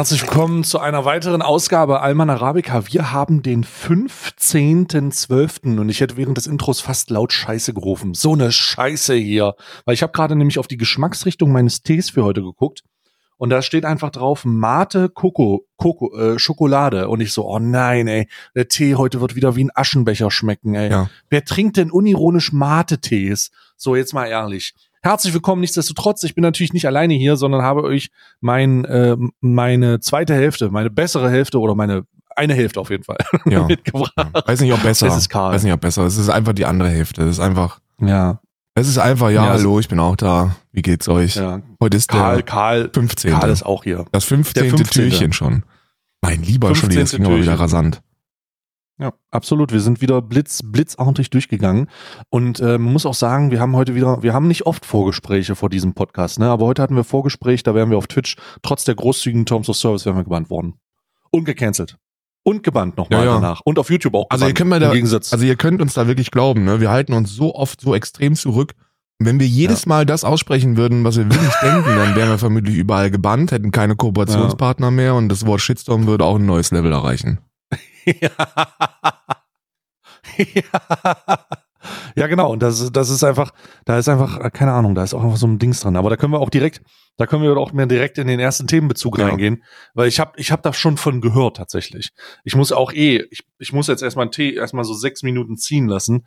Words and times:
Herzlich 0.00 0.22
willkommen 0.22 0.64
zu 0.64 0.78
einer 0.78 1.04
weiteren 1.04 1.42
Ausgabe 1.42 2.00
Alman 2.00 2.30
Arabica. 2.30 2.86
Wir 2.86 3.12
haben 3.12 3.42
den 3.42 3.64
15.12. 3.64 5.78
und 5.78 5.90
ich 5.90 6.00
hätte 6.00 6.16
während 6.16 6.38
des 6.38 6.46
Intros 6.46 6.80
fast 6.80 7.10
laut 7.10 7.34
Scheiße 7.34 7.74
gerufen. 7.74 8.14
So 8.14 8.32
eine 8.32 8.50
Scheiße 8.50 9.12
hier. 9.12 9.56
Weil 9.84 9.92
ich 9.92 10.02
habe 10.02 10.14
gerade 10.14 10.36
nämlich 10.36 10.58
auf 10.58 10.68
die 10.68 10.78
Geschmacksrichtung 10.78 11.52
meines 11.52 11.82
Tees 11.82 12.08
für 12.08 12.24
heute 12.24 12.40
geguckt 12.40 12.82
und 13.36 13.50
da 13.50 13.60
steht 13.60 13.84
einfach 13.84 14.08
drauf 14.08 14.46
Mate 14.46 15.10
Coco, 15.10 15.66
Coco 15.76 16.16
äh, 16.16 16.38
Schokolade 16.38 17.08
und 17.08 17.20
ich 17.20 17.34
so, 17.34 17.46
oh 17.46 17.58
nein, 17.58 18.08
ey, 18.08 18.26
der 18.54 18.68
Tee 18.68 18.94
heute 18.94 19.20
wird 19.20 19.34
wieder 19.34 19.54
wie 19.54 19.64
ein 19.64 19.70
Aschenbecher 19.74 20.30
schmecken, 20.30 20.76
ey. 20.76 20.90
Ja. 20.90 21.10
Wer 21.28 21.44
trinkt 21.44 21.76
denn 21.76 21.90
unironisch 21.90 22.54
Mate-Tees? 22.54 23.50
So, 23.76 23.96
jetzt 23.96 24.14
mal 24.14 24.24
ehrlich. 24.24 24.72
Herzlich 25.02 25.32
willkommen, 25.32 25.62
nichtsdestotrotz. 25.62 26.22
Ich 26.24 26.34
bin 26.34 26.42
natürlich 26.42 26.74
nicht 26.74 26.86
alleine 26.86 27.14
hier, 27.14 27.36
sondern 27.36 27.62
habe 27.62 27.82
euch 27.84 28.10
mein, 28.40 28.84
äh, 28.84 29.16
meine 29.40 30.00
zweite 30.00 30.34
Hälfte, 30.34 30.70
meine 30.70 30.90
bessere 30.90 31.30
Hälfte 31.30 31.58
oder 31.58 31.74
meine 31.74 32.04
eine 32.36 32.54
Hälfte 32.54 32.80
auf 32.80 32.90
jeden 32.90 33.04
Fall 33.04 33.16
Ja. 33.46 33.64
mitgebracht. 33.66 34.12
Weiß 34.46 34.60
nicht, 34.60 34.72
ob 34.72 34.82
besser. 34.82 35.06
Es 35.08 35.16
ist 35.16 35.28
Karl. 35.30 35.54
Weiß 35.54 35.62
nicht, 35.64 35.72
ob 35.72 35.80
besser. 35.80 36.04
Es 36.04 36.16
ist 36.16 36.28
einfach 36.28 36.52
die 36.52 36.64
andere 36.66 36.88
Hälfte. 36.90 37.22
Es 37.22 37.30
ist 37.32 37.40
einfach, 37.40 37.80
Ja, 38.00 38.40
es 38.74 38.88
ist 38.88 38.98
einfach, 38.98 39.30
ja, 39.30 39.46
Ja, 39.46 39.50
hallo, 39.52 39.80
ich 39.80 39.88
bin 39.88 39.98
auch 40.00 40.16
da. 40.16 40.54
Wie 40.72 40.82
geht's 40.82 41.08
euch? 41.08 41.36
ja. 41.36 41.60
Heute 41.80 41.96
ist 41.96 42.08
Karl, 42.08 42.36
der 42.36 42.42
Karl, 42.44 42.90
15. 42.92 43.32
Karl 43.32 43.50
ist 43.50 43.64
auch 43.64 43.84
hier. 43.84 44.04
das 44.12 44.24
15. 44.24 44.62
der 44.62 44.70
15.. 44.70 45.02
Türchen 45.10 45.32
schon. 45.32 45.64
Mein 46.22 46.42
lieber 46.42 46.74
Scholli, 46.74 46.94
das 46.96 47.10
15. 47.12 47.22
ging 47.22 47.26
aber 47.32 47.40
wieder 47.42 47.58
rasant. 47.58 48.02
Ja, 49.00 49.14
absolut. 49.30 49.72
Wir 49.72 49.80
sind 49.80 50.02
wieder 50.02 50.20
blitz, 50.20 50.60
blitzartig 50.62 51.30
durchgegangen. 51.30 51.88
Und 52.28 52.60
äh, 52.60 52.76
man 52.76 52.92
muss 52.92 53.06
auch 53.06 53.14
sagen, 53.14 53.50
wir 53.50 53.58
haben 53.58 53.74
heute 53.74 53.94
wieder, 53.94 54.22
wir 54.22 54.34
haben 54.34 54.46
nicht 54.46 54.66
oft 54.66 54.84
Vorgespräche 54.84 55.56
vor 55.56 55.70
diesem 55.70 55.94
Podcast, 55.94 56.38
ne? 56.38 56.50
Aber 56.50 56.66
heute 56.66 56.82
hatten 56.82 56.96
wir 56.96 57.04
Vorgespräch, 57.04 57.62
da 57.62 57.74
wären 57.74 57.88
wir 57.88 57.96
auf 57.96 58.08
Twitch, 58.08 58.36
trotz 58.62 58.84
der 58.84 58.94
großzügigen 58.94 59.46
Terms 59.46 59.70
of 59.70 59.76
Service, 59.76 60.04
wären 60.04 60.16
wir 60.16 60.24
gebannt 60.24 60.50
worden. 60.50 60.74
Und 61.30 61.46
gecancelt. 61.46 61.96
Und 62.42 62.62
gebannt 62.62 62.98
nochmal 62.98 63.20
Ja, 63.20 63.24
ja. 63.24 63.34
danach. 63.36 63.62
Und 63.64 63.78
auf 63.78 63.90
YouTube 63.90 64.14
auch 64.14 64.26
Also 64.28 64.44
ihr 64.44 64.52
gebannt, 64.52 64.82
könnt 64.82 64.92
mir 64.92 65.08
da, 65.08 65.16
also 65.32 65.44
ihr 65.46 65.56
könnt 65.56 65.80
uns 65.80 65.94
da 65.94 66.06
wirklich 66.06 66.30
glauben, 66.30 66.64
ne? 66.64 66.80
Wir 66.80 66.90
halten 66.90 67.14
uns 67.14 67.34
so 67.34 67.54
oft 67.54 67.80
so 67.80 67.94
extrem 67.94 68.34
zurück. 68.34 68.74
Wenn 69.18 69.40
wir 69.40 69.46
jedes 69.46 69.84
Mal 69.86 70.06
das 70.06 70.24
aussprechen 70.24 70.76
würden, 70.76 71.04
was 71.04 71.16
wir 71.16 71.24
wirklich 71.24 71.54
denken, 71.62 71.96
dann 71.96 72.16
wären 72.16 72.28
wir 72.28 72.38
vermutlich 72.38 72.76
überall 72.76 73.10
gebannt, 73.10 73.52
hätten 73.52 73.70
keine 73.70 73.96
Kooperationspartner 73.96 74.90
mehr 74.90 75.14
und 75.14 75.30
das 75.30 75.46
Wort 75.46 75.62
Shitstorm 75.62 76.06
würde 76.06 76.24
auch 76.24 76.36
ein 76.36 76.46
neues 76.46 76.70
Level 76.70 76.92
erreichen. 76.92 77.38
Ja. 78.04 78.30
ja. 80.36 81.46
Ja, 82.14 82.26
genau. 82.26 82.52
Und 82.52 82.62
das, 82.62 82.80
ist- 82.80 82.94
das 82.94 83.08
ist 83.08 83.24
einfach, 83.24 83.52
da 83.86 83.98
ist 83.98 84.08
einfach, 84.08 84.38
äh, 84.38 84.50
keine 84.50 84.72
Ahnung, 84.72 84.94
da 84.94 85.02
ist 85.02 85.14
auch 85.14 85.22
einfach 85.24 85.38
so 85.38 85.46
ein 85.46 85.58
Dings 85.58 85.80
dran. 85.80 85.96
Aber 85.96 86.10
da 86.10 86.16
können 86.16 86.32
wir 86.32 86.40
auch 86.40 86.50
direkt, 86.50 86.82
da 87.16 87.26
können 87.26 87.42
wir 87.42 87.56
auch 87.56 87.72
mehr 87.72 87.86
direkt 87.86 88.18
in 88.18 88.26
den 88.26 88.38
ersten 88.38 88.66
Themenbezug 88.66 89.18
Ja. 89.18 89.28
reingehen, 89.28 89.62
weil 89.94 90.08
ich 90.08 90.20
habe 90.20 90.32
ich 90.36 90.52
hab 90.52 90.62
da 90.62 90.72
schon 90.74 90.98
von 90.98 91.20
gehört 91.22 91.56
tatsächlich. 91.56 92.10
Ich 92.44 92.54
muss 92.54 92.72
auch 92.72 92.92
eh, 92.92 93.24
ich, 93.30 93.44
ich 93.58 93.72
muss 93.72 93.86
jetzt 93.86 94.02
erstmal 94.02 94.24
einen 94.24 94.32
Tee 94.32 94.52
erstmal 94.54 94.84
so 94.84 94.92
sechs 94.92 95.22
Minuten 95.22 95.56
ziehen 95.56 95.88
lassen. 95.88 96.26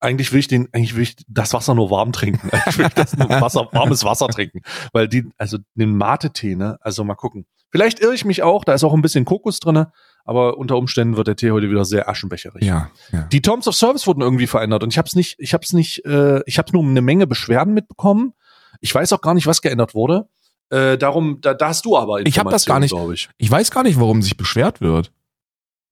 Eigentlich 0.00 0.32
will 0.32 0.40
ich 0.40 0.48
den, 0.48 0.68
eigentlich 0.72 0.94
will 0.96 1.02
ich 1.02 1.16
das 1.28 1.52
Wasser 1.52 1.74
nur 1.74 1.90
warm 1.90 2.12
trinken. 2.12 2.50
Ich 2.66 2.78
will 2.78 2.88
das 2.94 3.16
nur 3.16 3.28
Wasser, 3.28 3.68
warmes 3.72 4.04
Wasser 4.04 4.28
trinken. 4.28 4.62
Weil 4.92 5.08
die, 5.08 5.28
also 5.36 5.58
den 5.74 5.96
Mate-Tee, 5.96 6.56
ne, 6.56 6.78
also 6.80 7.04
mal 7.04 7.14
gucken. 7.14 7.46
Vielleicht 7.70 8.00
irre 8.00 8.14
ich 8.14 8.24
mich 8.24 8.42
auch, 8.42 8.64
da 8.64 8.72
ist 8.72 8.84
auch 8.84 8.94
ein 8.94 9.02
bisschen 9.02 9.24
Kokos 9.24 9.60
drinne, 9.60 9.92
aber 10.24 10.56
unter 10.58 10.76
Umständen 10.76 11.16
wird 11.16 11.28
der 11.28 11.36
Tee 11.36 11.50
heute 11.50 11.70
wieder 11.70 11.84
sehr 11.84 12.08
aschenbecherig. 12.08 12.62
Ja, 12.62 12.90
ja. 13.12 13.22
Die 13.24 13.42
Terms 13.42 13.68
of 13.68 13.74
Service 13.74 14.06
wurden 14.06 14.22
irgendwie 14.22 14.46
verändert 14.46 14.82
und 14.82 14.90
ich 14.92 14.98
habe 14.98 15.06
es 15.06 15.14
nicht, 15.14 15.36
ich 15.38 15.52
habe 15.54 15.62
es 15.64 15.72
nicht, 15.72 16.04
äh, 16.06 16.40
ich 16.46 16.58
habe 16.58 16.72
nur 16.72 16.82
eine 16.82 17.02
Menge 17.02 17.26
Beschwerden 17.26 17.74
mitbekommen. 17.74 18.32
Ich 18.80 18.94
weiß 18.94 19.12
auch 19.12 19.20
gar 19.20 19.34
nicht, 19.34 19.46
was 19.46 19.62
geändert 19.62 19.94
wurde. 19.94 20.28
Äh, 20.70 20.96
darum, 20.98 21.40
da, 21.40 21.52
da 21.54 21.68
hast 21.68 21.84
du 21.84 21.96
aber 21.96 22.26
Ich 22.26 22.38
hab 22.38 22.48
das 22.50 22.64
gar 22.64 22.80
nicht- 22.80 22.94
ich. 23.12 23.28
Ich 23.36 23.50
weiß 23.50 23.70
gar 23.70 23.82
nicht, 23.82 24.00
warum 24.00 24.22
sich 24.22 24.36
beschwert 24.36 24.80
wird. 24.80 25.12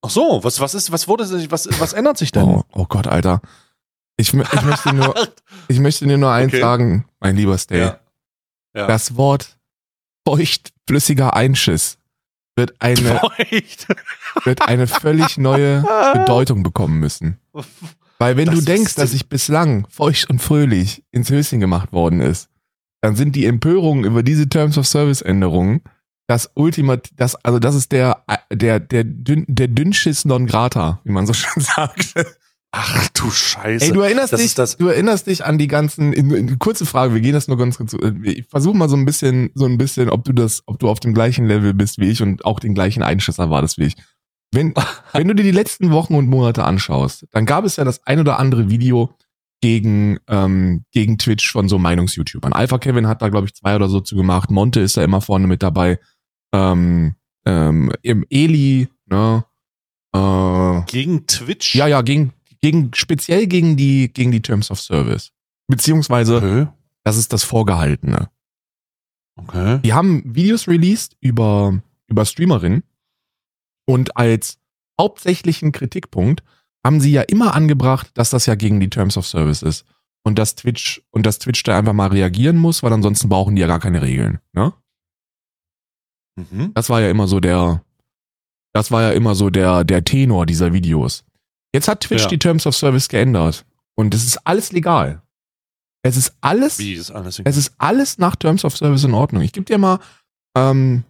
Ach 0.01 0.09
so, 0.09 0.43
was, 0.43 0.59
was 0.59 0.73
ist, 0.73 0.91
was 0.91 1.07
wurde, 1.07 1.23
was, 1.51 1.69
was 1.79 1.93
ändert 1.93 2.17
sich 2.17 2.31
denn? 2.31 2.43
Oh, 2.43 2.63
oh 2.73 2.85
Gott, 2.89 3.07
Alter. 3.07 3.41
Ich, 4.17 4.33
ich, 4.33 4.61
möchte 4.63 4.93
nur, 4.93 5.15
ich 5.67 5.79
möchte 5.79 6.05
dir 6.05 6.17
nur 6.17 6.31
eins 6.31 6.51
Okay. 6.51 6.59
sagen, 6.61 7.05
mein 7.19 7.35
lieber 7.35 7.57
Stay. 7.57 7.79
ja. 7.79 7.99
ja. 8.75 8.87
Das 8.87 9.15
Wort 9.15 9.57
feuchtflüssiger 10.27 11.33
Einschiss 11.35 11.97
wird 12.55 12.73
eine, 12.79 13.19
Feucht. 13.19 13.87
wird 14.45 14.61
eine 14.61 14.87
völlig 14.87 15.37
neue 15.37 15.83
Bedeutung 16.13 16.63
bekommen 16.63 16.99
müssen. 16.99 17.39
Weil 18.19 18.37
wenn 18.37 18.45
Das 18.45 18.55
du 18.55 18.61
denkst, 18.61 18.95
dass 18.95 19.11
sich 19.11 19.27
bislang 19.27 19.87
feucht 19.89 20.29
und 20.29 20.41
fröhlich 20.41 21.03
ins 21.11 21.29
Höschen 21.29 21.59
gemacht 21.59 21.91
worden 21.91 22.21
ist, 22.21 22.49
dann 23.01 23.15
sind 23.15 23.35
die 23.35 23.45
Empörungen 23.45 24.05
über 24.05 24.23
diese 24.23 24.47
Terms 24.47 24.77
of 24.77 24.87
Service 24.87 25.21
Änderungen 25.21 25.81
das 26.27 26.49
Ultimat, 26.55 27.09
das, 27.17 27.35
also 27.43 27.59
das 27.59 27.75
ist 27.75 27.91
der, 27.91 28.23
der, 28.51 28.79
der, 28.79 29.03
dünn, 29.03 29.45
der 29.47 29.67
Dünnschiss 29.67 30.25
non 30.25 30.47
grata, 30.47 31.01
wie 31.03 31.11
man 31.11 31.27
so 31.27 31.33
schön 31.33 31.61
sagt. 31.63 32.13
Ach 32.75 33.07
du 33.09 33.29
Scheiße. 33.29 33.85
Ey, 33.85 33.91
du 33.91 34.01
erinnerst 34.01 34.33
Das 34.33 34.41
dich, 34.41 34.55
das- 34.55 34.77
du 34.77 34.87
erinnerst 34.87 35.27
dich 35.27 35.45
an 35.45 35.59
die 35.59 35.67
ganzen, 35.67 36.11
in, 36.11 36.31
in, 36.31 36.57
kurze 36.57 36.87
Frage, 36.87 37.13
wir 37.13 37.21
gehen 37.21 37.33
das 37.33 37.47
nur 37.47 37.57
ganz 37.57 37.77
kurz, 37.77 37.93
äh, 37.93 38.11
ich 38.23 38.47
versuche 38.49 38.75
mal 38.75 38.89
so 38.89 38.95
ein 38.95 39.05
bisschen, 39.05 39.51
so 39.53 39.65
ein 39.65 39.77
bisschen, 39.77 40.09
ob 40.09 40.23
du 40.23 40.33
das, 40.33 40.63
ob 40.65 40.79
du 40.79 40.89
auf 40.89 40.99
dem 40.99 41.13
gleichen 41.13 41.45
Level 41.45 41.75
bist 41.75 41.99
wie 41.99 42.09
ich 42.09 42.23
und 42.23 42.45
auch 42.45 42.59
den 42.59 42.73
gleichen 42.73 43.03
Einschiss 43.03 43.37
erwartest 43.37 43.77
wie 43.77 43.83
ich. 43.85 43.95
Wenn, 44.51 44.73
wenn 45.13 45.27
du 45.27 45.35
dir 45.35 45.43
die 45.43 45.51
letzten 45.51 45.91
Wochen 45.91 46.15
und 46.15 46.27
Monate 46.27 46.63
anschaust, 46.63 47.27
dann 47.31 47.45
gab 47.45 47.63
es 47.63 47.75
ja 47.75 47.83
das 47.83 48.05
ein 48.07 48.19
oder 48.19 48.39
andere 48.39 48.71
Video 48.71 49.13
gegen, 49.61 50.17
ähm, 50.27 50.83
gegen 50.91 51.19
Twitch 51.19 51.51
von 51.51 51.69
so 51.69 51.77
Meinungs-YouTubern. 51.77 52.53
Alpha 52.53 52.79
Kevin 52.79 53.07
hat 53.07 53.21
da, 53.21 53.29
glaube 53.29 53.45
ich, 53.47 53.53
zwei 53.53 53.75
oder 53.75 53.87
so 53.87 53.99
zu 54.01 54.15
gemacht. 54.15 54.49
Monte 54.49 54.79
ist 54.79 54.97
da 54.97 55.03
immer 55.03 55.21
vorne 55.21 55.45
mit 55.47 55.61
dabei. 55.63 55.99
Ähm, 56.53 57.13
ähm, 57.45 57.91
im 58.01 58.25
Eli, 58.31 58.87
ne? 59.05 59.45
Äh, 60.15 60.81
Gegen 60.87 61.27
Twitch? 61.27 61.75
ja, 61.75 61.87
ja, 61.87 62.01
gegen, 62.01 62.33
gegen, 62.63 62.91
speziell 62.95 63.45
gegen 63.47 63.75
die, 63.75 64.11
gegen 64.13 64.31
die 64.31 64.41
Terms 64.41 64.71
of 64.71 64.79
Service. 64.79 65.31
Beziehungsweise, 65.67 66.37
Okay. 66.37 66.67
das 67.03 67.17
ist 67.17 67.33
das 67.33 67.43
Vorgehaltene. 67.43 68.29
okay. 69.35 69.79
Die 69.83 69.91
haben 69.93 70.23
Videos 70.33 70.67
released 70.69 71.17
über, 71.19 71.81
über 72.07 72.23
Streamerinnen 72.25 72.83
und 73.85 74.15
als 74.15 74.59
hauptsächlichen 74.99 75.73
Kritikpunkt 75.73 76.41
haben 76.85 77.01
sie 77.01 77.11
ja 77.11 77.21
immer 77.23 77.53
angebracht, 77.53 78.11
dass 78.13 78.29
das 78.29 78.45
ja 78.45 78.55
gegen 78.55 78.79
die 78.79 78.89
Terms 78.89 79.17
of 79.17 79.27
Service 79.27 79.61
ist. 79.61 79.85
Und 80.25 80.39
dass 80.39 80.55
Twitch, 80.55 81.01
und 81.11 81.25
dass 81.25 81.39
Twitch 81.39 81.63
da 81.63 81.77
einfach 81.77 81.91
mal 81.91 82.07
reagieren 82.07 82.55
muss, 82.57 82.81
weil 82.81 82.93
ansonsten 82.93 83.27
brauchen 83.27 83.55
die 83.57 83.61
ja 83.61 83.67
gar 83.67 83.81
keine 83.81 84.01
Regeln, 84.01 84.39
ne? 84.53 84.71
Mhm. 86.37 86.73
Das 86.73 86.89
war 86.89 87.01
ja 87.01 87.09
immer 87.09 87.27
so 87.27 87.41
der, 87.41 87.83
das 88.73 88.89
war 88.89 89.01
ja 89.01 89.11
immer 89.11 89.35
so 89.35 89.49
der, 89.49 89.83
der 89.83 90.05
Tenor 90.05 90.45
dieser 90.45 90.71
Videos. 90.71 91.25
Jetzt 91.73 91.87
hat 91.87 92.01
Twitch 92.01 92.23
Ja. 92.23 92.27
die 92.29 92.39
Terms 92.39 92.65
of 92.67 92.75
Service 92.75 93.09
geändert. 93.09 93.65
Und 93.95 94.13
es 94.13 94.25
ist 94.25 94.37
alles 94.45 94.71
legal. 94.71 95.21
Es 96.03 96.17
ist 96.17 96.35
alles, 96.41 96.79
Wie 96.79 96.93
ist 96.93 97.11
alles? 97.11 97.41
es 97.43 97.57
ist 97.57 97.73
alles 97.77 98.17
nach 98.17 98.35
Terms 98.35 98.65
of 98.65 98.75
Service 98.75 99.03
in 99.03 99.13
Ordnung. 99.13 99.41
Ich 99.41 99.53
gebe 99.53 99.65
dir 99.65 99.77
mal 99.77 99.99
ähm, 100.55 101.03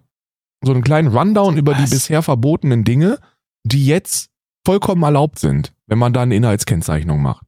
so 0.64 0.72
einen 0.72 0.84
kleinen 0.84 1.08
Rundown 1.10 1.58
über 1.58 1.74
die 1.74 1.84
Was? 1.84 1.90
bisher 1.90 2.22
verbotenen 2.22 2.84
Dinge, 2.84 3.20
die 3.66 3.86
jetzt 3.86 4.30
vollkommen 4.66 5.04
erlaubt 5.04 5.40
sind, 5.40 5.74
wenn 5.88 5.98
man 5.98 6.14
da 6.14 6.22
eine 6.22 6.36
Inhaltskennzeichnung 6.36 7.22
macht. 7.22 7.46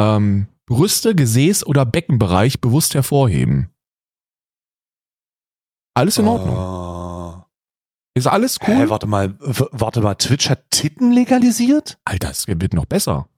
Ähm, 0.00 0.46
Brüste, 0.66 1.14
Gesäß 1.14 1.64
oder 1.66 1.86
Beckenbereich 1.86 2.60
bewusst 2.60 2.94
hervorheben. 2.94 3.70
Alles 5.94 6.18
in 6.18 6.28
Ordnung. 6.28 6.56
Ah. 6.56 7.47
Ist 8.18 8.26
alles 8.26 8.58
cool. 8.66 8.74
Hä, 8.74 8.88
warte 8.88 9.06
mal, 9.06 9.34
warte 9.38 10.00
mal, 10.00 10.14
Twitch 10.14 10.50
hat 10.50 10.70
Titten 10.70 11.12
legalisiert? 11.12 11.98
Alter, 12.04 12.30
es 12.30 12.46
wird 12.46 12.74
noch 12.74 12.86
besser. 12.86 13.28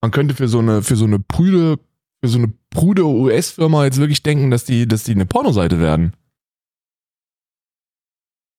Man 0.00 0.10
könnte 0.10 0.34
für 0.34 0.48
so 0.48 0.58
eine, 0.60 0.82
für 0.82 0.96
so 0.96 1.04
eine 1.04 1.18
prüde, 1.20 1.78
für 2.22 2.28
so 2.28 2.38
eine 2.38 2.52
prude 2.70 3.04
US-Firma 3.04 3.84
jetzt 3.84 3.98
wirklich 3.98 4.22
denken, 4.22 4.50
dass 4.50 4.64
die, 4.64 4.86
dass 4.88 5.04
die 5.04 5.12
eine 5.12 5.26
Pornoseite 5.26 5.78
werden. 5.80 6.14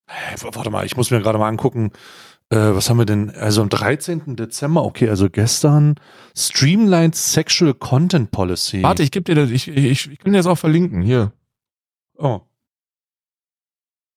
W- 0.08 0.50
warte 0.54 0.70
mal, 0.70 0.86
ich 0.86 0.96
muss 0.98 1.12
mir 1.12 1.22
gerade 1.22 1.38
mal 1.40 1.48
angucken, 1.48 1.92
äh, 2.50 2.58
was 2.58 2.90
haben 2.90 2.98
wir 2.98 3.06
denn? 3.06 3.30
Also 3.32 3.62
am 3.62 3.70
13. 3.70 4.36
Dezember, 4.36 4.84
okay, 4.84 5.10
also 5.10 5.30
gestern, 5.30 5.96
Streamlined 6.38 7.16
Sexual 7.16 7.74
Content 7.74 8.32
Policy. 8.32 8.84
Warte, 8.84 9.04
ich 9.04 9.12
gebe 9.12 9.24
dir 9.24 9.36
das, 9.36 9.50
ich, 9.50 9.68
ich, 9.68 10.12
ich 10.12 10.20
kann 10.20 10.32
dir 10.34 10.40
das 10.40 10.48
auch 10.48 10.58
verlinken. 10.58 11.02
Hier. 11.02 11.34
Oh. 12.18 12.42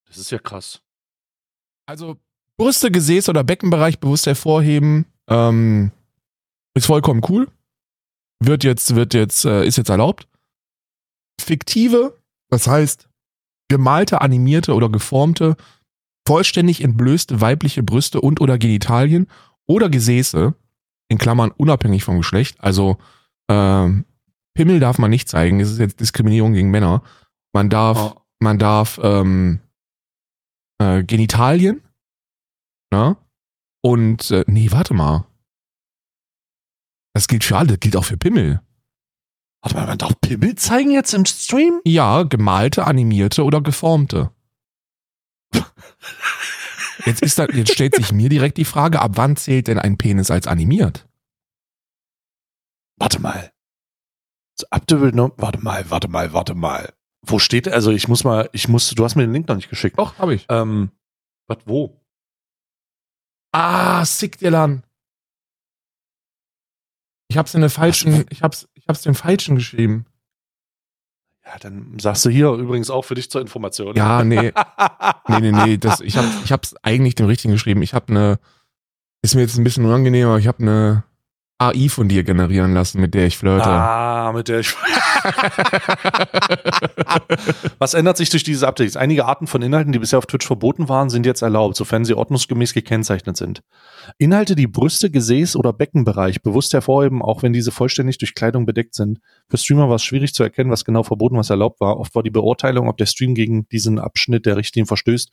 Das 0.07 0.19
ist 0.19 0.31
ja 0.31 0.39
krass. 0.39 0.83
Also, 1.87 2.17
Brüste, 2.59 2.91
Gesäß 2.91 3.29
oder 3.29 3.45
Beckenbereich 3.45 4.01
bewusst 4.01 4.27
hervorheben, 4.27 5.07
ähm, 5.29 5.93
ist 6.75 6.87
vollkommen 6.87 7.23
cool. 7.29 7.49
Wird 8.43 8.65
jetzt, 8.65 8.95
wird 8.95 9.15
jetzt, 9.15 9.45
äh, 9.45 9.65
ist 9.67 9.77
jetzt 9.77 9.91
erlaubt. 9.91 10.29
Fiktive, 11.41 12.19
das 12.51 12.67
heißt, 12.67 13.09
gemalte, 13.69 14.21
animierte 14.21 14.75
oder 14.75 14.89
geformte, 14.89 15.57
vollständig 16.27 16.83
entblößte 16.83 17.41
weibliche 17.41 17.83
Brüste 17.83 18.21
und 18.21 18.41
oder 18.41 18.59
Genitalien 18.59 19.29
oder 19.67 19.89
Gesäße, 19.89 20.55
in 21.09 21.19
Klammern 21.19 21.53
unabhängig 21.53 22.05
vom 22.05 22.19
Geschlecht, 22.19 22.61
also 22.61 22.99
ähm, 23.49 24.05
Pimmel 24.55 24.81
darf 24.81 24.99
man 24.99 25.11
nicht 25.11 25.29
zeigen, 25.29 25.61
es 25.61 25.71
ist 25.71 25.79
jetzt 25.79 26.01
Diskriminierung 26.01 26.53
gegen 26.55 26.71
Männer. 26.71 27.03
Man 27.53 27.69
darf, 27.71 27.99
Oh. 28.17 28.21
man 28.41 28.59
darf 28.59 28.99
ähm, 29.03 29.61
äh, 30.79 31.03
Genitalien. 31.05 31.83
Ne? 32.93 33.17
Und, 33.83 34.31
äh, 34.31 34.45
nee, 34.47 34.71
warte 34.71 34.95
mal. 34.95 35.27
Das 37.15 37.29
gilt 37.29 37.45
für 37.45 37.57
alle, 37.57 37.69
das 37.69 37.81
gilt 37.81 37.97
auch 37.97 38.05
für 38.05 38.17
Pimmel. 38.17 38.61
Warte 39.63 39.77
mal, 39.77 39.87
man 39.87 39.99
darf 39.99 40.21
Pimmel 40.21 40.55
zeigen 40.57 40.91
jetzt 40.91 41.15
im 41.15 41.25
Stream? 41.25 41.81
Ja, 41.85 42.23
gemalte, 42.25 42.87
animierte 42.87 43.45
oder 43.45 43.61
geformte. 43.61 44.31
Jetzt, 47.05 47.23
ist 47.23 47.39
da, 47.39 47.47
jetzt 47.47 47.73
stellt 47.73 47.95
sich 47.95 48.13
mir 48.13 48.29
direkt 48.29 48.59
die 48.59 48.65
Frage, 48.65 49.01
ab 49.01 49.13
wann 49.15 49.37
zählt 49.37 49.69
denn 49.69 49.79
ein 49.79 49.97
Penis 49.97 50.31
als 50.31 50.47
animiert? 50.47 51.07
Warte 52.99 53.21
mal. 53.21 53.53
Warte 55.37 55.61
mal, 55.61 55.91
warte 55.91 56.09
mal, 56.09 56.33
warte 56.33 56.55
mal. 56.55 56.93
Wo 57.27 57.39
steht, 57.39 57.69
also 57.69 57.91
ich 57.91 58.09
muss 58.09 58.25
mal, 58.25 58.49
ich 58.53 58.69
muss, 58.69 58.91
du 58.91 59.05
hast 59.05 59.17
mir 59.17 59.23
den 59.23 59.33
Link 59.33 59.49
noch 59.49 59.57
nicht 59.57 59.69
geschickt. 59.69 59.99
Doch, 59.99 60.19
habe 60.19 60.35
ich. 60.35 60.47
Ähm, 60.49 60.91
was, 61.49 61.59
wo? 61.65 62.01
Ah, 63.53 64.05
sick 64.05 64.39
Dylan. 64.39 64.83
Ich 67.29 67.37
hab's 67.37 67.55
in 67.55 67.61
der 67.61 67.71
falschen, 67.71 68.25
ich 68.31 68.43
hab's, 68.43 68.69
ich 68.75 68.87
hab's 68.87 69.03
dem 69.03 69.15
falschen 69.15 69.57
geschrieben. 69.57 70.07
Ja, 71.45 71.59
dann 71.61 71.99
sagst 71.99 72.25
du 72.25 72.31
hier 72.31 72.51
übrigens 72.51 72.91
auch 72.91 73.05
für 73.05 73.15
dich 73.15 73.31
zur 73.31 73.41
Information. 73.41 73.95
Ja, 73.97 74.25
nee. 74.25 74.53
Nee, 75.29 75.41
nee, 75.41 75.53
nee. 75.53 75.77
Das, 75.77 76.01
ich, 76.01 76.17
hab, 76.17 76.25
ich 76.45 76.53
hab's 76.53 76.77
eigentlich 76.85 77.17
dem 77.17 77.27
richtigen 77.27 77.53
geschrieben. 77.53 77.83
Ich 77.83 77.95
habe 77.95 78.09
eine, 78.11 78.39
ist 79.23 79.35
mir 79.35 79.41
jetzt 79.41 79.59
ein 79.59 79.65
bisschen 79.65 79.85
unangenehm, 79.85 80.29
aber 80.29 80.39
ich 80.39 80.47
habe 80.47 80.63
eine 80.63 81.03
AI 81.59 81.89
von 81.89 82.09
dir 82.09 82.23
generieren 82.23 82.75
lassen, 82.75 83.01
mit 83.01 83.13
der 83.13 83.27
ich 83.27 83.37
flirte. 83.37 83.69
Ah, 83.69 84.31
mit 84.33 84.47
der 84.47 84.61
ich. 84.61 84.73
Was 87.79 87.95
ändert 87.95 88.17
sich 88.17 88.31
durch 88.31 88.45
diese 88.45 88.67
Updates? 88.67 88.97
Einige 88.97 89.27
Arten 89.27 89.47
von 89.47 89.63
Inhalten, 89.63 89.93
die 89.93 89.99
bisher 89.99 90.19
auf 90.19 90.27
Twitch 90.27 90.47
verboten 90.47 90.89
waren, 90.89 91.11
sind 91.11 91.27
jetzt 91.27 91.43
erlaubt, 91.43 91.77
sofern 91.77 92.05
sie 92.05 92.15
ordnungsgemäß 92.15 92.75
gekennzeichnet 92.75 93.37
sind. 93.37 93.63
Inhalte, 94.19 94.57
die 94.57 94.67
Brüste, 94.67 95.11
Gesäß 95.11 95.57
oder 95.57 95.73
Beckenbereich 95.73 96.43
bewusst 96.43 96.73
hervorheben, 96.73 97.23
auch 97.23 97.43
wenn 97.43 97.53
diese 97.53 97.71
vollständig 97.71 98.19
durch 98.19 98.35
Kleidung 98.35 98.67
bedeckt 98.67 98.95
sind. 98.95 99.21
Für 99.49 99.57
Streamer 99.57 99.89
war 99.89 99.97
es 99.97 100.05
schwierig 100.05 100.35
zu 100.35 100.43
erkennen, 100.43 100.71
was 100.71 100.85
genau 100.85 101.03
verboten, 101.03 101.37
was 101.37 101.51
erlaubt 101.51 101.81
war. 101.81 101.99
Oft 101.99 102.15
war 102.15 102.23
die 102.23 102.31
Beurteilung, 102.31 102.89
ob 102.89 102.97
der 102.97 103.07
Stream 103.07 103.35
gegen 103.35 103.69
diesen 103.69 103.99
Abschnitt 103.99 104.47
der 104.47 104.57
Richtlinie 104.57 104.87
verstößt 104.87 105.31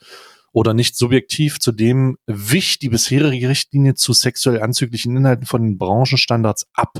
oder 0.51 0.73
nicht 0.73 0.95
subjektiv. 0.95 1.59
Zudem 1.59 2.17
wich 2.27 2.79
die 2.79 2.89
bisherige 2.89 3.49
Richtlinie 3.49 3.95
zu 3.95 4.13
sexuell 4.13 4.61
anzüglichen 4.61 5.15
Inhalten 5.17 5.45
von 5.45 5.63
den 5.63 5.77
Branchenstandards 5.77 6.67
ab. 6.73 6.99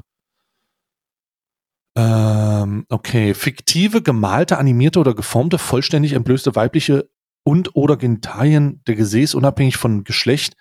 Ähm, 1.95 2.85
okay, 2.89 3.33
fiktive, 3.33 4.01
gemalte, 4.01 4.57
animierte 4.57 4.99
oder 4.99 5.13
geformte, 5.13 5.57
vollständig 5.59 6.13
entblößte 6.13 6.55
weibliche 6.55 7.09
und 7.43 7.75
oder 7.75 7.97
Genitalien 7.97 8.81
der 8.87 8.95
Gesäß 8.95 9.35
unabhängig 9.35 9.77
von 9.77 10.03
Geschlecht. 10.03 10.55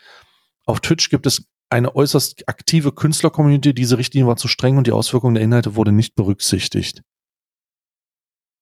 Auf 0.67 0.81
Twitch 0.81 1.09
gibt 1.09 1.27
es 1.27 1.47
eine 1.71 1.97
äußerst 1.97 2.49
aktive 2.49 2.93
Künstler-Community. 2.93 3.73
Diese 3.73 3.97
Richtlinie 3.97 4.27
war 4.27 4.37
zu 4.37 4.47
streng 4.47 4.77
und 4.77 4.87
die 4.87 4.93
Auswirkungen 4.93 5.35
der 5.35 5.45
Inhalte 5.45 5.75
wurde 5.75 5.93
nicht 5.93 6.15
berücksichtigt. 6.15 7.03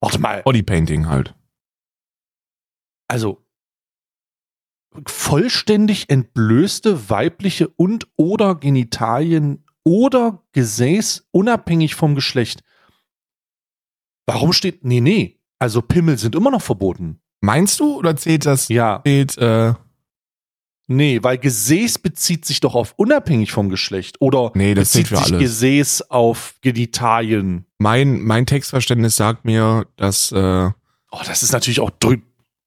Warte 0.00 0.18
mal. 0.20 0.42
Bodypainting 0.42 1.08
halt. 1.08 1.34
Also, 3.08 3.44
vollständig 5.06 6.08
entblößte 6.08 7.10
weibliche 7.10 7.68
und 7.68 8.06
oder 8.16 8.54
Genitalien 8.54 9.64
oder 9.90 10.40
Gesäß 10.52 11.26
unabhängig 11.32 11.96
vom 11.96 12.14
Geschlecht. 12.14 12.62
Warum 14.24 14.52
steht, 14.52 14.84
nee, 14.84 15.00
nee, 15.00 15.40
also 15.58 15.82
Pimmel 15.82 16.16
sind 16.16 16.36
immer 16.36 16.52
noch 16.52 16.62
verboten. 16.62 17.20
Meinst 17.40 17.80
du 17.80 17.96
oder 17.96 18.14
zählt 18.14 18.46
das? 18.46 18.68
Ja. 18.68 19.02
Zählt, 19.04 19.36
äh, 19.38 19.74
Nee, 20.86 21.22
weil 21.22 21.38
Gesäß 21.38 21.98
bezieht 21.98 22.44
sich 22.44 22.60
doch 22.60 22.74
auf 22.76 22.94
unabhängig 22.96 23.50
vom 23.52 23.68
Geschlecht. 23.68 24.20
Oder 24.20 24.52
Nee, 24.54 24.74
das 24.74 24.92
bezieht 24.92 25.08
sich 25.08 25.18
alles. 25.18 25.40
Gesäß 25.40 26.10
auf 26.10 26.54
Genitalien. 26.62 27.66
mein, 27.78 28.20
mein 28.22 28.46
Textverständnis 28.46 29.16
sagt 29.16 29.44
mir, 29.44 29.86
dass, 29.96 30.30
äh, 30.30 30.70
Oh, 31.12 31.20
das 31.26 31.42
ist 31.42 31.52
natürlich 31.52 31.80
auch 31.80 31.90
drü 31.90 32.18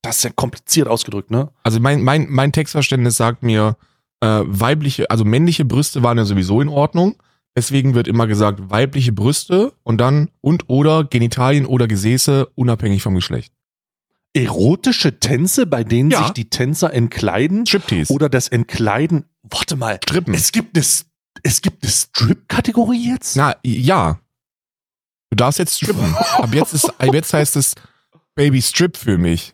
das 0.01 0.17
ist 0.17 0.23
ja 0.23 0.29
kompliziert 0.35 0.89
ausgedrückt, 0.89 1.31
ne? 1.31 1.51
also 1.63 1.79
mein, 1.79 2.01
mein, 2.01 2.27
mein 2.29 2.51
Textverständnis 2.51 3.15
sagt 3.15 3.43
mir, 3.43 3.77
äh, 4.23 4.41
weibliche, 4.45 5.09
also 5.09 5.25
männliche 5.25 5.65
Brüste 5.65 6.03
waren 6.03 6.17
ja 6.17 6.25
sowieso 6.25 6.61
in 6.61 6.69
Ordnung. 6.69 7.15
Deswegen 7.55 7.93
wird 7.93 8.07
immer 8.07 8.25
gesagt, 8.25 8.69
weibliche 8.71 9.11
Brüste 9.11 9.73
und 9.83 9.99
dann 9.99 10.29
und 10.41 10.69
oder 10.69 11.03
Genitalien 11.03 11.65
oder 11.65 11.87
Gesäße 11.87 12.47
unabhängig 12.55 13.03
vom 13.03 13.13
Geschlecht. 13.15 13.53
Erotische 14.35 15.19
Tänze, 15.19 15.67
bei 15.67 15.83
denen 15.83 16.09
Ja. 16.09 16.23
sich 16.23 16.31
die 16.31 16.49
Tänzer 16.49 16.91
entkleiden 16.93 17.67
Striptease. 17.67 18.11
oder 18.11 18.29
das 18.29 18.47
Entkleiden. 18.47 19.25
Warte 19.43 19.75
mal, 19.75 19.99
Strippen. 20.03 20.33
es 20.33 20.51
gibt 20.51 20.75
eine, 20.75 20.83
es 21.43 21.61
gibt 21.61 21.83
eine 21.83 21.91
Strip-Kategorie 21.91 23.11
jetzt? 23.11 23.35
Na, 23.35 23.55
ja. 23.63 24.19
Du 25.29 25.35
darfst 25.35 25.59
jetzt 25.59 25.75
strippen. 25.75 26.15
Ab 26.15 26.53
jetzt 26.55 26.73
ist, 26.73 26.85
ab 26.99 27.13
jetzt 27.13 27.33
heißt 27.33 27.55
es 27.57 27.75
Baby 28.35 28.61
Strip 28.63 28.97
für 28.97 29.19
mich. 29.19 29.53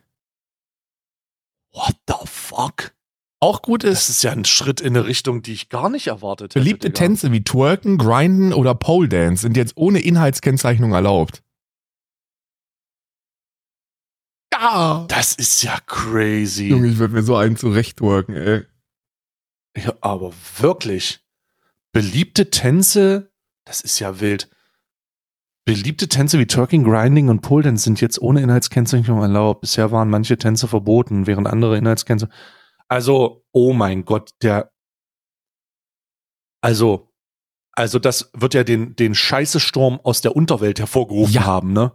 What 1.74 1.95
the 2.07 2.13
fuck? 2.25 2.94
Auch 3.41 3.62
gut 3.62 3.83
ist, 3.86 4.09
Das 4.09 4.09
ist 4.09 4.24
ja 4.24 4.31
ein 4.31 4.44
Schritt 4.44 4.81
in 4.81 4.97
eine 4.97 5.06
Richtung, 5.06 5.41
die 5.41 5.53
ich 5.53 5.69
gar 5.69 5.89
nicht 5.89 6.07
erwartet 6.07 6.51
hätte. 6.51 6.59
beliebte 6.59 6.89
Digga. 6.89 6.97
Tänze 7.06 7.31
wie 7.31 7.44
Twerken, 7.44 7.97
Grinden 7.97 8.53
oder 8.53 8.75
Pole 8.75 9.07
Dance 9.07 9.41
sind 9.41 9.56
jetzt 9.56 9.77
ohne 9.77 10.00
Inhaltskennzeichnung 10.01 10.91
erlaubt. 10.91 11.41
Ja! 14.53 15.06
Das 15.07 15.36
ist 15.36 15.62
ja 15.63 15.77
crazy. 15.86 16.68
Junge, 16.68 16.88
ich 16.88 16.98
würde 16.98 17.13
mir 17.13 17.24
so 17.24 17.36
einen 17.38 17.55
zurechtworken, 17.55 18.36
ey. 18.36 18.65
Ja, 19.77 19.93
aber 20.01 20.34
wirklich. 20.58 21.22
Beliebte 21.93 22.50
Tänze, 22.50 23.31
das 23.65 23.81
ist 23.81 24.00
ja 24.00 24.19
wild. 24.19 24.50
Beliebte 25.65 26.10
Tänze 26.10 26.39
wie 26.39 26.48
Twerking, 26.48 26.84
Grinding 26.84 27.29
und 27.29 27.41
Pole 27.41 27.63
Dance 27.63 27.84
sind 27.84 28.01
jetzt 28.01 28.19
ohne 28.22 28.41
Inhaltskennzeichnung 28.41 29.22
erlaubt. 29.22 29.62
Bisher 29.62 29.91
waren 29.91 30.10
manche 30.10 30.38
Tänze 30.38 30.67
verboten, 30.67 31.25
während 31.27 31.48
andere 31.48 31.77
Inhaltskennzeichnung. 31.77 32.36
Also, 32.89 33.46
oh 33.51 33.72
mein 33.74 34.03
Gott, 34.03 34.31
der. 34.41 34.72
Also, 36.62 37.10
also 37.74 38.00
das 38.00 38.31
wird 38.34 38.53
ja 38.53 38.63
den, 38.63 38.96
den 38.96 39.15
Scheißesturm 39.15 40.00
aus 40.03 40.22
der 40.22 40.36
Unterwelt 40.36 40.79
hervorgerufen 40.79 41.34
Ja. 41.34 41.46
haben, 41.46 41.72
ne? 41.72 41.93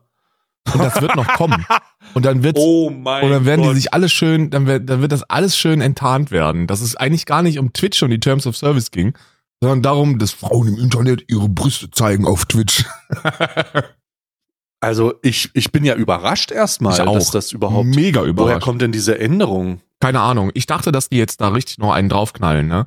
Und 0.73 0.81
das 0.81 0.99
wird 1.03 1.15
noch 1.15 1.29
kommen. 1.35 1.67
Und 2.15 2.25
dann 2.25 2.43
wird's, 2.43 2.59
Oh 2.63 2.89
mein 2.91 3.25
und 3.25 3.31
dann 3.31 3.45
werden 3.45 3.63
Gott. 3.63 3.73
die 3.75 3.81
sich 3.81 3.93
alles 3.93 4.13
schön, 4.13 4.49
dann 4.51 4.67
wird, 4.67 4.89
dann 4.89 5.03
wird 5.03 5.11
das 5.13 5.25
alles 5.25 5.59
schön 5.59 5.81
enttarnt 5.83 6.31
werden. 6.31 6.67
Dass 6.69 6.81
es 6.81 6.95
eigentlich 6.97 7.27
gar 7.27 7.43
nicht 7.43 7.59
um 7.59 7.73
Twitch 7.73 8.03
und 8.03 8.11
die 8.11 8.21
Terms 8.21 8.47
of 8.47 8.57
Service 8.57 8.91
ging, 8.93 9.19
sondern 9.61 9.83
darum, 9.83 10.19
dass 10.19 10.31
Frauen 10.31 10.69
im 10.69 10.77
Internet 10.79 11.25
ihre 11.29 11.49
Brüste 11.49 11.91
zeigen 11.91 12.25
auf 12.25 12.47
Twitch. 12.47 12.85
also 14.81 15.15
ich, 15.23 15.51
ich 15.55 15.73
bin 15.73 15.85
ja 15.85 15.95
überrascht 15.97 16.51
erstmal, 16.53 16.97
dass 17.05 17.31
das 17.31 17.53
überhaupt. 17.53 17.87
Mega 17.87 18.21
Woher 18.21 18.31
überrascht. 18.31 18.63
kommt 18.65 18.81
denn 18.81 18.93
diese 18.93 19.19
Änderung? 19.19 19.81
Keine 20.05 20.21
Ahnung. 20.21 20.51
Ich 20.53 20.67
dachte, 20.67 20.93
dass 20.93 21.09
die 21.09 21.17
jetzt 21.17 21.41
da 21.41 21.49
richtig 21.49 21.79
noch 21.79 21.91
einen 21.91 22.11
draufknallen, 22.11 22.69
ne? 22.69 22.87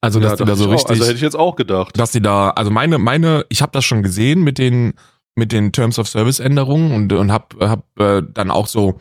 Also, 0.00 0.20
dass 0.20 0.34
die 0.34 0.44
dachte 0.44 0.50
da 0.52 0.56
so 0.56 0.64
ich 0.64 0.68
auch. 0.68 0.74
richtig, 0.74 0.90
Also 0.90 1.04
hätte 1.06 1.16
ich 1.16 1.20
jetzt 1.20 1.34
auch 1.34 1.56
gedacht. 1.56 1.98
dass 1.98 2.12
die 2.12 2.22
da, 2.22 2.50
also 2.50 2.70
meine, 2.70 2.98
meine, 2.98 3.44
ich 3.48 3.62
habe 3.62 3.72
das 3.72 3.84
schon 3.84 4.04
gesehen 4.04 4.44
mit 4.44 4.58
den, 4.58 4.94
mit 5.34 5.50
den 5.50 5.72
Terms 5.72 5.98
of 5.98 6.06
Service 6.06 6.38
Änderungen 6.38 6.92
und, 6.92 7.12
und 7.12 7.32
hab, 7.32 7.56
hab 7.60 7.98
äh, 7.98 8.22
dann 8.32 8.52
auch 8.52 8.68
so 8.68 9.00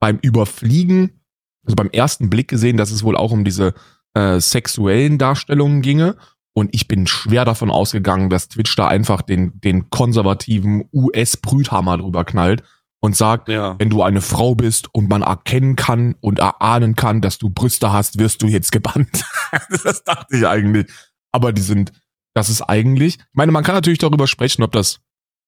beim 0.00 0.18
Überfliegen, 0.20 1.20
also 1.64 1.76
beim 1.76 1.90
ersten 1.90 2.28
Blick 2.28 2.48
gesehen, 2.48 2.76
dass 2.76 2.90
es 2.90 3.04
wohl 3.04 3.16
auch 3.16 3.30
um 3.30 3.44
diese 3.44 3.74
äh, 4.14 4.40
sexuellen 4.40 5.16
Darstellungen 5.16 5.82
ginge. 5.82 6.16
Und 6.54 6.74
ich 6.74 6.88
bin 6.88 7.06
schwer 7.06 7.44
davon 7.44 7.70
ausgegangen, 7.70 8.30
dass 8.30 8.48
Twitch 8.48 8.74
da 8.74 8.88
einfach 8.88 9.22
den, 9.22 9.60
den 9.60 9.90
konservativen 9.90 10.88
US-Brüthammer 10.92 11.98
drüber 11.98 12.24
knallt 12.24 12.64
und 13.00 13.16
sagt, 13.16 13.48
Ja. 13.48 13.76
wenn 13.78 13.90
du 13.90 14.02
eine 14.02 14.20
Frau 14.20 14.54
bist 14.54 14.92
und 14.94 15.08
man 15.08 15.22
erkennen 15.22 15.76
kann 15.76 16.14
und 16.20 16.38
erahnen 16.38 16.96
kann, 16.96 17.20
dass 17.20 17.38
du 17.38 17.50
Brüste 17.50 17.92
hast, 17.92 18.18
wirst 18.18 18.42
du 18.42 18.46
jetzt 18.46 18.72
gebannt. 18.72 19.24
das 19.84 20.02
dachte 20.04 20.36
ich 20.36 20.46
eigentlich. 20.46 20.86
Aber 21.32 21.52
die 21.52 21.62
sind, 21.62 21.92
das 22.34 22.48
ist 22.48 22.62
eigentlich, 22.62 23.16
ich 23.18 23.24
meine, 23.34 23.52
man 23.52 23.64
kann 23.64 23.74
natürlich 23.74 23.98
darüber 23.98 24.26
sprechen, 24.26 24.62
ob 24.62 24.72
das, 24.72 25.00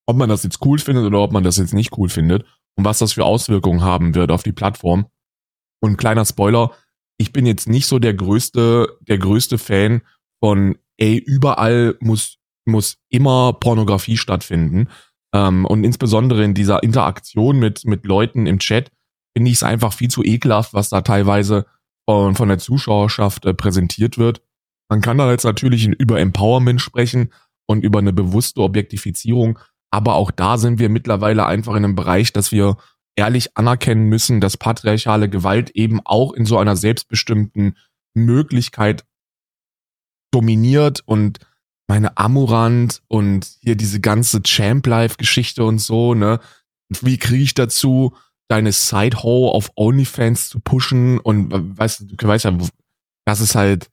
ob 0.07 0.17
man 0.17 0.28
das 0.28 0.43
jetzt 0.43 0.64
cool 0.64 0.78
findet 0.78 1.05
oder 1.05 1.21
ob 1.21 1.33
man 1.33 1.45
das 1.45 1.57
jetzt 1.57 1.75
nicht 1.75 1.97
cool 1.99 2.09
findet 2.09 2.45
und 2.76 2.85
was 2.85 2.99
das 2.99 3.14
für 3.14 3.25
Auswirkungen 3.25 3.83
haben 3.83 4.14
wird 4.14 4.31
auf 4.31 4.43
die 4.43 4.52
Plattform. 4.52 5.07
Und 5.81 5.97
kleiner 5.97 6.25
Spoiler, 6.25 6.73
ich 7.19 7.33
bin 7.33 7.47
jetzt 7.47 7.69
nicht 7.69 7.87
so 7.87 7.99
der 7.99 8.14
größte, 8.14 8.97
der 9.00 9.19
größte 9.19 9.59
Fan 9.59 10.02
von, 10.43 10.76
ey, 10.99 11.17
überall 11.17 11.97
muss, 12.00 12.37
muss 12.64 12.99
immer 13.09 13.52
Pornografie 13.55 14.17
stattfinden. 14.17 14.88
Ähm, 15.38 15.64
und 15.64 15.85
insbesondere 15.85 16.42
in 16.42 16.54
dieser 16.54 16.83
Interaktion 16.83 17.59
mit, 17.59 17.85
mit 17.85 18.04
Leuten 18.04 18.47
im 18.47 18.59
Chat 18.59 18.90
finde 19.37 19.50
ich 19.50 19.59
es 19.59 19.62
einfach 19.62 19.92
viel 19.92 20.09
zu 20.11 20.25
ekelhaft, 20.25 20.75
was 20.75 20.88
da 20.88 21.02
teilweise 21.02 21.66
von, 22.09 22.35
von 22.35 22.49
der 22.49 22.59
Zuschauerschaft 22.59 23.45
äh, 23.45 23.54
präsentiert 23.54 24.18
wird. 24.18 24.42
Man 24.90 25.00
kann 25.00 25.18
da 25.18 25.30
jetzt 25.30 25.45
natürlich 25.45 25.87
über 25.87 26.18
Empowerment 26.18 26.80
sprechen 26.80 27.33
und 27.66 27.85
über 27.85 28.00
eine 28.00 28.12
bewusste 28.12 28.62
Objektifizierung, 28.62 29.59
aber 29.92 30.14
auch 30.14 30.30
da 30.30 30.59
sind 30.59 30.80
wir 30.80 30.88
mittlerweile 30.88 31.47
einfach 31.47 31.73
in 31.73 31.85
einem 31.85 31.95
Bereich, 31.95 32.33
dass 32.33 32.50
wir 32.50 32.76
ehrlich 33.14 33.57
anerkennen 33.57 34.09
müssen, 34.09 34.40
dass 34.40 34.57
patriarchale 34.57 35.28
Gewalt 35.28 35.71
eben 35.71 36.00
auch 36.04 36.33
in 36.33 36.47
so 36.47 36.59
einer 36.59 36.76
selbstbestimmten 36.76 37.76
Möglichkeit 38.14 39.04
dominiert 40.33 41.02
und 41.04 41.38
meine 41.88 42.16
Amurant 42.16 43.02
und 43.09 43.47
hier 43.61 43.75
diese 43.75 44.00
ganze 44.00 44.42
Champ 44.42 44.87
Life 44.87 45.16
Geschichte 45.16 45.64
und 45.64 45.78
so, 45.78 46.14
ne? 46.14 46.38
Wie 47.02 47.18
kriege 47.18 47.42
ich 47.42 47.54
dazu, 47.54 48.16
deine 48.49 48.73
Side-Ho 48.73 49.50
auf 49.50 49.71
OnlyFans 49.76 50.49
zu 50.49 50.61
pushen 50.61 51.18
und 51.18 51.50
weißt 51.52 52.00
du, 52.00 52.26
weißt 52.26 52.45
ja, 52.45 52.57
das 53.26 53.40
ist 53.40 53.54
halt, 53.54 53.90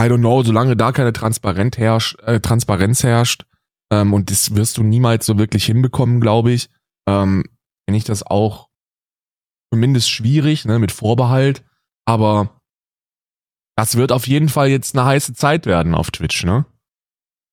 I 0.00 0.04
don't 0.04 0.18
know, 0.18 0.42
solange 0.42 0.76
da 0.76 0.92
keine 0.92 1.12
Transparenz 1.12 1.76
herrscht, 1.76 2.18
äh, 2.20 2.40
Transparenz 2.40 3.02
herrscht, 3.02 3.44
ähm, 3.92 4.14
und 4.14 4.30
das 4.30 4.54
wirst 4.54 4.78
du 4.78 4.82
niemals 4.82 5.26
so 5.26 5.38
wirklich 5.38 5.64
hinbekommen, 5.64 6.20
glaube 6.20 6.52
ich, 6.52 6.68
ähm, 7.08 7.44
finde 7.86 7.98
ich 7.98 8.04
das 8.04 8.24
auch 8.24 8.68
zumindest 9.72 10.10
schwierig, 10.10 10.64
ne, 10.64 10.78
mit 10.78 10.92
Vorbehalt, 10.92 11.64
aber 12.04 12.60
das 13.76 13.96
wird 13.96 14.10
auf 14.10 14.26
jeden 14.26 14.48
Fall 14.48 14.68
jetzt 14.68 14.96
eine 14.96 15.04
heiße 15.04 15.34
Zeit 15.34 15.66
werden 15.66 15.94
auf 15.94 16.10
Twitch, 16.10 16.44
ne? 16.44 16.66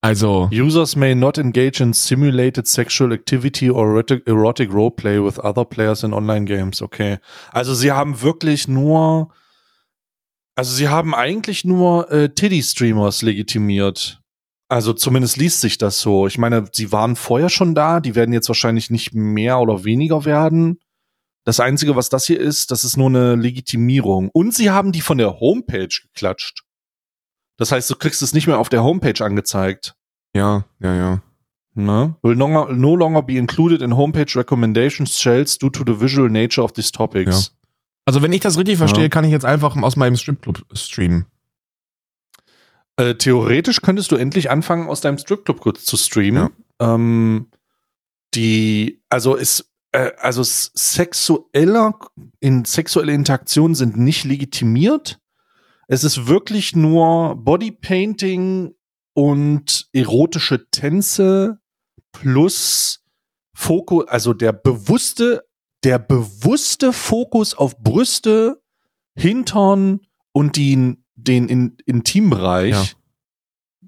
Also. 0.06 0.50
Users 0.52 0.96
may 0.96 1.16
not 1.16 1.40
engage 1.40 1.82
in 1.82 1.92
simulated 1.92 2.68
sexual 2.68 3.12
activity 3.12 3.72
or 3.72 3.88
erotic, 3.88 4.22
erotic 4.28 4.70
roleplay 4.70 5.20
with 5.20 5.40
other 5.40 5.66
players 5.66 6.04
in 6.04 6.14
online 6.14 6.46
games. 6.46 6.80
Okay. 6.84 7.18
Also 7.52 7.74
sie 7.74 7.92
haben 7.92 8.22
wirklich 8.22 8.68
nur, 8.68 9.34
also 10.56 10.76
sie 10.76 10.90
haben 10.90 11.16
eigentlich 11.16 11.66
nur 11.66 12.12
äh, 12.12 12.30
Titty-Streamers 12.30 13.24
legitimiert. 13.24 14.22
Also 14.70 14.94
zumindest 14.94 15.38
liest 15.38 15.62
sich 15.62 15.80
das 15.80 16.00
so. 16.00 16.28
Ich 16.28 16.38
meine, 16.38 16.66
sie 16.72 16.92
waren 16.92 17.16
vorher 17.16 17.50
schon 17.50 17.74
da, 17.74 18.00
die 18.00 18.14
werden 18.14 18.32
jetzt 18.32 18.48
wahrscheinlich 18.48 18.92
nicht 18.92 19.16
mehr 19.16 19.60
oder 19.60 19.86
weniger 19.86 20.24
werden. 20.24 20.78
Das 21.46 21.60
Einzige, 21.60 21.96
was 21.96 22.10
das 22.10 22.28
hier 22.28 22.40
ist, 22.40 22.70
das 22.70 22.84
ist 22.84 22.96
nur 22.96 23.08
eine 23.10 23.36
Legitimierung. 23.36 24.30
Und 24.34 24.54
sie 24.54 24.70
haben 24.70 24.92
die 24.92 25.02
von 25.02 25.18
der 25.18 25.40
Homepage 25.40 25.90
geklatscht. 26.14 26.65
Das 27.58 27.72
heißt, 27.72 27.90
du 27.90 27.96
kriegst 27.96 28.22
es 28.22 28.34
nicht 28.34 28.48
mehr 28.48 28.60
auf 28.60 28.70
der 28.70 28.84
Homepage 28.84 29.24
angezeigt. 29.24 29.96
Ja, 30.36 30.66
ja, 30.80 30.96
ja. 30.96 31.22
Ne? 31.74 32.16
Will 32.22 32.36
no 32.36 32.48
longer, 32.48 32.74
no 32.74 32.96
longer 32.96 33.22
be 33.22 33.38
included 33.38 33.82
in 33.82 33.98
homepage 33.98 34.36
recommendations 34.36 35.20
shells 35.20 35.58
due 35.58 35.72
to 35.72 35.84
the 35.86 36.00
visual 36.00 36.30
nature 36.30 36.64
of 36.64 36.72
these 36.74 36.92
topics. 36.92 37.48
Ja. 37.48 37.70
Also 38.06 38.22
wenn 38.22 38.32
ich 38.32 38.42
das 38.42 38.58
richtig 38.58 38.78
verstehe, 38.78 39.04
ja. 39.04 39.10
kann 39.10 39.26
ich 39.26 39.32
jetzt 39.32 39.46
einfach 39.46 39.76
aus 39.76 39.96
meinem 39.96 40.16
Stripclub 40.16 40.64
streamen. 40.74 41.26
Äh, 42.98 43.16
theoretisch 43.16 43.82
könntest 43.82 44.12
du 44.12 44.16
endlich 44.16 44.50
anfangen, 44.50 44.88
aus 44.88 45.02
deinem 45.02 45.18
Stripclub 45.18 45.60
kurz 45.60 45.84
zu 45.84 45.98
streamen. 45.98 46.50
Ja. 46.80 46.94
Ähm, 46.94 47.48
die, 48.36 49.02
also 49.10 49.36
ist, 49.36 49.70
äh, 49.92 50.12
also 50.18 50.44
sexueller, 50.44 52.00
in 52.40 52.64
sexuelle 52.64 53.14
Interaktionen 53.14 53.76
sind 53.76 53.98
nicht 53.98 54.24
legitimiert. 54.24 55.20
Es 55.88 56.04
ist 56.04 56.28
wirklich 56.28 56.76
nur 56.76 57.36
Bodypainting 57.36 58.76
und 59.14 59.90
erotische 59.94 60.70
Tänze 60.70 61.60
plus 62.12 63.04
Fokus, 63.56 64.08
also 64.08 64.34
der 64.34 64.52
bewusste, 64.52 65.48
der 65.84 66.00
bewusste 66.00 66.92
Fokus 66.92 67.54
auf 67.54 67.78
Brüste, 67.78 68.62
Hintern 69.18 70.02
und 70.34 70.58
den, 70.58 71.06
den 71.16 71.48
in, 71.48 71.78
Intimbereich, 71.86 72.92
ja. 72.92 72.98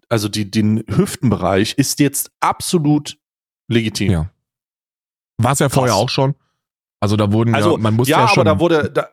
also 0.08 0.30
die, 0.30 0.50
den 0.50 0.86
Hüftenbereich, 0.88 1.74
ist 1.74 2.00
jetzt 2.00 2.32
absolut 2.39 3.18
legitim. 3.68 4.12
Ja. 4.12 4.32
War 5.38 5.51
es 5.51 5.60
ja 5.60 5.70
vorher 5.70 5.96
auch 5.96 6.10
schon. 6.10 6.36
Also 7.00 7.16
da 7.16 7.32
wurden 7.32 7.54
also, 7.54 7.74
ja, 7.74 7.77
man 7.77 7.94
muss 7.94 8.08
ja, 8.08 8.22
ja 8.22 8.27
schon. 8.27 8.48
aber 8.48 8.56
da 8.56 8.60
wurde, 8.60 8.92
da, 8.92 9.10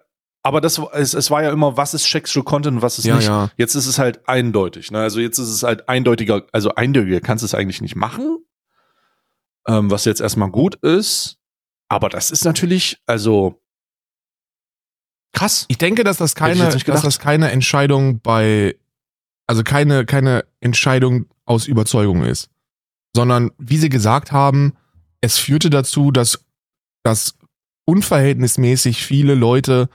aber 0.47 0.61
das, 0.61 0.79
es, 0.93 1.15
es 1.15 1.31
war 1.31 1.43
ja 1.43 1.51
immer, 1.51 1.79
was 1.79 1.95
ist 1.95 2.05
Sexual 2.05 2.45
Content 2.45 2.77
und 2.77 2.83
was 2.83 2.99
ist 2.99 3.07
ja, 3.07 3.17
nicht. 3.17 3.27
Ja. 3.27 3.51
Jetzt 3.57 3.75
ist 3.75 3.87
es 3.87 3.99
halt 3.99 4.29
eindeutig. 4.29 4.91
Ne? 4.91 5.01
Also 5.01 5.19
jetzt 5.19 5.39
ist 5.39 5.49
es 5.49 5.63
halt 5.63 5.89
eindeutiger, 5.89 6.45
also 6.53 6.75
eindeutiger 6.75 7.21
kannst 7.21 7.43
du 7.43 7.47
es 7.47 7.55
eigentlich 7.55 7.81
nicht 7.81 7.97
machen, 7.97 8.45
ähm, 9.67 9.91
was 9.91 10.05
jetzt 10.05 10.21
erstmal 10.21 10.51
gut 10.51 10.75
ist. 10.77 11.39
Aber 11.89 12.11
das 12.11 12.31
ist 12.31 12.45
natürlich, 12.45 12.99
also 13.07 13.63
krass. 15.33 15.65
Ich 15.69 15.79
denke, 15.79 16.05
dass 16.05 16.19
das 16.19 16.35
keine, 16.35 16.69
dass 16.69 17.03
das 17.03 17.19
keine 17.19 17.51
Entscheidung 17.51 18.21
bei, 18.21 18.77
also 19.47 19.63
keine, 19.63 20.05
keine 20.05 20.45
Entscheidung 20.61 21.25
aus 21.47 21.67
Überzeugung 21.67 22.23
ist, 22.23 22.51
sondern 23.17 23.51
wie 23.57 23.79
sie 23.79 23.89
gesagt 23.89 24.31
haben, 24.31 24.75
es 25.23 25.39
führte 25.39 25.71
dazu, 25.71 26.11
dass, 26.11 26.45
dass 27.03 27.35
unverhältnismäßig 27.87 29.03
viele 29.03 29.35
Leute 29.35 29.89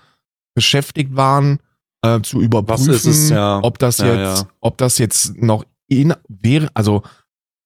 beschäftigt 0.56 1.16
waren, 1.16 1.60
äh, 2.02 2.22
zu 2.22 2.42
überprüfen, 2.42 3.12
es, 3.12 3.30
ja. 3.30 3.60
ob 3.62 3.80
das 3.80 3.98
ja, 4.00 4.14
jetzt, 4.14 4.42
ja. 4.44 4.50
ob 4.62 4.78
das 4.78 4.98
jetzt 4.98 5.42
noch 5.42 5.66
in 5.88 6.14
wäre, 6.28 6.70
also 6.74 7.04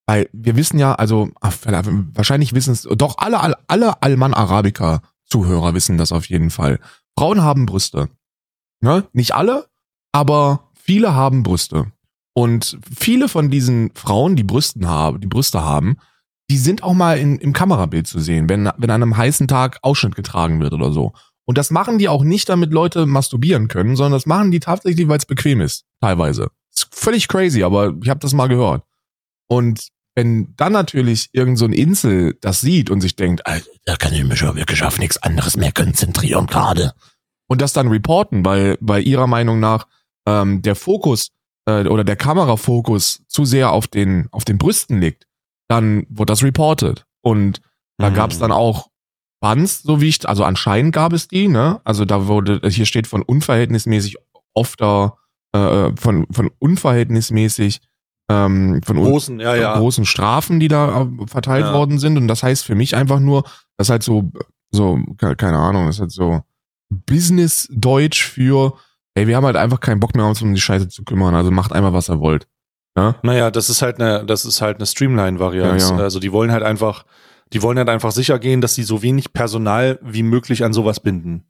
weil 0.06 0.30
wir 0.34 0.56
wissen 0.56 0.80
ja, 0.80 0.96
also 0.96 1.30
ach, 1.40 1.56
wahrscheinlich 2.13 2.54
wissen 2.54 2.74
es 2.74 2.84
doch 2.84 3.18
alle 3.20 3.40
alle, 3.40 3.58
alle 3.68 4.02
Alman 4.02 4.34
Arabica 4.34 5.02
Zuhörer 5.25 5.74
wissen 5.74 5.98
das 5.98 6.12
auf 6.12 6.25
jeden 6.25 6.50
Fall. 6.50 6.80
Frauen 7.18 7.42
haben 7.42 7.66
Brüste. 7.66 8.10
Ne? 8.82 9.08
Nicht 9.13 9.34
alle, 9.34 9.68
aber 10.12 10.70
viele 10.75 11.16
haben 11.16 11.44
Brüste. 11.44 11.92
Und 12.36 12.78
viele 12.96 13.30
von 13.30 13.50
diesen 13.50 13.92
Frauen, 13.96 14.36
die 14.36 14.44
Brüsten 14.44 14.88
haben, 14.88 15.22
die 15.22 15.28
Brüste 15.28 15.63
haben, 15.63 15.98
die 16.50 16.58
sind 16.58 16.84
auch 16.84 16.94
mal 16.94 17.18
in, 17.18 17.38
im 17.38 17.54
Kamerabild 17.54 18.08
zu 18.08 18.20
sehen, 18.20 18.50
wenn, 18.50 18.70
wenn 18.78 18.90
an 18.90 19.02
einem 19.02 19.16
heißen 19.16 19.48
Tag 19.48 19.80
Ausschnitt 19.82 20.16
getragen 20.16 20.60
wird 20.60 20.74
oder 20.74 20.92
so. 20.92 21.13
Und 21.45 21.57
das 21.57 21.71
machen 21.71 21.97
die 21.97 22.07
auch 22.07 22.23
nicht, 22.23 22.47
damit 22.50 22.71
Leute 22.71 23.05
masturbieren 23.05 23.67
können, 23.67 23.95
sondern 23.95 24.13
das 24.13 24.25
machen 24.25 24.51
die 24.51 24.59
tatsächlich, 24.59 25.07
weil 25.07 25.17
es 25.17 25.25
bequem 25.25 25.62
ist, 25.62 25.85
teilweise. 26.00 26.50
Ist 26.73 26.88
völlig 26.91 27.27
crazy, 27.27 27.63
aber 27.63 27.93
ich 28.01 28.09
habe 28.09 28.19
das 28.19 28.33
mal 28.33 28.47
gehört. 28.47 28.83
Und 29.47 29.89
wenn 30.15 30.53
dann 30.55 30.73
natürlich 30.73 31.29
irgend 31.33 31.57
so 31.57 31.65
ein 31.65 31.73
Insel 31.73 32.38
das 32.39 32.62
sieht 32.62 32.89
und 32.89 33.01
sich 33.01 33.15
denkt, 33.15 33.45
Alter, 33.47 33.69
da 33.85 33.95
kann 33.95 34.13
ich 34.13 34.23
mich 34.23 34.41
ja 34.41 34.55
wirklich 34.55 34.83
auf 34.83 35.00
nichts 35.00 35.17
anderes 35.17 35.57
mehr 35.57 35.71
konzentrieren 35.71 36.47
gerade. 36.47 36.93
Und 37.47 37.62
das 37.62 37.73
dann 37.73 37.88
reporten, 37.88 38.45
weil 38.45 38.77
bei 38.79 39.00
ihrer 39.01 39.27
Meinung 39.27 39.59
nach 39.59 39.88
ähm, 40.25 40.62
der 40.62 40.75
Fokus 40.75 41.29
äh, 41.65 41.85
oder 41.88 42.03
der 42.03 42.15
Kamerafokus 42.15 43.23
zu 43.27 43.45
sehr 43.45 43.71
auf 43.71 43.88
den, 43.88 44.27
auf 44.31 44.45
den 44.45 44.57
Brüsten 44.57 45.00
liegt, 45.00 45.27
dann 45.67 46.05
wird 46.09 46.29
das 46.29 46.43
reported. 46.43 47.05
Und 47.21 47.62
da 47.97 48.09
mhm. 48.09 48.15
gab 48.15 48.31
es 48.31 48.39
dann 48.39 48.51
auch 48.51 48.89
Bans, 49.43 49.83
so 49.83 50.00
wie 50.00 50.07
ich, 50.07 50.25
also 50.25 50.45
anscheinend 50.45 50.95
gab 50.95 51.12
es 51.12 51.27
die, 51.27 51.50
ne? 51.50 51.81
Also 51.83 52.05
da 52.05 52.27
wurde, 52.27 52.62
hier 52.69 52.85
steht 52.85 53.07
von 53.07 53.21
unverhältnismäßig 53.21 54.15
oft 54.53 54.79
da, 54.79 55.17
äh, 55.51 55.91
von, 55.97 56.25
von 56.31 56.50
unverhältnismäßig 56.59 57.81
ähm, 58.29 58.79
von 58.85 58.95
großen, 58.95 59.41
ja, 59.41 59.53
ja. 59.53 59.77
großen 59.77 60.05
Strafen, 60.05 60.62
die 60.62 60.69
da 60.69 61.01
äh, 61.01 61.27
verteilt 61.27 61.65
ja. 61.65 61.73
worden 61.73 62.00
sind. 62.00 62.15
Und 62.15 62.29
das 62.29 62.41
heißt 62.41 62.63
für 62.63 62.75
mich 62.75 62.95
einfach 62.95 63.19
nur, 63.19 63.43
das 63.75 63.88
ist 63.88 63.89
halt 63.89 64.03
so, 64.03 64.31
so, 64.71 64.97
keine 65.17 65.57
Ahnung, 65.57 65.88
das 65.88 65.95
ist 65.95 66.00
halt 66.00 66.12
so 66.13 66.41
Business-Deutsch 66.89 68.23
für, 68.23 68.77
ey, 69.13 69.27
wir 69.27 69.35
haben 69.35 69.45
halt 69.45 69.57
einfach 69.57 69.81
keinen 69.81 70.00
Bock 70.00 70.15
mehr, 70.15 70.25
uns 70.25 70.41
um 70.41 70.53
die 70.53 70.62
Scheiße 70.62 70.88
zu 70.88 71.03
kümmern. 71.03 71.35
Also 71.35 71.51
macht 71.51 71.73
einmal, 71.73 71.91
was 71.91 72.09
ihr 72.09 72.21
wollt. 72.21 72.47
Ja? 72.97 73.15
Naja, 73.23 73.51
das 73.51 73.69
ist 73.69 73.81
halt 73.81 74.00
eine, 74.00 74.25
das 74.25 74.45
ist 74.45 74.62
halt 74.62 74.77
eine 74.77 74.85
Streamline-Variante. 74.85 75.83
Ja, 75.83 75.97
ja. 75.97 76.03
Also 76.03 76.21
die 76.21 76.31
wollen 76.31 76.53
halt 76.53 76.63
einfach, 76.63 77.03
die 77.53 77.62
wollen 77.62 77.77
halt 77.77 77.89
einfach 77.89 78.12
sicher 78.12 78.39
gehen, 78.39 78.62
dass 78.62 78.75
sie 78.75 78.83
so 78.83 79.01
wenig 79.03 79.31
Personal 79.31 80.00
wie 80.01 80.24
möglich 80.24 80.63
an 80.63 80.74
sowas 80.74 81.00
binden. 81.00 81.43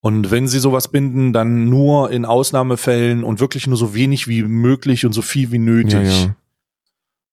Und 0.00 0.30
wenn 0.30 0.46
sie 0.46 0.58
sowas 0.58 0.88
binden, 0.88 1.32
dann 1.32 1.70
nur 1.70 2.10
in 2.10 2.24
Ausnahmefällen 2.24 3.24
und 3.24 3.40
wirklich 3.40 3.66
nur 3.66 3.76
so 3.76 3.94
wenig 3.94 4.28
wie 4.28 4.42
möglich 4.42 5.06
und 5.06 5.12
so 5.12 5.22
viel 5.22 5.50
wie 5.52 5.58
nötig. 5.58 5.92
Ja, 5.92 6.02
ja. 6.02 6.36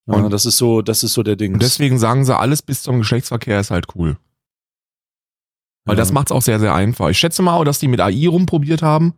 ja 0.07 0.13
und 0.13 0.29
das 0.31 0.45
ist 0.45 0.57
so, 0.57 0.81
das 0.81 1.03
ist 1.03 1.13
so 1.13 1.23
der 1.23 1.35
Ding. 1.35 1.53
Und 1.53 1.61
deswegen 1.61 1.97
sagen 1.97 2.23
sie, 2.25 2.37
alles 2.37 2.61
bis 2.61 2.83
zum 2.83 2.99
Geschlechtsverkehr 2.99 3.59
ist 3.59 3.71
halt 3.71 3.87
cool. 3.95 4.17
Weil 5.85 5.95
ja. 5.95 6.01
das 6.01 6.13
macht's 6.13 6.31
auch 6.31 6.43
sehr, 6.43 6.59
sehr 6.59 6.75
einfach. 6.75 7.09
Ich 7.09 7.17
schätze 7.17 7.41
mal, 7.41 7.65
dass 7.65 7.79
die 7.79 7.87
mit 7.87 7.99
AI 7.99 8.27
rumprobiert 8.27 8.81
haben 8.81 9.15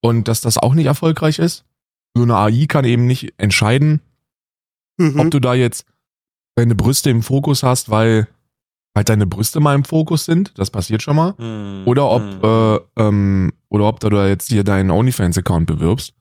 und 0.00 0.28
dass 0.28 0.40
das 0.40 0.56
auch 0.56 0.72
nicht 0.72 0.86
erfolgreich 0.86 1.38
ist. 1.38 1.64
So 2.14 2.22
eine 2.22 2.36
AI 2.36 2.66
kann 2.68 2.84
eben 2.84 3.06
nicht 3.06 3.34
entscheiden, 3.36 4.00
mhm. 4.96 5.18
ob 5.18 5.30
du 5.30 5.40
da 5.40 5.54
jetzt 5.54 5.86
deine 6.54 6.74
Brüste 6.74 7.10
im 7.10 7.22
Fokus 7.22 7.62
hast, 7.62 7.90
weil 7.90 8.28
halt 8.94 9.08
deine 9.08 9.26
Brüste 9.26 9.60
mal 9.60 9.74
im 9.74 9.84
Fokus 9.84 10.24
sind, 10.24 10.52
das 10.58 10.70
passiert 10.70 11.02
schon 11.02 11.16
mal. 11.16 11.34
Mhm. 11.38 11.86
Oder 11.86 12.10
ob, 12.10 12.22
mhm. 12.22 12.40
äh, 12.42 13.02
ähm, 13.02 13.52
oder 13.68 13.86
ob 13.86 14.00
du 14.00 14.10
da 14.10 14.28
jetzt 14.28 14.48
hier 14.50 14.64
deinen 14.64 14.90
OnlyFans-Account 14.90 15.66
bewirbst. 15.66 16.14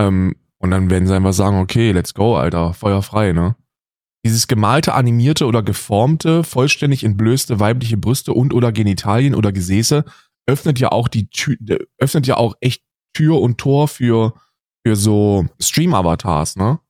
Ähm, 0.00 0.36
und 0.58 0.70
dann 0.70 0.90
werden 0.90 1.06
sie 1.06 1.14
einfach 1.14 1.32
sagen, 1.32 1.58
okay, 1.58 1.92
let's 1.92 2.12
go, 2.12 2.36
Alter, 2.36 2.74
Feuer 2.74 3.02
frei, 3.02 3.32
ne? 3.32 3.56
Dieses 4.24 4.48
gemalte, 4.48 4.92
animierte 4.92 5.46
oder 5.46 5.62
geformte, 5.62 6.44
vollständig 6.44 7.04
entblößte 7.04 7.58
weibliche 7.58 7.96
Brüste 7.96 8.34
und 8.34 8.52
oder 8.52 8.70
Genitalien 8.70 9.34
oder 9.34 9.50
Gesäße 9.50 10.04
öffnet 10.46 10.78
ja 10.78 10.92
auch 10.92 11.08
die 11.08 11.30
Tür, 11.30 11.56
öffnet 11.98 12.26
ja 12.26 12.36
auch 12.36 12.54
echt 12.60 12.82
Tür 13.14 13.40
und 13.40 13.56
Tor 13.56 13.88
für, 13.88 14.34
für 14.86 14.96
so 14.96 15.46
Stream-Avatars, 15.58 16.56
ne? 16.56 16.80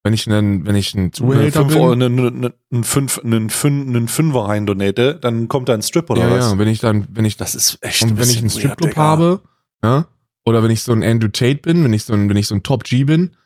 wenn 0.02 0.12
ich 0.14 0.26
einen, 0.28 0.67
wenn 0.67 0.75
ich 0.76 0.95
ein 0.95 1.12
Zuhälter 1.12 1.61
Fünf 1.61 1.76
Euro, 1.76 1.90
bin, 1.90 2.02
einen, 2.02 2.19
einen, 2.45 2.52
einen, 2.73 2.85
Fünf, 2.85 3.19
einen, 3.19 3.50
Fün- 3.50 3.87
einen 3.88 4.09
Fünfer 4.09 4.47
rein 4.47 4.67
donate, 4.67 5.14
dann 5.14 5.49
kommt 5.49 5.69
da 5.69 5.75
ein 5.75 5.83
Strip 5.83 6.11
oder 6.11 6.23
ja, 6.23 6.31
was? 6.31 6.52
ja, 6.52 6.59
wenn 6.59 6.69
ich 6.69 6.81
dann, 6.81 7.07
wenn 7.11 7.25
ich 7.25 7.37
Das 7.37 7.55
ist 7.55 7.78
echt 7.83 8.02
Und 8.02 8.19
wenn 8.19 8.28
ich 8.28 8.38
einen 8.38 8.50
Stripclub 8.50 8.97
habe, 8.97 9.43
ja, 9.83 10.09
oder 10.45 10.63
wenn 10.63 10.71
ich 10.71 10.83
so 10.83 10.93
ein 10.93 11.03
Andrew 11.03 11.29
Tate 11.29 11.61
bin, 11.61 11.85
wenn 11.85 11.93
ich 11.93 12.05
so 12.05 12.15
ein, 12.15 12.29
wenn 12.29 12.37
ich 12.37 12.47
so 12.47 12.55
ein 12.55 12.63
Top 12.63 12.85
G 12.85 13.05
bin, 13.05 13.37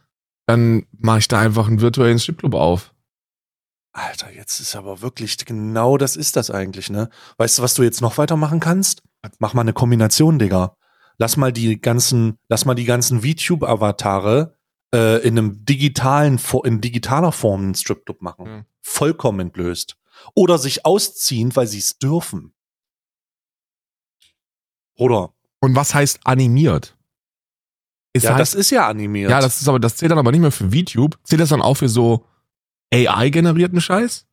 dann 0.47 0.87
mache 0.93 1.19
ich 1.19 1.29
da 1.29 1.41
einfach 1.41 1.67
einen 1.67 1.81
virtuellen 1.81 2.19
Stripclub 2.19 2.55
auf. 2.55 2.95
Alter, 3.93 4.33
jetzt 4.33 4.61
ist 4.61 4.75
aber 4.75 5.03
wirklich 5.03 5.37
genau 5.45 5.99
das 5.99 6.17
ist 6.17 6.37
das 6.37 6.51
eigentlich, 6.51 6.89
ne? 6.89 7.11
Weißt 7.37 7.59
du, 7.59 7.62
was 7.62 7.75
du 7.75 7.83
jetzt 7.83 8.01
noch 8.01 8.17
weitermachen 8.17 8.59
kannst? 8.59 9.03
Mach 9.39 9.53
mal 9.53 9.61
eine 9.61 9.75
Kombination, 9.75 10.39
Digga. 10.39 10.77
Lass 11.19 11.37
mal 11.37 11.53
die 11.53 11.81
ganzen, 11.81 12.39
lass 12.49 12.65
mal 12.65 12.75
die 12.75 12.87
ganzen 12.87 13.23
VTube-Avatare 13.23 14.57
äh, 14.95 15.27
in 15.27 15.39
einem 15.39 15.65
digitalen, 15.65 16.41
in 16.65 16.81
digitaler 16.81 17.33
Form 17.33 17.62
einen 17.62 17.75
Stripclub 17.75 18.23
machen. 18.23 18.47
Ja. 18.47 18.65
Vollkommen 18.81 19.41
entblößt. 19.41 19.97
Oder 20.35 20.59
sich 20.59 20.87
ausziehen, 20.87 21.55
weil 21.55 21.67
sie 21.67 21.79
es 21.79 21.99
dürfen. 21.99 22.55
Oder? 24.97 25.35
Und 25.62 25.76
was 25.76 25.95
heißt 25.95 26.21
animiert? 26.25 26.97
Es 28.12 28.25
ja, 28.25 28.31
heißt, 28.31 28.40
das 28.40 28.54
ist 28.54 28.71
ja 28.71 28.88
animiert. 28.88 29.31
ja, 29.31 29.40
das 29.40 29.61
ist 29.61 29.69
aber, 29.69 29.78
das 29.78 29.97
zählt 29.97 30.11
dann 30.11 30.19
aber 30.19 30.33
nicht 30.33 30.40
mehr 30.40 30.50
für 30.50 30.71
VTube. 30.71 31.19
Zählt 31.25 31.40
das 31.40 31.50
dann 31.50 31.62
auch 31.62 31.75
für 31.75 31.88
so 31.88 32.26
AI-generierten 32.92 33.81
Scheiß? 33.81 34.26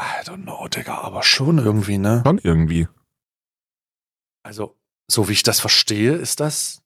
I 0.00 0.24
don't 0.24 0.44
know, 0.44 0.66
Digga, 0.68 0.98
aber 0.98 1.22
schon 1.22 1.58
irgendwie, 1.58 1.98
ne? 1.98 2.22
Schon 2.24 2.38
irgendwie. 2.38 2.88
Also, 4.44 4.78
so 5.10 5.28
wie 5.28 5.32
ich 5.32 5.42
das 5.42 5.60
verstehe, 5.60 6.14
ist 6.14 6.40
das, 6.40 6.82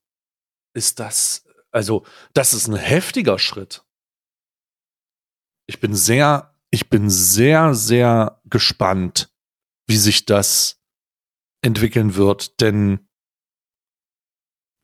ist 0.74 0.98
das, 0.98 1.44
also, 1.70 2.04
das 2.34 2.54
ist 2.54 2.68
ein 2.68 2.76
heftiger 2.76 3.38
Schritt. 3.38 3.84
Ich 5.66 5.78
bin 5.80 5.94
sehr, 5.94 6.54
ich 6.70 6.88
bin 6.88 7.10
sehr, 7.10 7.74
sehr 7.74 8.40
gespannt, 8.46 9.30
wie 9.86 9.98
sich 9.98 10.24
das 10.24 10.80
entwickeln 11.62 12.14
wird, 12.14 12.60
denn 12.60 13.07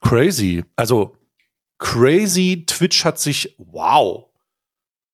crazy, 0.04 0.64
also 0.76 1.16
crazy, 1.78 2.64
Twitch 2.66 3.04
hat 3.04 3.18
sich, 3.18 3.56
wow, 3.58 4.26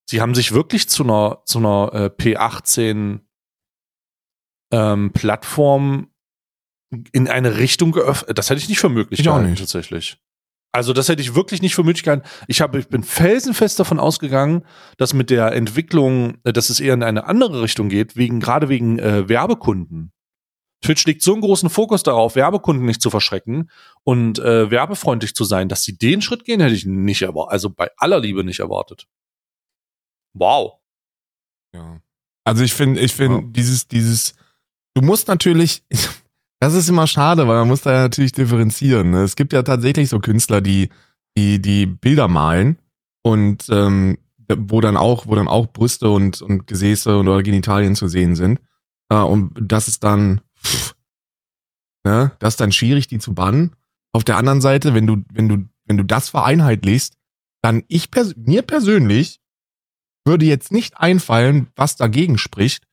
sie 0.09 0.21
haben 0.21 0.35
sich 0.35 0.51
wirklich 0.51 0.89
zu 0.89 1.03
einer, 1.03 1.41
zu 1.45 1.59
einer 1.59 1.91
äh, 1.93 2.05
P18 2.09 3.21
ähm, 4.71 5.11
Plattform 5.13 6.09
in 7.13 7.27
eine 7.29 7.57
Richtung 7.57 7.91
geöffnet. 7.91 8.37
Das 8.37 8.49
hätte 8.49 8.59
ich 8.59 8.69
nicht 8.69 8.79
für 8.79 8.89
möglich 8.89 9.19
Ich 9.19 9.27
auch 9.29 9.33
gehalten, 9.33 9.51
nicht. 9.51 9.59
tatsächlich. 9.59 10.17
Also 10.73 10.93
das 10.93 11.09
hätte 11.09 11.21
ich 11.21 11.35
wirklich 11.35 11.61
nicht 11.61 11.75
für 11.75 11.83
möglich 11.83 12.03
gehalten. 12.03 12.27
Ich, 12.47 12.61
habe, 12.61 12.79
ich 12.79 12.87
bin 12.87 13.03
felsenfest 13.03 13.79
davon 13.79 13.99
ausgegangen, 13.99 14.65
dass 14.97 15.13
mit 15.13 15.29
der 15.29 15.51
Entwicklung, 15.53 16.37
äh, 16.43 16.53
dass 16.53 16.69
es 16.69 16.79
eher 16.79 16.93
in 16.93 17.03
eine 17.03 17.25
andere 17.25 17.61
Richtung 17.61 17.89
geht, 17.89 18.15
wegen, 18.15 18.39
gerade 18.39 18.69
wegen 18.69 18.99
äh, 18.99 19.27
Werbekunden. 19.27 20.11
Twitch 20.81 21.05
legt 21.05 21.21
so 21.21 21.33
einen 21.33 21.41
großen 21.41 21.69
Fokus 21.69 22.03
darauf, 22.03 22.35
Werbekunden 22.35 22.85
nicht 22.85 23.01
zu 23.01 23.09
verschrecken 23.09 23.69
und 24.03 24.39
äh, 24.39 24.71
werbefreundlich 24.71 25.35
zu 25.35 25.43
sein, 25.43 25.69
dass 25.69 25.83
sie 25.83 25.97
den 25.97 26.21
Schritt 26.21 26.43
gehen, 26.45 26.59
hätte 26.59 26.73
ich 26.75 26.85
nicht 26.85 27.21
erwartet. 27.21 27.51
Also 27.53 27.69
bei 27.69 27.89
aller 27.97 28.19
Liebe 28.19 28.43
nicht 28.43 28.59
erwartet. 28.59 29.07
Wow. 30.33 30.73
Ja. 31.75 32.01
Also 32.43 32.63
ich 32.63 32.73
finde, 32.73 32.99
ich 33.01 33.13
finde 33.13 33.37
Ja. 33.37 33.43
dieses, 33.51 33.87
dieses, 33.87 34.33
du 34.95 35.01
musst 35.01 35.27
natürlich, 35.27 35.83
das 36.59 36.73
ist 36.73 36.89
immer 36.89 37.07
schade, 37.07 37.47
weil 37.47 37.59
man 37.59 37.67
muss 37.67 37.81
da 37.81 37.91
ja 37.91 38.01
natürlich 38.01 38.31
differenzieren. 38.31 39.11
Ne? 39.11 39.23
Es 39.23 39.35
gibt 39.35 39.53
ja 39.53 39.63
tatsächlich 39.63 40.09
so 40.09 40.19
Künstler, 40.19 40.61
die, 40.61 40.89
die, 41.37 41.61
die 41.61 41.85
Bilder 41.85 42.27
malen 42.27 42.79
und 43.23 43.67
ähm, 43.69 44.17
wo 44.57 44.81
dann 44.81 44.97
auch, 44.97 45.27
wo 45.27 45.35
dann 45.35 45.47
auch 45.47 45.67
Brüste 45.67 46.09
und, 46.09 46.41
und 46.41 46.67
Gesäße 46.67 47.17
und 47.17 47.27
oder 47.27 47.43
Genitalien 47.43 47.95
zu 47.95 48.07
sehen 48.07 48.35
sind. 48.35 48.59
Äh, 49.09 49.15
und 49.17 49.53
das 49.61 49.87
ist 49.87 50.03
dann, 50.03 50.41
ne, 52.05 52.31
das 52.39 52.53
ist 52.53 52.61
dann 52.61 52.71
schwierig, 52.71 53.07
die 53.07 53.19
zu 53.19 53.33
bannen. 53.33 53.75
Auf 54.13 54.23
der 54.23 54.37
anderen 54.37 54.61
Seite, 54.61 54.93
wenn 54.93 55.07
du, 55.07 55.23
wenn 55.31 55.47
du, 55.47 55.69
wenn 55.85 55.97
du 55.97 56.03
das 56.03 56.29
vereinheitlichst, 56.29 57.17
dann 57.61 57.83
ich 57.87 58.11
pers 58.11 58.35
mir 58.35 58.61
persönlich 58.61 59.39
würde 60.25 60.45
jetzt 60.45 60.71
nicht 60.71 60.97
einfallen, 60.97 61.67
was 61.75 61.95
dagegen 61.95 62.37
spricht, 62.37 62.83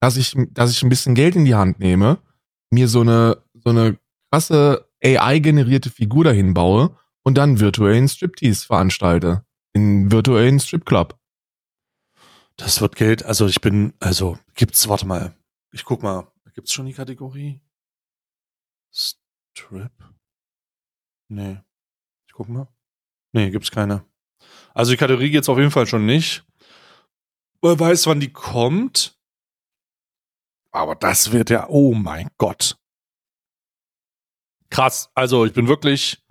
dass 0.00 0.16
ich, 0.16 0.36
dass 0.50 0.70
ich 0.70 0.82
ein 0.82 0.88
bisschen 0.88 1.14
Geld 1.14 1.36
in 1.36 1.44
die 1.44 1.54
Hand 1.54 1.78
nehme, 1.78 2.18
mir 2.70 2.88
so 2.88 3.00
eine, 3.00 3.42
so 3.54 3.70
eine 3.70 3.98
krasse 4.30 4.88
AI-generierte 5.02 5.90
Figur 5.90 6.24
dahin 6.24 6.54
baue 6.54 6.96
und 7.22 7.38
dann 7.38 7.60
virtuellen 7.60 8.08
Striptease 8.08 8.66
veranstalte. 8.66 9.44
In 9.72 10.12
virtuellen 10.12 10.60
Stripclub. 10.60 11.18
Das 12.56 12.80
wird 12.80 12.96
Geld. 12.96 13.24
Also 13.24 13.46
ich 13.46 13.60
bin, 13.60 13.94
also 13.98 14.38
gibt's, 14.54 14.88
warte 14.88 15.06
mal, 15.06 15.34
ich 15.72 15.84
guck 15.84 16.02
mal, 16.02 16.28
gibt's 16.54 16.72
schon 16.72 16.86
die 16.86 16.92
Kategorie? 16.92 17.60
Strip? 18.92 19.92
Nee. 21.28 21.60
Ich 22.26 22.32
guck 22.32 22.48
mal. 22.48 22.68
Nee, 23.32 23.50
gibt's 23.50 23.70
keine. 23.70 24.04
Also 24.74 24.92
die 24.92 24.96
Kategorie 24.96 25.30
geht's 25.30 25.48
auf 25.48 25.58
jeden 25.58 25.70
Fall 25.70 25.86
schon 25.86 26.06
nicht. 26.06 26.44
Wer 27.62 27.78
weiß, 27.78 28.06
wann 28.06 28.20
die 28.20 28.32
kommt. 28.32 29.18
Aber 30.70 30.94
das 30.96 31.32
wird 31.32 31.50
ja, 31.50 31.68
oh 31.68 31.94
mein 31.94 32.28
Gott. 32.36 32.76
Krass. 34.70 35.08
Also 35.14 35.44
ich 35.44 35.52
bin 35.52 35.68
wirklich, 35.68 36.22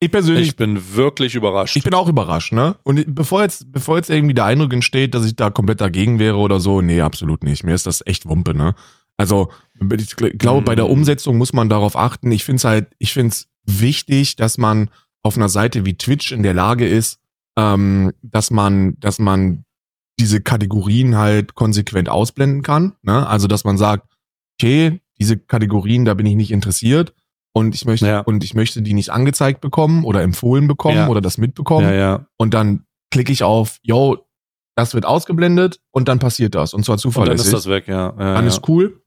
Ich 0.00 0.10
persönlich, 0.10 0.48
ich 0.48 0.56
bin 0.56 0.94
wirklich 0.96 1.34
überrascht. 1.36 1.76
ich 1.76 1.84
bin 1.84 1.94
auch 1.94 2.08
überrascht, 2.08 2.52
ne? 2.52 2.76
Und 2.82 3.14
bevor 3.14 3.42
jetzt, 3.42 3.70
bevor 3.72 3.96
jetzt 3.96 4.10
irgendwie 4.10 4.34
der 4.34 4.44
Eindruck 4.46 4.72
entsteht, 4.72 5.14
dass 5.14 5.24
ich 5.24 5.36
da 5.36 5.50
komplett 5.50 5.80
dagegen 5.80 6.18
wäre 6.18 6.36
oder 6.36 6.58
so, 6.58 6.80
nee, 6.80 7.00
absolut 7.00 7.44
nicht. 7.44 7.62
Mir 7.64 7.74
ist 7.74 7.86
das 7.86 8.04
echt 8.06 8.26
Wumpe, 8.28 8.54
ne? 8.54 8.74
Also, 9.16 9.50
ich 9.80 9.80
gl- 10.14 10.36
glaube, 10.36 10.62
bei 10.62 10.74
der 10.74 10.86
Mhm. 10.86 10.90
Umsetzung 10.92 11.38
muss 11.38 11.52
man 11.52 11.68
darauf 11.68 11.96
achten. 11.96 12.30
Ich 12.32 12.44
finde 12.44 12.56
es 12.58 12.64
halt, 12.64 12.88
ich 12.98 13.12
finde 13.12 13.28
es 13.32 13.48
wichtig, 13.64 14.36
dass 14.36 14.58
man 14.58 14.90
auf 15.22 15.36
einer 15.36 15.48
Seite 15.48 15.84
wie 15.86 15.94
Twitch 15.96 16.32
in 16.32 16.42
der 16.42 16.54
Lage 16.54 16.86
ist, 16.88 17.18
ähm, 17.56 18.12
dass 18.22 18.50
man, 18.50 18.98
dass 19.00 19.18
man 19.18 19.64
diese 20.18 20.40
Kategorien 20.40 21.16
halt 21.16 21.54
konsequent 21.54 22.08
ausblenden 22.08 22.62
kann. 22.62 22.94
Ne? 23.02 23.26
Also, 23.26 23.46
dass 23.46 23.64
man 23.64 23.78
sagt, 23.78 24.06
okay, 24.60 25.00
diese 25.20 25.38
Kategorien, 25.38 26.04
da 26.04 26.14
bin 26.14 26.26
ich 26.26 26.34
nicht 26.36 26.50
interessiert 26.50 27.14
und 27.52 27.74
ich 27.74 27.84
möchte, 27.84 28.06
Ja. 28.06 28.20
und 28.20 28.42
ich 28.44 28.54
möchte 28.54 28.82
die 28.82 28.94
nicht 28.94 29.10
angezeigt 29.10 29.60
bekommen 29.60 30.04
oder 30.04 30.22
empfohlen 30.22 30.66
bekommen 30.66 30.96
Ja. 30.96 31.08
oder 31.08 31.20
das 31.20 31.38
mitbekommen. 31.38 31.92
ja. 31.92 32.26
Und 32.36 32.52
dann 32.54 32.84
klicke 33.10 33.32
ich 33.32 33.44
auf, 33.44 33.78
yo, 33.82 34.18
das 34.76 34.92
wird 34.94 35.06
ausgeblendet 35.06 35.80
und 35.92 36.08
dann 36.08 36.18
passiert 36.18 36.54
das. 36.56 36.74
Und 36.74 36.84
zwar 36.84 36.94
Und 36.94 37.04
dann 37.04 37.12
zuverlässig. 37.12 37.46
ist 37.46 37.52
das 37.54 37.66
weg, 37.68 37.86
ja. 37.86 38.12
ja, 38.18 38.34
Dann 38.34 38.46
ist 38.46 38.68
cool. 38.68 39.00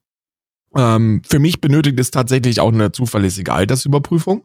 Ähm, 0.76 1.22
für 1.28 1.38
mich 1.38 1.60
benötigt 1.60 1.98
es 1.98 2.10
tatsächlich 2.10 2.60
auch 2.60 2.72
eine 2.72 2.92
zuverlässige 2.92 3.52
Altersüberprüfung. 3.52 4.44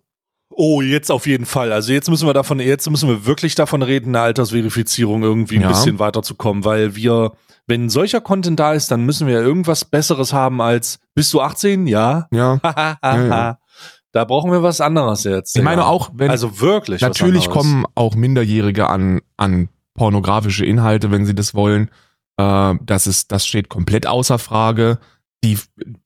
Oh, 0.55 0.81
jetzt 0.81 1.12
auf 1.12 1.25
jeden 1.25 1.45
Fall. 1.45 1.71
Also 1.71 1.93
jetzt 1.93 2.09
müssen 2.09 2.27
wir 2.27 2.33
davon, 2.33 2.59
jetzt 2.59 2.89
müssen 2.89 3.09
wir 3.09 3.25
wirklich 3.25 3.55
davon 3.55 3.81
reden, 3.81 4.09
eine 4.15 4.21
Altersverifizierung 4.21 5.23
irgendwie 5.23 5.55
ein 5.55 5.62
Ja. 5.62 5.69
bisschen 5.69 5.97
weiterzukommen, 5.99 6.63
weil 6.63 6.95
wir, 6.95 7.33
wenn 7.65 7.89
solcher 7.89 8.21
Content 8.21 8.59
da 8.59 8.73
ist, 8.73 8.91
dann 8.91 9.03
müssen 9.03 9.25
wir 9.27 9.41
irgendwas 9.41 9.83
Besseres 9.83 10.31
haben 10.31 10.62
als, 10.62 10.99
bist 11.15 11.33
du 11.33 11.41
18? 11.41 11.88
Ja. 11.88 12.27
Ja. 12.31 12.59
ja. 13.03 13.57
Da 14.12 14.25
brauchen 14.25 14.51
wir 14.51 14.62
was 14.62 14.79
anderes 14.79 15.23
jetzt. 15.23 15.57
Ich 15.57 15.63
meine 15.63 15.81
ja. 15.81 15.88
auch, 15.88 16.12
wenn 16.13 16.29
also 16.29 16.62
wirklich. 16.62 17.01
natürlich 17.01 17.49
kommen 17.49 17.86
auch 17.95 18.13
Minderjährige 18.13 18.88
an, 18.88 19.21
an 19.38 19.69
pornografische 19.95 20.65
Inhalte, 20.65 21.09
wenn 21.09 21.25
sie 21.25 21.33
das 21.33 21.55
wollen. 21.55 21.89
Äh, 22.38 22.75
das 22.83 23.07
ist, 23.07 23.31
das 23.31 23.47
steht 23.47 23.69
komplett 23.69 24.05
außer 24.05 24.38
Frage. 24.38 24.99
Die, 25.43 25.58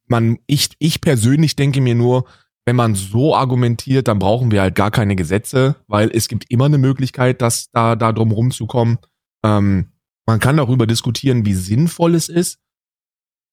man, 0.07 0.39
ich, 0.47 0.69
ich 0.79 0.99
persönlich 0.99 1.55
denke 1.55 1.79
mir 1.79 1.95
nur, 1.95 2.25
wenn 2.65 2.75
man 2.75 2.95
so 2.95 3.33
argumentiert, 3.35 4.09
dann 4.09 4.19
brauchen 4.19 4.51
wir 4.51 4.61
halt 4.61 4.75
gar 4.75 4.91
keine 4.91 5.15
Gesetze, 5.15 5.77
weil 5.87 6.11
es 6.13 6.27
gibt 6.27 6.49
immer 6.49 6.65
eine 6.65 6.77
Möglichkeit, 6.77 7.41
dass 7.41 7.71
da, 7.71 7.95
da 7.95 8.11
drum 8.11 8.31
rumzukommen. 8.31 8.97
Ähm, 9.45 9.91
man 10.25 10.39
kann 10.39 10.57
darüber 10.57 10.85
diskutieren, 10.85 11.45
wie 11.45 11.53
sinnvoll 11.53 12.13
es 12.13 12.27
ist. 12.27 12.59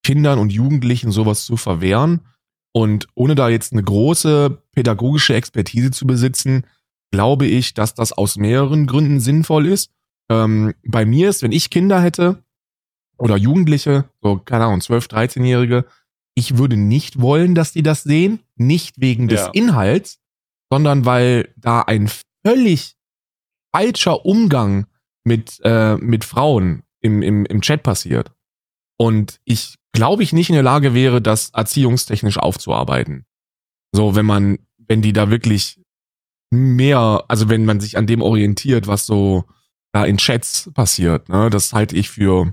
Kindern 0.02 0.40
und 0.40 0.52
Jugendlichen 0.52 1.12
sowas 1.12 1.44
zu 1.44 1.56
verwehren. 1.56 2.22
Und 2.72 3.06
ohne 3.14 3.36
da 3.36 3.48
jetzt 3.48 3.72
eine 3.72 3.84
große 3.84 4.62
pädagogische 4.72 5.34
Expertise 5.34 5.92
zu 5.92 6.06
besitzen, 6.06 6.66
glaube 7.12 7.46
ich, 7.46 7.74
dass 7.74 7.94
das 7.94 8.12
aus 8.12 8.36
mehreren 8.36 8.86
Gründen 8.86 9.20
sinnvoll 9.20 9.66
ist. 9.66 9.92
Ähm, 10.28 10.74
bei 10.84 11.06
mir 11.06 11.28
ist, 11.28 11.42
wenn 11.42 11.52
ich 11.52 11.70
Kinder 11.70 12.02
hätte 12.02 12.42
oder 13.24 13.38
Jugendliche, 13.38 14.04
so 14.20 14.36
keine 14.36 14.66
Ahnung, 14.66 14.82
12, 14.82 15.06
13-Jährige, 15.06 15.86
ich 16.34 16.58
würde 16.58 16.76
nicht 16.76 17.20
wollen, 17.20 17.54
dass 17.54 17.72
die 17.72 17.82
das 17.82 18.02
sehen, 18.02 18.40
nicht 18.56 19.00
wegen 19.00 19.28
des 19.28 19.40
Ja. 19.40 19.50
Inhalts, 19.54 20.20
sondern 20.70 21.06
weil 21.06 21.48
da 21.56 21.80
ein 21.80 22.10
völlig 22.44 22.96
falscher 23.74 24.26
Umgang 24.26 24.86
mit, 25.24 25.58
äh, 25.64 25.96
mit 25.96 26.24
Frauen 26.24 26.82
im, 27.00 27.22
im, 27.22 27.46
im 27.46 27.62
Chat 27.62 27.82
passiert. 27.82 28.30
Und 28.98 29.40
ich 29.44 29.76
glaube 29.92 30.22
ich 30.22 30.34
nicht 30.34 30.50
in 30.50 30.54
der 30.54 30.62
Lage 30.62 30.92
wäre, 30.92 31.22
das 31.22 31.48
erziehungstechnisch 31.50 32.36
aufzuarbeiten. 32.36 33.24
So, 33.92 34.14
wenn 34.14 34.26
man, 34.26 34.58
wenn 34.76 35.00
die 35.00 35.14
da 35.14 35.30
wirklich 35.30 35.80
mehr, 36.50 37.24
also 37.28 37.48
wenn 37.48 37.64
man 37.64 37.80
sich 37.80 37.96
an 37.96 38.06
dem 38.06 38.20
orientiert, 38.20 38.86
was 38.86 39.06
so 39.06 39.44
da 39.92 40.04
in 40.04 40.18
Chats 40.18 40.70
passiert, 40.74 41.30
ne, 41.30 41.48
das 41.48 41.72
halte 41.72 41.96
ich 41.96 42.10
für 42.10 42.52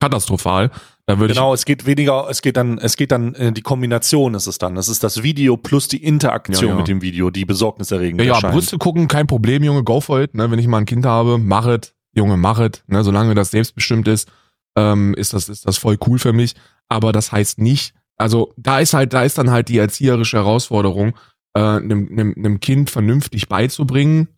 katastrophal. 0.00 0.70
Da 1.06 1.18
würde 1.18 1.34
Genau, 1.34 1.54
es 1.54 1.64
geht 1.64 1.86
weniger, 1.86 2.26
es 2.28 2.42
geht 2.42 2.56
dann, 2.56 2.78
es 2.78 2.96
geht 2.96 3.12
dann, 3.12 3.34
äh, 3.34 3.52
die 3.52 3.62
Kombination 3.62 4.34
ist 4.34 4.46
es 4.46 4.58
dann. 4.58 4.74
Das 4.74 4.88
ist 4.88 5.04
das 5.04 5.22
Video 5.22 5.56
plus 5.56 5.88
die 5.88 6.02
Interaktion 6.02 6.64
Ja, 6.64 6.70
ja. 6.70 6.76
mit 6.76 6.88
dem 6.88 7.00
Video, 7.00 7.30
die 7.30 7.44
besorgniserregend 7.44 8.20
ich, 8.20 8.28
ja, 8.28 8.38
ja. 8.40 8.50
Brüste 8.50 8.76
gucken, 8.78 9.06
kein 9.06 9.26
Problem, 9.26 9.62
Junge, 9.62 9.84
go 9.84 10.00
for 10.00 10.20
it, 10.20 10.34
ne, 10.34 10.50
wenn 10.50 10.58
ich 10.58 10.66
mal 10.66 10.78
ein 10.78 10.84
Kind 10.86 11.06
habe, 11.06 11.38
mach 11.38 11.66
it, 11.68 11.94
Junge, 12.12 12.36
mach 12.36 12.58
it, 12.58 12.82
ne, 12.88 13.04
solange 13.04 13.34
das 13.34 13.52
selbstbestimmt 13.52 14.08
ist, 14.08 14.28
ähm, 14.76 15.14
ist 15.14 15.32
das, 15.32 15.48
ist 15.48 15.66
das 15.66 15.78
voll 15.78 15.96
cool 16.06 16.18
für 16.18 16.32
mich. 16.32 16.54
Aber 16.88 17.12
das 17.12 17.30
heißt 17.30 17.58
nicht, 17.58 17.94
also 18.16 18.52
da 18.56 18.80
ist 18.80 18.94
halt, 18.94 19.12
da 19.12 19.22
ist 19.22 19.38
dann 19.38 19.50
halt 19.50 19.68
die 19.68 19.78
erzieherische 19.78 20.38
Herausforderung, 20.38 21.16
äh, 21.54 21.60
einem, 21.60 22.08
einem, 22.10 22.34
einem 22.36 22.60
Kind 22.60 22.90
vernünftig 22.90 23.48
beizubringen 23.48 24.28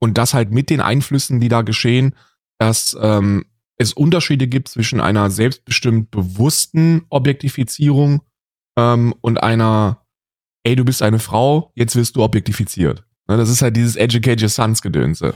und 0.00 0.18
das 0.18 0.34
halt 0.34 0.50
mit 0.50 0.70
den 0.70 0.80
Einflüssen, 0.80 1.40
die 1.40 1.48
da 1.48 1.62
geschehen, 1.62 2.14
dass 2.58 2.96
ähm, 3.00 3.44
es 3.78 3.92
Unterschiede 3.92 4.48
gibt 4.48 4.68
zwischen 4.68 5.00
einer 5.00 5.30
selbstbestimmt 5.30 6.10
bewussten 6.10 7.06
Objektifizierung 7.08 8.22
ähm, 8.76 9.14
und 9.20 9.42
einer, 9.42 10.04
ey, 10.64 10.76
du 10.76 10.84
bist 10.84 11.02
eine 11.02 11.20
Frau, 11.20 11.72
jetzt 11.74 11.96
wirst 11.96 12.16
du 12.16 12.22
objektifiziert. 12.22 13.04
Ne, 13.28 13.36
das 13.36 13.48
ist 13.48 13.62
halt 13.62 13.76
dieses 13.76 13.96
Educate 13.96 14.42
Your 14.42 14.48
Sons 14.48 14.82
Gedönse. 14.82 15.34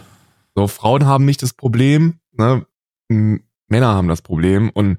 So, 0.54 0.66
Frauen 0.66 1.06
haben 1.06 1.24
nicht 1.24 1.42
das 1.42 1.54
Problem, 1.54 2.18
ne, 2.32 2.66
Männer 3.08 3.94
haben 3.94 4.08
das 4.08 4.22
Problem 4.22 4.70
und 4.70 4.98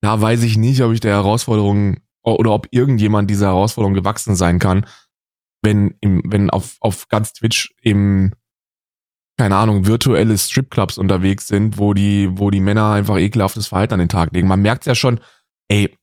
da 0.00 0.20
weiß 0.20 0.42
ich 0.42 0.56
nicht, 0.56 0.82
ob 0.82 0.92
ich 0.92 1.00
der 1.00 1.14
Herausforderung 1.14 1.98
oder 2.22 2.52
ob 2.52 2.68
irgendjemand 2.70 3.30
dieser 3.30 3.46
Herausforderung 3.46 3.94
gewachsen 3.94 4.36
sein 4.36 4.58
kann, 4.58 4.86
wenn 5.62 5.94
im, 6.00 6.22
wenn 6.26 6.50
auf, 6.50 6.76
auf 6.80 7.08
ganz 7.08 7.32
Twitch 7.32 7.74
im, 7.80 8.32
keine 9.38 9.56
Ahnung, 9.56 9.86
virtuelle 9.86 10.36
Stripclubs 10.38 10.96
unterwegs 10.98 11.46
sind, 11.46 11.78
wo 11.78 11.92
die, 11.94 12.28
wo 12.32 12.50
die 12.50 12.60
Männer 12.60 12.92
einfach 12.92 13.16
ekelhaftes 13.18 13.66
Verhalten 13.68 13.94
an 13.94 14.00
den 14.00 14.08
Tag 14.08 14.32
legen. 14.32 14.48
Man 14.48 14.62
merkt 14.62 14.86
ja 14.86 14.94
schon, 14.94 15.20
ey, 15.68 15.96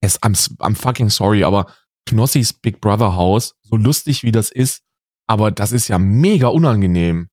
es, 0.00 0.20
I'm, 0.22 0.56
I'm 0.58 0.74
fucking 0.74 1.10
sorry, 1.10 1.44
aber 1.44 1.66
Knossis 2.06 2.52
Big 2.52 2.80
Brother 2.80 3.14
House, 3.14 3.54
so 3.62 3.76
lustig 3.76 4.22
wie 4.24 4.32
das 4.32 4.50
ist, 4.50 4.82
aber 5.26 5.50
das 5.50 5.72
ist 5.72 5.88
ja 5.88 5.98
mega 5.98 6.48
unangenehm. 6.48 7.28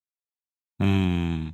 Hm. 0.82 1.54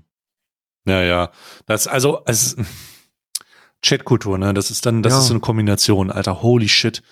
Ja, 0.88 1.02
ja. 1.02 1.32
Das, 1.66 1.88
also, 1.88 2.22
es 2.26 2.56
Chatkultur, 3.84 4.38
ne? 4.38 4.54
Das 4.54 4.72
ist 4.72 4.86
dann, 4.86 5.04
das 5.04 5.14
Ja. 5.14 5.20
ist 5.20 5.28
so 5.28 5.34
eine 5.34 5.40
Kombination, 5.42 6.12
Alter. 6.12 6.42
Holy 6.42 6.68
shit. 6.70 7.04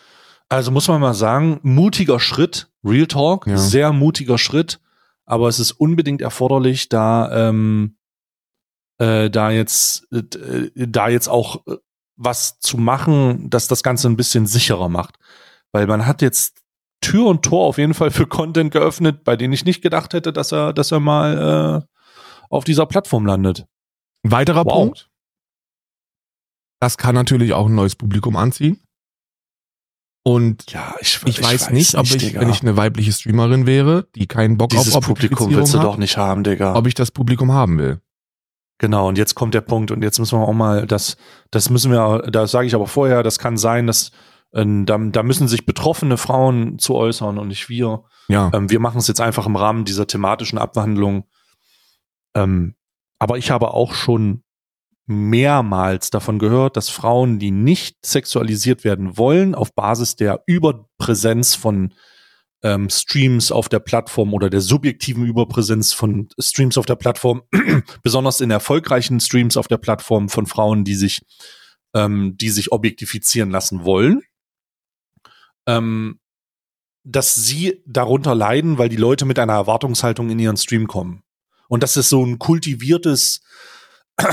Also 0.50 0.72
muss 0.72 0.88
man 0.88 1.02
mal 1.02 1.14
sagen, 1.14 1.60
mutiger 1.64 2.20
Schritt, 2.20 2.70
Real 2.84 3.08
Talk, 3.08 3.48
Ja. 3.48 3.58
sehr 3.58 3.94
mutiger 3.94 4.38
Schritt, 4.38 4.80
aber 5.26 5.48
es 5.48 5.60
ist 5.60 5.72
unbedingt 5.72 6.22
erforderlich, 6.22 6.90
da, 6.90 7.50
ähm, 7.50 7.98
äh, 9.00 9.30
da 9.30 9.52
jetzt, 9.52 10.08
äh, 10.12 10.70
da 10.76 11.10
jetzt 11.10 11.28
auch 11.28 11.66
äh, 11.68 11.78
was 12.16 12.60
zu 12.60 12.78
machen, 12.78 13.50
dass 13.50 13.68
das 13.68 13.84
Ganze 13.84 14.08
ein 14.08 14.18
bisschen 14.18 14.46
sicherer 14.46 14.90
macht. 14.90 15.18
Weil 15.72 15.88
man 15.88 16.06
hat 16.06 16.22
jetzt 16.22 16.62
Tür 17.02 17.26
und 17.26 17.44
Tor 17.44 17.66
auf 17.66 17.78
jeden 17.78 17.94
Fall 17.94 18.12
für 18.12 18.28
Content 18.28 18.72
geöffnet, 18.72 19.24
bei 19.24 19.36
denen 19.36 19.54
ich 19.54 19.66
nicht 19.66 19.82
gedacht 19.82 20.14
hätte, 20.14 20.32
dass 20.32 20.52
er, 20.52 20.74
dass 20.74 20.92
er 20.92 21.00
mal 21.00 21.84
äh, 21.84 21.88
auf 22.50 22.64
dieser 22.64 22.86
Plattform 22.86 23.26
landet. 23.26 23.66
Weiterer 24.24 24.66
Wow. 24.66 24.74
Punkt. 24.74 25.10
Das 26.80 26.98
kann 26.98 27.16
natürlich 27.16 27.54
auch 27.54 27.68
ein 27.68 27.76
neues 27.76 27.96
Publikum 27.96 28.36
anziehen. 28.36 28.83
Und 30.24 30.72
Ja, 30.72 30.96
ich, 31.02 31.20
ich, 31.26 31.44
weiß, 31.44 31.72
nicht, 31.72 31.96
ob 31.96 32.06
ich, 32.06 32.18
Digga. 32.18 32.40
wenn 32.40 32.50
ich 32.50 32.62
eine 32.62 32.78
weibliche 32.78 33.12
Streamerin 33.12 33.66
wäre, 33.66 34.08
die 34.16 34.26
keinen 34.26 34.58
Bock 34.58 34.70
dieses 34.70 34.96
auf 34.96 35.06
Publikum 35.06 35.54
willst 35.54 35.74
du 35.74 35.80
hat, 35.80 35.86
doch 35.86 35.98
nicht 35.98 36.16
haben, 36.16 36.44
Digga. 36.44 36.76
ob 36.76 36.88
ich 36.88 36.94
das 36.94 37.12
Publikum 37.12 37.52
haben 37.52 37.78
will. 37.78 38.00
Genau, 38.78 39.08
und 39.08 39.18
jetzt 39.18 39.36
kommt 39.36 39.54
der 39.54 39.62
Punkt 39.62 39.92
und 39.92 40.02
jetzt 40.02 40.20
müssen 40.20 40.40
wir 40.40 40.48
auch 40.48 40.54
mal, 40.54 40.88
das, 40.88 41.18
das 41.52 41.70
müssen 41.70 41.92
wir, 41.92 42.20
das 42.32 42.52
sage 42.52 42.68
ich 42.68 42.76
aber 42.76 42.88
vorher, 42.88 43.22
das 43.22 43.38
kann 43.38 43.58
sein, 43.58 43.86
dass 43.86 44.12
ähm, 44.54 44.86
da, 44.86 44.98
da 44.98 45.24
müssen 45.24 45.48
sich 45.48 45.66
betroffene 45.66 46.18
Frauen 46.18 46.80
zu 46.80 46.96
äußern 46.96 47.38
und 47.38 47.50
nicht 47.50 47.70
wir. 47.70 48.04
Ja. 48.30 48.52
Ähm, 48.54 48.70
wir 48.70 48.80
machen 48.80 49.00
es 49.00 49.08
jetzt 49.08 49.22
einfach 49.22 49.46
im 49.46 49.56
Rahmen 49.56 49.84
dieser 49.84 50.08
thematischen 50.08 50.58
Abwandlung. 50.58 51.26
Ähm, 52.36 52.76
aber 53.20 53.38
ich 53.38 53.52
habe 53.52 53.74
auch 53.74 53.94
schon 53.94 54.43
mehrmals 55.06 56.10
davon 56.10 56.40
gehört, 56.40 56.78
dass 56.78 56.90
Frauen, 56.90 57.40
die 57.40 57.52
nicht 57.52 58.06
sexualisiert 58.06 58.84
werden 58.84 59.18
wollen, 59.18 59.56
auf 59.56 59.74
Basis 59.74 60.16
der 60.16 60.44
Überpräsenz 60.48 61.56
von 61.56 61.94
ähm, 62.64 62.90
Streams 62.90 63.52
auf 63.52 63.68
der 63.68 63.80
Plattform 63.80 64.34
oder 64.34 64.50
der 64.50 64.62
subjektiven 64.62 65.26
Überpräsenz 65.26 65.94
von 65.94 66.30
Streams 66.40 66.78
auf 66.78 66.86
der 66.86 66.96
Plattform, 66.96 67.44
besonders 68.04 68.40
in 68.40 68.50
erfolgreichen 68.50 69.20
Streams 69.20 69.58
auf 69.58 69.68
der 69.68 69.78
Plattform 69.78 70.30
von 70.30 70.46
Frauen, 70.46 70.86
die 70.86 70.96
sich, 70.96 71.22
ähm, 71.94 72.38
die 72.38 72.50
sich 72.50 72.72
objektifizieren 72.72 73.52
lassen 73.52 73.84
wollen, 73.84 74.22
ähm, 75.68 76.20
dass 77.04 77.36
sie 77.36 77.82
darunter 77.86 78.34
leiden, 78.34 78.78
weil 78.78 78.88
die 78.88 78.96
Leute 78.96 79.26
mit 79.26 79.38
einer 79.38 79.54
Erwartungshaltung 79.54 80.30
in 80.30 80.40
ihren 80.40 80.58
Stream 80.58 80.88
kommen. 80.88 81.24
Und 81.68 81.84
dass 81.84 81.98
es 81.98 82.08
so 82.08 82.26
ein 82.26 82.40
kultiviertes, 82.40 83.42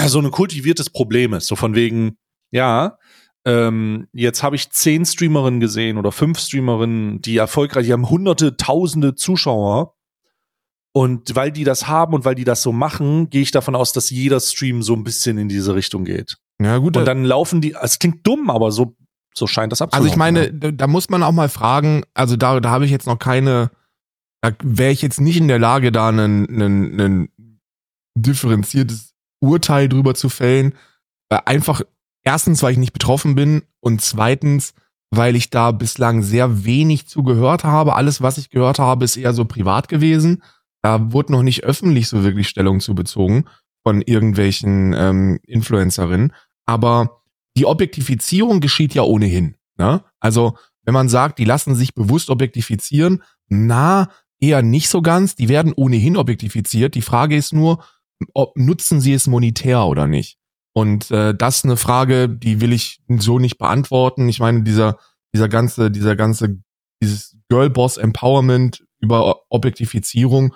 so 0.06 0.20
ein 0.20 0.30
kultiviertes 0.30 0.90
Problem 0.90 1.32
ist. 1.34 1.46
So 1.46 1.56
von 1.56 1.74
wegen, 1.74 2.16
ja, 2.50 2.98
ähm, 3.46 4.08
jetzt 4.12 4.42
habe 4.42 4.56
ich 4.56 4.70
zehn 4.70 5.06
Streamerinnen 5.06 5.60
gesehen 5.60 5.96
oder 5.96 6.12
fünf 6.12 6.38
Streamerinnen, 6.38 7.22
die 7.22 7.36
erfolgreich, 7.36 7.86
die 7.86 7.92
haben 7.92 8.10
hunderte, 8.10 8.56
tausende 8.56 9.14
Zuschauer. 9.14 9.94
Und 10.92 11.36
weil 11.36 11.52
die 11.52 11.64
das 11.64 11.86
haben 11.86 12.14
und 12.14 12.24
weil 12.24 12.34
die 12.34 12.44
das 12.44 12.62
so 12.62 12.72
machen, 12.72 13.30
gehe 13.30 13.42
ich 13.42 13.52
davon 13.52 13.76
aus, 13.76 13.92
dass 13.92 14.10
jeder 14.10 14.40
Stream 14.40 14.82
so 14.82 14.94
ein 14.94 15.04
bisschen 15.04 15.38
in 15.38 15.48
diese 15.48 15.74
Richtung 15.74 16.04
geht. 16.04 16.36
Ja, 16.60 16.78
gut. 16.78 16.96
Und 16.96 17.04
dann 17.04 17.24
laufen 17.24 17.60
die, 17.60 17.76
es 17.80 18.00
klingt 18.00 18.26
dumm, 18.26 18.50
aber 18.50 18.72
so, 18.72 18.96
so 19.32 19.46
scheint 19.46 19.70
das 19.70 19.80
also 19.80 19.90
abzulaufen. 19.90 20.12
ich 20.12 20.16
meine, 20.16 20.52
da, 20.52 20.72
da 20.72 20.86
muss 20.88 21.08
man 21.08 21.22
auch 21.22 21.32
mal 21.32 21.48
fragen, 21.48 22.02
also 22.12 22.36
da, 22.36 22.58
da 22.58 22.70
habe 22.70 22.84
ich 22.84 22.90
jetzt 22.90 23.06
noch 23.06 23.20
keine, 23.20 23.70
da 24.42 24.50
wäre 24.64 24.90
ich 24.90 25.00
jetzt 25.00 25.20
nicht 25.20 25.36
in 25.36 25.46
der 25.46 25.60
Lage, 25.60 25.92
da 25.92 26.08
einen, 26.08 26.48
einen, 26.48 27.00
einen 27.00 27.60
differenziertes 28.16 29.09
Urteil 29.40 29.88
drüber 29.88 30.14
zu 30.14 30.28
fällen. 30.28 30.74
Einfach, 31.28 31.82
erstens, 32.22 32.62
weil 32.62 32.72
ich 32.72 32.78
nicht 32.78 32.92
betroffen 32.92 33.34
bin 33.34 33.62
und 33.80 34.00
zweitens, 34.00 34.74
weil 35.10 35.34
ich 35.36 35.50
da 35.50 35.72
bislang 35.72 36.22
sehr 36.22 36.64
wenig 36.64 37.08
zu 37.08 37.22
gehört 37.22 37.64
habe. 37.64 37.94
Alles, 37.94 38.22
was 38.22 38.38
ich 38.38 38.50
gehört 38.50 38.78
habe, 38.78 39.04
ist 39.04 39.16
eher 39.16 39.32
so 39.32 39.44
privat 39.44 39.88
gewesen. 39.88 40.42
Da 40.82 41.12
wurde 41.12 41.32
noch 41.32 41.42
nicht 41.42 41.64
öffentlich 41.64 42.08
so 42.08 42.22
wirklich 42.22 42.48
Stellung 42.48 42.80
zu 42.80 42.94
bezogen 42.94 43.44
von 43.82 44.02
irgendwelchen 44.02 44.94
ähm, 44.96 45.40
Influencerinnen. 45.46 46.32
Aber 46.66 47.22
die 47.56 47.66
Objektifizierung 47.66 48.60
geschieht 48.60 48.94
ja 48.94 49.02
ohnehin. 49.02 49.56
Ne? 49.76 50.04
Also, 50.20 50.56
wenn 50.84 50.94
man 50.94 51.08
sagt, 51.08 51.38
die 51.38 51.44
lassen 51.44 51.74
sich 51.74 51.94
bewusst 51.94 52.30
objektifizieren, 52.30 53.22
na, 53.48 54.08
eher 54.38 54.62
nicht 54.62 54.88
so 54.88 55.02
ganz. 55.02 55.34
Die 55.34 55.48
werden 55.48 55.72
ohnehin 55.74 56.16
objektifiziert. 56.16 56.94
Die 56.94 57.02
Frage 57.02 57.36
ist 57.36 57.52
nur, 57.52 57.84
ob 58.34 58.56
nutzen 58.56 59.00
sie 59.00 59.14
es 59.14 59.26
monetär 59.26 59.84
oder 59.86 60.06
nicht. 60.06 60.38
Und 60.72 61.10
äh, 61.10 61.34
das 61.34 61.58
ist 61.58 61.64
eine 61.64 61.76
Frage, 61.76 62.28
die 62.28 62.60
will 62.60 62.72
ich 62.72 63.00
so 63.08 63.38
nicht 63.38 63.58
beantworten. 63.58 64.28
Ich 64.28 64.38
meine, 64.38 64.62
dieser, 64.62 64.98
dieser 65.34 65.48
ganze, 65.48 65.90
dieser 65.90 66.16
ganze, 66.16 66.60
dieses 67.02 67.36
Girlboss 67.48 67.96
Empowerment 67.96 68.84
über 69.00 69.42
Objektifizierung, 69.48 70.54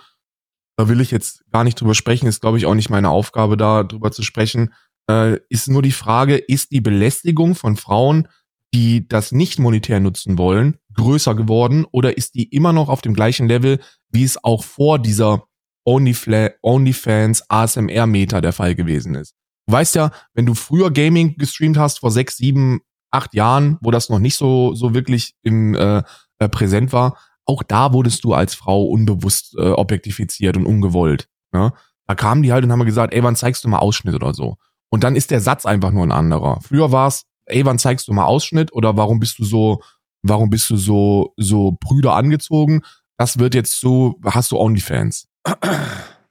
da 0.77 0.89
will 0.89 1.01
ich 1.01 1.11
jetzt 1.11 1.45
gar 1.51 1.65
nicht 1.65 1.81
drüber 1.81 1.95
sprechen, 1.95 2.27
ist 2.27 2.41
glaube 2.41 2.59
ich 2.59 2.67
auch 2.67 2.75
nicht 2.75 2.91
meine 2.91 3.11
Aufgabe, 3.11 3.57
da 3.57 3.85
drüber 3.85 4.13
zu 4.13 4.23
sprechen. 4.23 4.73
Äh, 5.09 5.39
ist 5.49 5.69
nur 5.69 5.83
die 5.83 5.93
Frage, 5.93 6.37
ist 6.37 6.71
die 6.73 6.81
Belästigung 6.81 7.55
von 7.55 7.77
Frauen, 7.77 8.29
die 8.73 9.07
das 9.07 9.31
nicht 9.31 9.59
monetär 9.59 10.01
nutzen 10.01 10.37
wollen, 10.37 10.79
größer 10.95 11.35
geworden 11.35 11.87
oder 11.91 12.17
ist 12.17 12.35
die 12.35 12.45
immer 12.45 12.73
noch 12.73 12.89
auf 12.89 13.03
dem 13.03 13.15
gleichen 13.15 13.47
Level, 13.47 13.81
wie 14.11 14.25
es 14.25 14.43
auch 14.43 14.65
vor 14.65 14.99
dieser 14.99 15.45
Onlyfla- 15.87 16.53
OnlyFans 16.63 17.49
ASMR-Meter 17.51 18.41
der 18.41 18.53
Fall 18.53 18.75
gewesen 18.75 19.15
ist? 19.15 19.35
Du 19.67 19.73
weißt 19.73 19.95
ja, 19.95 20.11
wenn 20.35 20.47
du 20.47 20.55
früher 20.55 20.91
Gaming 20.91 21.37
gestreamt 21.37 21.79
hast, 21.79 22.01
vor 22.01 22.11
sechs, 22.11 22.37
sieben, 22.37 22.81
acht 23.11 23.35
Jahren, 23.35 23.79
wo 23.81 23.91
das 23.91 24.09
noch 24.09 24.19
nicht 24.19 24.37
so, 24.37 24.75
so 24.75 24.95
wirklich 24.95 25.35
im 25.43 25.75
äh, 25.75 26.03
äh, 26.39 26.49
präsent 26.49 26.93
war, 26.93 27.17
auch 27.47 27.63
da 27.63 27.93
wurdest 27.93 28.25
du 28.25 28.35
als 28.35 28.55
Frau 28.55 28.85
unbewusst 28.85 29.55
äh, 29.59 29.71
objektifiziert 29.71 30.57
und 30.57 30.67
ungewollt. 30.67 31.29
Ne? 31.53 31.73
Da 32.07 32.15
kamen 32.15 32.43
die 32.43 32.53
halt 32.53 32.65
und 32.65 32.73
haben 32.73 32.85
gesagt, 32.85 33.15
ey, 33.15 33.23
wann 33.23 33.37
zeigst 33.37 33.65
du 33.65 33.69
mal 33.69 33.79
Ausschnitt 33.79 34.15
oder 34.15 34.35
so. 34.35 34.57
Und 34.91 35.05
dann 35.05 35.17
ist 35.17 35.31
der 35.31 35.41
Satz 35.41 35.67
einfach 35.67 35.91
nur 35.91 36.05
ein 36.05 36.13
anderer. 36.13 36.61
Früher 36.61 36.93
war 36.93 37.09
es, 37.09 37.25
ey, 37.47 37.65
wann 37.65 37.79
zeigst 37.79 38.09
du 38.09 38.13
mal 38.13 38.25
Ausschnitt 38.25 38.73
oder 38.73 38.97
warum 38.97 39.21
bist 39.21 39.39
du 39.39 39.45
so, 39.45 39.83
warum 40.23 40.51
bist 40.51 40.69
du 40.71 40.77
so, 40.77 41.33
so 41.37 41.77
Brüder 41.81 42.15
angezogen? 42.15 42.83
Das 43.17 43.39
wird 43.39 43.55
jetzt 43.55 43.81
so, 43.81 44.19
hast 44.25 44.51
du 44.51 44.59
Onlyfans. 44.59 45.29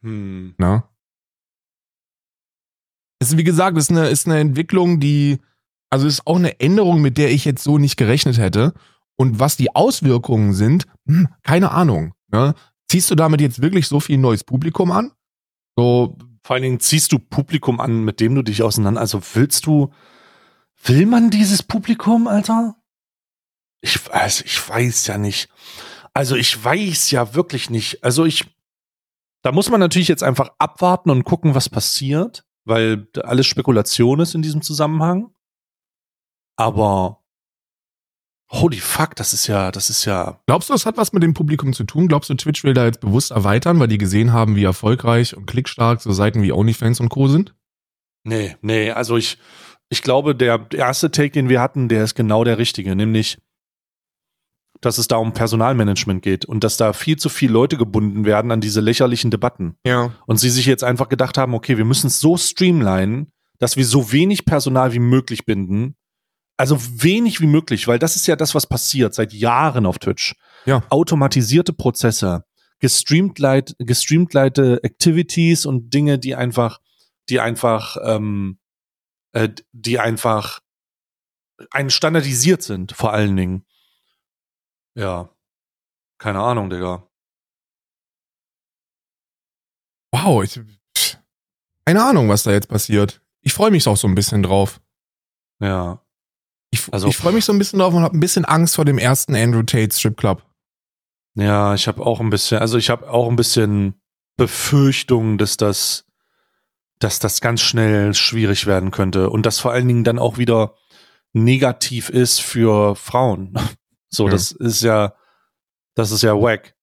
Hm. 0.02 0.56
Es 3.20 3.30
ist, 3.30 3.38
wie 3.38 3.44
gesagt, 3.44 3.78
ist 3.78 3.90
eine, 3.90 4.10
ist 4.10 4.28
eine 4.28 4.40
Entwicklung, 4.40 5.00
die, 5.00 5.40
also 5.90 6.08
ist 6.08 6.28
auch 6.28 6.36
eine 6.36 6.60
Änderung, 6.60 7.02
mit 7.02 7.18
der 7.18 7.32
ich 7.32 7.46
jetzt 7.46 7.64
so 7.64 7.78
nicht 7.78 7.98
gerechnet 7.98 8.38
hätte. 8.38 8.74
Und 9.16 9.40
was 9.40 9.56
die 9.58 9.76
Auswirkungen 9.76 10.54
sind, 10.54 10.86
hm, 11.08 11.28
keine 11.44 11.72
Ahnung. 11.72 12.14
Ne? 12.32 12.56
Ziehst 12.90 13.10
du 13.12 13.16
damit 13.16 13.42
jetzt 13.42 13.62
wirklich 13.62 13.88
so 13.88 14.00
viel 14.00 14.18
neues 14.18 14.44
Publikum 14.44 14.92
an? 14.92 15.12
So, 15.76 16.18
vor 16.44 16.56
allen 16.56 16.64
Dingen 16.64 16.80
ziehst 16.80 17.12
du 17.12 17.20
Publikum 17.20 17.80
an, 17.80 18.04
mit 18.04 18.20
dem 18.20 18.36
du 18.36 18.42
dich 18.42 18.62
auseinander. 18.64 19.00
Also 19.00 19.22
willst 19.34 19.66
du, 19.66 19.94
will 20.84 21.06
man 21.06 21.30
dieses 21.30 21.64
Publikum, 21.64 22.28
Alter? 22.28 22.76
Ich 23.82 24.06
weiß, 24.08 24.42
ich 24.42 24.68
weiß 24.68 25.08
ja 25.08 25.18
nicht. 25.18 25.50
Also 26.14 26.36
ich 26.36 26.64
weiß 26.64 27.12
ja 27.12 27.34
wirklich 27.34 27.70
nicht. 27.70 28.04
Also 28.04 28.26
ich, 28.26 28.46
da 29.44 29.52
muss 29.52 29.70
man 29.70 29.80
natürlich 29.80 30.08
jetzt 30.08 30.24
einfach 30.24 30.50
abwarten 30.58 31.10
und 31.10 31.24
gucken, 31.24 31.54
was 31.54 31.70
passiert, 31.70 32.46
weil 32.66 33.08
alles 33.24 33.46
Spekulation 33.46 34.20
ist 34.20 34.36
in 34.36 34.42
diesem 34.42 34.62
Zusammenhang. 34.62 35.30
Aber 36.56 37.24
Holy 38.54 38.78
fuck, 38.78 39.16
das 39.16 39.34
ist 39.34 39.48
ja, 39.48 39.72
das 39.72 39.90
ist 39.90 40.06
ja. 40.06 40.40
Glaubst 40.46 40.70
du, 40.70 40.74
das 40.74 40.86
hat 40.86 40.96
was 40.96 41.12
mit 41.12 41.24
dem 41.24 41.34
Publikum 41.34 41.74
zu 41.74 41.86
tun? 41.86 42.08
Glaubst 42.08 42.30
du, 42.30 42.36
Twitch 42.36 42.64
will 42.64 42.76
da 42.76 42.86
jetzt 42.86 43.02
bewusst 43.02 43.32
erweitern, 43.32 43.80
weil 43.80 43.88
die 43.88 43.98
gesehen 43.98 44.32
haben, 44.32 44.56
wie 44.56 44.64
erfolgreich 44.64 45.36
und 45.36 45.48
klickstark 45.48 46.02
so 46.02 46.12
Seiten 46.12 46.44
wie 46.44 46.52
OnlyFans 46.52 47.00
und 47.00 47.10
Co. 47.10 47.28
sind? 47.28 47.56
Nee, 48.24 48.56
nee, 48.62 48.92
also 48.92 49.18
ich, 49.18 49.40
ich 49.90 50.04
glaube, 50.04 50.36
der 50.36 50.68
erste 50.72 51.10
Take, 51.10 51.32
den 51.32 51.50
wir 51.50 51.62
hatten, 51.62 51.90
der 51.90 52.04
ist 52.04 52.14
genau 52.14 52.44
der 52.44 52.60
richtige, 52.60 52.96
nämlich, 52.96 53.40
dass 54.86 54.98
es 54.98 55.08
da 55.08 55.16
um 55.16 55.34
Personalmanagement 55.34 56.22
geht 56.22 56.46
und 56.46 56.64
dass 56.64 56.78
da 56.78 56.94
viel 56.94 57.18
zu 57.18 57.30
viele 57.30 57.54
Leute 57.54 57.78
gebunden 57.78 58.26
werden 58.26 58.52
an 58.52 58.62
diese 58.62 58.82
lächerlichen 58.82 59.32
Debatten. 59.32 59.78
Ja. 59.86 60.14
Und 60.26 60.38
sie 60.38 60.50
sich 60.50 60.66
jetzt 60.66 60.84
einfach 60.84 61.08
gedacht 61.08 61.38
haben, 61.38 61.54
okay, 61.54 61.78
wir 61.78 61.86
müssen 61.86 62.08
es 62.08 62.20
so 62.20 62.36
streamlinen, 62.36 63.32
dass 63.60 63.78
wir 63.78 63.86
so 63.86 64.12
wenig 64.12 64.46
Personal 64.46 64.92
wie 64.94 65.00
möglich 65.00 65.46
binden, 65.46 65.96
also 66.58 66.78
wenig 66.82 67.40
wie 67.40 67.48
möglich, 67.48 67.88
weil 67.88 67.98
das 67.98 68.16
ist 68.18 68.28
ja 68.28 68.36
das, 68.36 68.54
was 68.56 68.68
passiert 68.68 69.14
seit 69.14 69.34
Jahren 69.34 69.86
auf 69.86 70.00
Twitch. 70.00 70.36
Ja. 70.66 70.84
Automatisierte 70.90 71.72
Prozesse, 71.72 72.44
gestreamtleite, 72.80 73.76
gestreamtleite 73.80 74.84
Activities 74.84 75.66
und 75.66 75.94
Dinge, 75.94 76.20
die 76.20 76.36
einfach, 76.36 76.80
die 77.30 77.40
einfach, 77.40 77.96
ähm, 78.04 78.60
äh, 79.32 79.50
die 79.72 80.00
einfach 80.00 80.60
ein 81.72 81.90
standardisiert 81.90 82.62
sind, 82.62 82.92
vor 82.92 83.14
allen 83.14 83.36
Dingen. 83.38 83.66
Ja. 84.96 85.30
Keine 86.20 86.40
Ahnung, 86.40 86.70
Digga. 86.70 87.08
Wow, 90.12 90.44
ich, 90.44 90.60
keine 91.86 92.04
Ahnung, 92.04 92.30
was 92.30 92.44
da 92.44 92.52
jetzt 92.52 92.70
passiert. 92.70 93.22
Ich 93.42 93.54
freue 93.54 93.72
mich 93.72 93.88
auch 93.88 93.98
so 93.98 94.08
ein 94.08 94.16
bisschen 94.16 94.44
drauf. 94.44 94.80
Ja. 95.60 96.02
Ich, 96.72 96.92
also, 96.92 97.08
ich 97.08 97.18
freue 97.18 97.34
mich 97.34 97.46
so 97.46 97.52
ein 97.52 97.60
bisschen 97.60 97.80
drauf 97.80 97.94
und 97.94 98.04
habe 98.04 98.18
ein 98.18 98.20
bisschen 98.20 98.46
Angst 98.46 98.76
vor 98.76 98.86
dem 98.86 98.98
ersten 98.98 99.36
Andrew 99.36 99.64
Tate 99.64 99.94
Strip 99.94 100.18
Club. 100.18 100.44
Ja, 101.36 101.74
ich 101.74 101.88
habe 101.88 102.06
auch 102.06 102.20
ein 102.20 102.30
bisschen, 102.30 102.60
also 102.60 102.78
ich 102.78 102.90
habe 102.90 103.10
auch 103.10 103.30
ein 103.30 103.36
bisschen 103.36 104.02
Befürchtung, 104.38 105.38
dass 105.38 105.58
das, 105.58 106.06
dass 107.00 107.20
das 107.20 107.42
ganz 107.42 107.62
schnell 107.62 108.14
schwierig 108.14 108.66
werden 108.66 108.92
könnte 108.92 109.30
und 109.30 109.46
das 109.46 109.60
vor 109.60 109.72
allen 109.72 109.88
Dingen 109.88 110.04
dann 110.04 110.20
auch 110.20 110.38
wieder 110.38 110.76
negativ 111.34 112.10
ist 112.10 112.42
für 112.42 112.96
Frauen. 112.96 113.58
So, 114.14 114.26
ja. 114.26 114.32
das 114.32 114.52
ist 114.52 114.82
ja, 114.82 115.16
das 115.96 116.12
ist 116.12 116.22
ja 116.22 116.34
wack. 116.34 116.76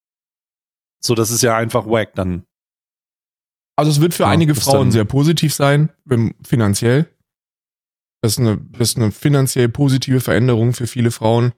So, 0.99 1.15
das 1.15 1.31
ist 1.31 1.41
ja 1.41 1.55
einfach 1.55 1.85
wack 1.87 2.13
dann. 2.15 2.45
Also 3.75 3.91
es 3.91 4.01
wird 4.01 4.13
für 4.13 4.23
ja, 4.23 4.29
einige 4.29 4.53
Frauen 4.53 4.91
sehr 4.91 5.05
positiv 5.05 5.53
sein, 5.53 5.89
finanziell. 6.45 7.09
Das 8.21 8.33
ist 8.33 8.39
eine, 8.39 8.57
das 8.57 8.89
ist 8.89 8.97
eine 8.97 9.11
finanziell 9.11 9.69
positive 9.69 10.19
Veränderung 10.19 10.73
für 10.73 10.85
viele 10.85 11.09
Frauen. 11.09 11.53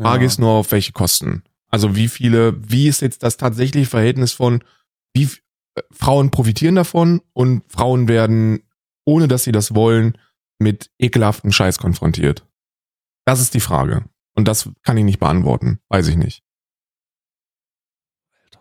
Frage 0.00 0.22
ja. 0.22 0.26
ist 0.26 0.38
nur, 0.38 0.50
auf 0.52 0.72
welche 0.72 0.92
Kosten. 0.92 1.42
Also 1.70 1.96
wie 1.96 2.08
viele, 2.08 2.54
wie 2.70 2.88
ist 2.88 3.02
jetzt 3.02 3.22
das 3.22 3.36
tatsächliche 3.36 3.90
Verhältnis 3.90 4.32
von, 4.32 4.64
wie 5.12 5.24
äh, 5.24 5.82
Frauen 5.90 6.30
profitieren 6.30 6.76
davon 6.76 7.20
und 7.34 7.62
Frauen 7.70 8.08
werden, 8.08 8.62
ohne 9.04 9.28
dass 9.28 9.44
sie 9.44 9.52
das 9.52 9.74
wollen, 9.74 10.16
mit 10.58 10.90
ekelhaftem 10.98 11.52
Scheiß 11.52 11.78
konfrontiert? 11.78 12.46
Das 13.26 13.40
ist 13.40 13.52
die 13.52 13.60
Frage. 13.60 14.04
Und 14.38 14.46
das 14.46 14.70
kann 14.84 14.96
ich 14.96 15.02
nicht 15.02 15.18
beantworten. 15.18 15.80
Weiß 15.88 16.06
ich 16.06 16.16
nicht. 16.16 16.44
Alter. 18.44 18.60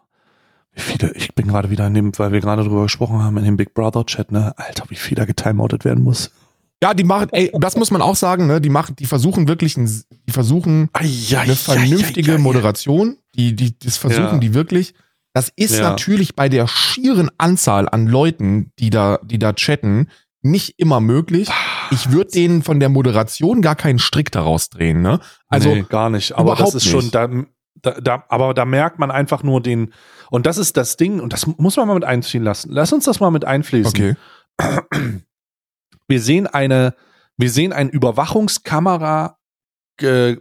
Wie 0.73 0.81
viele, 0.81 1.13
ich 1.13 1.35
bin 1.35 1.47
gerade 1.47 1.69
wieder 1.69 1.85
in 1.85 1.93
dem, 1.93 2.17
weil 2.17 2.31
wir 2.31 2.39
gerade 2.39 2.63
drüber 2.63 2.81
gesprochen 2.81 3.21
haben, 3.21 3.37
in 3.37 3.45
dem 3.45 3.57
Big 3.57 3.75
Brother 3.75 4.03
Chat, 4.07 4.31
ne? 4.31 4.57
Alter, 4.57 4.85
wie 4.89 4.95
viel 4.95 5.13
da 5.13 5.25
getimeoutet 5.25 5.85
werden 5.85 6.03
muss. 6.03 6.31
Ja, 6.81 6.95
die 6.95 7.03
machen, 7.03 7.29
ey, 7.31 7.51
das 7.59 7.75
muss 7.75 7.91
man 7.91 8.01
auch 8.01 8.15
sagen, 8.15 8.47
ne? 8.47 8.59
Die 8.59 8.71
machen, 8.71 8.95
die 8.95 9.05
versuchen 9.05 9.47
wirklich, 9.47 9.77
ein, 9.77 9.85
die 10.27 10.31
versuchen 10.31 10.89
ja, 10.99 11.41
eine 11.41 11.55
vernünftige 11.55 12.31
ja, 12.31 12.37
Moderation. 12.39 13.17
Die, 13.35 13.55
die, 13.55 13.77
das 13.77 13.97
versuchen 13.97 14.39
die 14.39 14.55
wirklich. 14.55 14.95
Das 15.35 15.53
ist 15.55 15.79
natürlich 15.79 16.35
bei 16.35 16.49
der 16.49 16.65
schieren 16.67 17.29
Anzahl 17.37 17.87
an 17.87 18.07
Leuten, 18.07 18.71
die 18.79 18.89
da, 18.89 19.19
die 19.23 19.37
da 19.37 19.53
chatten, 19.53 20.07
nicht 20.41 20.79
immer 20.79 20.99
möglich. 20.99 21.49
Ich 21.91 22.11
würde 22.11 22.31
denen 22.31 22.63
von 22.63 22.79
der 22.79 22.89
Moderation 22.89 23.61
gar 23.61 23.75
keinen 23.75 23.99
Strick 23.99 24.31
daraus 24.31 24.69
drehen, 24.69 25.01
ne? 25.01 25.19
Also 25.47 25.73
nee, 25.73 25.85
gar 25.87 26.09
nicht. 26.09 26.33
Aber 26.37 26.55
das 26.55 26.75
ist 26.75 26.85
schon 26.85 27.11
da, 27.11 27.27
da, 27.81 27.99
da, 28.01 28.23
aber 28.29 28.53
da 28.53 28.65
merkt 28.65 28.99
man 28.99 29.11
einfach 29.11 29.43
nur 29.43 29.61
den. 29.61 29.93
Und 30.29 30.45
das 30.45 30.57
ist 30.57 30.77
das 30.77 30.97
Ding. 30.97 31.19
Und 31.19 31.33
das 31.33 31.47
muss 31.47 31.77
man 31.77 31.87
mal 31.87 31.93
mit 31.93 32.03
einziehen 32.03 32.43
lassen. 32.43 32.69
Lass 32.71 32.91
uns 32.91 33.05
das 33.05 33.19
mal 33.19 33.31
mit 33.31 33.45
einfließen. 33.45 34.15
Okay. 34.59 34.95
Wir 36.07 36.21
sehen 36.21 36.47
eine, 36.47 36.95
wir 37.37 37.49
sehen 37.49 37.73
ein 37.73 37.89
Überwachungskamera, 37.89 39.37
äh, 40.01 40.37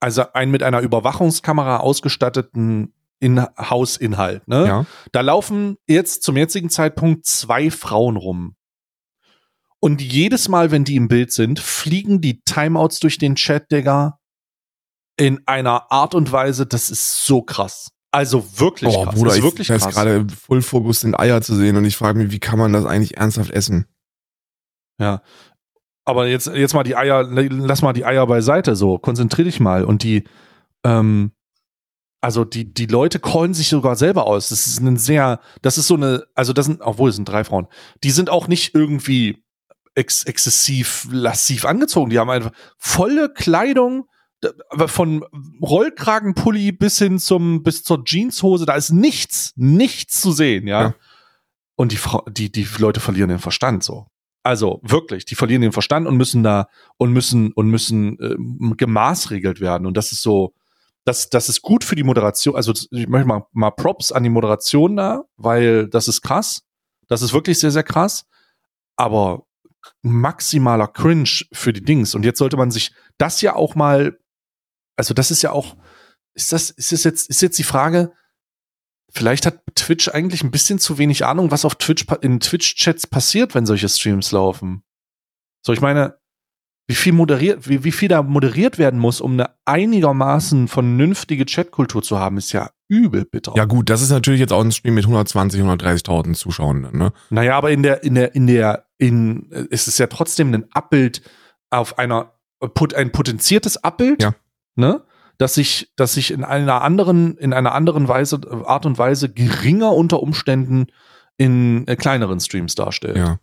also 0.00 0.24
ein 0.32 0.50
mit 0.50 0.62
einer 0.62 0.80
Überwachungskamera 0.80 1.78
ausgestatteten 1.78 2.94
In-Haus-Inhalt. 3.18 4.48
Ne? 4.48 4.66
Ja. 4.66 4.86
Da 5.12 5.20
laufen 5.20 5.76
jetzt 5.86 6.22
zum 6.22 6.36
jetzigen 6.36 6.70
Zeitpunkt 6.70 7.26
zwei 7.26 7.70
Frauen 7.70 8.16
rum. 8.16 8.54
Und 9.80 10.02
jedes 10.02 10.48
Mal, 10.48 10.70
wenn 10.70 10.84
die 10.84 10.96
im 10.96 11.08
Bild 11.08 11.32
sind, 11.32 11.58
fliegen 11.58 12.20
die 12.20 12.42
Timeouts 12.42 13.00
durch 13.00 13.16
den 13.16 13.34
Chat, 13.34 13.72
Digga, 13.72 14.18
in 15.16 15.40
einer 15.46 15.90
Art 15.90 16.14
und 16.14 16.32
Weise, 16.32 16.66
das 16.66 16.90
ist 16.90 17.24
so 17.24 17.42
krass. 17.42 17.90
Also 18.12 18.58
wirklich 18.58 18.94
oh, 18.94 19.04
krass. 19.04 19.14
Bruder, 19.14 19.28
das 19.28 19.38
ist 19.38 19.44
wirklich 19.44 19.70
ich, 19.70 19.76
krass. 19.76 19.86
ist 19.86 19.94
gerade 19.94 20.26
Full 20.28 20.62
Focus 20.62 21.04
in 21.04 21.14
Eier 21.14 21.40
zu 21.42 21.54
sehen 21.54 21.76
und 21.76 21.84
ich 21.84 21.96
frage 21.96 22.18
mich, 22.18 22.30
wie 22.30 22.40
kann 22.40 22.58
man 22.58 22.72
das 22.72 22.84
eigentlich 22.84 23.16
ernsthaft 23.16 23.50
essen? 23.50 23.86
Ja. 24.98 25.22
Aber 26.04 26.26
jetzt, 26.26 26.48
jetzt 26.48 26.74
mal 26.74 26.82
die 26.82 26.96
Eier, 26.96 27.22
lass 27.22 27.82
mal 27.82 27.92
die 27.92 28.04
Eier 28.04 28.26
beiseite, 28.26 28.74
so, 28.74 28.98
konzentrier 28.98 29.44
dich 29.44 29.60
mal. 29.60 29.84
Und 29.84 30.02
die, 30.02 30.24
ähm, 30.84 31.32
also 32.20 32.44
die, 32.44 32.72
die 32.72 32.86
Leute 32.86 33.20
callen 33.20 33.54
sich 33.54 33.68
sogar 33.68 33.96
selber 33.96 34.26
aus. 34.26 34.48
Das 34.48 34.66
ist 34.66 34.80
ein 34.80 34.96
sehr, 34.96 35.40
das 35.62 35.78
ist 35.78 35.86
so 35.86 35.94
eine, 35.94 36.24
also 36.34 36.52
das 36.52 36.66
sind, 36.66 36.80
obwohl 36.82 37.10
es 37.10 37.16
sind 37.16 37.28
drei 37.28 37.44
Frauen, 37.44 37.68
die 38.02 38.10
sind 38.10 38.28
auch 38.28 38.48
nicht 38.48 38.74
irgendwie 38.74 39.44
ex 39.94 40.24
exzessiv 40.24 41.06
lassiv 41.10 41.64
angezogen. 41.64 42.10
Die 42.10 42.18
haben 42.18 42.30
einfach 42.30 42.52
volle 42.78 43.32
Kleidung, 43.32 44.06
von 44.86 45.24
Rollkragenpulli 45.62 46.72
bis 46.72 46.98
hin 46.98 47.18
zum, 47.18 47.62
bis 47.62 47.82
zur 47.82 48.04
Jeanshose, 48.04 48.66
da 48.66 48.74
ist 48.74 48.90
nichts, 48.90 49.52
nichts 49.56 50.20
zu 50.20 50.32
sehen, 50.32 50.66
ja. 50.66 50.82
ja. 50.82 50.94
Und 51.76 51.92
die 51.92 51.96
Frau, 51.96 52.24
die, 52.28 52.50
die 52.50 52.66
Leute 52.78 53.00
verlieren 53.00 53.30
den 53.30 53.38
Verstand 53.38 53.84
so. 53.84 54.06
Also 54.42 54.80
wirklich, 54.82 55.26
die 55.26 55.34
verlieren 55.34 55.62
den 55.62 55.72
Verstand 55.72 56.06
und 56.06 56.16
müssen 56.16 56.42
da 56.42 56.68
und 56.96 57.12
müssen 57.12 57.52
und 57.52 57.68
müssen 57.68 58.18
äh, 58.18 58.74
gemaßregelt 58.76 59.60
werden. 59.60 59.86
Und 59.86 59.96
das 59.96 60.12
ist 60.12 60.22
so, 60.22 60.54
das, 61.04 61.28
das 61.28 61.50
ist 61.50 61.60
gut 61.60 61.84
für 61.84 61.96
die 61.96 62.02
Moderation. 62.02 62.56
Also 62.56 62.72
ich 62.72 63.08
möchte 63.08 63.28
mal, 63.28 63.46
mal 63.52 63.70
Props 63.70 64.12
an 64.12 64.22
die 64.22 64.30
Moderation 64.30 64.96
da, 64.96 65.24
weil 65.36 65.88
das 65.88 66.08
ist 66.08 66.22
krass. 66.22 66.62
Das 67.06 67.20
ist 67.20 67.34
wirklich 67.34 67.58
sehr, 67.58 67.70
sehr 67.70 67.82
krass. 67.82 68.24
Aber 68.96 69.44
maximaler 70.02 70.88
Cringe 70.88 71.44
für 71.52 71.72
die 71.72 71.84
Dings. 71.84 72.14
Und 72.14 72.24
jetzt 72.24 72.38
sollte 72.38 72.56
man 72.56 72.70
sich 72.70 72.92
das 73.18 73.40
ja 73.40 73.54
auch 73.54 73.74
mal, 73.74 74.18
also 74.96 75.14
das 75.14 75.30
ist 75.30 75.42
ja 75.42 75.52
auch, 75.52 75.76
ist 76.34 76.52
das, 76.52 76.70
ist 76.70 76.92
das 76.92 77.04
jetzt, 77.04 77.30
ist 77.30 77.42
jetzt 77.42 77.58
die 77.58 77.64
Frage, 77.64 78.12
vielleicht 79.12 79.46
hat 79.46 79.62
Twitch 79.74 80.08
eigentlich 80.08 80.42
ein 80.42 80.50
bisschen 80.50 80.78
zu 80.78 80.98
wenig 80.98 81.24
Ahnung, 81.24 81.50
was 81.50 81.64
auf 81.64 81.74
Twitch 81.74 82.06
in 82.20 82.40
Twitch-Chats 82.40 83.06
passiert, 83.06 83.54
wenn 83.54 83.66
solche 83.66 83.88
Streams 83.88 84.32
laufen. 84.32 84.82
So, 85.64 85.72
ich 85.72 85.80
meine, 85.80 86.18
wie 86.86 86.94
viel 86.94 87.12
moderiert, 87.12 87.68
wie, 87.68 87.84
wie 87.84 87.92
viel 87.92 88.08
da 88.08 88.22
moderiert 88.22 88.78
werden 88.78 88.98
muss, 88.98 89.20
um 89.20 89.34
eine 89.34 89.54
einigermaßen 89.64 90.68
vernünftige 90.68 91.44
Chatkultur 91.44 92.02
zu 92.02 92.18
haben, 92.18 92.36
ist 92.36 92.52
ja 92.52 92.70
übel 92.90 93.24
bitter. 93.24 93.54
Ja 93.56 93.64
gut, 93.64 93.88
das 93.88 94.02
ist 94.02 94.10
natürlich 94.10 94.40
jetzt 94.40 94.52
auch 94.52 94.62
ein 94.62 94.72
Stream 94.72 94.94
mit 94.94 95.04
120, 95.04 95.62
130.000 95.62 96.34
Zuschauern, 96.34 96.88
ne? 96.92 97.12
Naja, 97.30 97.56
aber 97.56 97.70
in 97.70 97.82
der, 97.82 98.02
in 98.02 98.16
der, 98.16 98.34
in 98.34 98.46
der, 98.46 98.86
in, 98.98 99.50
es 99.70 99.88
ist 99.88 99.98
ja 99.98 100.08
trotzdem 100.08 100.52
ein 100.52 100.66
Abbild 100.72 101.22
auf 101.70 101.98
einer, 101.98 102.32
ein 102.96 103.12
potenziertes 103.12 103.82
Abbild, 103.82 104.22
ja. 104.22 104.34
ne? 104.74 105.02
dass 105.38 105.54
sich, 105.54 105.90
dass 105.96 106.14
sich 106.14 106.32
in 106.32 106.44
einer 106.44 106.82
anderen, 106.82 107.38
in 107.38 107.54
einer 107.54 107.72
anderen 107.72 108.08
Weise, 108.08 108.40
Art 108.66 108.84
und 108.84 108.98
Weise 108.98 109.32
geringer 109.32 109.92
unter 109.92 110.22
Umständen 110.22 110.88
in 111.38 111.86
äh, 111.86 111.96
kleineren 111.96 112.40
Streams 112.40 112.74
darstellt. 112.74 113.16
Ja. 113.16 113.38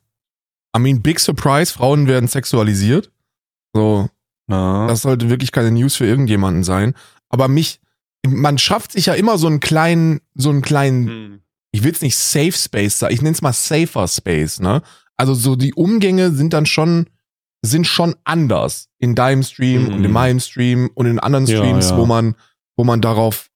I 0.76 0.80
mean, 0.80 1.02
big 1.02 1.20
surprise, 1.20 1.74
Frauen 1.74 2.08
werden 2.08 2.28
sexualisiert. 2.28 3.12
So. 3.74 4.10
Na. 4.46 4.88
Das 4.88 5.02
sollte 5.02 5.30
wirklich 5.30 5.52
keine 5.52 5.72
News 5.72 5.96
für 5.96 6.06
irgendjemanden 6.06 6.64
sein. 6.64 6.94
Aber 7.30 7.48
mich, 7.48 7.82
man 8.28 8.58
schafft 8.58 8.92
sich 8.92 9.08
ja 9.08 9.14
immer 9.14 9.38
so 9.38 9.48
einen 9.48 9.60
kleinen, 9.60 10.22
so 10.36 10.50
einen 10.50 10.62
kleinen, 10.62 11.08
hm. 11.08 11.42
ich 11.72 11.84
will 11.84 11.92
es 11.92 12.02
nicht 12.02 12.18
Safe 12.18 12.52
Space 12.52 13.00
sagen, 13.00 13.14
ich 13.14 13.22
nenne 13.22 13.34
es 13.34 13.42
mal 13.42 13.54
Safer 13.54 14.08
Space, 14.08 14.60
ne? 14.60 14.82
Also 15.16 15.34
so 15.34 15.56
die 15.56 15.74
Umgänge 15.74 16.32
sind 16.32 16.54
dann 16.54 16.66
schon, 16.66 17.10
sind 17.64 17.88
schon 17.88 18.16
anders 18.24 18.90
in 19.00 19.16
deinem 19.16 19.42
Stream 19.42 19.86
mhm. 19.86 19.94
und 19.94 20.04
in 20.06 20.12
meinem 20.12 20.40
Stream 20.40 20.92
und 20.94 21.08
in 21.08 21.20
anderen 21.20 21.48
Streams, 21.48 21.90
ja, 21.90 21.96
ja. 21.96 21.98
wo 21.98 22.06
man, 22.06 22.36
wo 22.76 22.84
man 22.84 23.02
darauf, 23.02 23.50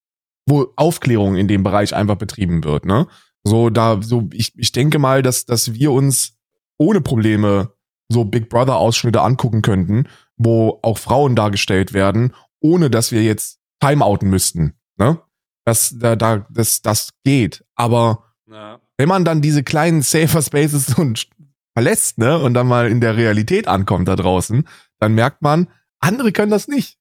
wo 0.48 0.74
Aufklärung 0.76 1.36
in 1.36 1.48
dem 1.48 1.62
Bereich 1.62 1.96
einfach 1.96 2.16
betrieben 2.16 2.64
wird, 2.64 2.86
ne? 2.86 3.08
So, 3.44 3.70
da, 3.70 4.00
so, 4.02 4.30
ich, 4.34 4.54
ich 4.58 4.72
denke 4.72 5.00
mal, 5.00 5.22
dass, 5.22 5.46
dass 5.46 5.74
wir 5.74 5.92
uns 5.92 6.34
ohne 6.78 7.02
Probleme 7.02 7.74
so 8.12 8.26
Big 8.26 8.50
Brother 8.50 8.78
Ausschnitte 8.78 9.22
angucken 9.22 9.62
könnten, 9.62 10.08
wo 10.38 10.80
auch 10.84 10.98
Frauen 10.98 11.36
dargestellt 11.36 11.94
werden, 11.94 12.34
ohne 12.60 12.90
dass 12.90 13.12
wir 13.12 13.24
jetzt 13.24 13.61
timeouten 13.82 14.30
müssten, 14.30 14.76
ne? 14.98 15.20
Das, 15.66 15.96
da, 15.98 16.16
da, 16.16 16.48
das, 16.50 16.82
das 16.82 17.10
geht. 17.24 17.64
Aber 17.76 18.24
ja. 18.48 18.80
wenn 18.98 19.10
man 19.10 19.26
dann 19.26 19.42
diese 19.42 19.64
kleinen 19.64 20.02
Safer 20.02 20.42
Spaces 20.42 20.94
und 20.98 21.28
verlässt, 21.74 22.18
ne, 22.18 22.40
und 22.40 22.54
dann 22.54 22.68
mal 22.68 22.90
in 22.90 23.02
der 23.02 23.18
Realität 23.18 23.68
ankommt 23.68 24.08
da 24.08 24.16
draußen, 24.16 24.68
dann 25.00 25.14
merkt 25.14 25.42
man, 25.42 25.68
andere 26.00 26.32
können 26.32 26.52
das 26.52 26.68
nicht. 26.68 26.98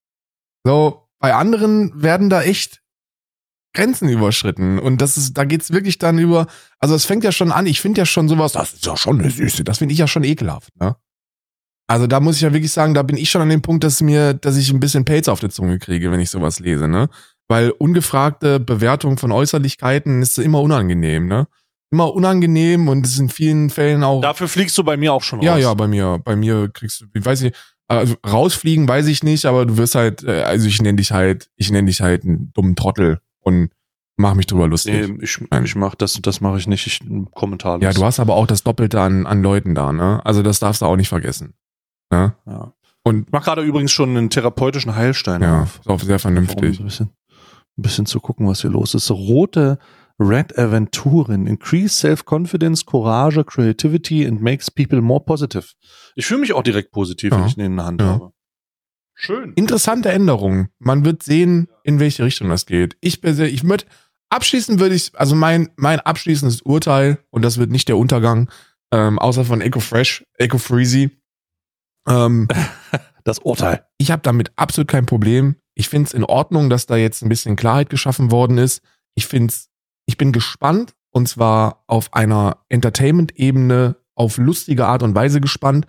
So, 0.64 1.09
bei 1.19 1.35
anderen 1.35 2.03
werden 2.03 2.29
da 2.31 2.43
echt 2.43 2.83
Grenzen 3.73 4.09
überschritten. 4.09 4.79
Und 4.79 5.01
das 5.01 5.16
ist, 5.16 5.35
da 5.35 5.45
geht's 5.45 5.71
wirklich 5.73 5.99
dann 5.99 6.19
über, 6.19 6.47
also 6.79 6.95
es 6.95 7.05
fängt 7.05 7.25
ja 7.25 7.33
schon 7.33 7.53
an, 7.53 7.66
ich 7.66 7.81
finde 7.81 8.01
ja 8.01 8.07
schon 8.07 8.29
sowas, 8.29 8.53
das 8.53 8.75
ist 8.75 8.87
ja 8.87 8.97
schon 8.97 9.21
eine 9.21 9.31
Süße, 9.31 9.64
das 9.64 9.79
finde 9.79 9.93
ich 9.93 9.99
ja 9.99 10.09
schon 10.09 10.25
ekelhaft, 10.25 10.75
ne? 10.77 10.97
Also 11.90 12.07
da 12.07 12.20
muss 12.20 12.37
ich 12.37 12.42
ja 12.42 12.53
wirklich 12.53 12.70
sagen, 12.70 12.94
da 12.94 13.03
bin 13.03 13.16
ich 13.16 13.31
schon 13.31 13.42
an 13.42 13.48
dem 13.48 13.62
Punkt, 13.62 13.83
dass 13.83 14.00
mir, 14.00 14.33
dass 14.33 14.57
ich 14.57 14.72
ein 14.72 14.79
bisschen 14.79 15.05
Pelz 15.05 15.26
auf 15.26 15.40
der 15.40 15.50
Zunge 15.50 15.81
kriege, 15.81 16.12
wenn 16.12 16.20
ich 16.20 16.31
sowas 16.31 16.61
lese, 16.61 16.87
ne? 16.87 17.09
Weil 17.48 17.70
ungefragte 17.70 18.61
Bewertung 18.61 19.18
von 19.18 19.33
Äußerlichkeiten 19.33 20.22
ist 20.22 20.38
immer 20.38 20.61
unangenehm, 20.61 21.26
ne? 21.26 21.48
immer 21.90 22.14
unangenehm 22.14 22.88
und 22.88 23.05
es 23.05 23.14
ist 23.14 23.18
in 23.18 23.29
vielen 23.29 23.70
Fällen 23.70 24.05
auch. 24.05 24.20
Dafür 24.20 24.46
fliegst 24.46 24.79
du 24.79 24.85
bei 24.85 24.96
mir 24.96 25.12
auch 25.12 25.22
schon 25.22 25.40
raus. 25.40 25.46
Ja, 25.46 25.57
ja, 25.57 25.74
bei 25.74 25.88
mir. 25.88 26.20
Bei 26.24 26.37
mir 26.37 26.68
kriegst 26.72 27.00
du, 27.00 27.07
ich 27.12 27.24
weiß 27.24 27.42
nicht, 27.42 27.57
also 27.88 28.14
rausfliegen 28.24 28.87
weiß 28.87 29.09
ich 29.09 29.24
nicht, 29.24 29.44
aber 29.46 29.66
du 29.66 29.76
wirst 29.76 29.96
halt, 29.96 30.22
äh, 30.22 30.42
also 30.42 30.68
ich 30.68 30.81
nenne 30.81 30.96
dich 30.96 31.11
halt, 31.11 31.50
ich 31.57 31.72
nenne 31.72 31.88
dich 31.88 32.00
halt 32.00 32.24
einen 32.24 32.53
dummen 32.53 32.76
Trottel 32.76 33.18
und 33.40 33.70
mach 34.16 34.35
mich 34.35 34.46
drüber 34.46 34.68
lustig. 34.68 35.09
Nee, 35.09 35.24
ich, 35.24 35.40
ich 35.64 35.74
mach 35.74 35.96
das, 35.96 36.20
das 36.22 36.40
mache 36.40 36.59
ich 36.59 36.68
nicht, 36.68 36.87
ich 36.87 37.00
kommentarlos. 37.33 37.83
Ja, 37.83 37.92
du 37.92 38.05
hast 38.05 38.20
aber 38.20 38.37
auch 38.37 38.46
das 38.46 38.62
Doppelte 38.62 39.00
an, 39.00 39.26
an 39.26 39.42
Leuten 39.42 39.74
da, 39.74 39.92
ne? 39.92 40.24
Also 40.24 40.42
das 40.42 40.61
darfst 40.61 40.83
du 40.83 40.87
auch 40.87 40.96
nicht 40.96 41.09
vergessen. 41.09 41.55
Ne? 42.11 42.35
Ja. 42.46 42.73
Und 43.03 43.33
mach 43.33 43.44
gerade 43.44 43.62
übrigens 43.62 43.92
schon 43.92 44.11
einen 44.11 44.31
therapeutischen 44.31 44.94
Heilstein 44.94 45.42
ja, 45.42 45.62
auf. 45.62 45.81
Ist 45.81 45.88
auch 45.88 46.01
sehr 46.01 46.18
vernünftig. 46.18 46.79
Um 46.79 46.85
ein 46.85 46.88
bisschen, 46.88 47.07
ein 47.79 47.83
bisschen 47.83 48.07
zu 48.07 48.20
gucken, 48.20 48.46
was 48.46 48.61
hier 48.61 48.70
los 48.70 48.94
ist. 48.94 49.11
Rote 49.11 49.79
Red 50.20 50.59
Aventurin. 50.59 51.46
Increase 51.46 51.96
Self-Confidence, 51.96 52.85
Courage, 52.85 53.42
Creativity 53.44 54.27
and 54.27 54.42
makes 54.42 54.70
people 54.70 55.01
more 55.01 55.25
positive. 55.25 55.64
Ich 56.14 56.27
fühle 56.27 56.40
mich 56.40 56.53
auch 56.53 56.62
direkt 56.62 56.92
positiv, 56.92 57.33
ja. 57.33 57.38
wenn 57.38 57.46
ich 57.46 57.57
ihn 57.57 57.64
in 57.64 57.77
der 57.77 57.87
Hand 57.87 58.01
ja. 58.03 58.07
habe. 58.09 58.33
Schön. 59.14 59.53
Interessante 59.55 60.11
Änderung. 60.11 60.68
Man 60.79 61.05
wird 61.05 61.23
sehen, 61.23 61.68
in 61.85 62.01
welche 62.01 62.25
Richtung 62.25 62.49
das 62.49 62.66
geht. 62.66 62.96
Ich 63.01 63.20
persönlich, 63.20 63.55
ich 63.55 63.64
würde, 63.64 63.85
abschließend 64.31 64.81
würde 64.81 64.94
ich, 64.94 65.12
also 65.14 65.35
mein, 65.35 65.70
mein 65.77 66.01
abschließendes 66.01 66.62
Urteil, 66.62 67.18
und 67.31 67.42
das 67.42 67.59
wird 67.59 67.70
nicht 67.70 67.88
der 67.88 67.99
Untergang, 67.99 68.51
ähm, 68.92 69.18
außer 69.18 69.44
von 69.44 69.61
Eco 69.61 69.81
Fresh, 69.81 70.25
Eco 70.38 70.59
Freezy. 70.59 71.11
Ähm, 72.11 72.49
das 73.25 73.38
Urteil. 73.38 73.87
Ich 73.99 74.11
habe 74.11 74.23
damit 74.23 74.53
absolut 74.57 74.88
kein 74.88 75.07
Problem. 75.07 75.57
Ich 75.75 75.88
finde 75.88 76.09
es 76.09 76.14
in 76.14 76.25
Ordnung, 76.25 76.68
dass 76.68 76.87
da 76.87 76.96
jetzt 76.96 77.23
ein 77.23 77.29
bisschen 77.29 77.57
Klarheit 77.57 77.90
geschaffen 77.90 78.31
worden 78.31 78.59
ist. 78.59 78.83
Ich 79.14 79.27
finde 79.27 79.53
es 79.53 79.70
ich 80.11 80.16
bin 80.16 80.33
gespannt 80.33 80.96
und 81.12 81.29
zwar 81.29 81.85
auf 81.87 82.12
einer 82.14 82.64
Entertainment-Ebene 82.68 83.96
auf 84.16 84.38
lustige 84.38 84.87
Art 84.87 85.05
und 85.05 85.14
Weise 85.14 85.40
gespannt, 85.40 85.87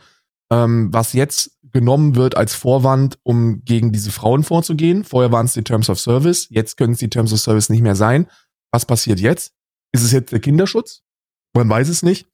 ähm, 0.51 0.93
was 0.93 1.13
jetzt 1.13 1.57
genommen 1.63 2.15
wird 2.15 2.38
als 2.38 2.53
Vorwand, 2.53 3.17
um 3.23 3.65
gegen 3.65 3.91
diese 3.91 4.12
Frauen 4.12 4.43
vorzugehen. 4.43 5.03
Vorher 5.03 5.31
waren 5.31 5.47
es 5.47 5.53
die 5.53 5.63
Terms 5.63 5.89
of 5.89 5.99
Service, 5.99 6.47
jetzt 6.51 6.77
können 6.77 6.93
es 6.93 6.99
die 6.99 7.10
Terms 7.10 7.34
of 7.34 7.39
Service 7.39 7.69
nicht 7.69 7.81
mehr 7.81 7.95
sein. 7.95 8.27
Was 8.71 8.86
passiert 8.86 9.19
jetzt? 9.19 9.53
Ist 9.91 10.03
es 10.03 10.12
jetzt 10.12 10.31
der 10.31 10.39
Kinderschutz? 10.39 11.01
Man 11.55 11.67
weiß 11.67 11.89
es 11.89 12.03
nicht. 12.03 12.27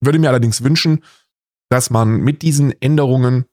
Würde 0.00 0.20
mir 0.20 0.28
allerdings 0.28 0.62
wünschen, 0.62 1.02
dass 1.70 1.88
man 1.88 2.18
mit 2.20 2.42
diesen 2.42 2.72
Änderungen 2.82 3.46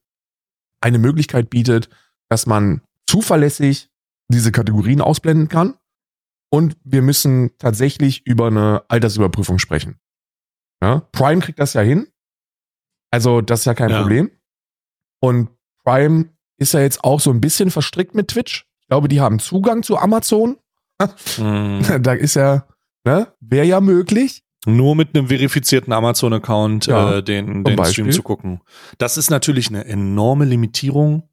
eine 0.81 0.99
Möglichkeit 0.99 1.49
bietet, 1.49 1.89
dass 2.29 2.45
man 2.45 2.81
zuverlässig 3.07 3.89
diese 4.27 4.51
Kategorien 4.51 5.01
ausblenden 5.01 5.47
kann 5.47 5.75
und 6.49 6.77
wir 6.83 7.01
müssen 7.01 7.57
tatsächlich 7.57 8.25
über 8.25 8.47
eine 8.47 8.83
Altersüberprüfung 8.89 9.59
sprechen. 9.59 9.99
Ja? 10.81 11.01
Prime 11.11 11.41
kriegt 11.41 11.59
das 11.59 11.73
ja 11.73 11.81
hin. 11.81 12.07
Also 13.11 13.41
das 13.41 13.61
ist 13.61 13.65
ja 13.65 13.73
kein 13.73 13.89
ja. 13.89 13.99
Problem. 14.01 14.31
Und 15.21 15.49
Prime 15.83 16.29
ist 16.57 16.73
ja 16.73 16.81
jetzt 16.81 17.03
auch 17.03 17.19
so 17.19 17.31
ein 17.31 17.41
bisschen 17.41 17.71
verstrickt 17.71 18.15
mit 18.15 18.29
Twitch. 18.29 18.67
Ich 18.81 18.87
glaube, 18.87 19.07
die 19.07 19.21
haben 19.21 19.39
Zugang 19.39 19.83
zu 19.83 19.97
Amazon. 19.97 20.57
mhm. 21.37 22.01
Da 22.01 22.13
ist 22.13 22.35
ja, 22.35 22.67
ne, 23.05 23.33
wäre 23.39 23.65
ja 23.65 23.81
möglich. 23.81 24.43
Nur 24.67 24.97
mit 24.97 25.15
einem 25.15 25.29
verifizierten 25.29 25.93
Amazon-Account 25.93 26.87
ja, 26.87 27.17
äh, 27.17 27.23
den, 27.23 27.63
den 27.63 27.85
Stream 27.85 28.11
zu 28.11 28.21
gucken. 28.21 28.59
Das 28.97 29.15
ist 29.15 29.29
natürlich 29.29 29.69
eine 29.69 29.85
enorme 29.85 30.43
Limitierung 30.43 31.23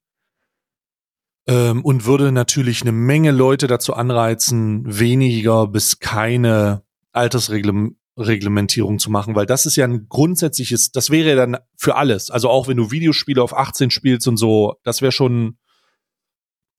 ähm, 1.48 1.84
und 1.84 2.06
würde 2.06 2.30
natürlich 2.30 2.82
eine 2.82 2.92
Menge 2.92 3.32
Leute 3.32 3.66
dazu 3.66 3.94
anreizen, 3.94 4.84
weniger 4.86 5.66
bis 5.66 5.98
keine 5.98 6.84
Altersreglementierung 7.10 9.00
zu 9.00 9.10
machen, 9.10 9.34
weil 9.34 9.46
das 9.46 9.66
ist 9.66 9.74
ja 9.74 9.84
ein 9.84 10.08
grundsätzliches, 10.08 10.92
das 10.92 11.10
wäre 11.10 11.30
ja 11.30 11.34
dann 11.34 11.56
für 11.76 11.96
alles. 11.96 12.30
Also 12.30 12.48
auch 12.48 12.68
wenn 12.68 12.76
du 12.76 12.92
Videospiele 12.92 13.42
auf 13.42 13.52
18 13.52 13.90
spielst 13.90 14.28
und 14.28 14.36
so, 14.36 14.76
das 14.84 15.02
wäre 15.02 15.10
schon, 15.10 15.58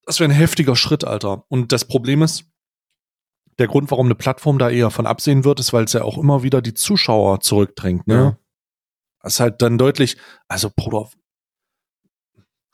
das 0.06 0.22
wäre 0.22 0.32
ein 0.32 0.36
heftiger 0.36 0.78
Schritt, 0.78 1.04
Alter. 1.04 1.44
Und 1.50 1.74
das 1.74 1.86
Problem 1.86 2.22
ist, 2.22 2.46
der 3.60 3.68
Grund, 3.68 3.92
warum 3.92 4.08
eine 4.08 4.16
Plattform 4.16 4.60
da 4.60 4.70
eher 4.70 4.92
von 4.92 5.06
absehen 5.06 5.44
wird, 5.44 5.60
ist, 5.60 5.74
weil 5.74 5.86
es 5.86 5.94
ja 5.94 6.04
auch 6.04 6.18
immer 6.18 6.44
wieder 6.44 6.62
die 6.62 6.74
Zuschauer 6.74 7.40
zurückdrängt, 7.40 8.08
ne? 8.08 8.16
Ja. 8.16 8.38
Das 9.22 9.36
ist 9.36 9.40
halt 9.40 9.62
dann 9.62 9.78
deutlich, 9.78 10.18
also 10.48 10.70
Bruder, 10.76 11.10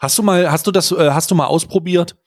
Hast 0.01 0.17
du 0.17 0.23
mal, 0.23 0.51
hast 0.51 0.65
du 0.65 0.71
das, 0.71 0.91
äh, 0.91 1.11
hast 1.11 1.29
du 1.29 1.35
mal 1.35 1.45
ausprobiert? 1.45 2.17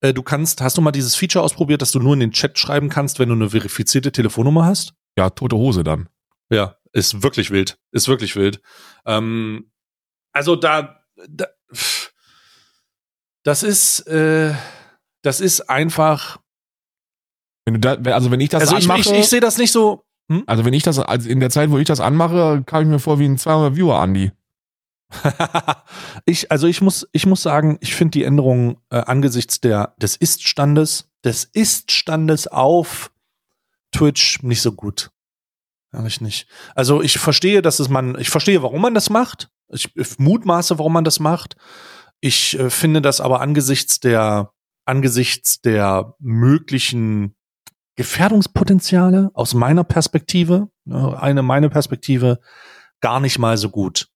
Äh, 0.00 0.14
du 0.14 0.22
kannst, 0.22 0.60
hast 0.60 0.78
du 0.78 0.80
mal 0.80 0.92
dieses 0.92 1.16
Feature 1.16 1.44
ausprobiert, 1.44 1.82
dass 1.82 1.90
du 1.90 1.98
nur 1.98 2.14
in 2.14 2.20
den 2.20 2.30
Chat 2.30 2.56
schreiben 2.56 2.88
kannst, 2.88 3.18
wenn 3.18 3.28
du 3.28 3.34
eine 3.34 3.50
verifizierte 3.50 4.12
Telefonnummer 4.12 4.64
hast? 4.64 4.94
Ja, 5.18 5.30
tote 5.30 5.56
Hose 5.56 5.82
dann. 5.82 6.08
Ja, 6.50 6.76
ist 6.92 7.24
wirklich 7.24 7.50
wild. 7.50 7.78
Ist 7.90 8.06
wirklich 8.06 8.36
wild. 8.36 8.60
Ähm, 9.06 9.72
also 10.30 10.54
da, 10.54 11.00
da 11.28 11.46
das 13.42 13.64
ist, 13.64 14.06
äh, 14.06 14.54
das 15.22 15.40
ist 15.40 15.68
einfach. 15.68 16.38
Wenn 17.66 17.74
du 17.74 17.80
da, 17.80 18.12
also 18.12 18.30
wenn 18.30 18.40
ich 18.40 18.48
das 18.48 18.62
also 18.62 18.76
anmache, 18.76 19.00
ich, 19.00 19.10
ich, 19.10 19.18
ich 19.18 19.28
sehe 19.28 19.40
das 19.40 19.58
nicht 19.58 19.72
so. 19.72 20.04
Hm? 20.30 20.44
Also 20.46 20.64
wenn 20.64 20.72
ich 20.72 20.82
das, 20.82 20.98
also 20.98 21.28
in 21.28 21.40
der 21.40 21.50
Zeit, 21.50 21.70
wo 21.70 21.78
ich 21.78 21.86
das 21.86 22.00
anmache, 22.00 22.62
kam 22.64 22.82
ich 22.82 22.88
mir 22.88 22.98
vor 22.98 23.18
wie 23.18 23.26
ein 23.26 23.38
200 23.38 23.76
Viewer 23.76 24.00
Andi. 24.00 24.32
ich, 26.24 26.50
also 26.50 26.66
ich 26.66 26.80
muss, 26.80 27.06
ich 27.12 27.26
muss 27.26 27.42
sagen, 27.42 27.78
ich 27.80 27.94
finde 27.94 28.12
die 28.12 28.24
Änderung 28.24 28.80
äh, 28.90 28.98
angesichts 28.98 29.60
der, 29.60 29.94
des 29.98 30.16
Ist-Standes, 30.16 31.10
des 31.24 31.44
Ist-Standes 31.44 32.48
auf 32.48 33.12
Twitch 33.92 34.42
nicht 34.42 34.62
so 34.62 34.72
gut. 34.72 35.10
Ehrlich 35.92 36.20
nicht. 36.20 36.48
Also 36.74 37.02
ich 37.02 37.18
verstehe, 37.18 37.62
dass 37.62 37.78
es 37.78 37.88
man, 37.88 38.18
ich 38.18 38.30
verstehe, 38.30 38.62
warum 38.62 38.82
man 38.82 38.94
das 38.94 39.10
macht. 39.10 39.48
Ich 39.68 39.90
mutmaße, 40.18 40.78
warum 40.78 40.92
man 40.92 41.04
das 41.04 41.20
macht. 41.20 41.56
Ich 42.20 42.58
äh, 42.58 42.70
finde 42.70 43.00
das 43.00 43.20
aber 43.20 43.40
angesichts 43.40 44.00
der, 44.00 44.52
angesichts 44.84 45.60
der 45.60 46.14
möglichen 46.18 47.34
Gefährdungspotenziale 47.96 49.30
aus 49.34 49.54
meiner 49.54 49.84
Perspektive, 49.84 50.68
ne, 50.84 51.20
eine 51.20 51.42
meine 51.42 51.70
Perspektive, 51.70 52.40
gar 53.00 53.20
nicht 53.20 53.38
mal 53.38 53.56
so 53.56 53.70
gut. 53.70 54.08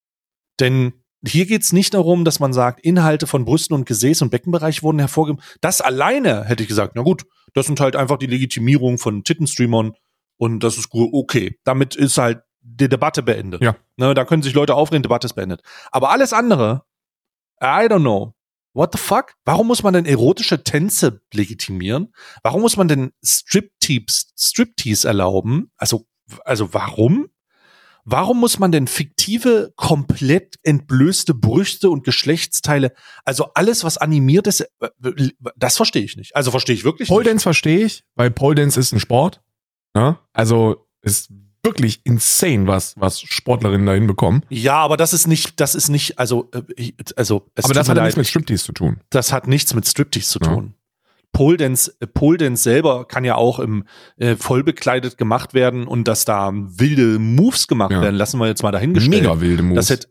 Denn 0.60 0.92
hier 1.26 1.46
geht's 1.46 1.72
nicht 1.72 1.94
darum, 1.94 2.24
dass 2.24 2.40
man 2.40 2.52
sagt, 2.52 2.80
Inhalte 2.80 3.26
von 3.26 3.44
Brüsten 3.44 3.74
und 3.74 3.86
Gesäß 3.86 4.22
und 4.22 4.30
Beckenbereich 4.30 4.82
wurden 4.82 4.98
hervorgegeben. 4.98 5.44
Das 5.60 5.80
alleine 5.80 6.44
hätte 6.44 6.62
ich 6.62 6.68
gesagt, 6.68 6.92
na 6.94 7.02
gut, 7.02 7.26
das 7.52 7.66
sind 7.66 7.80
halt 7.80 7.96
einfach 7.96 8.16
die 8.16 8.26
Legitimierung 8.26 8.98
von 8.98 9.24
Tittenstreamern 9.24 9.92
und 10.36 10.60
das 10.60 10.78
ist 10.78 10.88
gut, 10.88 11.10
okay. 11.12 11.58
Damit 11.64 11.96
ist 11.96 12.16
halt 12.16 12.42
die 12.62 12.88
Debatte 12.88 13.22
beendet. 13.22 13.62
Ja. 13.62 13.76
Ne, 13.96 14.14
da 14.14 14.24
können 14.24 14.42
sich 14.42 14.54
Leute 14.54 14.74
aufregen, 14.74 15.02
Debatte 15.02 15.26
ist 15.26 15.34
beendet. 15.34 15.62
Aber 15.90 16.10
alles 16.10 16.32
andere, 16.32 16.84
I 17.62 17.86
don't 17.88 18.00
know. 18.00 18.34
What 18.72 18.92
the 18.92 18.98
fuck? 18.98 19.34
Warum 19.44 19.66
muss 19.66 19.82
man 19.82 19.94
denn 19.94 20.06
erotische 20.06 20.62
Tänze 20.62 21.22
legitimieren? 21.32 22.12
Warum 22.42 22.60
muss 22.60 22.76
man 22.76 22.88
denn 22.88 23.12
Striptease, 23.24 24.26
Striptease 24.36 25.08
erlauben? 25.08 25.70
Also, 25.76 26.06
also 26.44 26.72
warum? 26.72 27.28
Warum 28.04 28.40
muss 28.40 28.58
man 28.58 28.72
denn 28.72 28.86
fiktive, 28.86 29.72
komplett 29.76 30.56
entblößte 30.62 31.34
Brüste 31.34 31.90
und 31.90 32.04
Geschlechtsteile, 32.04 32.92
also 33.24 33.52
alles, 33.54 33.84
was 33.84 33.98
animiert 33.98 34.46
ist, 34.46 34.66
das 35.56 35.76
verstehe 35.76 36.02
ich 36.02 36.16
nicht. 36.16 36.34
Also 36.34 36.50
verstehe 36.50 36.74
ich 36.74 36.84
wirklich 36.84 37.08
Pole 37.08 37.20
nicht. 37.20 37.30
Dance 37.30 37.42
verstehe 37.42 37.84
ich, 37.84 38.04
weil 38.14 38.30
Pole 38.30 38.54
Dance 38.54 38.80
ist 38.80 38.92
ein 38.92 39.00
Sport. 39.00 39.42
Ja? 39.94 40.20
Also 40.32 40.86
ist 41.02 41.30
wirklich 41.62 42.00
insane, 42.04 42.66
was, 42.66 42.94
was 42.98 43.20
Sportlerinnen 43.20 43.86
da 43.86 43.92
hinbekommen. 43.92 44.42
Ja, 44.48 44.76
aber 44.76 44.96
das 44.96 45.12
ist 45.12 45.26
nicht, 45.26 45.60
das 45.60 45.74
ist 45.74 45.88
nicht, 45.88 46.18
also, 46.18 46.50
äh, 46.76 46.92
also, 47.16 47.46
es 47.54 47.64
Aber 47.64 47.74
das 47.74 47.88
hat 47.88 47.96
leid. 47.96 48.04
nichts 48.06 48.16
mit 48.16 48.26
Striptease 48.26 48.64
zu 48.64 48.72
tun. 48.72 49.00
das 49.10 49.32
hat 49.32 49.46
nichts 49.46 49.74
mit 49.74 49.86
Striptease 49.86 50.28
zu 50.28 50.38
Ja. 50.42 50.48
tun. 50.54 50.74
Pole 51.32 51.56
Dance, 51.58 51.94
äh, 52.00 52.06
Pole 52.08 52.38
Dance 52.38 52.62
selber 52.64 53.06
kann 53.06 53.24
ja 53.24 53.36
auch 53.36 53.60
im 53.60 53.84
äh, 54.18 54.34
vollbekleidet 54.36 55.16
gemacht 55.16 55.54
werden 55.54 55.86
und 55.86 56.08
dass 56.08 56.24
da 56.24 56.50
wilde 56.52 57.18
Moves 57.20 57.68
gemacht 57.68 57.92
Ja. 57.92 58.00
werden, 58.02 58.16
lassen 58.16 58.40
wir 58.40 58.46
jetzt 58.48 58.62
mal 58.62 58.72
dahingestellt. 58.72 59.22
Mega 59.22 59.40
wilde 59.40 59.62
Moves. 59.62 59.76
Das 59.86 59.90
hätte 59.90 60.08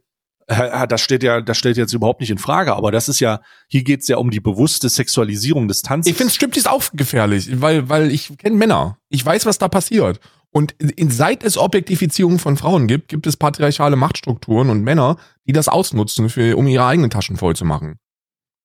äh, 0.47 0.88
das 0.88 1.02
steht 1.02 1.22
ja, 1.22 1.41
das 1.41 1.58
stellt 1.58 1.78
jetzt 1.78 1.93
überhaupt 1.93 2.22
nicht 2.22 2.32
in 2.32 2.38
Frage, 2.38 2.74
aber 2.76 2.91
das 2.91 3.10
ist 3.10 3.20
ja, 3.20 3.41
hier 3.68 3.84
geht's 3.84 4.08
ja 4.08 4.18
um 4.18 4.32
die 4.32 4.39
bewusste 4.39 4.88
Sexualisierung 4.89 5.68
des 5.68 5.82
Tanzes. 5.82 6.10
Ich 6.12 6.18
finde 6.18 6.34
Striptease 6.34 6.72
auch 6.72 6.84
gefährlich, 6.93 7.50
weil, 7.62 7.89
weil 7.89 8.12
ich 8.12 8.36
kenne 8.38 8.56
Männer. 8.56 8.97
Ich 9.10 9.24
weiß, 9.26 9.45
was 9.45 9.58
da 9.58 9.68
passiert. 9.68 10.20
Und 10.52 10.76
seit 11.10 11.43
es 11.43 11.58
Objektifizierung 11.58 12.39
von 12.39 12.58
Frauen 12.58 12.88
gibt, 12.88 13.08
gibt 13.10 13.28
es 13.28 13.38
patriarchale 13.38 13.95
Machtstrukturen 13.95 14.70
und 14.72 14.82
Männer, 14.84 15.18
die 15.47 15.52
das 15.54 15.68
ausnutzen, 15.68 16.30
für, 16.30 16.58
um 16.58 16.68
ihre 16.68 16.86
eigenen 16.86 17.12
Taschen 17.12 17.38
voll 17.38 17.56
zu 17.56 17.66
machen. 17.66 18.00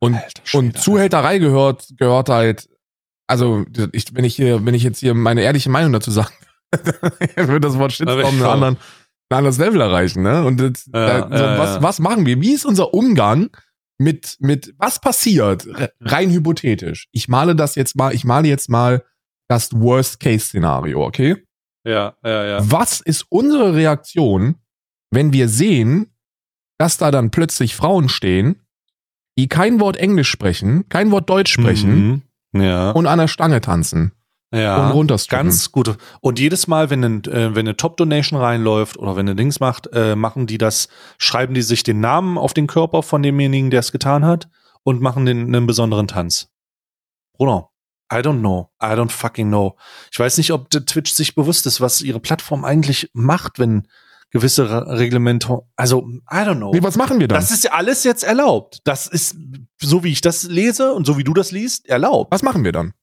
Und, 0.01 0.15
Alter 0.15 0.59
und 0.59 0.79
Zuhälterei 0.79 1.39
gehört, 1.39 1.89
gehört 1.97 2.29
halt, 2.31 2.69
also 3.27 3.65
ich, 3.93 4.15
wenn 4.15 4.25
ich 4.25 4.35
hier, 4.37 4.65
wenn 4.65 4.75
ich 4.75 4.83
jetzt 4.83 5.01
hier 5.01 5.15
meine 5.15 5.43
ehrliche 5.43 5.71
Meinung 5.71 5.93
dazu 5.93 6.11
sage, 6.11 6.31
würde 7.37 7.61
das 7.61 7.79
Wort 7.79 7.93
Shitstorm 7.93 8.19
einen 8.25 8.39
schau. 8.39 8.51
anderen, 8.51 8.77
ein 9.31 9.37
anderes 9.39 9.59
Level 9.59 9.81
erreichen, 9.81 10.23
ne? 10.23 10.45
Und 10.45 10.61
das, 10.61 10.87
Ja, 10.93 11.21
da, 11.29 11.37
so, 11.39 11.45
ja, 11.45 11.59
was, 11.59 11.75
ja. 11.77 11.83
was 11.83 11.99
machen 12.01 12.27
wir? 12.27 12.41
Wie 12.41 12.53
ist 12.53 12.65
unser 12.67 12.93
Umgang 12.95 13.51
mit, 13.99 14.37
mit, 14.41 14.75
was 14.79 15.01
passiert? 15.01 15.67
Re- 15.67 15.93
Rein 16.01 16.31
hypothetisch. 16.31 17.09
Ich 17.13 17.29
male 17.29 17.55
das 17.55 17.75
jetzt 17.75 17.95
mal, 17.97 18.15
ich 18.15 18.25
male 18.25 18.49
jetzt 18.49 18.69
mal 18.69 19.05
das 19.49 19.73
Worst-Case-Szenario, 19.73 21.03
okay? 21.05 21.45
Ja, 21.85 22.15
ja, 22.25 22.45
ja. 22.45 22.59
Was 22.63 23.01
ist 23.01 23.27
unsere 23.29 23.75
Reaktion, 23.75 24.57
wenn 25.11 25.33
wir 25.33 25.49
sehen, 25.49 26.13
dass 26.79 26.97
da 26.97 27.11
dann 27.11 27.31
plötzlich 27.31 27.77
Frauen 27.77 28.09
stehen, 28.09 28.61
die 29.39 29.49
kein 29.49 29.81
Wort 29.81 29.97
Englisch 29.97 30.31
sprechen, 30.31 30.89
kein 30.89 31.11
Wort 31.11 31.29
Deutsch 31.29 31.53
sprechen 31.53 32.23
Mhm. 32.53 32.63
Ja. 32.63 32.91
und 32.93 33.07
an 33.07 33.19
der 33.19 33.29
Stange 33.29 33.61
tanzen 33.61 34.13
ja. 34.53 34.87
und 34.87 34.93
runterstrippen? 34.93 35.47
Ganz 35.49 35.73
gut. 35.73 35.97
Und 36.21 36.39
jedes 36.39 36.67
Mal, 36.69 36.89
wenn, 36.91 37.05
ein, 37.05 37.25
äh, 37.25 37.55
wenn 37.55 37.67
eine 37.67 37.77
Top-Donation 37.77 38.39
reinläuft 38.41 38.97
oder 38.97 39.17
wenn 39.17 39.29
eine 39.29 39.35
Dings 39.37 39.59
macht, 39.61 39.89
äh, 39.93 40.15
machen 40.17 40.47
die 40.47 40.59
das, 40.59 40.89
schreiben 41.19 41.55
die 41.55 41.63
sich 41.63 41.83
den 41.83 42.01
Namen 42.01 42.39
auf 42.39 42.55
den 42.55 42.67
Körper 42.69 43.03
von 43.03 43.23
demjenigen, 43.23 43.71
der 43.71 43.81
es 43.81 43.93
getan 43.93 44.25
hat 44.25 44.49
und 44.85 45.01
machen 45.01 45.27
den 45.27 45.47
einen 45.55 45.67
besonderen 45.67 46.07
Tanz. 46.07 46.49
Bruder, 47.37 47.71
I 48.15 48.23
don't 48.23 48.41
know. 48.41 48.71
I 48.83 48.95
don't 48.95 49.11
fucking 49.11 49.49
know. 49.49 49.77
Ich 50.13 50.19
weiß 50.19 50.39
nicht, 50.39 50.53
ob 50.53 50.71
Twitch 50.71 51.13
sich 51.13 51.35
bewusst 51.35 51.67
ist, 51.67 51.81
was 51.81 52.01
ihre 52.03 52.21
Plattform 52.21 52.65
eigentlich 52.65 53.11
macht, 53.13 53.59
wenn 53.59 53.89
gewisse 54.31 54.69
Re- 54.69 54.99
Reglemente, 54.99 55.61
also 55.77 56.09
I 56.31 56.37
don't 56.37 56.57
know. 56.57 56.73
Nee, 56.73 56.83
was 56.83 56.97
machen 56.97 57.21
wir 57.21 57.29
dann? 57.29 57.37
Das 57.39 57.51
ist 57.51 57.65
ja 57.65 57.73
alles 57.73 58.05
jetzt 58.05 58.25
erlaubt. 58.25 58.81
Das 58.85 59.07
ist, 59.07 59.37
so 59.81 60.03
wie 60.05 60.11
ich 60.13 60.21
das 60.21 60.45
lese 60.45 60.93
und 60.93 61.07
so 61.07 61.17
wie 61.19 61.25
du 61.25 61.35
das 61.35 61.53
liest, 61.53 61.87
erlaubt. 61.89 62.33
was 62.33 62.43
machen 62.43 62.65
wir 62.65 62.73
dann? 62.73 62.95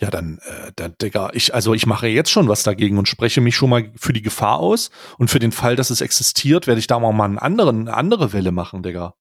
Ja, 0.00 0.10
dann, 0.10 0.38
äh, 0.46 0.70
dann, 0.76 0.94
Digga, 1.02 1.30
ich, 1.32 1.54
also 1.54 1.74
ich 1.74 1.84
mache 1.86 2.06
jetzt 2.06 2.30
schon 2.30 2.46
was 2.46 2.62
dagegen 2.62 2.98
und 2.98 3.08
spreche 3.08 3.40
mich 3.40 3.56
schon 3.56 3.68
mal 3.70 3.90
für 3.96 4.12
die 4.12 4.22
Gefahr 4.22 4.60
aus. 4.60 4.90
Und 5.18 5.28
für 5.28 5.40
den 5.40 5.50
Fall, 5.50 5.74
dass 5.74 5.90
es 5.90 6.00
existiert, 6.00 6.68
werde 6.68 6.78
ich 6.78 6.86
da 6.86 7.00
mal 7.00 7.10
einen 7.24 7.38
anderen, 7.38 7.88
eine 7.88 7.96
andere 7.96 8.32
Welle 8.32 8.52
machen, 8.52 8.84
Digga. 8.84 9.14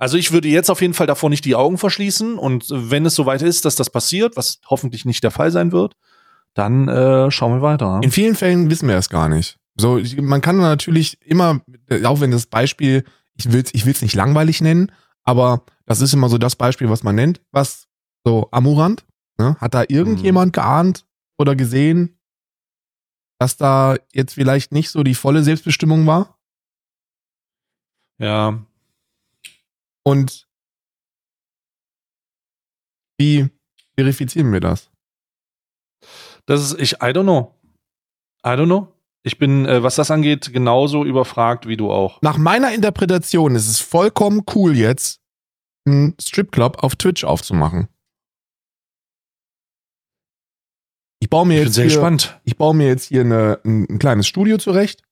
Also 0.00 0.16
ich 0.16 0.32
würde 0.32 0.48
jetzt 0.48 0.70
auf 0.70 0.80
jeden 0.80 0.94
Fall 0.94 1.06
davor 1.06 1.28
nicht 1.28 1.44
die 1.44 1.54
Augen 1.54 1.76
verschließen. 1.76 2.38
Und 2.38 2.66
wenn 2.70 3.04
es 3.04 3.14
soweit 3.14 3.42
ist, 3.42 3.66
dass 3.66 3.76
das 3.76 3.90
passiert, 3.90 4.34
was 4.34 4.60
hoffentlich 4.66 5.04
nicht 5.04 5.22
der 5.22 5.30
Fall 5.30 5.50
sein 5.50 5.72
wird, 5.72 5.94
dann 6.54 6.88
äh, 6.88 7.30
schauen 7.30 7.52
wir 7.52 7.62
weiter. 7.62 8.00
In 8.02 8.10
vielen 8.10 8.34
Fällen 8.34 8.70
wissen 8.70 8.88
wir 8.88 8.96
es 8.96 9.10
gar 9.10 9.28
nicht. 9.28 9.58
So, 9.76 10.00
man 10.16 10.40
kann 10.40 10.56
natürlich 10.56 11.18
immer, 11.22 11.60
äh, 11.88 12.02
auch 12.06 12.20
wenn 12.20 12.30
das 12.30 12.46
Beispiel, 12.46 13.04
ich 13.36 13.52
will 13.52 13.62
es 13.62 13.74
ich 13.74 13.84
will's 13.84 14.00
nicht 14.00 14.14
langweilig 14.14 14.62
nennen, 14.62 14.90
aber 15.22 15.64
das 15.84 16.00
ist 16.00 16.14
immer 16.14 16.30
so 16.30 16.38
das 16.38 16.56
Beispiel, 16.56 16.88
was 16.88 17.02
man 17.02 17.14
nennt, 17.14 17.42
was 17.52 17.86
so 18.24 18.48
Amurant, 18.52 19.04
ne? 19.38 19.56
hat 19.60 19.74
da 19.74 19.84
irgendjemand 19.86 20.54
geahnt 20.54 21.04
oder 21.38 21.54
gesehen, 21.54 22.18
dass 23.38 23.58
da 23.58 23.96
jetzt 24.12 24.32
vielleicht 24.32 24.72
nicht 24.72 24.88
so 24.90 25.02
die 25.02 25.14
volle 25.14 25.42
Selbstbestimmung 25.42 26.06
war? 26.06 26.38
Ja, 28.18 28.64
Und 30.10 30.48
wie 33.16 33.48
verifizieren 33.96 34.52
wir 34.52 34.58
das? 34.60 34.90
das 36.46 36.72
ist, 36.72 36.80
ich, 36.80 36.94
I 36.94 37.12
don't 37.12 37.22
know. 37.22 37.54
I 38.44 38.50
don't 38.50 38.64
know. 38.64 38.92
Ich 39.22 39.38
bin, 39.38 39.66
äh, 39.66 39.84
was 39.84 39.94
das 39.94 40.10
angeht, 40.10 40.52
genauso 40.52 41.04
überfragt 41.04 41.68
wie 41.68 41.76
du 41.76 41.92
auch. 41.92 42.20
Nach 42.22 42.38
meiner 42.38 42.74
Interpretation 42.74 43.54
ist 43.54 43.68
es 43.68 43.78
vollkommen 43.78 44.42
cool 44.54 44.76
jetzt, 44.76 45.20
einen 45.86 46.16
Stripclub 46.20 46.82
auf 46.82 46.96
Twitch 46.96 47.22
aufzumachen. 47.22 47.88
Ich 51.20 51.30
baue 51.30 51.46
mir 51.46 51.54
Ich 51.54 51.58
bin 51.60 51.66
jetzt 51.66 51.74
sehr 51.74 51.84
hier, 51.84 51.94
gespannt. 51.94 52.40
ich 52.44 52.56
baue 52.56 52.74
mir 52.74 52.88
jetzt 52.88 53.04
hier 53.04 53.20
eine, 53.20 53.60
ein, 53.64 53.86
ein 53.88 53.98
kleines 54.00 54.26
Studio 54.26 54.58
zurecht. 54.58 55.02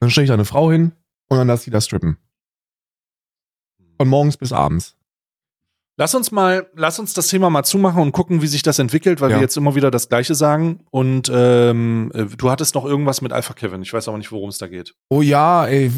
Dann 0.00 0.10
stelle 0.10 0.24
ich 0.24 0.28
da 0.28 0.34
eine 0.34 0.44
Frau 0.46 0.70
hin 0.70 0.92
und 1.28 1.36
dann 1.36 1.48
lasse 1.48 1.68
ich 1.68 1.72
da 1.72 1.80
strippen. 1.80 2.16
Von 3.98 4.08
morgens 4.08 4.36
bis 4.36 4.52
abends. 4.52 4.94
Lass 6.00 6.14
uns 6.14 6.30
mal, 6.30 6.68
lass 6.76 7.00
uns 7.00 7.12
das 7.12 7.26
Thema 7.26 7.50
mal 7.50 7.64
zumachen 7.64 8.00
und 8.00 8.12
gucken, 8.12 8.40
wie 8.40 8.46
sich 8.46 8.62
das 8.62 8.78
entwickelt, 8.78 9.20
weil 9.20 9.30
Ja. 9.32 9.36
wir 9.38 9.42
jetzt 9.42 9.56
immer 9.56 9.74
wieder 9.74 9.90
das 9.90 10.08
Gleiche 10.08 10.36
sagen. 10.36 10.78
Und 10.92 11.28
ähm, 11.34 12.12
äh, 12.14 12.26
du 12.26 12.50
hattest 12.52 12.76
noch 12.76 12.84
irgendwas 12.84 13.20
mit 13.20 13.32
Alpha 13.32 13.52
Kevin. 13.52 13.82
Ich 13.82 13.92
weiß 13.92 14.06
aber 14.06 14.16
nicht, 14.16 14.30
worum 14.30 14.48
es 14.48 14.58
da 14.58 14.68
geht. 14.68 14.94
Oh 15.10 15.22
ja, 15.22 15.66
ey, 15.66 15.90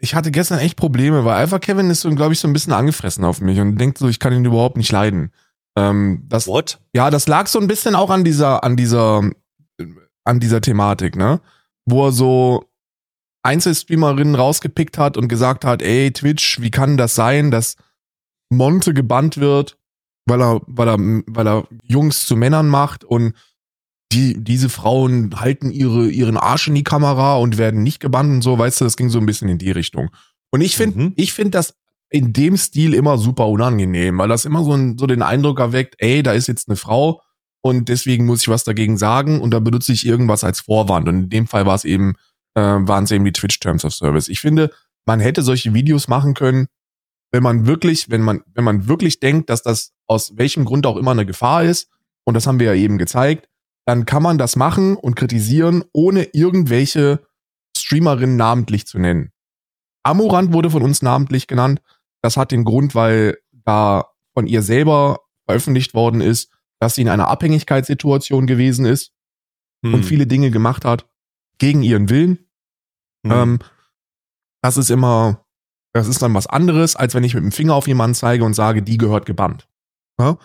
ich 0.00 0.14
hatte 0.14 0.30
gestern 0.30 0.60
echt 0.60 0.76
Probleme, 0.76 1.24
weil 1.24 1.34
Alpha 1.34 1.58
Kevin 1.58 1.90
ist 1.90 2.02
so, 2.02 2.10
glaube 2.14 2.32
ich, 2.32 2.38
so 2.38 2.46
ein 2.46 2.52
bisschen 2.52 2.72
angefressen 2.72 3.24
auf 3.24 3.40
mich 3.40 3.58
und 3.58 3.76
denkt 3.76 3.98
so, 3.98 4.08
ich 4.08 4.20
kann 4.20 4.32
ihn 4.32 4.44
überhaupt 4.44 4.76
nicht 4.76 4.92
leiden. 4.92 5.32
Ähm, 5.76 6.22
das, 6.28 6.46
What? 6.46 6.78
Ja, 6.94 7.10
das 7.10 7.26
lag 7.26 7.48
so 7.48 7.58
ein 7.58 7.66
bisschen 7.66 7.96
auch 7.96 8.10
an 8.10 8.22
dieser, 8.22 8.62
an 8.62 8.76
dieser, 8.76 9.28
an 10.22 10.38
dieser 10.38 10.60
Thematik, 10.60 11.16
ne? 11.16 11.40
Wo 11.86 12.06
er 12.06 12.12
so 12.12 12.66
Einzelstreamerinnen 13.44 14.34
rausgepickt 14.34 14.98
hat 14.98 15.16
und 15.16 15.28
gesagt 15.28 15.64
hat, 15.64 15.82
ey, 15.82 16.12
Twitch, 16.12 16.60
wie 16.60 16.70
kann 16.70 16.96
das 16.96 17.14
sein, 17.14 17.50
dass 17.50 17.76
Monte 18.50 18.94
gebannt 18.94 19.36
wird, 19.38 19.76
weil 20.26 20.40
er, 20.40 20.60
weil 20.66 20.88
er, 20.88 20.96
weil 21.26 21.46
er 21.46 21.68
Jungs 21.82 22.26
zu 22.26 22.36
Männern 22.36 22.68
macht 22.68 23.04
und 23.04 23.34
die, 24.12 24.42
diese 24.42 24.68
Frauen 24.68 25.38
halten 25.40 25.70
ihre, 25.70 26.08
ihren 26.08 26.36
Arsch 26.36 26.68
in 26.68 26.74
die 26.74 26.84
Kamera 26.84 27.36
und 27.36 27.58
werden 27.58 27.82
nicht 27.82 28.00
gebannt 28.00 28.30
und 28.30 28.42
so, 28.42 28.58
weißt 28.58 28.80
du, 28.80 28.84
das 28.84 28.96
ging 28.96 29.10
so 29.10 29.18
ein 29.18 29.26
bisschen 29.26 29.48
in 29.48 29.58
die 29.58 29.72
Richtung. 29.72 30.10
Und 30.50 30.60
ich 30.60 30.76
finde, 30.76 30.98
Mhm. 30.98 31.12
ich 31.16 31.32
finde 31.32 31.50
das 31.50 31.74
in 32.10 32.32
dem 32.32 32.56
Stil 32.56 32.94
immer 32.94 33.18
super 33.18 33.48
unangenehm, 33.48 34.18
weil 34.18 34.28
das 34.28 34.44
immer 34.44 34.62
so, 34.62 34.72
ein, 34.72 34.96
so 34.98 35.06
den 35.06 35.22
Eindruck 35.22 35.58
erweckt, 35.58 35.96
ey, 35.98 36.22
da 36.22 36.32
ist 36.32 36.46
jetzt 36.46 36.68
eine 36.68 36.76
Frau 36.76 37.20
und 37.60 37.88
deswegen 37.88 38.24
muss 38.24 38.42
ich 38.42 38.48
was 38.48 38.62
dagegen 38.62 38.96
sagen 38.96 39.40
und 39.40 39.50
da 39.50 39.58
benutze 39.58 39.92
ich 39.92 40.06
irgendwas 40.06 40.44
als 40.44 40.60
Vorwand. 40.60 41.08
Und 41.08 41.24
in 41.24 41.28
dem 41.30 41.46
Fall 41.48 41.66
war 41.66 41.74
es 41.74 41.84
eben, 41.84 42.14
äh, 42.54 42.60
waren 42.60 43.04
es 43.04 43.10
eben 43.10 43.24
die 43.24 43.32
Twitch 43.32 43.58
Terms 43.60 43.84
of 43.84 43.94
Service. 43.94 44.28
Ich 44.28 44.40
finde, 44.40 44.70
man 45.06 45.20
hätte 45.20 45.42
solche 45.42 45.74
Videos 45.74 46.08
machen 46.08 46.34
können, 46.34 46.66
wenn 47.32 47.42
man 47.42 47.66
wirklich, 47.66 48.10
wenn 48.10 48.22
man, 48.22 48.42
wenn 48.54 48.64
man 48.64 48.88
wirklich 48.88 49.20
denkt, 49.20 49.50
dass 49.50 49.62
das 49.62 49.92
aus 50.06 50.36
welchem 50.36 50.64
Grund 50.64 50.86
auch 50.86 50.96
immer 50.96 51.10
eine 51.10 51.26
Gefahr 51.26 51.64
ist, 51.64 51.90
und 52.24 52.34
das 52.34 52.46
haben 52.46 52.58
wir 52.58 52.68
ja 52.68 52.74
eben 52.74 52.96
gezeigt, 52.96 53.48
dann 53.86 54.06
kann 54.06 54.22
man 54.22 54.38
das 54.38 54.56
machen 54.56 54.96
und 54.96 55.14
kritisieren, 55.14 55.84
ohne 55.92 56.24
irgendwelche 56.32 57.26
Streamerinnen 57.76 58.36
namentlich 58.36 58.86
zu 58.86 58.98
nennen. 58.98 59.30
Amorant 60.04 60.52
wurde 60.52 60.70
von 60.70 60.82
uns 60.82 61.02
namentlich 61.02 61.46
genannt. 61.46 61.82
Das 62.22 62.36
hat 62.36 62.50
den 62.50 62.64
Grund, 62.64 62.94
weil 62.94 63.36
da 63.52 64.06
von 64.32 64.46
ihr 64.46 64.62
selber 64.62 65.20
veröffentlicht 65.46 65.92
worden 65.92 66.20
ist, 66.20 66.50
dass 66.78 66.94
sie 66.94 67.02
in 67.02 67.08
einer 67.08 67.28
Abhängigkeitssituation 67.28 68.46
gewesen 68.46 68.86
ist 68.86 69.14
Hm. 69.84 69.94
und 69.94 70.04
viele 70.04 70.26
Dinge 70.26 70.50
gemacht 70.50 70.84
hat 70.84 71.06
gegen 71.58 71.82
ihren 71.82 72.08
Willen. 72.08 72.43
Hm. 73.24 73.32
Ähm, 73.32 73.58
das 74.62 74.76
ist 74.76 74.90
immer, 74.90 75.44
das 75.92 76.08
ist 76.08 76.22
dann 76.22 76.34
was 76.34 76.46
anderes, 76.46 76.96
als 76.96 77.14
wenn 77.14 77.24
ich 77.24 77.34
mit 77.34 77.42
dem 77.42 77.52
Finger 77.52 77.74
auf 77.74 77.86
jemanden 77.86 78.14
zeige 78.14 78.44
und 78.44 78.54
sage, 78.54 78.82
die 78.82 78.98
gehört 78.98 79.26
gebannt. 79.26 79.68
Ja? 80.18 80.38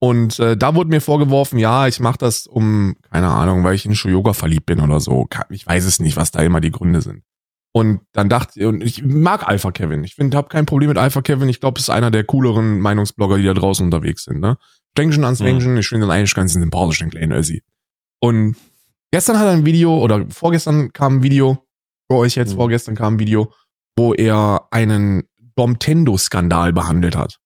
Und 0.00 0.38
äh, 0.38 0.56
da 0.56 0.74
wurde 0.74 0.90
mir 0.90 1.00
vorgeworfen, 1.00 1.58
ja, 1.58 1.88
ich 1.88 1.98
mache 1.98 2.18
das 2.18 2.46
um, 2.46 2.96
keine 3.10 3.28
Ahnung, 3.28 3.64
weil 3.64 3.74
ich 3.74 3.84
in 3.84 3.96
Shoyoga 3.96 4.32
verliebt 4.32 4.66
bin 4.66 4.80
oder 4.80 5.00
so. 5.00 5.28
Ich 5.50 5.66
weiß 5.66 5.84
es 5.84 5.98
nicht, 5.98 6.16
was 6.16 6.30
da 6.30 6.40
immer 6.40 6.60
die 6.60 6.70
Gründe 6.70 7.00
sind. 7.00 7.24
Und 7.72 8.00
dann 8.12 8.28
dachte 8.28 8.68
und 8.68 8.82
ich 8.82 9.04
mag 9.04 9.46
Alpha 9.46 9.70
Kevin. 9.72 10.02
Ich 10.04 10.14
finde, 10.14 10.36
habe 10.36 10.48
kein 10.48 10.66
Problem 10.66 10.88
mit 10.88 10.98
Alpha 10.98 11.20
Kevin. 11.20 11.48
Ich 11.48 11.60
glaube, 11.60 11.78
es 11.78 11.84
ist 11.84 11.90
einer 11.90 12.10
der 12.10 12.24
cooleren 12.24 12.80
Meinungsblogger, 12.80 13.36
die 13.36 13.44
da 13.44 13.54
draußen 13.54 13.84
unterwegs 13.84 14.24
sind. 14.24 14.40
Ne? 14.40 14.56
Denken 14.96 15.24
an 15.24 15.36
Svengen, 15.36 15.76
ich 15.76 15.88
finde 15.88 16.06
ihn 16.06 16.10
eigentlich 16.10 16.34
ganz 16.34 16.54
sympathisch, 16.54 17.00
den 17.00 17.10
kleinen 17.10 17.32
Össi. 17.32 17.62
Und 18.20 18.56
gestern 19.12 19.38
hat 19.38 19.46
er 19.46 19.52
ein 19.52 19.66
Video, 19.66 19.98
oder 19.98 20.26
vorgestern 20.30 20.92
kam 20.92 21.16
ein 21.16 21.22
Video, 21.22 21.67
für 22.10 22.16
euch 22.18 22.34
jetzt 22.34 22.52
Mhm. 22.52 22.56
vorgestern 22.56 22.94
kam 22.94 23.14
ein 23.14 23.18
Video, 23.18 23.52
wo 23.96 24.14
er 24.14 24.66
einen 24.70 25.24
Domtendo-Skandal 25.56 26.72
behandelt 26.72 27.16
hat. 27.16 27.38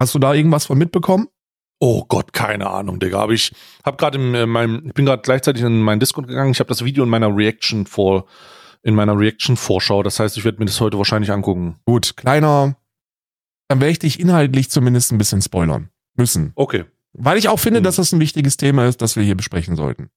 Hast 0.00 0.14
du 0.14 0.18
da 0.18 0.34
irgendwas 0.34 0.66
von 0.66 0.78
mitbekommen? 0.78 1.28
Oh 1.80 2.04
Gott, 2.06 2.32
keine 2.32 2.68
Ahnung, 2.70 2.98
Digga. 3.00 3.20
Aber 3.20 3.32
ich 3.32 3.52
habe 3.84 3.96
gerade 3.96 4.18
in 4.18 4.34
äh, 4.34 4.46
meinem, 4.46 4.86
ich 4.86 4.94
bin 4.94 5.04
gerade 5.06 5.22
gleichzeitig 5.22 5.62
in 5.62 5.80
meinen 5.80 6.00
Discord 6.00 6.28
gegangen. 6.28 6.52
Ich 6.52 6.60
habe 6.60 6.68
das 6.68 6.84
Video 6.84 7.04
in 7.04 7.10
meiner 7.10 7.34
Reaction 7.34 7.86
vor, 7.86 8.26
in 8.82 8.94
meiner 8.94 9.18
Reaction-Vorschau. 9.18 10.02
Das 10.02 10.20
heißt, 10.20 10.36
ich 10.36 10.44
werde 10.44 10.58
mir 10.58 10.66
das 10.66 10.80
heute 10.80 10.98
wahrscheinlich 10.98 11.32
angucken. 11.32 11.76
Gut, 11.86 12.16
kleiner, 12.16 12.76
dann 13.68 13.80
werde 13.80 13.90
ich 13.92 13.98
dich 13.98 14.20
inhaltlich 14.20 14.70
zumindest 14.70 15.10
ein 15.12 15.18
bisschen 15.18 15.42
spoilern 15.42 15.90
müssen. 16.16 16.52
Okay. 16.54 16.84
Weil 17.12 17.38
ich 17.38 17.48
auch 17.48 17.58
finde, 17.58 17.80
Mhm. 17.80 17.84
dass 17.84 17.96
das 17.96 18.12
ein 18.12 18.20
wichtiges 18.20 18.56
Thema 18.56 18.86
ist, 18.86 19.00
das 19.02 19.16
wir 19.16 19.22
hier 19.22 19.36
besprechen 19.36 19.74
sollten. 19.76 20.10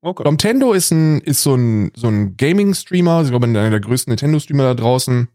Okay. 0.00 0.22
Domtendo 0.22 0.72
ist 0.72 0.92
ein, 0.92 1.20
ist 1.22 1.42
so 1.42 1.54
ein, 1.54 1.90
so 1.94 2.08
ein 2.08 2.36
Gaming-Streamer, 2.36 3.22
ich 3.22 3.30
glaube, 3.30 3.46
einer 3.46 3.70
der 3.70 3.80
größten 3.80 4.12
Nintendo-Streamer 4.12 4.62
da 4.62 4.74
draußen. 4.74 5.28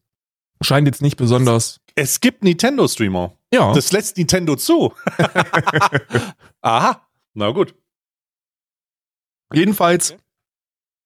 Scheint 0.61 0.87
jetzt 0.87 1.01
nicht 1.01 1.17
besonders. 1.17 1.81
Es 1.95 2.21
gibt 2.21 2.43
Nintendo-Streamer. 2.43 3.33
Ja. 3.53 3.73
Das 3.73 3.91
lässt 3.91 4.17
Nintendo 4.17 4.55
zu. 4.55 4.93
Aha. 6.61 7.05
Na 7.33 7.51
gut. 7.51 7.75
Jedenfalls 9.53 10.15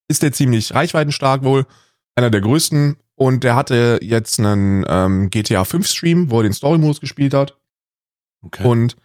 ist 0.08 0.22
der 0.22 0.32
ziemlich 0.32 0.74
reichweitenstark 0.74 1.42
wohl, 1.42 1.66
einer 2.14 2.30
der 2.30 2.40
größten. 2.40 2.96
Und 3.16 3.42
der 3.42 3.56
hatte 3.56 3.98
jetzt 4.00 4.38
einen 4.38 4.84
ähm, 4.88 5.28
GTA 5.30 5.64
5 5.64 5.86
Stream, 5.86 6.30
wo 6.30 6.38
er 6.38 6.44
den 6.44 6.52
Story-Modus 6.52 7.00
gespielt 7.00 7.34
hat. 7.34 7.58
Okay. 8.42 8.64
Und 8.64 8.96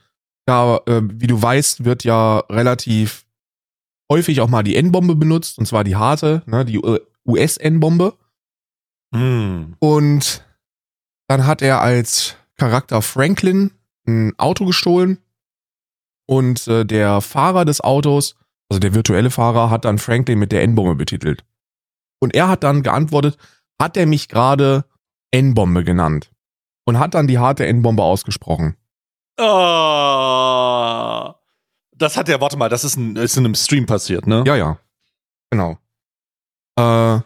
da, 0.46 0.80
äh, 0.86 1.02
wie 1.04 1.28
du 1.28 1.42
weißt, 1.42 1.84
wird 1.84 2.04
ja 2.04 2.40
relativ 2.50 3.23
häufig 4.12 4.42
auch 4.42 4.50
mal 4.50 4.64
die 4.64 4.76
N-Bombe 4.76 5.16
benutzt, 5.16 5.58
und 5.60 5.66
zwar 5.66 5.84
die 5.84 5.96
harte, 5.96 6.44
ne, 6.46 6.66
die 6.66 6.82
US-N-Bombe. 7.26 8.14
Hm. 9.14 9.76
Und 9.80 10.46
dann 11.28 11.46
hat 11.46 11.62
er 11.62 11.82
als 11.82 12.36
Charakter 12.58 13.02
Franklin 13.02 13.72
ein 14.08 14.38
Auto 14.38 14.66
gestohlen. 14.66 15.20
Und 16.26 16.68
äh, 16.68 16.86
der 16.86 17.22
Fahrer 17.22 17.66
des 17.66 17.82
Autos, 17.82 18.36
also 18.70 18.80
der 18.80 18.94
virtuelle 18.94 19.30
Fahrer, 19.30 19.70
hat 19.70 19.86
dann 19.86 19.98
Franklin 19.98 20.40
mit 20.40 20.52
der 20.52 20.64
N-Bombe 20.64 20.96
betitelt. 20.96 21.44
Und 22.20 22.34
er 22.36 22.48
hat 22.48 22.64
dann 22.64 22.84
geantwortet, 22.84 23.38
hat 23.82 23.98
er 23.98 24.06
mich 24.06 24.30
gerade 24.30 24.86
N-Bombe 25.32 25.84
genannt. 25.84 26.32
Und 26.86 27.00
hat 27.00 27.14
dann 27.14 27.28
die 27.28 27.40
harte 27.40 27.66
N-Bombe 27.66 28.04
ausgesprochen. 28.04 28.76
Ah. 29.38 31.36
Das 31.96 32.18
hat 32.18 32.28
ja, 32.28 32.40
warte 32.42 32.58
mal, 32.58 32.70
das 32.70 32.84
ist, 32.84 32.96
ein, 32.98 33.16
ist 33.16 33.38
in 33.38 33.46
einem 33.46 33.56
Stream 33.56 33.86
passiert, 33.86 34.28
ne? 34.28 34.44
Ja, 34.46 34.56
ja. 34.56 34.78
Genau. 35.52 35.78
Äh, 36.78 37.20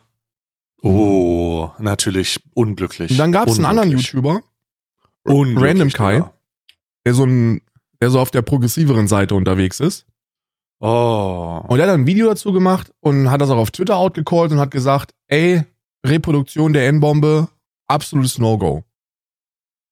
Oh, 0.84 1.72
natürlich 1.80 2.40
unglücklich. 2.54 3.12
und 3.12 3.18
dann 3.18 3.32
gab 3.32 3.48
es 3.48 3.58
einen 3.58 3.66
anderen. 3.66 3.90
YouTuber, 3.92 4.42
Random 5.26 5.90
Kai. 5.90 6.14
Digga. 6.16 6.34
der 7.06 7.14
so, 7.14 7.26
ein, 7.26 7.62
der 8.02 8.10
so 8.12 8.20
auf 8.20 8.32
der 8.32 8.42
progressiveren 8.44 9.08
Seite 9.08 9.36
unterwegs 9.36 9.80
ist. 9.80 10.06
Oh. 10.80 11.62
Und 11.68 11.80
er 11.80 11.88
hat 11.88 11.94
ein 11.94 12.06
Video 12.06 12.28
dazu 12.28 12.54
gemacht 12.54 12.94
und 13.00 13.32
hat 13.32 13.42
das 13.42 13.50
auch 13.50 13.58
auf 13.58 13.72
Twitter 13.72 13.98
outgecallt 13.98 14.52
und 14.52 14.60
hat 14.60 14.70
gesagt, 14.72 15.16
ey, 15.28 15.64
Reproduktion 16.06 16.74
der 16.74 16.88
N-Bombe, 16.88 17.50
absolutes 17.88 18.38
No-Go. 18.38 18.84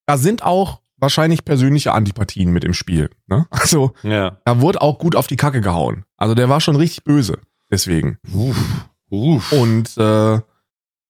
Da 0.06 0.18
sind 0.18 0.44
auch 0.44 0.82
wahrscheinlich 1.06 1.46
persönliche 1.46 1.94
Antipathien 1.94 2.52
mit 2.52 2.64
im 2.64 2.74
Spiel. 2.74 3.10
Ne? 3.28 3.46
Also 3.52 3.94
Ja. 4.04 4.38
da 4.44 4.60
wurde 4.62 4.82
auch 4.82 4.98
gut 4.98 5.16
auf 5.16 5.28
die 5.28 5.36
Kacke 5.38 5.62
gehauen. 5.62 6.04
Also 6.18 6.34
der 6.36 6.50
war 6.50 6.60
schon 6.62 6.76
richtig 6.76 7.04
böse. 7.04 7.38
Deswegen. 7.72 8.18
Uff. 8.34 8.88
Uff. 9.10 9.52
Und 9.52 9.98
äh, 9.98 10.40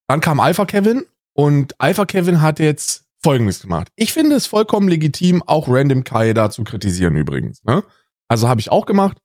dann 0.08 0.20
kam 0.22 0.40
Alpha 0.40 0.66
Kevin 0.66 1.04
und 1.34 1.80
Alpha 1.80 2.06
Kevin 2.06 2.42
hat 2.42 2.60
jetzt 2.60 3.06
Folgendes 3.24 3.62
gemacht. 3.62 3.88
Ich 3.96 4.14
finde 4.14 4.36
es 4.36 4.46
vollkommen 4.46 4.88
legitim, 4.88 5.42
auch 5.48 5.68
Random 5.68 6.04
Kai 6.04 6.34
da 6.34 6.50
zu 6.52 6.64
kritisieren 6.64 7.16
übrigens. 7.16 7.64
Ne? 7.64 7.84
Also 8.28 8.48
habe 8.48 8.60
ich 8.62 8.72
auch 8.72 8.86
gemacht. 8.86 9.18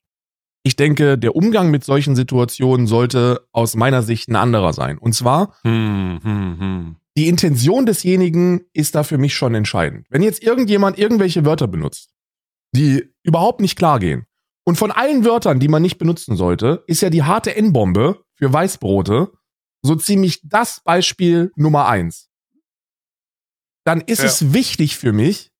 Ich 0.62 0.76
denke, 0.76 1.18
der 1.18 1.34
Umgang 1.36 1.70
mit 1.70 1.84
solchen 1.84 2.14
Situationen 2.16 2.86
sollte 2.86 3.46
aus 3.52 3.74
meiner 3.76 4.02
Sicht 4.02 4.28
ein 4.28 4.36
anderer 4.36 4.72
sein. 4.72 4.98
Und 4.98 5.14
zwar, 5.14 5.54
Hm, 5.64 6.20
hm, 6.22 6.56
hm. 6.60 6.96
Die 7.16 7.28
Intention 7.28 7.86
desjenigen 7.86 8.62
ist 8.72 8.94
da 8.94 9.02
für 9.02 9.18
mich 9.18 9.34
schon 9.34 9.54
entscheidend. 9.54 10.06
Wenn 10.10 10.22
jetzt 10.22 10.42
irgendjemand 10.42 10.98
irgendwelche 10.98 11.44
Wörter 11.44 11.66
benutzt, 11.68 12.10
die 12.74 13.12
überhaupt 13.22 13.60
nicht 13.60 13.76
klar 13.76 13.98
gehen, 13.98 14.26
und 14.64 14.76
von 14.76 14.92
allen 14.92 15.24
Wörtern, 15.24 15.58
die 15.58 15.68
man 15.68 15.82
nicht 15.82 15.98
benutzen 15.98 16.36
sollte, 16.36 16.84
ist 16.86 17.00
ja 17.00 17.10
die 17.10 17.24
harte 17.24 17.56
N-Bombe 17.56 18.24
für 18.36 18.52
Weißbrote 18.52 19.32
so 19.82 19.96
ziemlich 19.96 20.40
das 20.44 20.80
Beispiel 20.84 21.50
Nummer 21.56 21.88
eins. 21.88 22.28
Dann 23.84 24.00
ist 24.02 24.20
Ja. 24.20 24.26
es 24.26 24.52
wichtig 24.52 24.96
für 24.98 25.12
mich, 25.12 25.50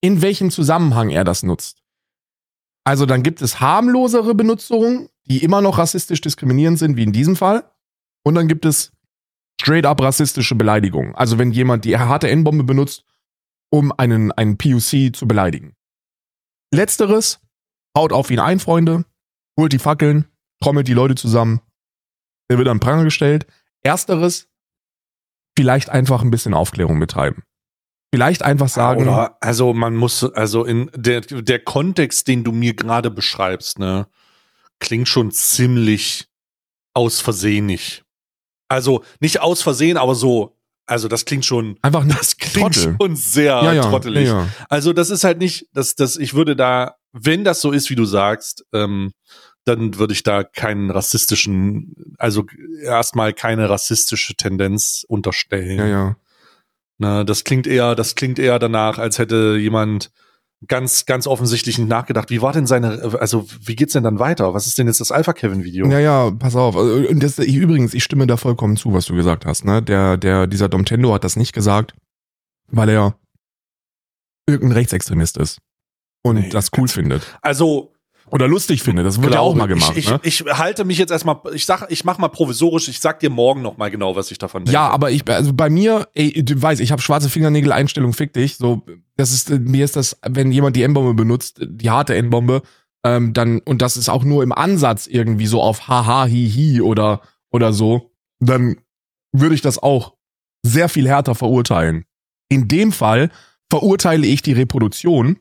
in 0.00 0.22
welchem 0.22 0.50
Zusammenhang 0.50 1.10
er 1.10 1.24
das 1.24 1.42
nutzt. 1.42 1.82
Also 2.84 3.06
dann 3.06 3.22
gibt 3.22 3.40
es 3.42 3.60
harmlosere 3.60 4.34
Benutzungen, 4.34 5.08
die 5.26 5.42
immer 5.44 5.60
noch 5.60 5.78
rassistisch 5.78 6.20
diskriminierend 6.20 6.78
sind, 6.78 6.96
wie 6.96 7.02
in 7.04 7.12
diesem 7.12 7.36
Fall. 7.36 7.70
Und 8.24 8.34
dann 8.34 8.48
gibt 8.48 8.64
es 8.64 8.92
straight 9.64 9.86
up 9.86 10.02
rassistische 10.02 10.54
Beleidigungen. 10.54 11.14
Also 11.14 11.38
wenn 11.38 11.50
jemand 11.50 11.86
die 11.86 11.96
harte 11.96 12.28
N-Bombe 12.28 12.64
benutzt, 12.64 13.04
um 13.70 13.92
einen, 13.92 14.30
einen 14.30 14.58
PUC 14.58 15.16
zu 15.16 15.26
beleidigen. 15.26 15.74
Letzteres, 16.70 17.40
haut 17.96 18.12
auf 18.12 18.30
ihn 18.30 18.40
ein, 18.40 18.60
Freunde, 18.60 19.06
holt 19.58 19.72
die 19.72 19.78
Fackeln, 19.78 20.26
trommelt 20.60 20.86
die 20.86 20.92
Leute 20.92 21.14
zusammen, 21.14 21.60
der 22.50 22.58
wird 22.58 22.68
an 22.68 22.78
Pranger 22.78 23.04
gestellt. 23.04 23.46
Ersteres, 23.82 24.48
vielleicht 25.56 25.88
einfach 25.88 26.22
ein 26.22 26.30
bisschen 26.30 26.52
Aufklärung 26.52 27.00
betreiben. 27.00 27.42
Vielleicht 28.12 28.42
einfach 28.42 28.68
sagen, 28.68 29.02
Oder, 29.02 29.38
also 29.40 29.72
man 29.72 29.96
muss, 29.96 30.22
also 30.24 30.64
in 30.64 30.90
der, 30.94 31.22
der 31.22 31.58
Kontext, 31.58 32.28
den 32.28 32.44
du 32.44 32.52
mir 32.52 32.74
gerade 32.74 33.10
beschreibst, 33.10 33.78
ne, 33.78 34.06
klingt 34.78 35.08
schon 35.08 35.30
ziemlich 35.30 36.28
aus 36.92 37.20
Versehenig. 37.20 38.03
Also 38.68 39.04
nicht 39.20 39.40
aus 39.40 39.62
Versehen, 39.62 39.96
aber 39.96 40.14
so, 40.14 40.56
also 40.86 41.08
das 41.08 41.24
klingt 41.24 41.44
schon, 41.44 41.76
einfach 41.82 42.02
ein 42.02 42.08
das 42.18 42.36
klingt 42.36 42.74
Trottel. 42.74 42.96
schon 43.00 43.16
sehr 43.16 43.60
ja, 43.62 43.72
ja, 43.72 43.82
trottelig. 43.82 44.28
Ja. 44.28 44.48
Also 44.68 44.92
das 44.92 45.10
ist 45.10 45.24
halt 45.24 45.38
nicht, 45.38 45.68
dass 45.72 45.94
das, 45.94 46.16
ich 46.16 46.34
würde 46.34 46.56
da, 46.56 46.96
wenn 47.12 47.44
das 47.44 47.60
so 47.60 47.72
ist, 47.72 47.90
wie 47.90 47.94
du 47.96 48.04
sagst, 48.04 48.64
ähm, 48.72 49.12
dann 49.64 49.96
würde 49.98 50.12
ich 50.12 50.22
da 50.22 50.44
keinen 50.44 50.90
rassistischen, 50.90 52.14
also 52.18 52.44
erstmal 52.82 53.32
keine 53.32 53.70
rassistische 53.70 54.34
Tendenz 54.34 55.04
unterstellen. 55.08 55.78
ja, 55.78 55.86
ja. 55.86 56.16
Na, 56.96 57.24
das 57.24 57.42
klingt 57.42 57.66
eher, 57.66 57.96
das 57.96 58.14
klingt 58.14 58.38
eher 58.38 58.58
danach, 58.60 58.98
als 58.98 59.18
hätte 59.18 59.56
jemand 59.58 60.12
ganz, 60.66 61.06
ganz 61.06 61.26
offensichtlich 61.26 61.78
nicht 61.78 61.88
nachgedacht. 61.88 62.30
Wie 62.30 62.42
war 62.42 62.52
denn 62.52 62.66
seine, 62.66 63.16
also 63.20 63.46
wie 63.60 63.76
geht's 63.76 63.92
denn 63.92 64.04
dann 64.04 64.18
weiter? 64.18 64.54
Was 64.54 64.66
ist 64.66 64.78
denn 64.78 64.86
jetzt 64.86 65.00
das 65.00 65.12
Alpha 65.12 65.32
Kevin 65.32 65.64
Video? 65.64 65.86
Ja, 65.88 65.98
ja, 65.98 66.30
pass 66.30 66.56
auf. 66.56 66.76
Also, 66.76 67.08
Und 67.08 67.22
das, 67.22 67.38
ich, 67.38 67.56
übrigens, 67.56 67.94
ich 67.94 68.04
stimme 68.04 68.26
da 68.26 68.36
vollkommen 68.36 68.76
zu, 68.76 68.92
was 68.92 69.06
du 69.06 69.14
gesagt 69.14 69.46
hast. 69.46 69.64
Ne? 69.64 69.82
Der, 69.82 70.16
der, 70.16 70.46
dieser 70.46 70.68
Domtendo 70.68 71.12
hat 71.14 71.24
das 71.24 71.36
nicht 71.36 71.52
gesagt, 71.52 71.94
weil 72.70 72.88
er 72.88 73.16
irgendein 74.46 74.78
Rechtsextremist 74.78 75.38
ist 75.38 75.58
und 76.22 76.36
Nee, 76.36 76.48
das 76.50 76.70
cool 76.76 76.88
findet. 76.88 77.38
Also 77.42 77.93
Oder 78.34 78.48
lustig 78.48 78.82
findet. 78.82 79.06
Das 79.06 79.22
wird 79.22 79.32
ja 79.32 79.38
auch 79.38 79.54
mal 79.54 79.68
gemacht. 79.68 79.92
Ich, 79.94 80.10
ne? 80.10 80.18
ich, 80.24 80.44
ich 80.44 80.52
halte 80.58 80.84
mich 80.84 80.98
jetzt 80.98 81.12
erstmal, 81.12 81.38
ich 81.52 81.66
sag, 81.66 81.86
ich 81.88 82.04
mach 82.04 82.18
mal 82.18 82.26
provisorisch, 82.26 82.88
ich 82.88 82.98
sag 82.98 83.20
dir 83.20 83.30
morgen 83.30 83.62
noch 83.62 83.76
mal 83.76 83.92
genau, 83.92 84.16
was 84.16 84.32
ich 84.32 84.38
davon 84.38 84.64
denke. 84.64 84.72
Ja, 84.72 84.88
aber 84.88 85.12
ich, 85.12 85.22
also 85.30 85.52
bei 85.52 85.70
mir, 85.70 86.08
ey, 86.14 86.44
du 86.44 86.60
weißt, 86.60 86.80
ich 86.80 86.90
habe 86.90 87.00
schwarze 87.00 87.30
Fingernägel, 87.30 87.70
Einstellung, 87.70 88.12
fick 88.12 88.32
dich. 88.32 88.56
So, 88.56 88.82
das 89.16 89.32
ist, 89.32 89.50
äh, 89.50 89.60
mir 89.60 89.84
ist 89.84 89.94
das, 89.94 90.18
wenn 90.28 90.50
jemand 90.50 90.74
die 90.74 90.82
N-Bombe 90.82 91.14
benutzt, 91.14 91.60
die 91.64 91.90
harte 91.90 92.16
N-Bombe, 92.16 92.62
ähm, 93.04 93.34
dann, 93.34 93.60
und 93.60 93.82
das 93.82 93.96
ist 93.96 94.08
auch 94.08 94.24
nur 94.24 94.42
im 94.42 94.50
Ansatz 94.50 95.06
irgendwie 95.06 95.46
so 95.46 95.62
auf 95.62 95.86
haha, 95.86 96.24
hi, 96.24 96.50
hi 96.50 96.80
oder, 96.80 97.20
oder 97.52 97.72
so, 97.72 98.10
dann 98.40 98.78
würde 99.30 99.54
ich 99.54 99.60
das 99.60 99.78
auch 99.78 100.14
sehr 100.64 100.88
viel 100.88 101.06
härter 101.06 101.36
verurteilen. 101.36 102.04
In 102.48 102.66
dem 102.66 102.90
Fall 102.90 103.30
verurteile 103.70 104.26
ich 104.26 104.42
die 104.42 104.54
Reproduktion, 104.54 105.38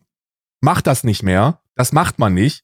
macht 0.61 0.85
das 0.85 1.03
nicht 1.03 1.23
mehr. 1.23 1.59
Das 1.75 1.91
macht 1.91 2.19
man 2.19 2.35
nicht. 2.35 2.63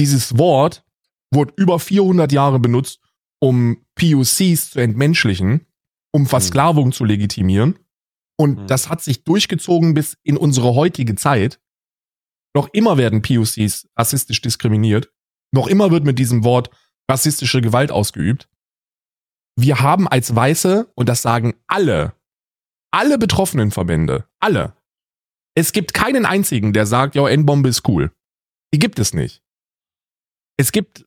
Dieses 0.00 0.38
Wort 0.38 0.82
wurde 1.30 1.52
über 1.58 1.78
400 1.78 2.32
Jahre 2.32 2.58
benutzt, 2.58 3.00
um 3.38 3.84
POCs 3.96 4.70
zu 4.70 4.80
entmenschlichen, 4.80 5.66
um 6.10 6.24
Versklavung 6.24 6.86
mhm. 6.86 6.92
zu 6.92 7.04
legitimieren. 7.04 7.78
Und 8.38 8.60
mhm. 8.60 8.66
das 8.66 8.88
hat 8.88 9.02
sich 9.02 9.24
durchgezogen 9.24 9.92
bis 9.92 10.16
in 10.22 10.38
unsere 10.38 10.74
heutige 10.74 11.16
Zeit. 11.16 11.60
Noch 12.56 12.68
immer 12.72 12.96
werden 12.96 13.20
POCs 13.20 13.90
rassistisch 13.94 14.40
diskriminiert. 14.40 15.12
Noch 15.52 15.66
immer 15.66 15.90
wird 15.90 16.04
mit 16.04 16.18
diesem 16.18 16.44
Wort 16.44 16.70
rassistische 17.10 17.60
Gewalt 17.60 17.92
ausgeübt. 17.92 18.48
Wir 19.54 19.80
haben 19.80 20.08
als 20.08 20.34
Weiße, 20.34 20.90
und 20.94 21.10
das 21.10 21.20
sagen 21.20 21.56
alle, 21.66 22.14
alle 22.90 23.18
betroffenen 23.18 23.70
Verbände, 23.70 24.26
alle. 24.38 24.74
Es 25.54 25.72
gibt 25.72 25.92
keinen 25.92 26.24
einzigen, 26.24 26.72
der 26.72 26.86
sagt, 26.86 27.16
ja, 27.16 27.28
N-Bombe 27.28 27.68
ist 27.68 27.86
cool. 27.86 28.12
Die 28.72 28.78
gibt 28.78 28.98
es 28.98 29.12
nicht. 29.12 29.42
Es 30.60 30.72
gibt 30.72 31.06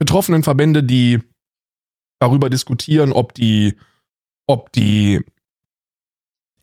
betroffenen 0.00 0.42
Verbände, 0.42 0.82
die 0.82 1.20
darüber 2.20 2.50
diskutieren, 2.50 3.12
ob 3.12 3.32
die, 3.32 3.76
ob 4.48 4.72
die 4.72 5.24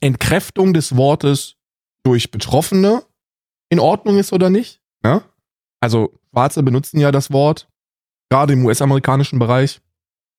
Entkräftung 0.02 0.74
des 0.74 0.98
Wortes 0.98 1.56
durch 2.04 2.32
Betroffene 2.32 3.04
in 3.70 3.80
Ordnung 3.80 4.18
ist 4.18 4.34
oder 4.34 4.50
nicht. 4.50 4.82
Ne? 5.02 5.24
Also 5.80 6.20
Schwarze 6.30 6.62
benutzen 6.62 7.00
ja 7.00 7.14
das 7.14 7.32
Wort, 7.32 7.70
gerade 8.30 8.52
im 8.52 8.66
US-amerikanischen 8.66 9.40
Bereich, 9.40 9.80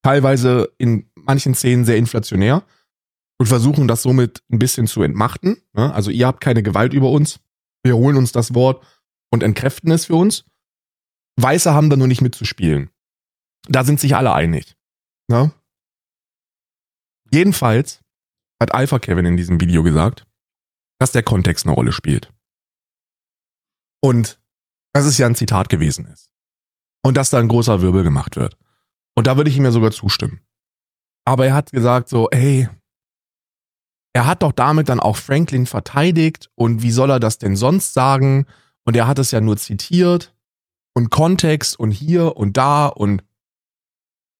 teilweise 0.02 0.70
in 0.76 1.10
manchen 1.14 1.54
Szenen 1.54 1.86
sehr 1.86 1.96
inflationär 1.96 2.62
und 3.38 3.46
versuchen 3.46 3.88
das 3.88 4.02
somit 4.02 4.42
ein 4.52 4.58
bisschen 4.58 4.86
zu 4.86 5.02
entmachten. 5.02 5.62
Ne? 5.72 5.94
Also 5.94 6.10
ihr 6.10 6.26
habt 6.26 6.42
keine 6.42 6.62
Gewalt 6.62 6.92
über 6.92 7.10
uns, 7.10 7.40
wir 7.82 7.96
holen 7.96 8.18
uns 8.18 8.32
das 8.32 8.54
Wort 8.54 8.84
und 9.30 9.42
entkräften 9.42 9.90
es 9.90 10.04
für 10.04 10.16
uns. 10.16 10.44
Weiße 11.36 11.72
haben 11.74 11.90
da 11.90 11.96
nur 11.96 12.08
nicht 12.08 12.22
mitzuspielen. 12.22 12.90
Da 13.68 13.84
sind 13.84 14.00
sich 14.00 14.16
alle 14.16 14.32
einig. 14.32 14.76
Ne? 15.28 15.52
Jedenfalls 17.30 18.00
hat 18.60 18.72
Alpha 18.74 18.98
Kevin 18.98 19.26
in 19.26 19.36
diesem 19.36 19.60
Video 19.60 19.82
gesagt, 19.82 20.26
dass 20.98 21.12
der 21.12 21.22
Kontext 21.22 21.66
eine 21.66 21.74
Rolle 21.74 21.92
spielt. 21.92 22.32
Und 24.02 24.40
dass 24.92 25.04
es 25.04 25.18
ja 25.18 25.26
ein 25.26 25.34
Zitat 25.34 25.68
gewesen 25.68 26.06
ist. 26.06 26.30
Und 27.04 27.16
dass 27.16 27.30
da 27.30 27.38
ein 27.38 27.48
großer 27.48 27.82
Wirbel 27.82 28.02
gemacht 28.02 28.36
wird. 28.36 28.56
Und 29.14 29.26
da 29.26 29.36
würde 29.36 29.50
ich 29.50 29.56
ihm 29.56 29.64
ja 29.64 29.70
sogar 29.70 29.90
zustimmen. 29.90 30.40
Aber 31.26 31.46
er 31.46 31.54
hat 31.54 31.72
gesagt 31.72 32.08
so, 32.08 32.30
ey, 32.30 32.68
er 34.14 34.26
hat 34.26 34.42
doch 34.42 34.52
damit 34.52 34.88
dann 34.88 35.00
auch 35.00 35.16
Franklin 35.16 35.66
verteidigt 35.66 36.50
und 36.54 36.82
wie 36.82 36.90
soll 36.90 37.10
er 37.10 37.20
das 37.20 37.38
denn 37.38 37.56
sonst 37.56 37.92
sagen? 37.92 38.46
Und 38.84 38.96
er 38.96 39.06
hat 39.06 39.18
es 39.18 39.32
ja 39.32 39.40
nur 39.40 39.56
zitiert 39.56 40.35
und 40.96 41.10
Kontext 41.10 41.78
und 41.78 41.90
hier 41.90 42.38
und 42.38 42.56
da 42.56 42.86
und 42.86 43.22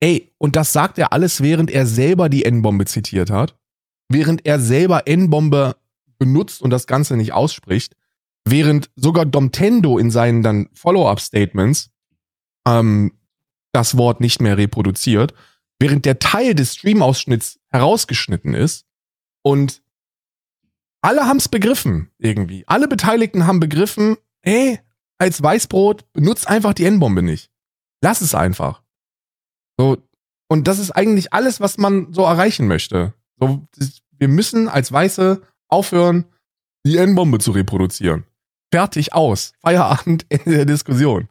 ey, 0.01 0.33
und 0.39 0.57
das 0.57 0.73
sagt 0.73 0.97
er 0.97 1.13
alles, 1.13 1.43
während 1.43 1.71
er 1.71 1.85
selber 1.85 2.31
die 2.31 2.47
N-Bombe 2.47 2.87
zitiert 2.87 3.29
hat, 3.29 3.59
während 4.09 4.47
er 4.47 4.59
selber 4.59 5.07
N-Bombe 5.07 5.77
benutzt 6.19 6.63
und 6.63 6.71
das 6.71 6.87
Ganze 6.87 7.19
nicht 7.19 7.35
ausspricht, 7.35 7.95
während 8.49 8.91
sogar 8.97 9.27
Domtendo 9.27 9.99
in 9.99 10.11
seinen 10.11 10.43
dann 10.43 10.71
Follow-up-Statements 10.73 11.91
ähm, 12.67 13.13
das 13.73 13.99
Wort 13.99 14.23
nicht 14.23 14.41
mehr 14.41 14.57
reproduziert, 14.57 15.35
während 15.79 16.07
der 16.07 16.19
Teil 16.21 16.55
des 16.55 16.75
Stream-Ausschnitts 16.75 17.61
herausgeschnitten 17.69 18.55
ist. 18.55 18.87
Und 19.43 19.83
alle 21.03 21.27
haben 21.27 21.37
es 21.37 21.51
begriffen 21.51 22.11
irgendwie. 22.17 22.65
Alle 22.67 22.89
Beteiligten 22.89 23.47
haben 23.47 23.61
begriffen, 23.61 24.17
ey, 24.41 24.81
als 25.19 25.43
Weißbrot 25.43 26.13
benutzt 26.13 26.49
einfach 26.49 26.75
die 26.75 26.85
N-Bombe 26.85 27.23
nicht. 27.23 27.51
Lass 28.03 28.21
es 28.21 28.35
einfach. 28.35 28.83
So, 29.79 29.99
und 30.49 30.69
das 30.69 30.79
ist 30.79 30.91
eigentlich 30.91 31.33
alles, 31.33 31.61
was 31.61 31.79
man 31.79 32.13
so 32.13 32.23
erreichen 32.23 32.67
möchte. 32.67 33.15
So, 33.39 33.67
wir 34.11 34.29
müssen 34.29 34.69
als 34.69 34.93
Weiße 34.93 35.43
aufhören, 35.69 36.27
die 36.87 36.97
N-Bombe 36.97 37.39
zu 37.39 37.51
reproduzieren. 37.51 38.25
Fertig 38.73 39.13
aus. 39.13 39.53
Feierabend, 39.61 40.27
Ende 40.29 40.51
der 40.51 40.65
Diskussion. 40.65 41.29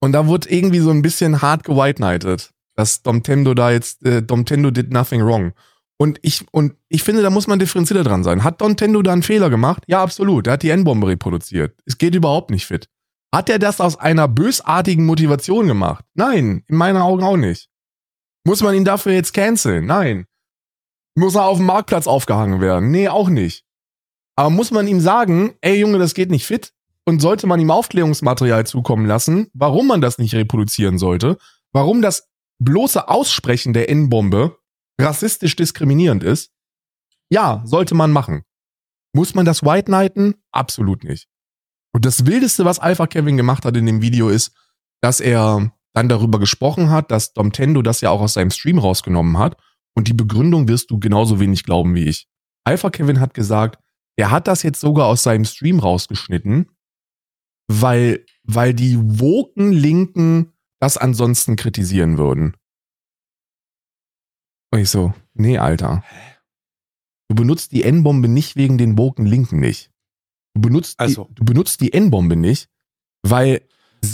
Und 0.00 0.12
da 0.12 0.26
wurde 0.26 0.48
irgendwie 0.48 0.78
so 0.78 0.90
ein 0.90 1.02
bisschen 1.02 1.42
hart 1.42 1.64
gewhite 1.64 2.00
nighted 2.00 2.52
dass 2.78 3.02
Domtendo 3.02 3.54
da 3.54 3.72
jetzt, 3.72 4.06
äh, 4.06 4.22
Domtendo 4.22 4.70
did 4.70 4.92
nothing 4.92 5.20
wrong. 5.20 5.52
Und 6.00 6.20
ich, 6.22 6.46
und 6.52 6.76
ich 6.88 7.02
finde, 7.02 7.22
da 7.22 7.30
muss 7.30 7.48
man 7.48 7.58
differenzierter 7.58 8.04
dran 8.04 8.22
sein. 8.22 8.44
Hat 8.44 8.60
Domtendo 8.60 9.02
da 9.02 9.12
einen 9.12 9.24
Fehler 9.24 9.50
gemacht? 9.50 9.82
Ja, 9.88 10.00
absolut. 10.00 10.46
Er 10.46 10.54
hat 10.54 10.62
die 10.62 10.70
N-Bombe 10.70 11.08
reproduziert. 11.08 11.76
Es 11.86 11.98
geht 11.98 12.14
überhaupt 12.14 12.50
nicht 12.50 12.66
fit. 12.66 12.88
Hat 13.34 13.50
er 13.50 13.58
das 13.58 13.80
aus 13.80 13.98
einer 13.98 14.28
bösartigen 14.28 15.04
Motivation 15.04 15.66
gemacht? 15.66 16.04
Nein, 16.14 16.64
in 16.68 16.76
meinen 16.76 17.02
Augen 17.02 17.24
auch 17.24 17.36
nicht. 17.36 17.68
Muss 18.44 18.62
man 18.62 18.74
ihn 18.74 18.84
dafür 18.84 19.12
jetzt 19.12 19.34
canceln? 19.34 19.86
Nein. 19.86 20.26
Muss 21.16 21.34
er 21.34 21.44
auf 21.44 21.58
dem 21.58 21.66
Marktplatz 21.66 22.06
aufgehangen 22.06 22.60
werden? 22.60 22.90
Nee, 22.90 23.08
auch 23.08 23.28
nicht. 23.28 23.64
Aber 24.36 24.50
muss 24.50 24.70
man 24.70 24.86
ihm 24.86 25.00
sagen, 25.00 25.54
ey 25.60 25.80
Junge, 25.80 25.98
das 25.98 26.14
geht 26.14 26.30
nicht 26.30 26.46
fit? 26.46 26.72
Und 27.04 27.20
sollte 27.20 27.48
man 27.48 27.58
ihm 27.58 27.72
Aufklärungsmaterial 27.72 28.66
zukommen 28.66 29.04
lassen, 29.04 29.50
warum 29.52 29.88
man 29.88 30.00
das 30.00 30.18
nicht 30.18 30.34
reproduzieren 30.34 30.96
sollte, 30.96 31.38
warum 31.72 32.02
das 32.02 32.28
bloße 32.60 33.08
Aussprechen 33.08 33.72
der 33.72 33.90
N-Bombe 33.90 34.56
rassistisch 35.00 35.56
diskriminierend 35.56 36.22
ist? 36.22 36.52
Ja, 37.30 37.62
sollte 37.64 37.94
man 37.94 38.10
machen. 38.10 38.42
Muss 39.14 39.34
man 39.34 39.44
das 39.44 39.62
White 39.62 39.84
Knighten? 39.84 40.34
Absolut 40.52 41.04
nicht. 41.04 41.28
Und 41.92 42.04
das 42.04 42.26
Wildeste, 42.26 42.64
was 42.64 42.78
Alpha 42.78 43.06
Kevin 43.06 43.36
gemacht 43.36 43.64
hat 43.64 43.76
in 43.76 43.86
dem 43.86 44.02
Video, 44.02 44.28
ist, 44.28 44.54
dass 45.00 45.20
er 45.20 45.72
dann 45.94 46.08
darüber 46.08 46.38
gesprochen 46.38 46.90
hat, 46.90 47.10
dass 47.10 47.32
Domtendo 47.32 47.82
das 47.82 48.00
ja 48.00 48.10
auch 48.10 48.20
aus 48.20 48.34
seinem 48.34 48.50
Stream 48.50 48.78
rausgenommen 48.78 49.38
hat. 49.38 49.56
Und 49.96 50.06
die 50.08 50.14
Begründung 50.14 50.68
wirst 50.68 50.90
du 50.90 50.98
genauso 50.98 51.40
wenig 51.40 51.64
glauben 51.64 51.94
wie 51.94 52.04
ich. 52.04 52.28
Alpha 52.64 52.90
Kevin 52.90 53.20
hat 53.20 53.34
gesagt, 53.34 53.82
er 54.16 54.30
hat 54.30 54.46
das 54.46 54.62
jetzt 54.62 54.80
sogar 54.80 55.06
aus 55.06 55.22
seinem 55.22 55.44
Stream 55.44 55.78
rausgeschnitten, 55.78 56.70
weil, 57.68 58.24
weil 58.44 58.74
die 58.74 58.98
woken 58.98 59.72
Linken 59.72 60.52
das 60.80 60.96
ansonsten 60.96 61.56
kritisieren 61.56 62.18
würden. 62.18 62.56
Und 64.70 64.80
ich 64.80 64.90
so, 64.90 65.14
nee, 65.34 65.58
Alter. 65.58 66.02
Du 67.28 67.34
benutzt 67.34 67.72
die 67.72 67.84
N-Bombe 67.84 68.28
nicht 68.28 68.56
wegen 68.56 68.78
den 68.78 68.96
woken 68.96 69.26
Linken 69.26 69.60
nicht. 69.60 69.90
Du 70.54 70.62
benutzt, 70.62 70.98
also. 70.98 71.26
die, 71.30 71.34
du 71.34 71.44
benutzt 71.44 71.80
die 71.80 71.92
N-Bombe 71.92 72.36
nicht, 72.36 72.68
weil 73.22 73.62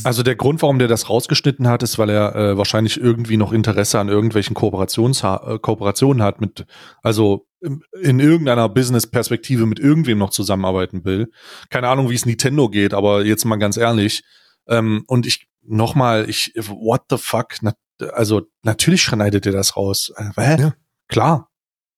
also 0.02 0.22
der 0.22 0.34
Grund, 0.34 0.62
warum 0.62 0.78
der 0.78 0.88
das 0.88 1.10
rausgeschnitten 1.10 1.68
hat, 1.68 1.82
ist, 1.82 1.98
weil 1.98 2.10
er 2.10 2.34
äh, 2.34 2.56
wahrscheinlich 2.56 2.98
irgendwie 2.98 3.36
noch 3.36 3.52
Interesse 3.52 3.98
an 3.98 4.08
irgendwelchen 4.08 4.54
Kooperations 4.54 5.22
äh, 5.22 5.58
Kooperationen 5.60 6.22
hat 6.22 6.40
mit, 6.40 6.64
also 7.02 7.46
in 7.60 8.20
irgendeiner 8.20 8.68
Business-Perspektive 8.68 9.66
mit 9.66 9.78
irgendwem 9.78 10.18
noch 10.18 10.30
zusammenarbeiten 10.30 11.04
will. 11.04 11.30
Keine 11.70 11.88
Ahnung, 11.88 12.10
wie 12.10 12.14
es 12.14 12.26
Nintendo 12.26 12.68
geht, 12.68 12.94
aber 12.94 13.24
jetzt 13.24 13.44
mal 13.44 13.56
ganz 13.56 13.76
ehrlich. 13.76 14.22
Ähm, 14.68 15.04
und 15.06 15.26
ich 15.26 15.48
nochmal, 15.62 16.28
ich, 16.28 16.52
what 16.56 17.02
the 17.10 17.16
fuck? 17.18 17.54
Na, 17.62 17.72
also 18.12 18.42
natürlich 18.62 19.02
schneidet 19.02 19.46
er 19.46 19.52
das 19.52 19.76
raus. 19.76 20.12
Äh, 20.16 20.60
ja. 20.60 20.74
Klar. 21.08 21.50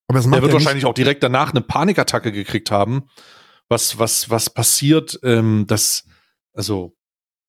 Aber 0.08 0.18
das 0.18 0.26
macht 0.26 0.38
er 0.38 0.42
wird 0.42 0.52
wahrscheinlich 0.52 0.84
auch 0.84 0.94
direkt 0.94 1.22
danach 1.22 1.50
eine 1.50 1.60
Panikattacke 1.60 2.32
gekriegt 2.32 2.70
haben. 2.70 3.08
Was, 3.68 3.98
was, 3.98 4.30
was 4.30 4.50
passiert, 4.50 5.18
ähm, 5.24 5.64
das, 5.66 6.04
also 6.52 6.94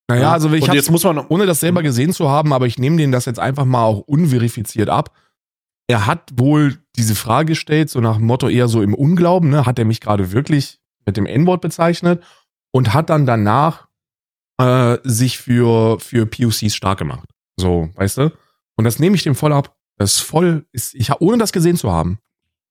naja, 0.09 0.31
also 0.31 0.51
ich 0.51 0.65
jetzt 0.67 0.89
muss 0.89 1.03
man 1.03 1.19
ohne 1.19 1.45
das 1.45 1.59
selber 1.59 1.83
gesehen 1.83 2.13
zu 2.13 2.29
haben, 2.29 2.53
aber 2.53 2.65
ich 2.65 2.79
nehme 2.79 2.97
den 2.97 3.11
das 3.11 3.25
jetzt 3.25 3.39
einfach 3.39 3.65
mal 3.65 3.83
auch 3.83 3.99
unverifiziert 3.99 4.89
ab 4.89 5.13
er 5.87 6.05
hat 6.05 6.31
wohl 6.35 6.77
diese 6.95 7.15
Frage 7.15 7.53
gestellt, 7.53 7.89
so 7.89 8.01
nach 8.01 8.17
dem 8.17 8.25
Motto 8.25 8.49
eher 8.49 8.67
so 8.67 8.81
im 8.81 8.93
Unglauben, 8.93 9.49
ne? 9.49 9.65
hat 9.65 9.79
er 9.79 9.85
mich 9.85 10.01
gerade 10.01 10.31
wirklich 10.31 10.79
mit 11.05 11.15
dem 11.15 11.25
N-Wort 11.25 11.61
bezeichnet 11.61 12.23
und 12.71 12.93
hat 12.93 13.09
dann 13.09 13.25
danach 13.25 13.87
äh, 14.59 14.97
sich 15.03 15.37
für, 15.37 15.99
für 15.99 16.25
POCs 16.25 16.75
stark 16.75 16.99
gemacht. 16.99 17.29
So, 17.57 17.89
weißt 17.95 18.17
du? 18.19 18.31
Und 18.75 18.85
das 18.85 18.99
nehme 18.99 19.15
ich 19.15 19.23
dem 19.23 19.35
voll 19.35 19.53
ab. 19.53 19.75
Das 19.97 20.13
ist 20.13 20.19
voll, 20.19 20.65
ist, 20.71 20.93
ich 20.93 21.11
ohne 21.19 21.37
das 21.37 21.51
gesehen 21.51 21.75
zu 21.75 21.91
haben. 21.91 22.19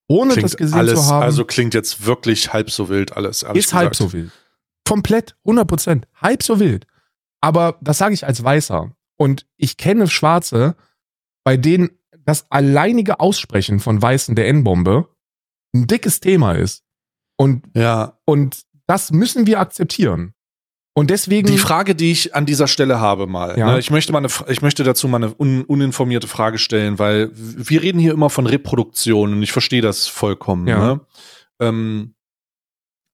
Ohne 0.09 0.33
klingt 0.33 0.45
das 0.45 0.57
gesehen 0.57 0.79
alles, 0.79 1.01
zu 1.01 1.07
haben. 1.07 1.23
Also 1.23 1.45
klingt 1.45 1.75
jetzt 1.75 2.07
wirklich 2.07 2.53
halb 2.53 2.71
so 2.71 2.89
wild 2.89 3.17
alles. 3.17 3.43
Ist 3.43 3.53
gesagt. 3.53 3.75
halb 3.75 3.97
so 3.97 4.13
wild. 4.13 4.31
Komplett, 4.85 5.37
100 5.45 5.67
Prozent. 5.67 6.09
Halb 6.15 6.45
so 6.45 6.61
wild. 6.61 6.87
Aber 7.41 7.79
das 7.81 7.99
sage 7.99 8.15
ich 8.15 8.25
als 8.25 8.43
Weißer. 8.43 8.93
Und 9.17 9.47
ich 9.57 9.77
kenne 9.77 10.07
Schwarze, 10.09 10.77
bei 11.43 11.57
denen 11.57 11.91
das 12.25 12.51
alleinige 12.51 13.19
Aussprechen 13.19 13.81
von 13.81 14.01
Weißen 14.01 14.35
der 14.37 14.49
N-Bombe 14.49 15.09
ein 15.75 15.87
dickes 15.87 16.21
Thema 16.21 16.53
ist. 16.53 16.85
Und, 17.37 17.65
ja. 17.75 18.19
und 18.25 18.63
das 18.87 19.11
müssen 19.11 19.47
wir 19.47 19.61
akzeptieren. 19.61 20.35
Und 20.99 21.11
deswegen. 21.11 21.47
Die 21.47 21.59
Frage, 21.59 21.95
die 21.95 22.11
ich 22.11 22.35
an 22.35 22.47
dieser 22.47 22.67
Stelle 22.67 22.99
habe, 23.01 23.27
mal. 23.27 23.59
Ja. 23.59 23.73
Ne, 23.73 23.79
ich 23.79 23.91
möchte 23.91 24.13
mal 24.13 24.19
eine, 24.19 24.29
ich 24.49 24.63
möchte 24.63 24.83
dazu 24.83 25.09
mal 25.09 25.19
eine 25.19 25.35
un, 25.39 25.63
uninformierte 25.65 26.27
Frage 26.27 26.57
stellen, 26.57 26.99
weil 26.99 27.31
wir 27.35 27.83
reden 27.83 27.99
hier 27.99 28.15
immer 28.15 28.31
von 28.31 28.47
Reproduktion 28.47 29.35
und 29.35 29.43
ich 29.43 29.53
verstehe 29.53 29.83
das 29.83 30.07
vollkommen. 30.07 30.67
Ja. 30.67 30.79
Ne? 30.79 31.01
Ähm, 31.61 32.15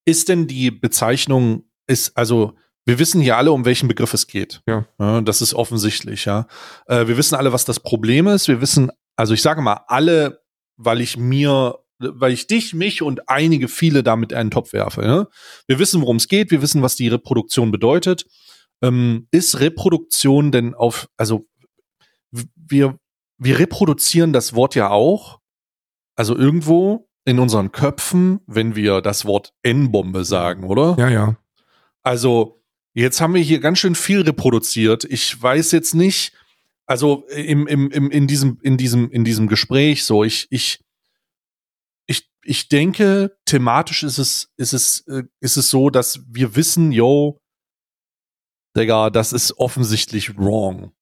ist 0.04 0.28
denn 0.28 0.46
die 0.46 0.70
Bezeichnung 0.70 1.64
ist, 1.88 2.16
also 2.16 2.54
wir 2.84 3.00
wissen 3.00 3.20
hier 3.20 3.36
alle, 3.36 3.50
um 3.50 3.64
welchen 3.64 3.88
Begriff 3.88 4.14
es 4.14 4.28
geht. 4.28 4.62
Ja. 4.68 5.20
das 5.20 5.40
ist 5.40 5.52
offensichtlich, 5.52 6.24
ja. 6.24 6.46
Äh, 6.86 7.08
wir 7.08 7.16
wissen 7.16 7.34
alle, 7.34 7.52
was 7.52 7.64
das 7.64 7.80
Problem 7.80 8.28
ist. 8.28 8.46
Wir 8.46 8.60
wissen, 8.60 8.92
also 9.16 9.34
ich 9.34 9.42
sage 9.42 9.60
mal, 9.60 9.80
alle, 9.88 10.40
weil 10.76 11.00
ich 11.00 11.16
mir, 11.16 11.78
weil 12.14 12.32
ich 12.32 12.46
dich, 12.46 12.74
mich 12.74 13.02
und 13.02 13.28
einige 13.28 13.68
viele 13.68 14.02
damit 14.02 14.32
in 14.32 14.38
einen 14.38 14.50
Topf 14.50 14.72
werfe. 14.72 15.02
Ja? 15.02 15.26
Wir 15.66 15.78
wissen, 15.78 16.00
worum 16.00 16.16
es 16.16 16.28
geht. 16.28 16.50
Wir 16.50 16.62
wissen, 16.62 16.82
was 16.82 16.96
die 16.96 17.08
Reproduktion 17.08 17.70
bedeutet. 17.70 18.26
Ähm, 18.82 19.28
ist 19.30 19.60
Reproduktion 19.60 20.50
denn 20.50 20.74
auf, 20.74 21.08
also 21.16 21.46
wir, 22.56 22.98
wir 23.38 23.58
reproduzieren 23.58 24.32
das 24.32 24.54
Wort 24.54 24.74
ja 24.74 24.90
auch, 24.90 25.38
also 26.16 26.36
irgendwo 26.36 27.08
in 27.24 27.38
unseren 27.38 27.70
Köpfen, 27.72 28.40
wenn 28.46 28.74
wir 28.74 29.00
das 29.00 29.24
Wort 29.24 29.52
N-Bombe 29.62 30.24
sagen, 30.24 30.64
oder? 30.64 30.96
Ja, 30.98 31.08
ja. 31.08 31.36
Also, 32.02 32.62
jetzt 32.94 33.20
haben 33.20 33.34
wir 33.34 33.42
hier 33.42 33.60
ganz 33.60 33.78
schön 33.78 33.94
viel 33.94 34.22
reproduziert. 34.22 35.04
Ich 35.04 35.40
weiß 35.40 35.70
jetzt 35.72 35.94
nicht, 35.94 36.32
also 36.86 37.24
im, 37.28 37.66
im, 37.66 37.90
im, 37.90 38.10
in, 38.10 38.26
diesem, 38.26 38.58
in, 38.62 38.76
diesem, 38.76 39.10
in 39.10 39.24
diesem 39.24 39.46
Gespräch 39.46 40.04
so, 40.04 40.24
ich, 40.24 40.48
ich, 40.50 40.81
ich, 42.44 42.68
denke, 42.68 43.36
thematisch 43.46 44.02
ist 44.02 44.18
es, 44.18 44.52
ist 44.56 44.72
es, 44.72 45.06
äh, 45.08 45.22
ist 45.40 45.56
es 45.56 45.70
so, 45.70 45.90
dass 45.90 46.20
wir 46.28 46.56
wissen, 46.56 46.92
yo, 46.92 47.38
Digga, 48.76 49.10
das 49.10 49.32
ist 49.32 49.58
offensichtlich 49.58 50.36
wrong. 50.38 50.92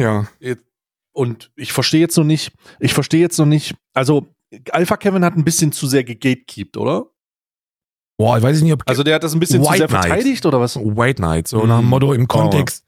Ja. 0.00 0.26
Und 1.12 1.50
ich 1.56 1.72
verstehe 1.72 2.00
jetzt 2.00 2.16
noch 2.16 2.24
nicht, 2.24 2.52
ich 2.80 2.92
verstehe 2.94 3.20
jetzt 3.20 3.38
noch 3.38 3.46
nicht, 3.46 3.74
also 3.94 4.26
Alpha 4.72 4.96
Kevin 4.96 5.24
hat 5.24 5.36
ein 5.36 5.44
bisschen 5.44 5.70
zu 5.72 5.86
sehr 5.86 6.02
gegatekeept, 6.04 6.76
oder? 6.76 7.06
Boah, 8.18 8.36
ich 8.36 8.42
weiß 8.42 8.60
nicht, 8.62 8.72
ob. 8.72 8.82
Also 8.86 9.02
der 9.02 9.14
hat 9.14 9.22
das 9.24 9.32
ein 9.32 9.40
bisschen 9.40 9.62
White 9.62 9.72
zu 9.72 9.78
sehr 9.78 9.88
Knight. 9.88 10.04
verteidigt 10.06 10.44
oder 10.46 10.60
was? 10.60 10.76
White 10.76 11.16
Knight, 11.22 11.48
so 11.48 11.62
Mhm. 11.62 11.68
nach 11.68 11.78
dem 11.80 11.88
Motto 11.88 12.12
im 12.12 12.24
Oh. 12.24 12.26
Kontext 12.26 12.84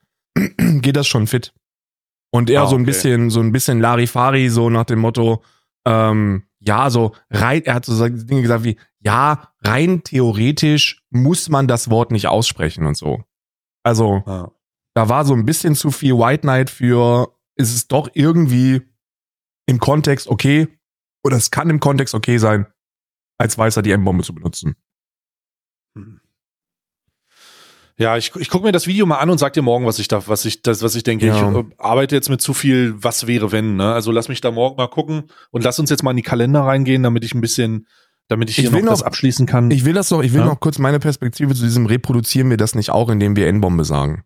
geht 0.81 0.95
das 0.95 1.07
schon 1.07 1.25
fit. 1.27 1.53
Und 2.31 2.49
eher 2.49 2.63
Ah, 2.63 2.67
so 2.67 2.75
ein 2.75 2.81
okay. 2.81 2.91
bisschen, 2.91 3.29
so 3.29 3.39
ein 3.39 3.51
bisschen 3.51 3.79
Larifari, 3.79 4.49
so 4.49 4.69
nach 4.69 4.85
dem 4.85 4.99
Motto, 4.99 5.43
ähm, 5.85 6.43
ja, 6.65 6.89
so 6.89 7.13
rein, 7.29 7.63
er 7.65 7.75
hat 7.75 7.85
so 7.85 8.07
Dinge 8.07 8.41
gesagt 8.41 8.63
wie, 8.63 8.77
ja, 8.99 9.53
rein 9.61 10.03
theoretisch 10.03 11.03
muss 11.09 11.49
man 11.49 11.67
das 11.67 11.89
Wort 11.89 12.11
nicht 12.11 12.27
aussprechen 12.27 12.85
und 12.85 12.95
so. 12.95 13.23
Also, 13.83 14.23
Ja. 14.25 14.51
da 14.95 15.09
war 15.09 15.25
so 15.25 15.33
ein 15.33 15.45
bisschen 15.45 15.75
zu 15.75 15.91
viel 15.91 16.13
White 16.17 16.41
Knight 16.41 16.69
für, 16.69 17.35
ist 17.55 17.73
es 17.75 17.87
doch 17.87 18.09
irgendwie 18.13 18.81
im 19.65 19.79
Kontext 19.79 20.27
okay, 20.27 20.67
oder 21.25 21.37
es 21.37 21.51
kann 21.51 21.69
im 21.69 21.79
Kontext 21.79 22.13
okay 22.15 22.37
sein, 22.37 22.65
als 23.37 23.57
Weißer 23.57 23.81
die 23.81 23.91
M-Bombe 23.91 24.23
zu 24.23 24.33
benutzen. 24.33 24.75
Ja, 27.97 28.17
ich, 28.17 28.35
ich 28.35 28.49
gucke 28.49 28.65
mir 28.65 28.71
das 28.71 28.87
Video 28.87 29.05
mal 29.05 29.17
an 29.19 29.29
und 29.29 29.37
sag 29.37 29.53
dir 29.53 29.61
morgen, 29.61 29.85
was 29.85 29.99
ich 29.99 30.07
da, 30.07 30.27
was 30.27 30.45
ich, 30.45 30.61
das, 30.63 30.81
was 30.81 30.95
ich 30.95 31.03
denke. 31.03 31.27
Ja. 31.27 31.35
Ich 31.51 31.57
äh, 31.57 31.63
arbeite 31.77 32.15
jetzt 32.15 32.29
mit 32.29 32.41
zu 32.41 32.53
viel, 32.53 32.95
was 32.97 33.27
wäre 33.27 33.51
wenn, 33.51 33.75
ne? 33.75 33.93
Also 33.93 34.11
lass 34.11 34.29
mich 34.29 34.41
da 34.41 34.49
morgen 34.51 34.77
mal 34.77 34.87
gucken 34.87 35.25
und 35.51 35.63
lass 35.63 35.77
uns 35.79 35.89
jetzt 35.91 36.01
mal 36.03 36.11
in 36.11 36.17
die 36.17 36.23
Kalender 36.23 36.61
reingehen, 36.61 37.03
damit 37.03 37.23
ich 37.23 37.35
ein 37.35 37.41
bisschen, 37.41 37.87
damit 38.29 38.49
ich 38.49 38.57
Ich 38.57 38.63
hier 38.65 38.73
will 38.73 38.81
noch, 38.81 38.91
das 38.93 39.03
abschließen 39.03 39.45
kann. 39.45 39.69
Ich 39.69 39.85
will 39.85 39.93
das 39.93 40.09
noch, 40.09 40.23
ich 40.23 40.33
will 40.33 40.39
Ja. 40.41 40.47
noch 40.47 40.59
kurz 40.59 40.79
meine 40.79 40.99
Perspektive 40.99 41.53
zu 41.53 41.63
diesem 41.63 41.85
reproduzieren 41.85 42.49
wir 42.49 42.57
das 42.57 42.73
nicht 42.73 42.89
auch, 42.89 43.09
indem 43.09 43.35
wir 43.35 43.47
N-Bombe 43.47 43.85
sagen. 43.85 44.23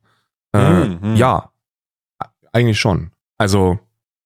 Äh, 0.53 0.59
Hm, 0.59 1.01
hm. 1.01 1.15
Ja, 1.17 1.51
eigentlich 2.53 2.79
schon. 2.79 3.11
Also 3.37 3.79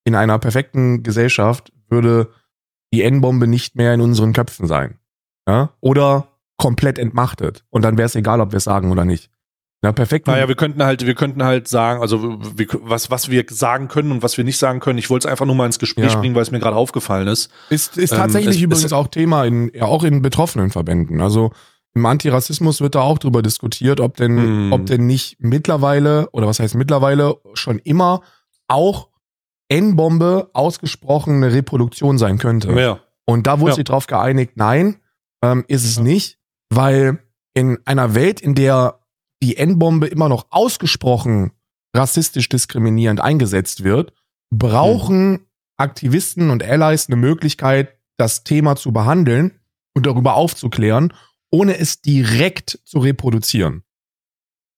in 0.03 0.13
einer 0.15 0.37
perfekten 0.39 1.01
Gesellschaft 1.03 1.71
würde 1.89 2.29
die 2.93 3.01
N-Bombe 3.01 3.47
nicht 3.47 3.75
mehr 3.75 3.93
in 3.93 4.01
unseren 4.01 4.33
Köpfen 4.33 4.67
sein. 4.67 4.99
Ja? 5.47 5.71
Oder 5.79 6.27
komplett 6.62 6.99
entmachtet. 6.99 7.64
Und 7.70 7.82
dann 7.84 7.97
wäre 7.97 8.05
es 8.05 8.16
egal, 8.16 8.39
ob 8.41 8.51
wir 8.51 8.57
es 8.57 8.64
sagen 8.64 8.91
oder 8.91 9.03
nicht. 9.05 9.26
In 9.82 9.88
einer 9.88 9.93
perfekten 9.93 10.30
Naja, 10.30 10.47
wir 10.47 10.55
könnten 10.55 10.84
halt, 10.84 11.07
wir 11.07 11.16
könnten 11.16 11.43
halt 11.43 11.68
sagen, 11.68 12.01
also 12.01 12.38
wir, 12.55 12.68
was, 12.84 13.09
was 13.09 13.30
wir 13.30 13.43
sagen 13.49 13.88
können 13.88 14.12
und 14.12 14.22
was 14.22 14.38
wir 14.38 14.43
nicht 14.43 14.59
sagen 14.59 14.80
können. 14.80 14.99
Ich 14.99 15.09
wollte 15.09 15.28
es 15.28 15.32
einfach 15.32 15.47
nur 15.47 15.55
mal 15.55 15.66
ins 15.66 15.80
Gespräch 15.80 16.14
Ja. 16.14 16.20
bringen, 16.20 16.36
weil 16.36 16.43
es 16.43 16.51
mir 16.51 16.59
gerade 16.59 16.76
aufgefallen 16.76 17.28
ist. 17.28 17.49
Ist, 17.72 17.97
ist 17.97 18.12
Ähm, 18.12 18.20
tatsächlich 18.20 18.57
es- 18.57 18.62
übrigens 18.62 18.86
es- 18.86 18.93
auch 18.93 19.07
Thema 19.07 19.43
in, 19.45 19.72
ja, 19.74 19.86
auch 19.86 20.03
in 20.03 20.22
betroffenen 20.22 20.70
Verbänden. 20.70 21.20
Also 21.20 21.51
im 21.95 22.05
Antirassismus 22.05 22.80
wird 22.80 22.93
da 22.93 23.01
auch 23.01 23.18
drüber 23.18 23.41
diskutiert, 23.41 23.99
ob 23.99 24.16
denn, 24.18 24.38
Hm. 24.38 24.72
ob 24.72 24.86
denn 24.86 25.07
nicht 25.07 25.38
mittlerweile, 25.39 26.30
oder 26.32 26.45
was 26.45 26.59
heißt 26.59 26.76
mittlerweile, 26.76 27.38
schon 27.55 27.80
immer 27.80 28.22
auch 28.68 29.09
N-Bombe 29.68 30.49
ausgesprochene 30.53 31.53
Reproduktion 31.53 32.18
sein 32.18 32.38
könnte. 32.38 32.72
Ja. 32.74 32.99
Und 33.26 33.47
da 33.47 33.59
wurde 33.59 33.72
Ja. 33.72 33.76
sich 33.76 33.86
drauf 33.86 34.05
geeinigt, 34.07 34.53
nein, 34.55 34.97
ähm, 35.41 35.64
ist 35.68 35.86
es 35.86 35.99
nicht, 35.99 36.38
weil 36.72 37.19
in 37.53 37.78
einer 37.86 38.15
Welt, 38.15 38.41
in 38.41 38.55
der 38.55 38.99
die 39.43 39.57
N-Bombe 39.57 40.07
immer 40.07 40.30
noch 40.30 40.47
ausgesprochen 40.49 41.51
rassistisch 41.95 42.47
diskriminierend 42.47 43.19
eingesetzt 43.19 43.84
wird, 43.84 44.13
brauchen 44.49 45.45
Aktivisten 45.78 46.49
und 46.49 46.63
Allies 46.63 47.07
eine 47.07 47.17
Möglichkeit, 47.17 47.97
das 48.17 48.43
Thema 48.43 48.76
zu 48.76 48.93
behandeln 48.93 49.59
und 49.93 50.05
darüber 50.05 50.36
aufzuklären, 50.36 51.13
ohne 51.51 51.78
es 51.78 52.01
direkt 52.01 52.80
zu 52.86 52.99
reproduzieren. 52.99 53.84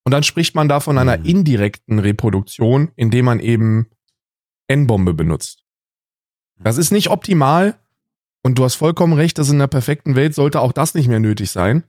Und 0.06 0.12
dann 0.12 0.24
spricht 0.24 0.56
man 0.56 0.68
da 0.68 0.80
von 0.80 0.98
einer 0.98 1.18
Mhm. 1.18 1.26
indirekten 1.26 2.00
Reproduktion, 2.00 2.92
indem 2.96 3.26
man 3.26 3.40
eben 3.40 3.90
N-Bombe 4.68 5.14
benutzt. 5.14 5.64
Das 6.60 6.78
ist 6.78 6.92
nicht 6.92 7.10
optimal 7.10 7.80
und 8.44 8.60
du 8.60 8.64
hast 8.64 8.76
vollkommen 8.76 9.14
recht, 9.14 9.38
dass 9.38 9.50
in 9.50 9.56
einer 9.56 9.68
perfekten 9.68 10.16
Welt 10.16 10.36
sollte 10.36 10.60
auch 10.62 10.72
das 10.72 10.94
nicht 10.94 11.08
mehr 11.08 11.20
nötig 11.20 11.52
sein. 11.52 11.84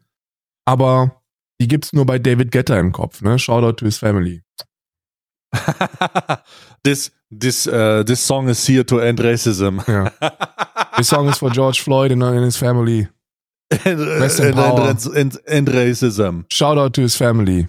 Aber 0.65 1.21
die 1.61 1.69
gibt's 1.69 1.93
nur 1.93 2.07
bei 2.07 2.19
David 2.19 2.51
Getter 2.51 2.79
im 2.79 2.93
Kopf, 2.93 3.21
ne? 3.23 3.39
Shoutout 3.39 3.75
to 3.75 3.85
his 3.87 3.99
family. 3.99 4.43
this 6.83 7.13
this 7.31 7.67
uh, 7.67 8.03
this 8.05 8.21
song 8.27 8.49
is 8.49 8.67
here 8.67 8.85
to 8.85 8.99
end 8.99 9.21
racism. 9.21 9.81
Ja. 9.87 10.11
The 10.97 11.05
song 11.05 11.29
is 11.29 11.39
for 11.39 11.51
George 11.51 11.81
Floyd 11.83 12.11
and 12.13 12.23
his 12.45 12.57
family. 12.57 13.09
end, 13.85 14.01
Rest 14.01 14.41
in 14.41 14.47
end, 14.47 14.57
power. 14.57 14.89
end, 14.89 15.17
end, 15.17 15.47
end 15.47 15.69
racism. 15.69 16.45
Shoutout 16.49 16.91
to 16.95 17.03
his 17.03 17.17
family. 17.17 17.69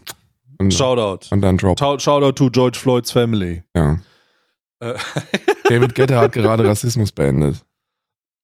Und, 0.58 0.74
Shoutout. 0.74 1.28
und 1.32 1.42
dann 1.42 1.58
drop. 1.58 1.78
Shout- 1.80 2.00
Shoutout 2.02 2.34
to 2.34 2.50
George 2.50 2.78
Floyds 2.78 3.12
family. 3.12 3.64
Ja. 3.76 4.00
Äh, 4.80 4.94
David 5.70 5.96
Getter 5.96 6.20
hat 6.20 6.32
gerade 6.34 6.66
Rassismus 6.68 7.12
beendet. 7.12 7.64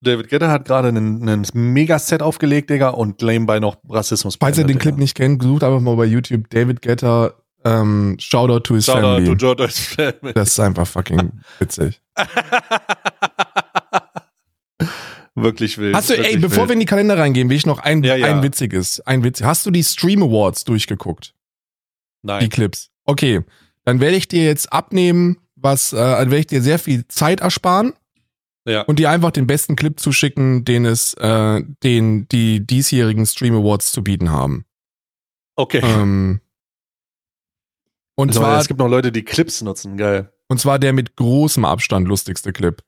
David 0.02 0.30
Guetta 0.30 0.50
hat 0.50 0.66
gerade 0.66 0.88
einen, 0.88 1.28
einen 1.28 1.46
Mega-Set 1.54 2.22
aufgelegt, 2.24 2.70
Digga, 2.70 2.90
und 2.90 3.22
Lame 3.22 3.46
bei 3.46 3.60
noch 3.60 3.78
Rassismus. 3.88 4.36
Falls 4.40 4.58
ihr 4.58 4.66
den 4.66 4.80
Clip 4.80 4.98
nicht 4.98 5.16
kennt, 5.16 5.44
sucht 5.44 5.64
einfach 5.64 5.80
mal 5.80 5.96
bei 5.96 6.06
YouTube 6.06 6.50
David 6.50 6.82
Getter 6.82 7.36
ähm, 7.64 8.18
Shoutout 8.20 8.62
to 8.62 8.76
his. 8.76 8.86
Shoutout 8.86 9.02
family. 9.02 9.26
to 9.28 9.36
George's 9.36 9.80
family. 9.80 10.34
Das 10.34 10.50
ist 10.50 10.60
einfach 10.60 10.88
fucking 10.88 11.32
witzig. 11.60 12.02
wirklich 15.36 15.78
wild. 15.78 15.96
Hast 15.96 16.10
du, 16.10 16.16
ey, 16.16 16.38
bevor 16.38 16.64
wir 16.64 16.70
wild. 16.70 16.72
in 16.74 16.80
die 16.80 16.86
Kalender 16.88 17.18
reingehen, 17.20 17.50
will 17.50 17.58
ich 17.58 17.66
noch 17.68 17.80
ein, 17.80 18.04
Ja, 18.04 18.16
ja. 18.16 18.28
ein 18.28 18.42
witziges, 18.44 19.00
ein 19.02 19.24
witziges. 19.24 19.48
Hast 19.48 19.66
du 19.66 19.72
die 19.72 19.84
Stream 19.84 20.24
Awards 20.24 20.64
durchgeguckt? 20.64 21.36
Die 22.24 22.28
Nein. 22.28 22.50
Clips. 22.50 22.90
Okay. 23.06 23.42
Dann 23.86 24.00
werde 24.00 24.16
ich 24.16 24.28
dir 24.28 24.44
jetzt 24.44 24.74
abnehmen, 24.74 25.38
was, 25.56 25.94
äh, 25.94 25.98
dann 25.98 26.32
werde 26.32 26.40
ich 26.40 26.48
dir 26.48 26.62
sehr 26.62 26.80
viel 26.80 27.08
Zeit 27.08 27.42
ersparen 27.42 27.94
Ja. 28.68 28.84
und 28.84 29.00
dir 29.00 29.10
einfach 29.10 29.32
den 29.32 29.48
besten 29.48 29.76
Clip 29.76 30.00
zuschicken, 30.00 30.64
den 30.66 30.86
es, 30.86 31.14
äh, 31.16 31.62
den 31.84 32.28
die 32.30 32.66
diesjährigen 32.66 33.26
Stream 33.26 33.56
Awards 33.56 33.92
zu 33.92 34.04
bieten 34.04 34.30
haben. 34.32 34.66
Okay. 35.56 35.82
Ähm, 35.84 36.42
und 38.16 38.30
Also, 38.30 38.42
zwar, 38.42 38.60
es 38.60 38.68
gibt 38.68 38.80
noch 38.80 38.88
Leute, 38.88 39.12
die 39.12 39.24
Clips 39.24 39.62
nutzen, 39.62 39.98
geil. 39.98 40.32
und 40.48 40.60
zwar 40.60 40.78
der 40.80 40.94
mit 40.94 41.16
großem 41.16 41.66
Abstand 41.66 42.08
lustigste 42.08 42.54
Clip. 42.54 42.82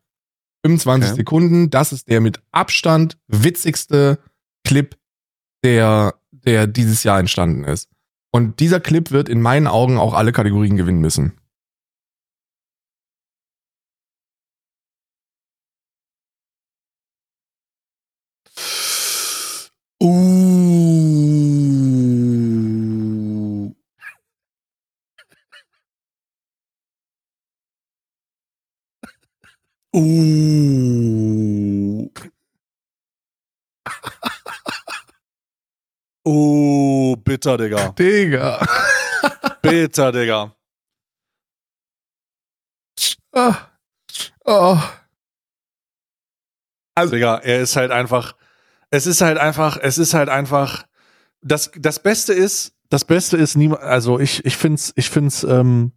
25 0.65 1.09
Okay. 1.09 1.15
Sekunden, 1.17 1.69
das 1.69 1.91
ist 1.91 2.07
der 2.07 2.21
mit 2.21 2.41
Abstand 2.51 3.17
witzigste 3.27 4.19
Clip, 4.63 4.95
der, 5.63 6.15
der 6.31 6.67
dieses 6.67 7.03
Jahr 7.03 7.19
entstanden 7.19 7.63
ist. 7.63 7.89
Und 8.31 8.59
dieser 8.59 8.79
Clip 8.79 9.11
wird 9.11 9.27
in 9.27 9.41
meinen 9.41 9.67
Augen 9.67 9.97
auch 9.97 10.13
alle 10.13 10.31
Kategorien 10.31 10.77
gewinnen 10.77 11.01
müssen. 11.01 11.33
Uh. 29.95 30.03
Uh, 36.25 37.15
bitter, 37.23 37.57
Digga. 37.57 37.89
Digga. 37.91 38.65
Bitter, 39.61 40.11
Digga. 40.11 40.55
Ah. 43.35 43.69
Oh. 44.45 44.79
Digga, 46.97 47.37
er 47.37 47.61
ist 47.61 47.75
halt 47.75 47.91
einfach, 47.91 48.35
es 48.89 49.05
ist 49.05 49.21
halt 49.21 49.37
einfach, 49.37 49.77
es 49.77 49.99
ist 49.99 50.15
halt 50.15 50.29
einfach, 50.29 50.87
das, 51.41 51.71
das 51.75 52.01
Beste 52.01 52.33
ist, 52.33 52.73
das 52.89 53.05
Beste 53.05 53.37
ist 53.37 53.55
niemand, 53.55 53.81
also 53.83 54.19
ich, 54.19 54.43
ich 54.43 54.57
find's, 54.57 54.91
ich 54.95 55.09
find's, 55.11 55.43
ähm, 55.43 55.91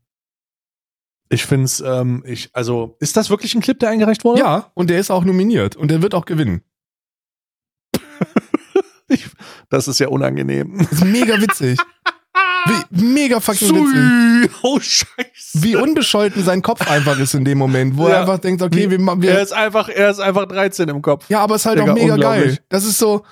ich 1.29 1.45
find's, 1.45 1.81
ähm, 1.85 2.23
ich, 2.27 2.51
also, 2.53 2.97
ist 3.01 3.17
das 3.17 3.31
wirklich 3.31 3.55
ein 3.55 3.61
Clip, 3.61 3.79
der 3.79 3.91
eingereicht 3.91 4.25
wurde? 4.25 4.41
Ja, 4.41 4.71
und 4.75 4.91
der 4.91 4.99
ist 5.01 5.11
auch 5.11 5.25
nominiert 5.25 5.77
und 5.77 5.91
der 5.91 6.03
wird 6.03 6.15
auch 6.15 6.25
gewinnen. 6.25 6.63
Ich, 9.09 9.25
das 9.71 9.87
ist 9.87 10.01
ja 10.01 10.09
unangenehm. 10.09 10.79
Das 10.79 10.91
ist 10.93 11.05
mega 11.05 11.41
witzig. 11.41 11.79
Wie, 12.67 13.05
mega 13.05 13.39
fucking 13.39 13.69
witzig. 13.73 14.51
Sui. 14.51 14.51
Oh, 14.65 14.81
scheiße. 14.81 15.63
Wie 15.63 15.77
unbescholten 15.77 16.43
sein 16.43 16.61
Kopf 16.61 16.91
einfach 16.91 17.17
ist 17.21 17.33
in 17.35 17.45
dem 17.45 17.57
Moment, 17.59 17.97
wo 17.97 18.07
er 18.09 18.15
Ja. 18.15 18.21
einfach 18.23 18.39
denkt, 18.39 18.63
okay, 18.63 18.91
wir, 18.91 18.99
ma- 18.99 19.13
er 19.13 19.23
wir 19.23 19.41
ist 19.41 19.53
einfach, 19.53 19.89
er 19.89 20.11
ist 20.11 20.19
einfach 20.19 20.47
13 20.47 20.89
im 20.89 21.03
Kopf. 21.03 21.27
ja, 21.31 21.39
aber 21.41 21.55
es 21.55 21.63
ist 21.63 21.67
halt 21.67 21.79
Digga, 21.79 21.93
auch 21.93 21.95
mega 21.95 22.17
geil. 22.17 22.59
Das 22.69 22.85
ist 22.85 22.99
so, 22.99 23.23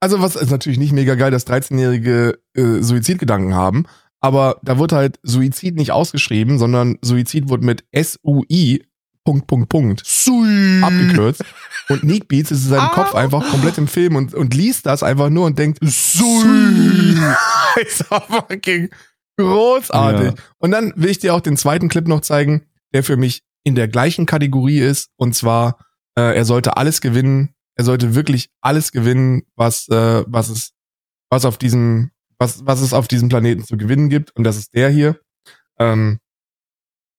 also 0.00 0.20
was 0.20 0.36
ist 0.36 0.50
natürlich 0.50 0.78
nicht 0.78 0.92
mega 0.92 1.14
geil, 1.14 1.30
dass 1.30 1.46
13-Jährige 1.46 2.38
äh, 2.54 2.82
Suizidgedanken 2.82 3.54
haben, 3.54 3.86
aber 4.24 4.58
da 4.62 4.78
wird 4.78 4.92
halt 4.92 5.20
Suizid 5.22 5.76
nicht 5.76 5.92
ausgeschrieben, 5.92 6.58
sondern 6.58 6.96
Suizid 7.02 7.50
wird 7.50 7.62
mit 7.62 7.84
S-U-I 7.92 8.82
Punkt, 9.22 9.46
Punkt, 9.46 9.68
Punkt 9.68 10.02
Sui. 10.02 10.80
abgekürzt. 10.82 11.44
Und 11.90 12.04
Nick 12.04 12.26
Beats 12.28 12.50
ist 12.50 12.64
in 12.64 12.70
seinem 12.70 12.88
Ah. 12.88 12.94
Kopf 12.94 13.14
einfach 13.14 13.46
komplett 13.50 13.76
im 13.76 13.86
Film 13.86 14.16
und, 14.16 14.32
und 14.32 14.54
liest 14.54 14.86
das 14.86 15.02
einfach 15.02 15.28
nur 15.28 15.44
und 15.44 15.58
denkt, 15.58 15.78
Sui. 15.82 17.18
ist 17.82 18.04
fucking 18.06 18.88
großartig. 19.36 20.28
Ja. 20.28 20.34
Und 20.56 20.70
dann 20.70 20.94
will 20.96 21.10
ich 21.10 21.18
dir 21.18 21.34
auch 21.34 21.42
den 21.42 21.58
zweiten 21.58 21.90
Clip 21.90 22.08
noch 22.08 22.22
zeigen, 22.22 22.62
der 22.94 23.04
für 23.04 23.18
mich 23.18 23.42
in 23.62 23.74
der 23.74 23.88
gleichen 23.88 24.24
Kategorie 24.24 24.78
ist. 24.80 25.10
Und 25.16 25.34
zwar, 25.34 25.78
äh, 26.18 26.34
er 26.34 26.46
sollte 26.46 26.78
alles 26.78 27.02
gewinnen. 27.02 27.50
Er 27.76 27.84
sollte 27.84 28.14
wirklich 28.14 28.48
alles 28.62 28.90
gewinnen, 28.90 29.42
was, 29.54 29.86
äh, 29.88 30.24
was 30.26 30.48
es, 30.48 30.72
was 31.28 31.44
auf 31.44 31.58
diesem, 31.58 32.10
was, 32.44 32.66
was 32.66 32.80
es 32.80 32.92
auf 32.92 33.08
diesem 33.08 33.28
Planeten 33.28 33.64
zu 33.64 33.76
gewinnen 33.76 34.10
gibt. 34.10 34.36
Und 34.36 34.44
das 34.44 34.56
ist 34.56 34.74
der 34.74 34.90
hier. 34.90 35.18
Ähm, 35.78 36.18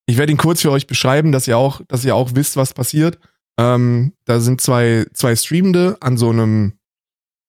ich 0.06 0.18
werde 0.18 0.32
ihn 0.32 0.38
kurz 0.38 0.62
für 0.62 0.72
euch 0.72 0.86
beschreiben, 0.86 1.32
dass 1.32 1.48
ihr 1.48 1.58
auch, 1.58 1.82
dass 1.88 2.06
ihr 2.06 2.16
auch 2.16 2.36
wisst, 2.36 2.58
was 2.58 2.74
passiert. 2.74 3.20
Ähm, 3.58 4.14
da 4.26 4.40
sind 4.40 4.62
zwei, 4.62 5.08
zwei 5.14 5.36
Streamende 5.36 5.98
an 6.00 6.18
so 6.18 6.30
einem, 6.30 6.78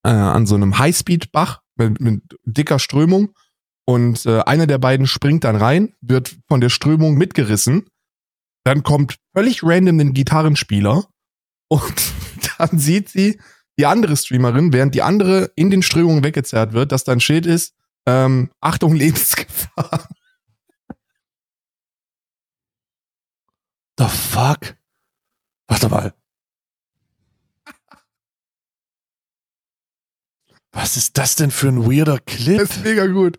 äh, 0.05 0.09
an 0.09 0.47
so 0.47 0.55
einem 0.55 0.79
Highspeed-Bach 0.79 1.61
mit, 1.77 2.01
mit 2.01 2.23
dicker 2.45 2.79
Strömung. 2.79 3.33
Und 3.85 4.25
äh, 4.27 4.41
einer 4.41 4.67
der 4.67 4.79
beiden 4.79 5.07
springt 5.07 5.45
dann 5.45 5.57
rein, 5.57 5.95
wird 6.01 6.37
von 6.49 6.61
der 6.61 6.71
Strömung 6.71 7.17
mitgerissen. 7.17 7.87
Dann 8.65 8.83
kommt 8.83 9.17
völlig 9.37 9.63
random 9.63 10.01
ein 10.01 10.15
Gitarrenspieler 10.15 11.05
und 11.69 12.13
dann 12.59 12.79
sieht 12.79 13.11
sie 13.11 13.39
die 13.79 13.87
andere 13.87 14.17
Streamerin, 14.17 14.73
während 14.73 14.95
die 14.95 15.03
andere 15.03 15.51
in 15.55 15.71
den 15.71 15.83
Strömungen 15.83 16.25
weggezerrt 16.25 16.73
wird, 16.73 16.93
dass 16.93 17.05
da 17.05 17.13
ein 17.13 17.21
Schild 17.21 17.47
ist, 17.47 17.75
ähm, 18.07 18.51
Achtung, 18.61 18.95
Lebensgefahr. 18.95 20.09
The 23.99 24.07
fuck? 24.07 24.77
Warte 25.69 25.89
mal. 25.89 26.15
Was 30.73 30.99
ist 30.99 31.17
das 31.17 31.37
denn 31.37 31.51
für 31.51 31.69
ein 31.69 31.91
weirder 31.91 32.19
Clip? 32.19 32.59
Das 32.59 32.77
ist 32.77 32.85
mega 32.85 33.07
gut. 33.07 33.39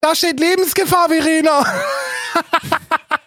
Da 0.00 0.14
steht 0.14 0.40
Lebensgefahr, 0.40 1.08
Verena. 1.08 1.64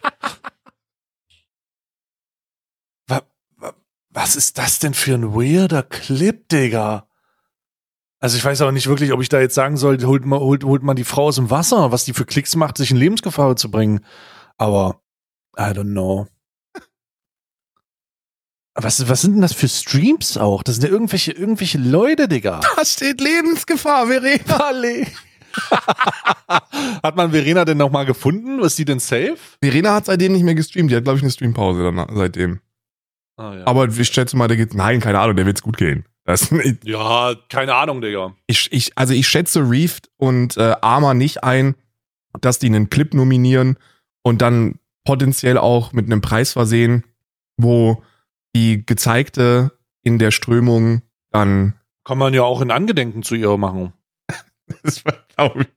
Was 4.17 4.35
ist 4.35 4.57
das 4.57 4.79
denn 4.79 4.95
für 4.95 5.13
ein 5.13 5.35
weirder 5.35 5.83
Clip, 5.83 6.49
Digga? 6.49 7.07
Also 8.19 8.35
ich 8.35 8.43
weiß 8.43 8.61
aber 8.61 8.71
nicht 8.71 8.87
wirklich, 8.87 9.11
ob 9.11 9.21
ich 9.21 9.29
da 9.29 9.39
jetzt 9.39 9.53
sagen 9.53 9.77
soll, 9.77 10.03
holt 10.03 10.25
mal, 10.25 10.39
holt, 10.39 10.63
holt 10.63 10.81
mal 10.81 10.95
die 10.95 11.03
Frau 11.03 11.25
aus 11.25 11.35
dem 11.35 11.51
Wasser, 11.51 11.91
was 11.91 12.03
die 12.03 12.13
für 12.13 12.25
Klicks 12.25 12.55
macht, 12.55 12.77
sich 12.77 12.89
in 12.89 12.97
Lebensgefahr 12.97 13.55
zu 13.57 13.69
bringen. 13.69 14.03
Aber 14.57 15.03
I 15.55 15.65
don't 15.65 15.91
know. 15.91 16.25
Was, 18.73 19.07
was 19.07 19.21
sind 19.21 19.33
denn 19.33 19.43
das 19.43 19.53
für 19.53 19.69
Streams 19.69 20.35
auch? 20.35 20.63
Das 20.63 20.77
sind 20.77 20.85
ja 20.85 20.89
irgendwelche, 20.89 21.33
irgendwelche 21.33 21.77
Leute, 21.77 22.27
Digga. 22.27 22.61
Da 22.75 22.85
steht 22.85 23.21
Lebensgefahr, 23.21 24.07
Verena. 24.07 24.71
Hat 27.03 27.15
man 27.15 27.29
Verena 27.29 27.65
denn 27.65 27.77
noch 27.77 27.91
mal 27.91 28.07
gefunden? 28.07 28.61
Ist 28.61 28.79
die 28.79 28.85
denn 28.85 28.99
safe? 28.99 29.37
Verena 29.61 29.93
hat 29.93 30.07
seitdem 30.07 30.33
nicht 30.33 30.43
mehr 30.43 30.55
gestreamt. 30.55 30.89
Die 30.89 30.95
hat, 30.95 31.03
glaube 31.03 31.17
ich, 31.17 31.23
eine 31.23 31.31
Streampause 31.31 31.83
danach, 31.83 32.09
seitdem. 32.15 32.61
Ah, 33.37 33.53
ja. 33.53 33.67
Aber 33.67 33.87
ich 33.87 34.09
schätze 34.09 34.35
mal, 34.35 34.47
der 34.47 34.57
geht, 34.57 34.73
nein, 34.73 34.99
keine 34.99 35.19
Ahnung, 35.19 35.35
der 35.35 35.45
wird's 35.45 35.61
gut 35.61 35.77
gehen. 35.77 36.05
Das, 36.25 36.51
ich, 36.51 36.83
ja, 36.83 37.35
keine 37.49 37.75
Ahnung, 37.75 38.01
Digga. 38.01 38.35
ich, 38.47 38.91
also 38.95 39.13
ich 39.13 39.27
schätze 39.27 39.61
Reeft 39.61 40.09
und 40.17 40.57
äh, 40.57 40.75
Arma 40.81 41.13
nicht 41.13 41.43
ein, 41.43 41.75
dass 42.41 42.59
die 42.59 42.67
einen 42.67 42.89
Clip 42.89 43.13
nominieren 43.13 43.77
und 44.23 44.41
dann 44.41 44.79
potenziell 45.05 45.57
auch 45.57 45.93
mit 45.93 46.05
einem 46.05 46.19
Preis 46.19 46.53
versehen, 46.53 47.05
wo 47.55 48.03
die 48.55 48.85
gezeigte 48.85 49.71
in 50.03 50.19
der 50.19 50.31
Strömung 50.31 51.01
dann 51.31 51.73
Kann 52.03 52.17
man 52.17 52.33
ja 52.33 52.43
auch 52.43 52.61
in 52.61 52.71
Angedenken 52.71 53.23
zu 53.23 53.35
ihr 53.35 53.55
machen. 53.55 53.93
das 54.83 55.05
war, 55.05 55.13
glaub 55.35 55.55
ich. 55.55 55.67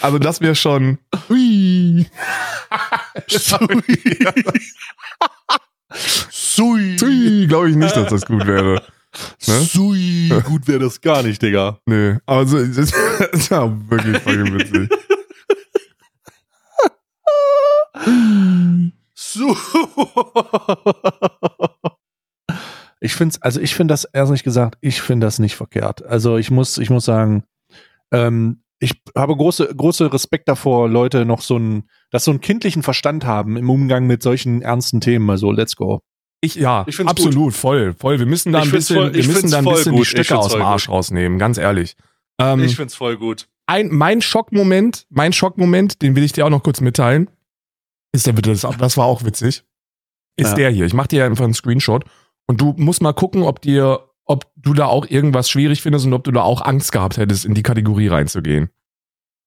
Also 0.00 0.18
das 0.18 0.40
wäre 0.40 0.56
schon 0.56 0.98
hui. 1.28 2.06
Sui. 5.94 6.96
Hui, 7.00 7.46
glaube 7.46 7.70
ich 7.70 7.76
nicht, 7.76 7.96
dass 7.96 8.08
das 8.08 8.26
gut 8.26 8.46
wäre. 8.46 8.82
Ne? 9.46 9.60
Sui. 9.60 10.28
Gut 10.44 10.66
wäre 10.66 10.80
das 10.80 11.00
gar 11.00 11.22
nicht, 11.22 11.40
Digga. 11.40 11.78
Nö, 11.86 12.18
aber 12.26 12.44
so, 12.46 12.58
das, 12.58 12.92
das 13.30 13.48
war 13.52 13.70
wirklich 13.88 14.18
fucking 14.18 14.58
witzig. 14.58 14.90
Ich 23.00 23.14
finde 23.14 23.36
also 23.42 23.60
ich 23.60 23.74
finde 23.76 23.92
das 23.92 24.04
ehrlich 24.04 24.42
gesagt, 24.42 24.78
ich 24.80 25.00
finde 25.00 25.28
das 25.28 25.38
nicht 25.38 25.54
verkehrt. 25.54 26.04
Also 26.04 26.36
ich 26.36 26.50
muss, 26.50 26.78
ich 26.78 26.90
muss 26.90 27.04
sagen, 27.04 27.44
ähm, 28.12 28.63
ich 28.80 29.00
habe 29.16 29.36
große, 29.36 29.74
große 29.74 30.12
Respekt 30.12 30.48
davor, 30.48 30.88
Leute 30.88 31.24
noch 31.24 31.40
so 31.40 31.56
einen, 31.56 31.88
dass 32.10 32.24
so 32.24 32.30
einen 32.30 32.40
kindlichen 32.40 32.82
Verstand 32.82 33.24
haben 33.24 33.56
im 33.56 33.70
Umgang 33.70 34.06
mit 34.06 34.22
solchen 34.22 34.62
ernsten 34.62 35.00
Themen. 35.00 35.28
Also 35.30 35.52
let's 35.52 35.76
go. 35.76 36.00
Ich, 36.40 36.56
ja, 36.56 36.84
Ich 36.86 37.00
absolut, 37.00 37.54
voll, 37.54 37.94
voll. 37.94 38.18
Wir 38.18 38.26
müssen 38.26 38.52
da 38.52 38.60
ein 38.60 38.70
bisschen, 38.70 38.96
voll- 38.96 39.14
wir 39.14 39.26
müssen 39.26 39.50
da 39.50 39.58
ein 39.58 39.64
bisschen 39.64 39.92
gut. 39.92 40.00
die 40.02 40.04
Stücke 40.06 40.36
aus 40.38 40.52
dem 40.52 40.60
Arsch 40.62 40.88
rausnehmen, 40.90 41.38
ganz 41.38 41.56
ehrlich. 41.56 41.96
Ähm, 42.38 42.60
ich 42.62 42.76
find's 42.76 42.94
voll 42.94 43.16
gut. 43.16 43.46
ein, 43.66 43.88
mein 43.90 44.20
Schockmoment, 44.20 45.06
mein 45.08 45.32
Schockmoment, 45.32 46.02
den 46.02 46.16
will 46.16 46.24
ich 46.24 46.32
dir 46.32 46.44
auch 46.44 46.50
noch 46.50 46.62
kurz 46.62 46.80
mitteilen, 46.82 47.30
ist 48.12 48.26
der 48.26 48.32
bitte, 48.32 48.50
das, 48.50 48.60
das 48.78 48.96
war 48.98 49.06
auch 49.06 49.24
witzig, 49.24 49.64
ist 50.36 50.50
Ja. 50.50 50.54
der 50.54 50.70
hier. 50.70 50.84
Ich 50.84 50.92
mach 50.94 51.06
dir 51.06 51.24
einfach 51.24 51.44
einen 51.44 51.54
Screenshot 51.54 52.04
und 52.46 52.60
du 52.60 52.74
musst 52.76 53.00
mal 53.00 53.12
gucken, 53.14 53.42
ob 53.44 53.62
dir, 53.62 54.00
ob 54.24 54.50
du 54.56 54.74
da 54.74 54.86
auch 54.86 55.06
irgendwas 55.06 55.50
schwierig 55.50 55.82
findest 55.82 56.06
und 56.06 56.14
ob 56.14 56.24
du 56.24 56.32
da 56.32 56.42
auch 56.42 56.62
Angst 56.62 56.92
gehabt 56.92 57.16
hättest, 57.16 57.44
in 57.44 57.54
die 57.54 57.62
Kategorie 57.62 58.08
reinzugehen. 58.08 58.70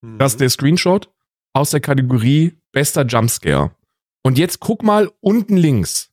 Das 0.01 0.33
ist 0.33 0.41
der 0.41 0.49
Screenshot 0.49 1.11
aus 1.53 1.71
der 1.71 1.81
Kategorie 1.81 2.57
bester 2.71 3.05
Jumpscare. 3.05 3.71
Und 4.23 4.37
jetzt 4.37 4.59
guck 4.59 4.83
mal 4.83 5.11
unten 5.21 5.57
links. 5.57 6.11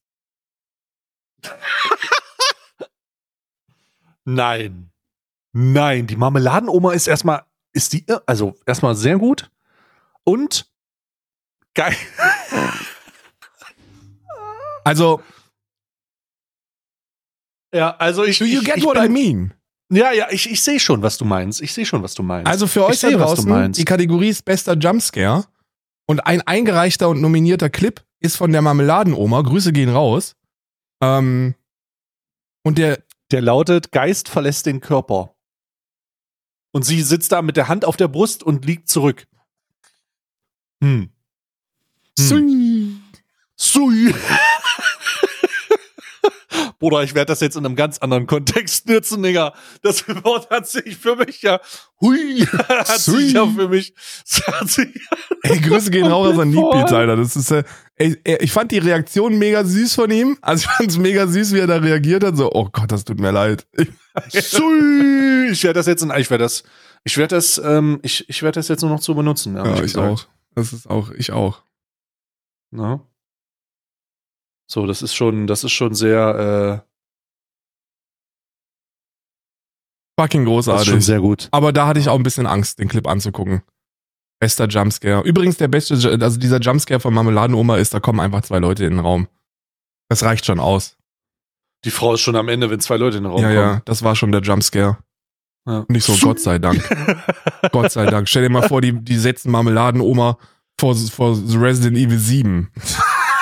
Nein. 4.25 4.91
Nein, 5.53 6.07
die 6.07 6.17
Marmeladenoma 6.17 6.93
ist 6.93 7.07
erstmal, 7.07 7.45
ist 7.73 7.93
die, 7.93 8.07
also 8.27 8.57
erstmal 8.67 8.95
sehr 8.95 9.19
gut 9.19 9.51
und 10.25 10.73
geil. 11.75 11.97
Also, 14.85 15.23
Ja, 17.75 17.97
also 17.97 18.25
ich. 18.25 18.39
do 18.39 18.45
you 18.45 18.61
ich, 18.61 18.67
get 18.67 18.77
ich 18.77 18.85
what 18.85 18.95
bin, 18.95 19.05
I 19.05 19.09
mean? 19.09 19.55
Ja, 19.91 20.13
ja, 20.13 20.29
ich, 20.31 20.51
ich 20.51 20.63
sehe 20.63 20.79
schon, 20.81 21.03
was 21.03 21.19
du 21.19 21.25
meinst. 21.25 21.61
Ich 21.61 21.75
sehe 21.75 21.85
schon, 21.85 22.03
was 22.03 22.15
du 22.15 22.23
meinst. 22.23 22.51
Also 22.51 22.67
für 22.67 22.85
euch 22.85 22.95
Ich 22.95 23.01
da 23.01 23.11
du 23.11 23.19
draußen, 23.19 23.49
meinst. 23.49 23.79
die 23.79 23.85
Kategorie 23.85 24.29
ist 24.29 24.45
bester 24.45 24.75
Jumpscare. 24.77 25.45
Und 26.07 26.27
ein 26.27 26.43
eingereichter 26.43 27.09
und 27.09 27.21
nominierter 27.21 27.71
Clip 27.71 28.05
ist 28.21 28.37
von 28.37 28.53
der 28.53 28.63
Marmeladenoma. 28.63 29.41
Grüße 29.43 29.73
gehen 29.73 29.89
raus. 29.89 30.37
Ähm, 31.03 31.55
und 32.63 32.79
der, 32.79 33.03
der 33.31 33.41
lautet: 33.43 33.91
Geist 33.91 34.29
verlässt 34.29 34.67
den 34.67 34.81
Körper. 34.81 35.35
Und 36.73 36.85
sie 36.85 37.03
sitzt 37.03 37.33
da 37.33 37.43
mit 37.43 37.57
der 37.57 37.69
Hand 37.69 37.85
auf 37.85 37.97
der 37.97 38.09
Brust 38.09 38.43
und 38.43 38.65
liegt 38.65 38.89
zurück. 38.89 39.27
Hm. 40.83 41.11
Hm. 42.19 43.03
Sui. 43.57 44.15
Bruder, 46.85 47.03
ich 47.03 47.15
werde 47.15 47.33
das 47.33 47.41
jetzt 47.41 47.57
in 47.57 47.65
einem 47.65 47.77
ganz 47.77 47.97
anderen 47.97 48.27
Kontext 48.27 48.87
nutzen, 48.91 49.23
Digga. 49.23 49.55
Das 49.81 50.07
Wort 50.23 50.51
hat 50.51 50.69
sich 50.69 50.99
für 50.99 51.17
mich 51.17 51.41
ja, 51.41 51.59
hui, 51.99 52.41
hat 52.69 52.99
Sui. 52.99 53.23
sich 53.23 53.33
ja 53.33 53.47
für 53.47 53.71
mich, 53.71 53.95
hat 54.49 54.69
sich, 54.69 54.89
ey, 55.45 55.61
Grüße 55.61 55.91
gehen 55.91 56.05
raus 56.05 56.39
an 56.39 56.53
voll. 56.53 56.75
Alter. 56.75 57.17
Das 57.17 57.37
ist, 57.37 57.51
äh, 57.53 57.65
ey, 57.97 58.19
ich 58.39 58.53
fand 58.53 58.71
die 58.71 58.77
Reaktion 58.77 59.39
mega 59.39 59.65
süß 59.65 59.95
von 59.95 60.11
ihm. 60.11 60.37
Also 60.43 60.67
ich 60.67 60.77
fand 60.77 60.91
es 60.91 60.99
mega 60.99 61.27
süß, 61.27 61.55
wie 61.55 61.61
er 61.61 61.67
da 61.67 61.77
reagiert 61.77 62.23
hat. 62.23 62.37
So, 62.37 62.53
oh 62.53 62.69
Gott, 62.71 62.93
das 62.93 63.07
tut 63.07 63.19
mir 63.19 63.31
leid. 63.31 63.67
Sui. 64.29 65.49
Ich 65.53 65.65
werde 65.65 65.79
das 65.79 65.87
jetzt 65.87 66.03
in, 66.03 66.13
ich 66.19 66.29
werde 66.29 66.45
das, 66.45 66.65
Ich 67.05 67.17
werde 67.17 67.35
das, 67.35 67.57
ähm, 67.65 67.99
ich, 68.03 68.29
ich 68.29 68.43
werde 68.43 68.57
das 68.57 68.69
jetzt 68.69 68.83
nur 68.83 68.91
noch 68.91 69.01
zu 69.01 69.15
benutzen. 69.15 69.57
Ja, 69.57 69.75
ich 69.77 69.81
gesagt. 69.81 70.07
auch. 70.07 70.27
Das 70.55 70.75
ist 70.75 70.87
auch, 70.91 71.13
ich 71.13 71.33
auch. 71.33 71.63
Na? 72.71 73.01
So, 74.71 74.87
das 74.87 75.03
ist 75.03 75.15
schon, 75.15 75.47
das 75.47 75.65
ist 75.65 75.73
schon 75.73 75.95
sehr, 75.95 76.83
Fucking 80.19 80.43
äh, 80.43 80.57
das 80.57 80.67
ist 80.67 80.67
schon 80.67 80.75
großartig. 80.75 81.05
sehr 81.05 81.21
gut. 81.21 81.49
Aber 81.51 81.73
da 81.73 81.87
hatte 81.87 82.01
ich 82.01 82.09
auch 82.09 82.17
ein 82.17 82.23
bisschen 82.23 82.47
Angst, 82.47 82.79
den 82.79 82.89
Clip 82.89 83.07
anzugucken. 83.07 83.63
Bester 84.41 84.67
Jumpscare. 84.67 85.23
Übrigens, 85.23 85.57
der 85.57 85.69
beste, 85.69 85.95
also 85.95 86.39
dieser 86.39 86.61
Jumpscare 86.61 87.01
von 87.01 87.15
Marmeladenoma 87.15 87.77
ist, 87.77 87.95
da 87.95 88.01
kommen 88.01 88.21
einfach 88.21 88.43
zwei 88.43 88.59
Leute 88.59 88.85
in 88.85 88.91
den 88.91 89.01
Raum. 89.01 89.29
Das 90.09 90.23
reicht 90.23 90.47
schon 90.47 90.61
aus. 90.61 90.97
Die 91.85 91.91
Frau 91.91 92.15
ist 92.15 92.21
schon 92.21 92.37
am 92.37 92.49
Ende, 92.49 92.71
wenn 92.71 92.81
zwei 92.81 92.97
Leute 92.97 93.19
in 93.19 93.25
den 93.25 93.33
Raum 93.33 93.43
ja, 93.43 93.49
kommen. 93.49 93.57
ja, 93.57 93.83
das 93.85 94.03
war 94.03 94.17
schon 94.17 94.33
der 94.33 94.41
Jumpscare. 94.43 94.99
Ja. 95.67 95.79
Und 95.89 95.95
ich 95.95 96.05
so, 96.05 96.15
Gott 96.17 96.41
sei 96.41 96.59
Dank. 96.59 96.83
Gott 97.73 97.93
sei 97.93 98.07
Dank. 98.07 98.29
Stell 98.29 98.43
dir 98.43 98.51
mal 98.51 98.69
vor, 98.69 98.81
die, 98.81 98.93
die 98.93 99.17
setzen 99.17 99.51
Marmeladenoma 99.51 100.39
vor, 100.79 100.95
vor 100.95 101.39
Resident 101.55 101.97
Evil 101.97 102.19
7. 102.19 102.71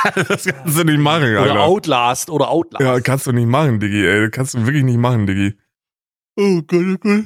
das 0.29 0.45
kannst 0.45 0.79
du 0.79 0.85
nicht 0.85 0.99
machen, 0.99 1.25
Oder 1.25 1.41
Alter. 1.43 1.61
Outlast 1.61 2.31
oder 2.31 2.51
Outlast. 2.51 2.83
Ja, 2.83 3.01
kannst 3.01 3.27
du 3.27 3.33
nicht 3.33 3.49
machen, 3.49 3.81
Diggi, 3.81 4.07
ey. 4.07 4.31
Kannst 4.31 4.55
du 4.55 4.67
wirklich 4.67 4.85
nicht 4.85 4.99
machen, 4.99 5.27
Diggi. 5.27 5.57
Oh 6.37 6.63
Gott, 6.63 6.85
oh 6.85 6.97
Gott. 6.99 7.25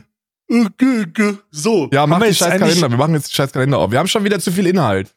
Oh 0.48 0.66
Gott. 1.14 1.44
So. 1.50 1.88
Ja, 1.92 2.06
mach 2.06 2.18
den 2.18 2.28
jetzt 2.28 2.38
scheiß 2.38 2.60
Kalender. 2.60 2.90
Wir 2.90 2.96
machen 2.96 3.14
jetzt 3.14 3.28
den 3.32 3.36
scheiß 3.36 3.52
Kalender 3.52 3.78
auf. 3.78 3.90
Wir 3.90 3.98
haben 3.98 4.08
schon 4.08 4.24
wieder 4.24 4.38
zu 4.38 4.52
viel 4.52 4.66
Inhalt. 4.66 5.14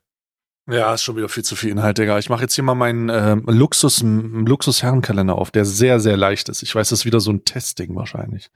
Ja, 0.69 0.93
ist 0.93 1.03
schon 1.03 1.15
wieder 1.15 1.29
viel 1.29 1.43
zu 1.43 1.55
viel 1.55 1.71
Inhalt, 1.71 1.97
Digga. 1.97 2.19
Ich 2.19 2.29
mache 2.29 2.43
jetzt 2.43 2.53
hier 2.53 2.63
mal 2.63 2.75
meinen 2.75 3.09
ähm, 3.09 3.43
Luxus, 3.47 4.03
Luxus-Herrenkalender 4.03 5.35
auf, 5.35 5.49
der 5.49 5.65
sehr, 5.65 5.99
sehr 5.99 6.15
leicht 6.15 6.47
ist. 6.49 6.61
Ich 6.61 6.75
weiß, 6.75 6.89
das 6.89 6.99
ist 6.99 7.05
wieder 7.05 7.19
so 7.19 7.31
ein 7.31 7.43
Testding 7.43 7.95
wahrscheinlich. 7.95 8.51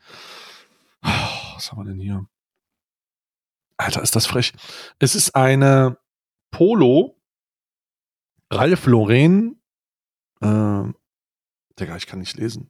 Oh, 1.04 1.10
was 1.56 1.72
haben 1.72 1.80
wir 1.84 1.91
denn 1.91 1.99
hier? 1.99 2.26
Alter, 3.78 4.04
ist 4.04 4.16
das 4.16 4.28
frech. 4.28 4.54
Es 4.99 5.16
ist 5.16 5.36
eine 5.36 5.97
Polo 6.51 7.16
Ralph 8.56 8.86
Lauren. 8.86 9.62
Äh, 10.41 10.84
Digga, 11.80 11.95
ich 11.97 12.08
kann 12.08 12.20
nicht 12.20 12.38
lesen. 12.38 12.70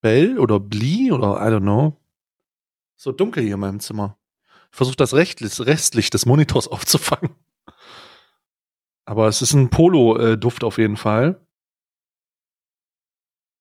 Bell 0.00 0.38
oder 0.38 0.60
Blie 0.60 1.12
oder 1.12 1.36
I 1.36 1.50
don't 1.50 1.60
know. 1.60 2.00
So 2.96 3.12
dunkel 3.12 3.42
hier 3.42 3.54
in 3.54 3.60
meinem 3.60 3.80
Zimmer. 3.80 4.18
Ich 4.70 4.76
versuche 4.76 4.96
das 4.96 5.14
Restlicht 5.14 6.14
des 6.14 6.26
Monitors 6.26 6.68
aufzufangen. 6.68 7.34
Aber 9.04 9.26
es 9.28 9.42
ist 9.42 9.52
ein 9.54 9.70
Polo-Duft 9.70 10.64
auf 10.64 10.78
jeden 10.78 10.96
Fall. 10.96 11.44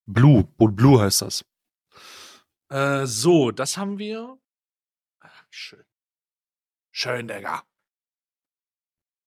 Blue. 0.05 0.43
Blue 0.57 1.01
heißt 1.01 1.21
das. 1.21 1.45
Äh, 2.69 3.05
so, 3.05 3.51
das 3.51 3.77
haben 3.77 3.97
wir. 3.97 4.37
Ach, 5.19 5.45
schön. 5.49 5.83
Schön, 6.91 7.27
Digga. 7.27 7.63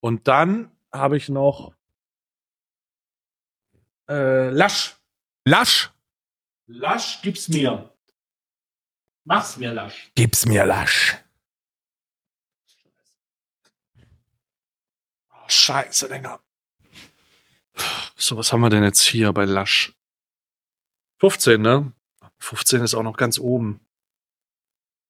Und 0.00 0.28
dann 0.28 0.70
habe 0.94 1.16
ich 1.16 1.28
noch 1.28 1.74
äh, 4.08 4.50
Lasch. 4.50 4.96
Lasch. 5.44 5.90
Lasch 6.66 7.20
gib's 7.22 7.48
mir. 7.48 7.90
Mach's 9.24 9.56
mir, 9.56 9.72
Lasch. 9.72 10.12
Gib's 10.14 10.46
mir 10.46 10.64
Lasch. 10.66 11.16
Oh, 15.30 15.48
scheiße, 15.48 16.08
Digga. 16.08 16.40
So, 18.16 18.36
was 18.36 18.52
haben 18.52 18.60
wir 18.60 18.70
denn 18.70 18.84
jetzt 18.84 19.02
hier 19.02 19.32
bei 19.32 19.44
Lasch? 19.44 19.92
15, 21.18 21.60
ne? 21.60 21.92
15 22.38 22.82
ist 22.82 22.94
auch 22.94 23.02
noch 23.02 23.16
ganz 23.16 23.38
oben. 23.38 23.80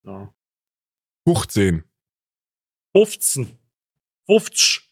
Ja. 0.05 0.33
15. 1.27 1.85
15. 2.95 3.59
50. 4.27 4.84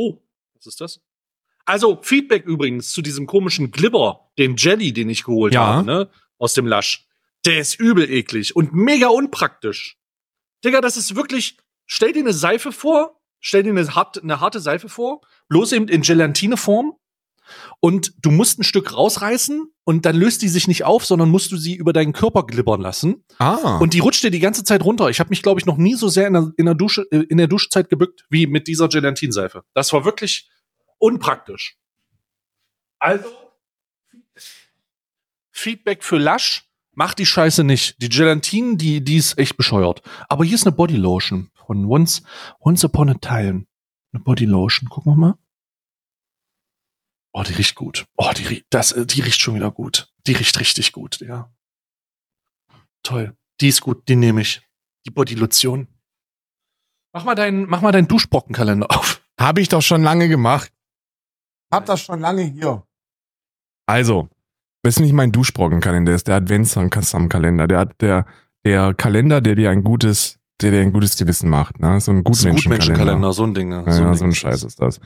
Oh, 0.00 0.18
was 0.54 0.66
ist 0.66 0.80
das? 0.80 1.00
Also, 1.66 2.00
Feedback 2.02 2.46
übrigens 2.46 2.90
zu 2.90 3.02
diesem 3.02 3.26
komischen 3.26 3.70
Glibber, 3.70 4.30
den 4.38 4.56
Jelly, 4.56 4.92
den 4.94 5.10
ich 5.10 5.24
geholt 5.24 5.52
Ja. 5.52 5.66
habe, 5.66 5.86
ne? 5.86 6.10
Aus 6.38 6.54
dem 6.54 6.66
Lasch. 6.66 7.06
Der 7.44 7.58
ist 7.58 7.78
übel 7.78 8.10
eklig 8.10 8.56
und 8.56 8.72
mega 8.72 9.08
unpraktisch. 9.08 9.98
Digga, 10.64 10.80
das 10.80 10.96
ist 10.96 11.16
wirklich, 11.16 11.58
stell 11.86 12.12
dir 12.12 12.20
eine 12.20 12.32
Seife 12.32 12.72
vor, 12.72 13.20
stell 13.40 13.62
dir 13.62 13.70
eine, 13.70 13.94
hart, 13.94 14.22
eine 14.22 14.40
harte 14.40 14.58
Seife 14.60 14.88
vor, 14.88 15.20
bloß 15.48 15.72
eben 15.72 15.88
in 15.88 16.00
Gelatineform. 16.02 16.96
Und 17.80 18.12
du 18.22 18.30
musst 18.30 18.58
ein 18.58 18.64
Stück 18.64 18.94
rausreißen 18.94 19.70
und 19.84 20.06
dann 20.06 20.16
löst 20.16 20.42
die 20.42 20.48
sich 20.48 20.68
nicht 20.68 20.84
auf, 20.84 21.04
sondern 21.04 21.30
musst 21.30 21.52
du 21.52 21.56
sie 21.56 21.74
über 21.74 21.92
deinen 21.92 22.12
Körper 22.12 22.44
glibbern 22.46 22.80
lassen. 22.80 23.24
Ah. 23.38 23.78
Und 23.78 23.94
die 23.94 23.98
rutscht 23.98 24.22
dir 24.22 24.30
die 24.30 24.38
ganze 24.38 24.64
Zeit 24.64 24.84
runter. 24.84 25.08
Ich 25.10 25.20
habe 25.20 25.30
mich, 25.30 25.42
glaube 25.42 25.60
ich, 25.60 25.66
noch 25.66 25.76
nie 25.76 25.94
so 25.94 26.08
sehr 26.08 26.26
in 26.26 26.34
der, 26.34 26.52
in 26.56 26.66
der 26.66 26.74
Dusche, 26.74 27.06
äh, 27.10 27.24
in 27.28 27.38
der 27.38 27.48
Duschzeit 27.48 27.88
gebückt 27.88 28.26
wie 28.30 28.46
mit 28.46 28.68
dieser 28.68 28.88
Gelatinseife. 28.88 29.64
Das 29.74 29.92
war 29.92 30.04
wirklich 30.04 30.48
unpraktisch. 30.98 31.76
Also, 32.98 33.28
Feedback 35.50 36.04
für 36.04 36.18
Lasch, 36.18 36.68
mach 36.92 37.14
die 37.14 37.26
Scheiße 37.26 37.64
nicht. 37.64 38.00
Die 38.02 38.08
Gelatine, 38.08 38.76
die, 38.76 39.02
die 39.02 39.16
ist 39.16 39.38
echt 39.38 39.56
bescheuert. 39.56 40.02
Aber 40.28 40.44
hier 40.44 40.54
ist 40.54 40.66
eine 40.66 40.76
Bodylotion 40.76 41.50
von 41.66 41.84
Once, 41.86 42.22
Once 42.60 42.84
Upon 42.84 43.10
a 43.10 43.14
Time. 43.14 43.66
Eine 44.12 44.22
Bodylotion. 44.22 44.88
Gucken 44.88 45.12
wir 45.12 45.16
mal. 45.16 45.38
Oh, 47.32 47.42
die 47.42 47.52
riecht 47.54 47.76
gut. 47.76 48.06
Oh, 48.16 48.30
die, 48.36 48.64
das, 48.70 48.92
äh, 48.92 49.06
die 49.06 49.20
riecht 49.20 49.40
schon 49.40 49.54
wieder 49.54 49.70
gut. 49.70 50.12
Die 50.26 50.32
riecht 50.32 50.58
richtig 50.58 50.92
gut, 50.92 51.20
ja. 51.20 51.50
Toll. 53.02 53.36
Die 53.60 53.68
ist 53.68 53.80
gut, 53.80 54.08
die 54.08 54.16
nehme 54.16 54.40
ich. 54.40 54.62
Die 55.06 55.10
Bodylotion. 55.10 55.88
Mach 57.12 57.24
mal 57.24 57.34
deinen, 57.34 57.68
mach 57.68 57.80
mal 57.82 57.92
deinen 57.92 58.08
Duschbrockenkalender 58.08 58.90
auf. 58.96 59.22
Habe 59.38 59.60
ich 59.60 59.68
doch 59.68 59.82
schon 59.82 60.02
lange 60.02 60.28
gemacht. 60.28 60.72
Hab 61.72 61.86
das 61.86 62.02
schon 62.02 62.20
lange 62.20 62.42
hier. 62.42 62.84
Also, 63.86 64.28
das 64.82 64.96
ist 64.96 65.00
nicht 65.00 65.12
mein 65.12 65.32
Duschbrockenkalender, 65.32 66.12
das 66.12 66.20
ist 66.20 66.28
der 66.28 66.36
Adventskalender. 66.36 67.66
Der 67.68 67.78
hat 67.78 68.00
der, 68.00 68.26
der 68.64 68.94
Kalender, 68.94 69.40
der 69.40 69.54
dir 69.54 69.70
ein 69.70 69.84
gutes, 69.84 70.38
der 70.60 70.72
dir 70.72 70.80
ein 70.80 70.92
gutes 70.92 71.16
Gewissen 71.16 71.48
macht, 71.48 71.80
ne? 71.80 72.00
So 72.00 72.10
ein 72.12 72.24
Gutmenschenkalender. 72.24 72.76
Gutmenschenkalender, 72.76 73.32
so 73.32 73.44
ein 73.44 73.54
Ding. 73.54 73.68
ne? 73.68 73.84
Ja, 73.86 73.92
so, 73.92 74.04
Ding 74.04 74.14
so 74.14 74.24
ein 74.24 74.34
Scheiß 74.34 74.64
ist 74.64 74.80
das. 74.80 75.00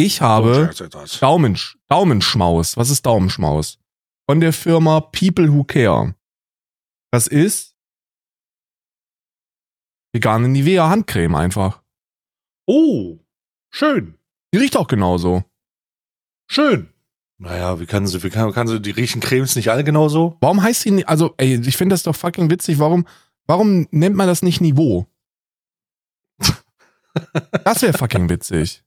Ich 0.00 0.22
habe. 0.22 0.70
Daumen, 1.20 1.58
Daumenschmaus. 1.88 2.78
Was 2.78 2.88
ist 2.88 3.04
Daumenschmaus? 3.04 3.78
Von 4.26 4.40
der 4.40 4.54
Firma 4.54 5.00
People 5.00 5.52
Who 5.52 5.64
Care. 5.64 6.14
Das 7.10 7.26
ist 7.26 7.76
vegane 10.14 10.48
Nivea 10.48 10.88
Handcreme 10.88 11.34
einfach. 11.34 11.82
Oh, 12.66 13.18
schön. 13.70 14.16
Die 14.54 14.58
riecht 14.58 14.78
auch 14.78 14.86
genauso. 14.86 15.44
Schön. 16.50 16.88
Naja, 17.36 17.78
wie 17.78 17.86
kann 17.86 18.06
sie, 18.06 18.22
wie 18.22 18.30
kann, 18.30 18.52
kann 18.52 18.68
sie, 18.68 18.80
die 18.80 18.92
riechen 18.92 19.20
Cremes 19.20 19.54
nicht 19.54 19.70
alle 19.70 19.84
genauso? 19.84 20.38
Warum 20.40 20.62
heißt 20.62 20.86
nicht, 20.86 21.10
also, 21.10 21.34
ey, 21.36 21.60
ich 21.60 21.76
finde 21.76 21.92
das 21.92 22.04
doch 22.04 22.16
fucking 22.16 22.48
witzig. 22.48 22.78
Warum, 22.78 23.06
warum 23.46 23.86
nennt 23.90 24.16
man 24.16 24.26
das 24.26 24.42
nicht 24.42 24.62
Niveau? 24.62 25.06
Das 27.64 27.82
wäre 27.82 27.98
fucking 27.98 28.30
witzig. 28.30 28.82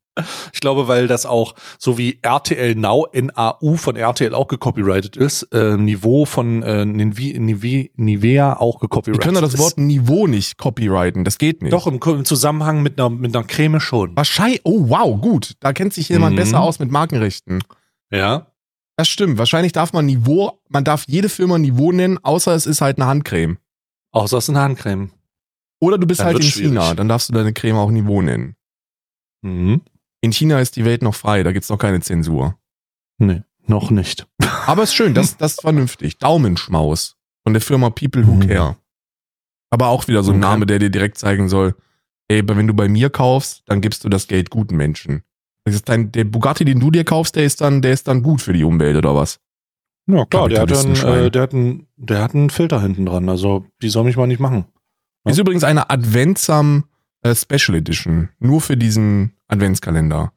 Ich 0.54 0.60
glaube, 0.60 0.88
weil 0.88 1.08
das 1.08 1.26
auch, 1.26 1.56
so 1.80 1.98
wie 1.98 2.20
RTL 2.22 2.76
Now, 2.76 3.08
NAU 3.14 3.76
von 3.78 3.96
RTL 3.96 4.36
auch 4.36 4.48
gecopyrighted 4.48 5.18
ist, 5.18 5.44
äh, 5.52 5.76
Niveau 5.76 6.26
von 6.26 6.62
äh, 6.62 6.84
Nive- 6.86 7.40
Nive- 7.40 7.90
Nivea 7.96 8.58
auch 8.58 8.76
Wir 8.76 8.88
gecopyrighted 8.88 9.24
können 9.24 9.34
doch 9.36 9.42
das 9.42 9.56
ist. 9.56 9.60
Wort 9.60 9.78
Niveau 9.80 10.28
nicht 10.28 10.58
copyrighten. 10.60 11.24
Das 11.24 11.40
geht 11.40 11.64
nicht. 11.64 11.74
Doch, 11.74 11.88
im, 11.88 12.00
im 12.00 12.26
Zusammenhang 12.26 12.84
mit 12.84 13.00
einer, 13.00 13.10
mit 13.10 13.36
einer 13.36 13.44
Creme 13.46 13.80
schon. 13.80 14.16
Wahrscheinlich, 14.16 14.62
oh 14.66 14.90
wow, 14.90 15.20
gut. 15.20 15.54
Da 15.62 15.74
kennt 15.74 15.94
sich 15.94 16.10
jemand 16.10 16.34
Mhm. 16.34 16.38
besser 16.40 16.62
aus 16.62 16.78
mit 16.78 16.92
Markenrechten. 16.92 17.64
Ja. 18.12 18.48
Das 18.96 19.08
stimmt. 19.10 19.40
Wahrscheinlich 19.40 19.72
darf 19.72 19.94
man 19.94 20.06
Niveau, 20.06 20.60
man 20.70 20.84
darf 20.84 21.06
jede 21.08 21.28
Firma 21.30 21.58
Niveau 21.58 21.92
nennen, 21.92 22.20
außer 22.22 22.54
es 22.54 22.68
ist 22.68 22.82
halt 22.82 23.00
eine 23.00 23.08
Handcreme. 23.08 23.58
Außer 24.12 24.38
es 24.38 24.44
ist 24.46 24.50
eine 24.52 24.60
Handcreme. 24.62 25.10
Oder 25.82 25.98
du 25.98 26.06
bist 26.06 26.20
Dann 26.20 26.28
halt 26.28 26.38
in 26.38 26.44
wird's 26.44 26.56
China, 26.56 26.82
schwierig. 26.84 26.98
dann 26.98 27.10
darfst 27.10 27.30
du 27.30 27.34
deine 27.34 27.52
Creme 27.52 27.78
auch 27.78 27.90
Niveau 27.90 28.22
nennen. 28.22 28.56
Mhm. 29.42 29.82
In 30.24 30.32
China 30.32 30.60
ist 30.62 30.78
die 30.78 30.86
Welt 30.86 31.02
noch 31.02 31.16
frei, 31.16 31.44
da 31.44 31.52
gibt's 31.52 31.68
noch 31.68 31.78
keine 31.78 32.00
Zensur. 32.00 32.58
Nee, 33.18 33.42
noch 33.68 33.92
nicht. 33.92 34.26
Aber 34.68 34.84
ist 34.84 34.94
schön, 34.96 35.14
das, 35.14 35.36
das 35.36 35.54
ist 35.56 35.62
vernünftig. 35.62 36.18
Daumenschmaus 36.18 37.18
von 37.44 37.52
der 37.54 37.62
Firma 37.62 37.90
People 37.90 38.26
Who 38.26 38.36
Mhm. 38.36 38.48
Care. 38.48 38.78
Aber 39.70 39.88
auch 39.88 40.08
wieder 40.08 40.24
so 40.24 40.32
ein 40.32 40.38
Okay. 40.38 40.50
Name, 40.52 40.66
der 40.66 40.80
dir 40.80 40.90
direkt 40.90 41.18
zeigen 41.18 41.50
soll, 41.50 41.76
ey, 42.30 42.42
wenn 42.48 42.68
du 42.68 42.74
bei 42.74 42.88
mir 42.88 43.10
kaufst, 43.10 43.64
dann 43.66 43.82
gibst 43.82 44.06
du 44.06 44.10
das 44.10 44.28
Geld 44.28 44.50
guten 44.50 44.78
Menschen. 44.78 45.24
Das 45.66 45.76
ist 45.76 45.90
dein, 45.90 46.12
der 46.14 46.24
Bugatti, 46.24 46.64
den 46.64 46.80
du 46.80 46.90
dir 46.90 47.04
kaufst, 47.04 47.36
der 47.36 47.44
ist 47.44 47.60
dann, 47.60 47.82
der 47.82 47.92
ist 47.92 48.08
dann 48.08 48.24
gut 48.24 48.42
für 48.42 48.54
die 48.54 48.64
Umwelt 48.64 48.96
oder 48.96 49.16
was? 49.16 49.42
Ja, 50.08 50.26
klar, 50.26 50.48
der 50.48 50.62
hat, 50.62 50.72
einen, 50.72 50.96
äh, 50.96 51.32
der, 51.32 51.42
hat 51.42 51.54
einen, 51.54 51.88
der 51.98 52.22
hat 52.22 52.34
einen 52.34 52.50
Filter 52.50 52.82
hinten 52.82 53.06
dran. 53.06 53.28
Also, 53.28 53.66
die 53.82 53.90
soll 53.90 54.04
mich 54.06 54.16
mal 54.16 54.28
nicht 54.28 54.40
machen. 54.40 54.66
Ja. 55.26 55.32
Ist 55.32 55.38
übrigens 55.40 55.64
eine 55.66 55.90
Adventsam 55.90 56.86
äh, 57.24 57.34
Special 57.36 57.76
Edition. 57.78 58.30
Nur 58.40 58.62
für 58.62 58.76
diesen 58.78 59.34
Adventskalender. 59.54 60.34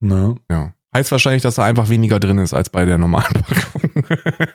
Ne? 0.00 0.36
Ja. 0.50 0.74
Heißt 0.94 1.10
wahrscheinlich, 1.12 1.42
dass 1.42 1.56
da 1.56 1.64
einfach 1.64 1.88
weniger 1.88 2.18
drin 2.18 2.38
ist 2.38 2.54
als 2.54 2.70
bei 2.70 2.84
der 2.84 2.98
normalen 2.98 3.42
Packung. 3.42 4.04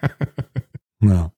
Ja. 1.01 1.33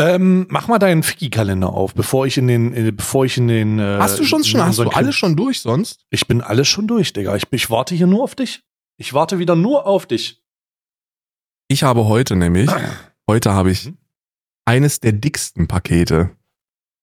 Ähm, 0.00 0.46
mach 0.48 0.68
mal 0.68 0.78
deinen 0.78 1.02
Ficky-Kalender 1.02 1.68
auf, 1.70 1.92
bevor 1.94 2.24
ich 2.26 2.38
in 2.38 2.46
den, 2.46 2.72
äh, 2.72 2.92
bevor 2.92 3.24
ich 3.26 3.36
in 3.36 3.46
den. 3.48 3.78
Äh, 3.78 3.98
Hast 4.00 4.18
du 4.18 4.24
schon, 4.24 4.42
schon 4.44 4.62
hast 4.62 4.78
du 4.78 4.88
alles 4.88 5.16
schon 5.16 5.36
durch 5.36 5.60
sonst? 5.60 6.06
Ich 6.08 6.26
bin 6.28 6.40
alles 6.40 6.66
schon 6.68 6.86
durch, 6.86 7.12
Digga. 7.12 7.34
Ich, 7.36 7.44
ich 7.50 7.68
warte 7.68 7.94
hier 7.94 8.06
nur 8.06 8.22
auf 8.24 8.34
dich. 8.34 8.62
Ich 8.96 9.12
warte 9.12 9.38
wieder 9.38 9.54
nur 9.56 9.86
auf 9.86 10.06
dich. 10.06 10.40
Ich 11.68 11.82
habe 11.82 12.06
heute 12.06 12.36
nämlich, 12.36 12.70
heute 13.28 13.52
habe 13.52 13.70
ich 13.70 13.86
Mhm. 13.86 13.98
eines 14.64 15.00
der 15.00 15.12
dicksten 15.12 15.68
Pakete. 15.68 16.30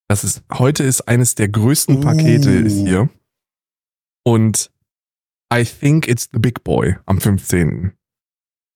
Das 0.08 0.24
ist, 0.24 0.42
heute 0.52 0.82
ist 0.82 1.02
eines 1.02 1.34
der 1.36 1.48
größten 1.48 2.00
Pakete 2.00 2.48
Uh. 2.60 2.66
ist 2.66 2.78
hier. 2.78 3.08
Und 4.26 4.72
I 5.52 5.64
think 5.64 6.08
it's 6.08 6.28
the 6.32 6.40
big 6.40 6.64
boy 6.64 6.96
am 7.06 7.20
15. 7.20 7.96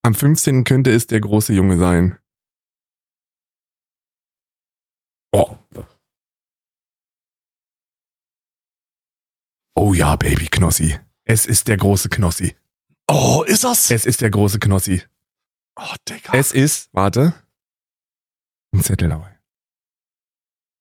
Am 0.05 0.15
15. 0.15 0.63
könnte 0.63 0.93
es 0.93 1.09
der 1.09 1.21
große 1.21 1.53
Junge 1.53 1.77
sein. 1.77 2.19
Oh. 5.33 5.59
Oh 9.75 9.93
ja, 9.93 10.15
Baby 10.15 10.47
Knossi. 10.47 11.01
Es 11.25 11.47
ist 11.47 11.67
der 11.67 11.79
große 11.79 12.09
Knossi. 12.11 12.57
Oh, 13.09 13.43
ist 13.45 13.65
das? 13.65 13.91
Es 13.91 14.07
ist 14.07 14.21
der 14.21 14.31
große 14.31 14.61
Knossi. 14.61 15.03
Oh, 15.75 15.95
Digga. 16.09 16.33
Es 16.33 16.53
ist, 16.53 16.91
warte, 16.93 17.35
ein 18.73 18.85
Zettel 18.85 19.09
dabei. 19.09 19.37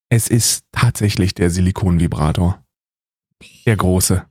Es 0.10 0.28
ist 0.28 0.66
tatsächlich 0.72 1.34
der 1.34 1.50
Silikonvibrator. 1.50 2.64
Der 3.66 3.76
große. 3.76 4.29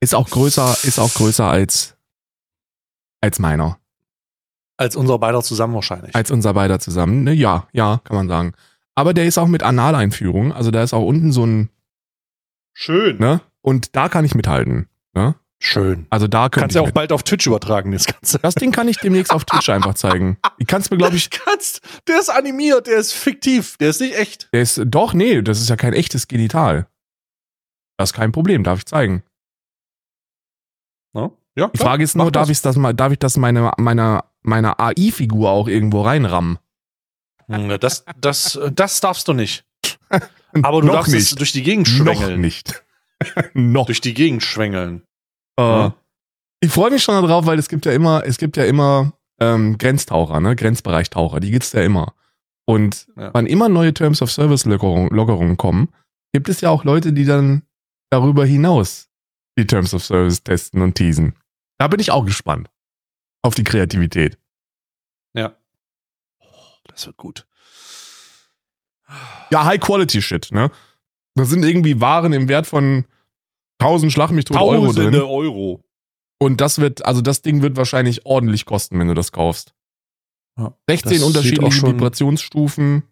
Ist 0.00 0.14
auch 0.14 0.28
größer, 0.28 0.76
ist 0.84 0.98
auch 0.98 1.12
größer 1.14 1.46
als, 1.46 1.96
als 3.20 3.38
meiner. 3.38 3.78
Als 4.78 4.94
unser 4.94 5.18
beider 5.18 5.42
zusammen 5.42 5.74
wahrscheinlich. 5.74 6.14
Als 6.14 6.30
unser 6.30 6.52
beider 6.54 6.78
zusammen. 6.78 7.24
Ne, 7.24 7.32
ja, 7.32 7.66
ja, 7.72 8.00
kann 8.04 8.16
man 8.16 8.28
sagen. 8.28 8.52
Aber 8.94 9.14
der 9.14 9.24
ist 9.26 9.38
auch 9.38 9.46
mit 9.46 9.62
Analeinführung. 9.62 10.52
Also 10.52 10.70
da 10.70 10.82
ist 10.82 10.92
auch 10.92 11.04
unten 11.04 11.32
so 11.32 11.44
ein, 11.46 11.70
Schön. 12.74 13.18
ne? 13.18 13.40
Und 13.62 13.96
da 13.96 14.08
kann 14.08 14.24
ich 14.24 14.34
mithalten. 14.34 14.88
Ne? 15.14 15.34
Schön. 15.58 16.06
Also 16.10 16.28
da 16.28 16.50
Kannst 16.50 16.72
ich 16.72 16.74
ja 16.76 16.82
auch 16.82 16.86
mit. 16.86 16.94
bald 16.94 17.12
auf 17.12 17.22
Twitch 17.22 17.46
übertragen, 17.46 17.92
das 17.92 18.04
Ganze. 18.06 18.38
Das 18.38 18.54
Ding 18.54 18.72
kann 18.72 18.88
ich 18.88 18.98
demnächst 18.98 19.32
auf 19.32 19.46
Twitch 19.46 19.70
einfach 19.70 19.94
zeigen. 19.94 20.36
Ich 20.58 20.66
kann 20.66 20.80
es 20.80 20.90
mir, 20.90 20.96
glaube 20.96 21.16
ich, 21.16 21.28
kannst. 21.30 21.80
Der 22.08 22.18
ist 22.18 22.30
animiert, 22.30 22.86
der 22.86 22.96
ist 22.98 23.12
fiktiv, 23.12 23.76
der 23.76 23.90
ist 23.90 24.00
nicht 24.00 24.14
echt. 24.16 24.48
der 24.54 24.62
ist, 24.62 24.80
doch, 24.86 25.12
nee, 25.12 25.42
das 25.42 25.60
ist 25.60 25.68
ja 25.68 25.76
kein 25.76 25.92
echtes 25.92 26.28
Genital. 26.28 26.86
Das 27.98 28.10
ist 28.10 28.14
kein 28.14 28.32
Problem, 28.32 28.62
darf 28.64 28.78
ich 28.78 28.86
zeigen. 28.86 29.22
Ja, 31.58 31.68
Die 31.68 31.78
klar. 31.78 31.90
Frage 31.90 32.04
ist 32.04 32.16
nur, 32.16 32.30
darf 32.30 32.50
ich 32.50 32.60
das 32.60 32.76
mal, 32.76 32.92
darf 32.92 33.12
ich 33.12 33.18
das 33.18 33.36
meine, 33.36 33.72
meine, 33.78 34.22
meine 34.42 34.78
AI-Figur 34.78 35.50
auch 35.50 35.68
irgendwo 35.68 36.02
reinrammen? 36.02 36.58
Hm, 37.46 37.78
Das, 37.80 38.04
das, 38.20 38.58
das 38.74 39.00
darfst 39.00 39.26
du 39.28 39.32
nicht. 39.32 39.64
Aber 40.62 40.80
du 40.80 40.86
Noch 40.88 40.94
darfst 40.94 41.14
es 41.14 41.30
nicht. 41.30 41.40
durch 41.40 41.52
die 41.52 41.62
Gegend 41.62 41.88
Noch 41.98 42.14
schwängeln. 42.14 42.40
nicht. 42.40 42.84
Noch. 43.54 43.86
Durch 43.86 44.00
die 44.00 44.14
Gegend 44.14 44.42
schwängeln. 44.42 45.02
Äh, 45.58 45.62
Ja. 45.62 45.94
Ich 46.60 46.70
freue 46.72 46.90
mich 46.90 47.02
schon 47.02 47.14
darauf, 47.22 47.44
weil 47.46 47.58
es 47.58 47.68
gibt 47.68 47.84
ja 47.86 47.92
immer, 47.92 48.22
es 48.24 48.38
gibt 48.38 48.56
ja 48.56 48.64
immer 48.64 49.12
ähm, 49.40 49.76
Grenztaucher, 49.78 50.40
ne? 50.40 50.56
Grenzbereichtaucher, 50.56 51.38
die 51.38 51.50
gibt's 51.50 51.72
ja 51.72 51.82
immer. 51.82 52.14
Und 52.66 53.06
Ja. 53.16 53.30
wann 53.34 53.46
immer 53.46 53.68
neue 53.68 53.92
Terms 53.94 54.22
of 54.22 54.32
Service 54.32 54.64
Lockerungen 54.64 55.10
Lockerungen 55.10 55.56
kommen, 55.58 55.88
gibt 56.32 56.48
es 56.48 56.60
ja 56.62 56.70
auch 56.70 56.84
Leute, 56.84 57.12
die 57.12 57.24
dann 57.26 57.62
darüber 58.10 58.44
hinaus 58.46 59.08
die 59.58 59.66
Terms 59.66 59.92
of 59.94 60.02
Service 60.04 60.42
testen 60.42 60.80
und 60.82 60.94
teasen. 60.94 61.34
Da 61.78 61.88
bin 61.88 62.00
ich 62.00 62.10
auch 62.10 62.24
gespannt. 62.24 62.70
Auf 63.42 63.54
die 63.54 63.64
Kreativität. 63.64 64.38
Ja. 65.34 65.56
Oh, 66.40 66.46
das 66.88 67.06
wird 67.06 67.16
gut. 67.16 67.46
Ja, 69.50 69.64
High-Quality-Shit, 69.64 70.50
ne? 70.52 70.70
Da 71.34 71.44
sind 71.44 71.64
irgendwie 71.64 72.00
Waren 72.00 72.32
im 72.32 72.48
Wert 72.48 72.66
von 72.66 73.04
1000 73.78 74.12
Schlag 74.12 74.30
mich 74.30 74.46
tot 74.46 74.56
Euro 74.56 74.92
drin. 74.92 75.14
Euro. 75.14 75.84
Und 76.38 76.60
das 76.60 76.78
wird, 76.80 77.04
also 77.04 77.20
das 77.20 77.42
Ding 77.42 77.62
wird 77.62 77.76
wahrscheinlich 77.76 78.26
ordentlich 78.26 78.64
kosten, 78.64 78.98
wenn 78.98 79.08
du 79.08 79.14
das 79.14 79.32
kaufst. 79.32 79.74
Ja, 80.58 80.74
16 80.88 81.12
das 81.12 81.22
unterschiedliche 81.22 81.86
Vibrationsstufen. 81.86 83.02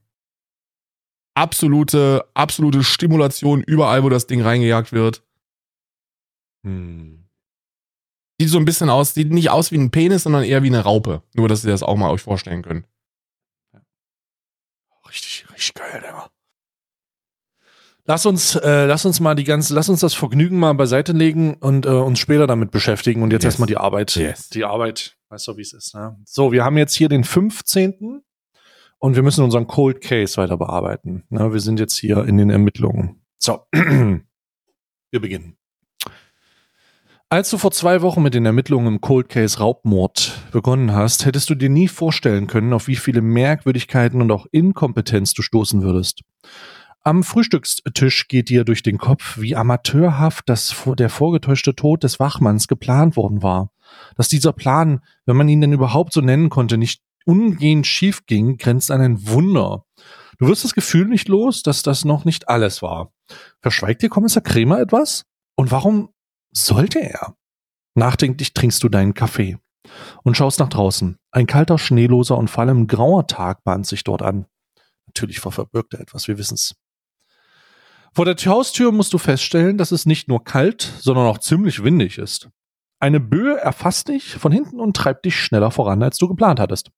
Absolute, 1.35 2.25
absolute 2.35 2.85
Stimulation 2.85 3.63
überall, 3.63 4.03
wo 4.05 4.09
das 4.09 4.27
Ding 4.27 4.41
reingejagt 4.41 4.93
wird. 4.93 5.23
Hm. 6.65 7.24
Sieht 8.45 8.51
so 8.53 8.59
ein 8.59 8.67
bisschen 8.67 8.91
aus, 8.91 9.15
sieht 9.15 9.33
nicht 9.33 9.49
aus 9.49 9.73
wie 9.73 9.79
ein 9.79 9.91
Penis, 9.91 10.25
sondern 10.25 10.45
eher 10.45 10.63
wie 10.63 10.67
eine 10.67 10.81
Raupe. 10.81 11.23
Nur, 11.33 11.49
dass 11.49 11.65
ihr 11.65 11.71
das 11.71 11.83
auch 11.83 11.97
mal 11.97 12.11
euch 12.11 12.21
vorstellen 12.21 12.61
könnt. 12.61 12.85
Richtig, 15.09 15.47
richtig 15.51 15.73
geil, 15.73 16.03
Digga. 16.05 16.29
Lass 18.05 18.27
uns, 18.27 18.55
äh, 18.57 18.85
lass 18.85 19.07
uns 19.07 19.19
mal 19.21 19.35
die 19.35 19.45
ganze, 19.45 19.73
lass 19.75 19.89
uns 19.89 20.01
das 20.01 20.13
Vergnügen 20.13 20.59
mal 20.59 20.75
beiseite 20.75 21.13
legen 21.13 21.55
und 21.55 21.87
äh, 21.87 21.89
uns 21.89 22.19
später 22.19 22.47
damit 22.47 22.71
beschäftigen 22.71 23.23
und 23.23 23.31
jetzt 23.31 23.45
Yes. 23.45 23.55
erstmal 23.55 23.67
die 23.67 23.79
Arbeit. 23.79 24.15
Yes. 24.17 24.51
Die 24.51 24.65
Arbeit, 24.67 25.17
weißt 25.31 25.49
du, 25.49 25.57
wie 25.57 25.63
es 25.63 25.73
ist. 25.73 25.95
Ne? 25.95 26.15
So, 26.27 26.53
wir 26.53 26.67
haben 26.67 26.77
jetzt 26.77 26.95
hier 26.95 27.09
den 27.09 27.25
15. 27.25 28.21
und 28.99 29.17
wir 29.17 29.23
müssen 29.23 29.43
unseren 29.43 29.67
Cold 29.67 30.03
Case 30.03 30.37
weiter 30.37 30.59
bearbeiten. 30.59 31.25
Ne? 31.31 31.51
Wir 31.51 31.61
sind 31.61 31.81
jetzt 31.81 31.97
hier 31.97 32.27
in 32.27 32.37
den 32.37 32.51
Ermittlungen. 32.51 33.25
So, 33.39 33.67
wir 33.73 34.21
beginnen. 35.13 35.57
Als 37.31 37.51
du 37.51 37.59
vor 37.59 37.73
zwei 37.73 38.03
Wochen 38.03 38.23
mit 38.23 38.35
den 38.35 38.47
Ermittlungen 38.47 38.87
im 38.87 39.01
Cold 39.01 39.29
Case 39.29 39.59
Raubmord 39.59 40.33
begonnen 40.53 40.93
hast, 40.93 41.25
hättest 41.25 41.51
du 41.51 41.55
dir 41.55 41.71
nie 41.71 41.89
vorstellen 41.89 42.47
können, 42.47 42.73
auf 42.73 42.87
wie 42.87 42.97
viele 42.97 43.23
Merkwürdigkeiten 43.23 44.21
und 44.21 44.31
auch 44.31 44.47
Inkompetenz 44.53 45.33
du 45.33 45.43
stoßen 45.43 45.83
würdest. 45.83 46.21
Am 47.03 47.23
Frühstückstisch 47.23 48.29
geht 48.29 48.49
dir 48.49 48.65
durch 48.65 48.83
den 48.83 48.97
Kopf, 48.97 49.39
wie 49.39 49.57
amateurhaft 49.57 50.49
das, 50.49 50.75
der 50.99 51.11
vorgetäuschte 51.11 51.75
Tod 51.75 52.03
des 52.03 52.21
Wachmanns 52.21 52.69
geplant 52.69 53.17
worden 53.17 53.43
war. 53.43 53.71
Dass 54.17 54.29
dieser 54.29 54.53
Plan, 54.53 55.01
wenn 55.27 55.37
man 55.37 55.49
ihn 55.49 55.61
denn 55.61 55.73
überhaupt 55.73 56.13
so 56.13 56.23
nennen 56.23 56.49
konnte, 56.49 56.79
nicht 56.79 57.03
umgehend 57.27 57.87
schief 57.87 58.25
ging, 58.27 58.57
grenzt 58.57 58.91
an 58.91 59.03
ein 59.03 59.29
Wunder. 59.29 59.85
Du 60.39 60.47
wirst 60.47 60.65
das 60.65 60.75
Gefühl 60.75 61.07
nicht 61.07 61.29
los, 61.29 61.63
dass 61.63 61.83
das 61.83 62.05
noch 62.05 62.25
nicht 62.25 62.49
alles 62.49 62.81
war. 62.81 63.13
Verschweigt 63.61 64.03
dir 64.03 64.09
Kommissar 64.09 64.43
Kremer 64.43 64.81
etwas? 64.81 65.25
Und 65.57 65.71
warum 65.71 66.09
sollte 66.57 67.01
er? 67.01 67.37
Nachdenklich 67.95 68.55
trinkst 68.55 68.83
du 68.83 68.89
deinen 68.89 69.15
Kaffee 69.15 69.59
und 70.23 70.37
schaust 70.37 70.61
nach 70.61 70.69
draußen. 70.69 71.19
Ein 71.31 71.47
kalter, 71.47 71.79
schneeloser 71.79 72.37
und 72.37 72.49
vor 72.49 72.63
allem 72.63 72.87
grauer 72.87 73.27
Tag 73.27 73.63
bahnt 73.65 73.87
sich 73.87 74.05
dort 74.05 74.23
an. 74.23 74.47
Natürlich 75.07 75.41
verbirgt 75.41 75.95
er 75.95 76.01
etwas, 76.01 76.27
wir 76.27 76.39
wissen's. 76.39 76.75
Vor 78.13 78.25
der 78.25 78.37
Haustür 78.37 78.93
musst 78.93 79.13
du 79.13 79.19
feststellen, 79.19 79.77
dass 79.77 79.91
es 79.91 80.07
nicht 80.07 80.29
nur 80.29 80.45
kalt, 80.45 80.83
sondern 81.01 81.27
auch 81.27 81.39
ziemlich 81.39 81.83
windig 81.83 82.19
ist. 82.19 82.49
Eine 83.01 83.21
Böe 83.21 83.59
erfasst 83.59 84.09
dich 84.09 84.37
von 84.37 84.53
hinten 84.53 84.81
und 84.81 84.97
treibt 84.97 85.25
dich 85.25 85.37
schneller 85.37 85.71
voran, 85.71 86.03
als 86.03 86.17
du 86.19 86.29
geplant 86.29 86.61
hattest. 86.61 86.91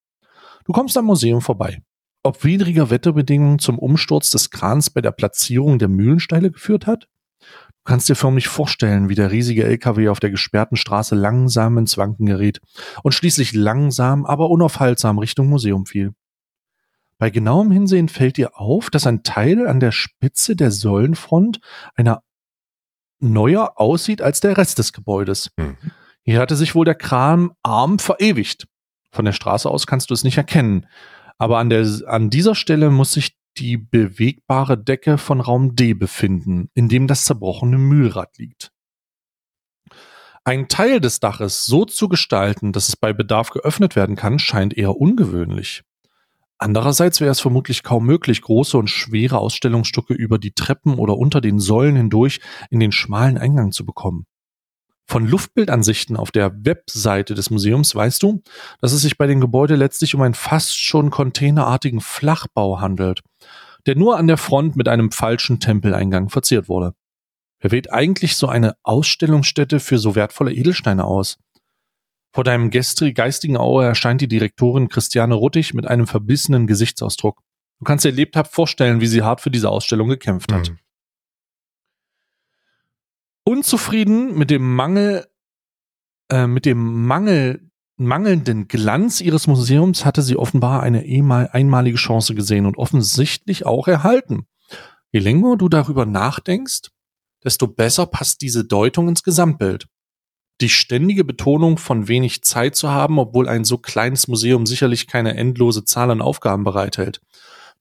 Du 0.65 0.73
kommst 0.73 0.97
am 0.97 1.07
Museum 1.07 1.41
vorbei. 1.41 1.83
Ob 2.23 2.45
widriger 2.45 2.91
Wetterbedingungen 2.91 3.59
zum 3.59 3.78
Umsturz 3.78 4.31
des 4.31 4.51
Krans 4.51 4.91
bei 4.91 5.01
der 5.01 5.12
Platzierung 5.12 5.78
der 5.78 5.89
Mühlensteile 5.89 6.51
geführt 6.51 6.87
hat? 6.87 7.09
Du 7.86 7.92
kannst 7.92 8.08
dir 8.08 8.16
förmlich 8.16 8.48
vorstellen, 8.48 9.08
wie 9.08 9.14
der 9.14 9.30
riesige 9.30 9.62
LKW 9.62 10.08
auf 10.08 10.18
der 10.18 10.30
gesperrten 10.30 10.76
Straße 10.76 11.14
langsam 11.14 11.78
ins 11.78 11.96
Wanken 11.96 12.26
geriet 12.26 12.60
und 13.04 13.12
schließlich 13.12 13.52
langsam, 13.52 14.26
aber 14.26 14.50
unaufhaltsam 14.50 15.20
Richtung 15.20 15.48
Museum 15.48 15.86
fiel. 15.86 16.12
Bei 17.18 17.30
genauem 17.30 17.70
Hinsehen 17.70 18.08
fällt 18.08 18.38
dir 18.38 18.58
auf, 18.58 18.90
dass 18.90 19.06
ein 19.06 19.22
Teil 19.22 19.68
an 19.68 19.78
der 19.78 19.92
Spitze 19.92 20.56
der 20.56 20.72
Säulenfront 20.72 21.60
einer 21.94 22.24
neuer 23.20 23.74
aussieht 23.76 24.20
als 24.20 24.40
der 24.40 24.56
Rest 24.56 24.80
des 24.80 24.92
Gebäudes. 24.92 25.52
Mhm. 25.56 25.76
Hier 26.24 26.40
hatte 26.40 26.56
sich 26.56 26.74
wohl 26.74 26.86
der 26.86 26.96
Kranarm 26.96 28.00
verewigt. 28.00 28.66
Von 29.12 29.26
der 29.26 29.32
Straße 29.32 29.70
aus 29.70 29.86
kannst 29.86 30.10
du 30.10 30.14
es 30.14 30.24
nicht 30.24 30.38
erkennen. 30.38 30.86
Aber 31.38 31.58
an, 31.58 31.70
der, 31.70 31.86
an 32.08 32.30
dieser 32.30 32.56
Stelle 32.56 32.90
muss 32.90 33.12
sich 33.12 33.35
die 33.59 33.77
bewegbare 33.77 34.77
Decke 34.77 35.19
von 35.19 35.41
Raum 35.41 35.77
D 35.77 35.95
befinden, 35.95 36.70
in 36.74 36.89
dem 36.89 37.07
das 37.07 37.24
zerbrochene 37.24 37.78
Mühlrad 37.78 38.39
liegt. 38.39 38.73
Ein 40.45 40.69
Teil 40.69 41.01
des 41.01 41.19
Daches 41.19 41.65
so 41.65 41.85
zu 41.85 42.09
gestalten, 42.09 42.73
dass 42.73 42.89
es 42.89 42.97
bei 42.97 43.12
Bedarf 43.12 43.51
geöffnet 43.51 43.97
werden 43.97 44.15
kann, 44.15 44.39
scheint 44.39 44.77
eher 44.77 44.97
ungewöhnlich. 44.97 45.83
Andererseits 46.59 47.20
wäre 47.20 47.33
es 47.33 47.41
vermutlich 47.41 47.83
kaum 47.83 48.07
möglich, 48.07 48.41
große 48.43 48.78
und 48.78 48.89
schwere 48.89 49.39
Ausstellungsstücke 49.39 50.15
über 50.15 50.39
die 50.39 50.53
Treppen 50.53 50.99
oder 50.99 51.19
unter 51.19 51.41
den 51.41 51.59
Säulen 51.59 51.97
hindurch 51.97 52.41
in 52.70 52.81
den 52.81 52.93
schmalen 52.93 53.37
Eingang 53.37 53.73
zu 53.73 53.85
bekommen. 53.85 54.27
Von 55.09 55.27
Luftbildansichten 55.27 56.16
auf 56.16 56.33
der 56.33 56.53
Webseite 56.65 57.35
des 57.35 57.51
Museums 57.51 57.95
weißt 57.95 58.23
du, 58.23 58.43
dass 58.81 58.93
es 58.93 59.03
sich 59.03 59.16
bei 59.16 59.28
dem 59.28 59.41
Gebäude 59.41 59.77
letztlich 59.77 60.15
um 60.16 60.23
einen 60.23 60.35
fast 60.35 60.77
schon 60.77 61.11
containerartigen 61.11 62.01
Flachbau 62.01 62.81
handelt, 62.81 63.23
der 63.87 63.97
nur 63.97 64.19
an 64.19 64.27
der 64.27 64.37
Front 64.37 64.74
mit 64.74 64.89
einem 64.89 65.12
falschen 65.12 65.61
Tempeleingang 65.61 66.28
verziert 66.28 66.69
wurde. 66.69 66.95
Wer 67.61 67.70
wählt 67.70 67.93
eigentlich 67.93 68.37
so 68.37 68.49
eine 68.49 68.77
Ausstellungsstätte 68.83 69.78
für 69.78 69.99
so 69.99 70.16
wertvolle 70.16 70.53
Edelsteine 70.53 71.05
aus? 71.05 71.39
Vor 72.35 72.45
deinem 72.45 72.70
geistigen 72.70 73.57
Auge 73.57 73.85
erscheint 73.85 74.20
die 74.20 74.28
Direktorin 74.28 74.89
Christiane 74.89 75.37
Ruttig 75.37 75.73
mit 75.73 75.87
einem 75.87 76.07
verbissenen 76.07 76.66
Gesichtsausdruck. 76.66 77.41
Du 77.78 77.85
kannst 77.85 78.05
dir 78.05 78.11
lebhaft 78.11 78.53
vorstellen, 78.53 79.01
wie 79.01 79.07
sie 79.07 79.23
hart 79.23 79.41
für 79.41 79.51
diese 79.51 79.70
Ausstellung 79.70 80.09
gekämpft 80.09 80.53
hat. 80.53 80.70
Mhm. 80.70 80.78
Unzufrieden 83.48 84.36
mit 84.36 84.51
dem 84.51 84.74
Mangel, 84.74 85.24
äh, 86.32 86.48
mit 86.48 86.66
dem 86.66 87.06
Mangel, 87.06 87.70
mangelnden 87.97 88.66
Glanz 88.66 89.20
ihres 89.20 89.47
Museums 89.47 90.05
hatte 90.05 90.23
sie 90.23 90.36
offenbar 90.36 90.82
eine 90.82 91.05
einmalige 91.52 91.97
Chance 91.97 92.35
gesehen 92.35 92.66
und 92.66 92.77
offensichtlich 92.77 93.64
auch 93.64 93.86
erhalten. 93.86 94.48
Je 95.12 95.20
länger 95.20 95.56
du 95.56 95.68
darüber 95.68 96.06
nachdenkst, 96.06 96.90
desto 97.44 97.68
besser 97.68 98.06
passt 98.06 98.43
diese 98.43 98.64
Deutung 98.64 99.09
ins 99.09 99.23
Gesamtbild. 99.23 99.86
Die 100.60 100.68
ständige 100.68 101.23
Betonung 101.23 101.78
von 101.78 102.09
wenig 102.09 102.43
Zeit 102.43 102.74
zu 102.74 102.90
haben, 102.90 103.20
obwohl 103.20 103.48
ein 103.48 103.64
so 103.64 103.78
kleines 103.78 104.27
Museum 104.27 104.66
sicherlich 104.66 105.06
keine 105.06 105.36
endlose 105.36 105.85
Zahl 105.85 106.10
an 106.10 106.20
Aufgaben 106.20 106.64
bereithält. 106.64 107.20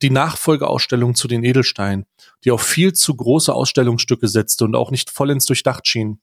Die 0.03 0.11
Nachfolgeausstellung 0.11 1.15
zu 1.15 1.27
den 1.27 1.43
Edelsteinen, 1.43 2.05
die 2.45 2.51
auf 2.51 2.61
viel 2.61 2.93
zu 2.93 3.15
große 3.15 3.53
Ausstellungsstücke 3.53 4.27
setzte 4.27 4.65
und 4.65 4.75
auch 4.75 4.91
nicht 4.91 5.09
vollends 5.09 5.45
durchdacht 5.45 5.87
schien. 5.87 6.21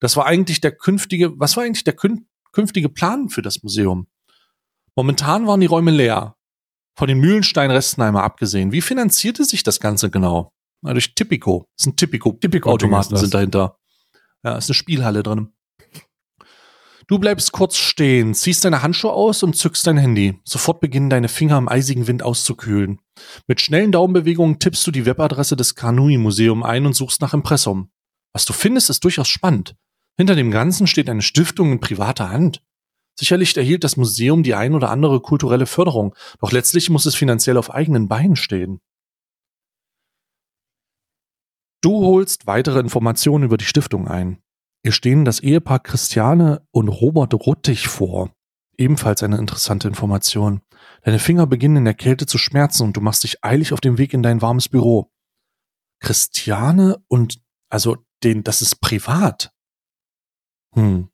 Das 0.00 0.16
war 0.16 0.26
eigentlich 0.26 0.60
der 0.60 0.72
künftige, 0.72 1.38
was 1.38 1.56
war 1.56 1.64
eigentlich 1.64 1.84
der 1.84 1.94
kün 1.94 2.26
künftige 2.52 2.88
Plan 2.88 3.28
für 3.28 3.42
das 3.42 3.62
Museum? 3.62 4.08
Momentan 4.96 5.46
waren 5.46 5.60
die 5.60 5.66
Räume 5.66 5.92
leer. 5.92 6.34
Von 6.96 7.06
den 7.06 7.20
Mühlenstein-Resten 7.20 8.02
einmal 8.02 8.24
abgesehen. 8.24 8.72
Wie 8.72 8.80
finanzierte 8.80 9.44
sich 9.44 9.62
das 9.62 9.78
Ganze 9.78 10.10
genau? 10.10 10.52
Na, 10.82 10.92
durch 10.92 11.14
Tipico. 11.14 11.68
Das 11.76 11.84
sind 11.84 11.96
Tipico-Automaten 11.96 13.12
das. 13.12 13.20
sind 13.20 13.32
dahinter. 13.32 13.78
Ja, 14.42 14.56
ist 14.56 14.68
eine 14.68 14.74
Spielhalle 14.74 15.22
drin. 15.22 15.52
Du 17.06 17.18
bleibst 17.18 17.52
kurz 17.52 17.76
stehen, 17.76 18.34
ziehst 18.34 18.64
deine 18.64 18.82
Handschuhe 18.82 19.12
aus 19.12 19.42
und 19.42 19.56
zückst 19.56 19.86
dein 19.86 19.96
Handy. 19.96 20.40
Sofort 20.44 20.80
beginnen 20.80 21.10
deine 21.10 21.28
Finger 21.28 21.58
im 21.58 21.68
eisigen 21.68 22.06
Wind 22.06 22.22
auszukühlen. 22.22 23.00
Mit 23.46 23.60
schnellen 23.60 23.92
Daumenbewegungen 23.92 24.58
tippst 24.58 24.86
du 24.86 24.90
die 24.90 25.06
Webadresse 25.06 25.56
des 25.56 25.74
Kanui 25.74 26.16
Museum 26.16 26.62
ein 26.62 26.86
und 26.86 26.94
suchst 26.94 27.20
nach 27.20 27.34
Impressum. 27.34 27.90
Was 28.32 28.44
du 28.44 28.52
findest, 28.52 28.90
ist 28.90 29.04
durchaus 29.04 29.28
spannend. 29.28 29.74
Hinter 30.16 30.36
dem 30.36 30.50
Ganzen 30.50 30.86
steht 30.86 31.08
eine 31.08 31.22
Stiftung 31.22 31.72
in 31.72 31.80
privater 31.80 32.30
Hand. 32.30 32.62
Sicherlich 33.18 33.56
erhielt 33.56 33.84
das 33.84 33.96
Museum 33.96 34.42
die 34.42 34.54
ein 34.54 34.74
oder 34.74 34.90
andere 34.90 35.20
kulturelle 35.20 35.66
Förderung, 35.66 36.14
doch 36.40 36.52
letztlich 36.52 36.90
muss 36.90 37.06
es 37.06 37.14
finanziell 37.14 37.56
auf 37.56 37.70
eigenen 37.70 38.08
Beinen 38.08 38.36
stehen. 38.36 38.80
Du 41.82 42.04
holst 42.04 42.46
weitere 42.46 42.80
Informationen 42.80 43.44
über 43.44 43.56
die 43.56 43.64
Stiftung 43.64 44.08
ein. 44.08 44.42
Ihr 44.82 44.92
stehen 44.92 45.24
das 45.24 45.40
Ehepaar 45.40 45.80
Christiane 45.80 46.66
und 46.70 46.88
Robert 46.88 47.34
Ruttig 47.34 47.88
vor. 47.88 48.30
Ebenfalls 48.80 49.22
eine 49.22 49.36
interessante 49.36 49.88
Information. 49.88 50.62
Deine 51.02 51.18
Finger 51.18 51.46
beginnen 51.46 51.76
in 51.76 51.84
der 51.84 51.92
Kälte 51.92 52.24
zu 52.24 52.38
schmerzen 52.38 52.84
und 52.84 52.96
du 52.96 53.02
machst 53.02 53.22
dich 53.24 53.44
eilig 53.44 53.74
auf 53.74 53.80
den 53.82 53.98
Weg 53.98 54.14
in 54.14 54.22
dein 54.22 54.40
warmes 54.40 54.70
Büro. 54.70 55.12
Christiane 56.00 56.96
und, 57.06 57.42
also, 57.68 57.98
den, 58.24 58.42
das 58.42 58.62
ist 58.62 58.80
privat. 58.80 59.52
Hm. 60.74 61.10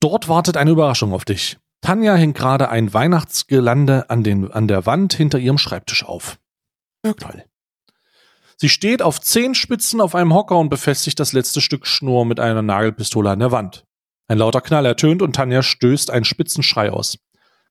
Dort 0.00 0.28
wartet 0.28 0.56
eine 0.56 0.72
Überraschung 0.72 1.12
auf 1.12 1.24
dich. 1.24 1.56
Tanja 1.82 2.16
hängt 2.16 2.36
gerade 2.36 2.68
ein 2.68 2.92
Weihnachtsgelande 2.92 4.10
an, 4.10 4.24
den, 4.24 4.50
an 4.50 4.66
der 4.66 4.86
Wand 4.86 5.14
hinter 5.14 5.38
ihrem 5.38 5.58
Schreibtisch 5.58 6.04
auf. 6.04 6.40
Toll. 7.04 7.44
Sie 8.56 8.68
steht 8.68 9.02
auf 9.02 9.20
Zehenspitzen 9.20 10.00
auf 10.00 10.16
einem 10.16 10.34
Hocker 10.34 10.58
und 10.58 10.68
befestigt 10.68 11.20
das 11.20 11.32
letzte 11.32 11.60
Stück 11.60 11.86
Schnur 11.86 12.24
mit 12.24 12.40
einer 12.40 12.62
Nagelpistole 12.62 13.30
an 13.30 13.38
der 13.38 13.52
Wand. 13.52 13.86
Ein 14.32 14.38
lauter 14.38 14.62
Knall 14.62 14.86
ertönt 14.86 15.20
und 15.20 15.36
Tanja 15.36 15.62
stößt 15.62 16.10
einen 16.10 16.24
spitzen 16.24 16.62
Schrei 16.62 16.90
aus. 16.90 17.18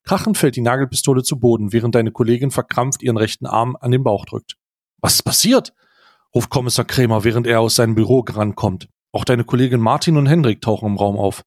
Krachend 0.03 0.38
fällt 0.38 0.55
die 0.55 0.61
Nagelpistole 0.61 1.23
zu 1.23 1.39
Boden, 1.39 1.73
während 1.73 1.95
deine 1.95 2.11
Kollegin 2.11 2.51
verkrampft 2.51 3.01
ihren 3.01 3.17
rechten 3.17 3.47
Arm 3.47 3.75
an 3.81 3.89
den 3.89 4.03
Bauch 4.03 4.25
drückt. 4.25 4.57
Was 4.97 5.15
ist 5.15 5.23
passiert? 5.23 5.73
ruft 6.35 6.51
Kommissar 6.51 6.85
Krämer, 6.85 7.23
während 7.23 7.47
er 7.47 7.61
aus 7.61 7.73
seinem 7.73 7.95
Büro 7.95 8.19
rankommt. 8.29 8.89
Auch 9.11 9.25
deine 9.25 9.43
Kollegin 9.43 9.79
Martin 9.79 10.17
und 10.17 10.27
Hendrik 10.27 10.61
tauchen 10.61 10.89
im 10.89 10.97
Raum 10.97 11.17
auf. 11.17 11.41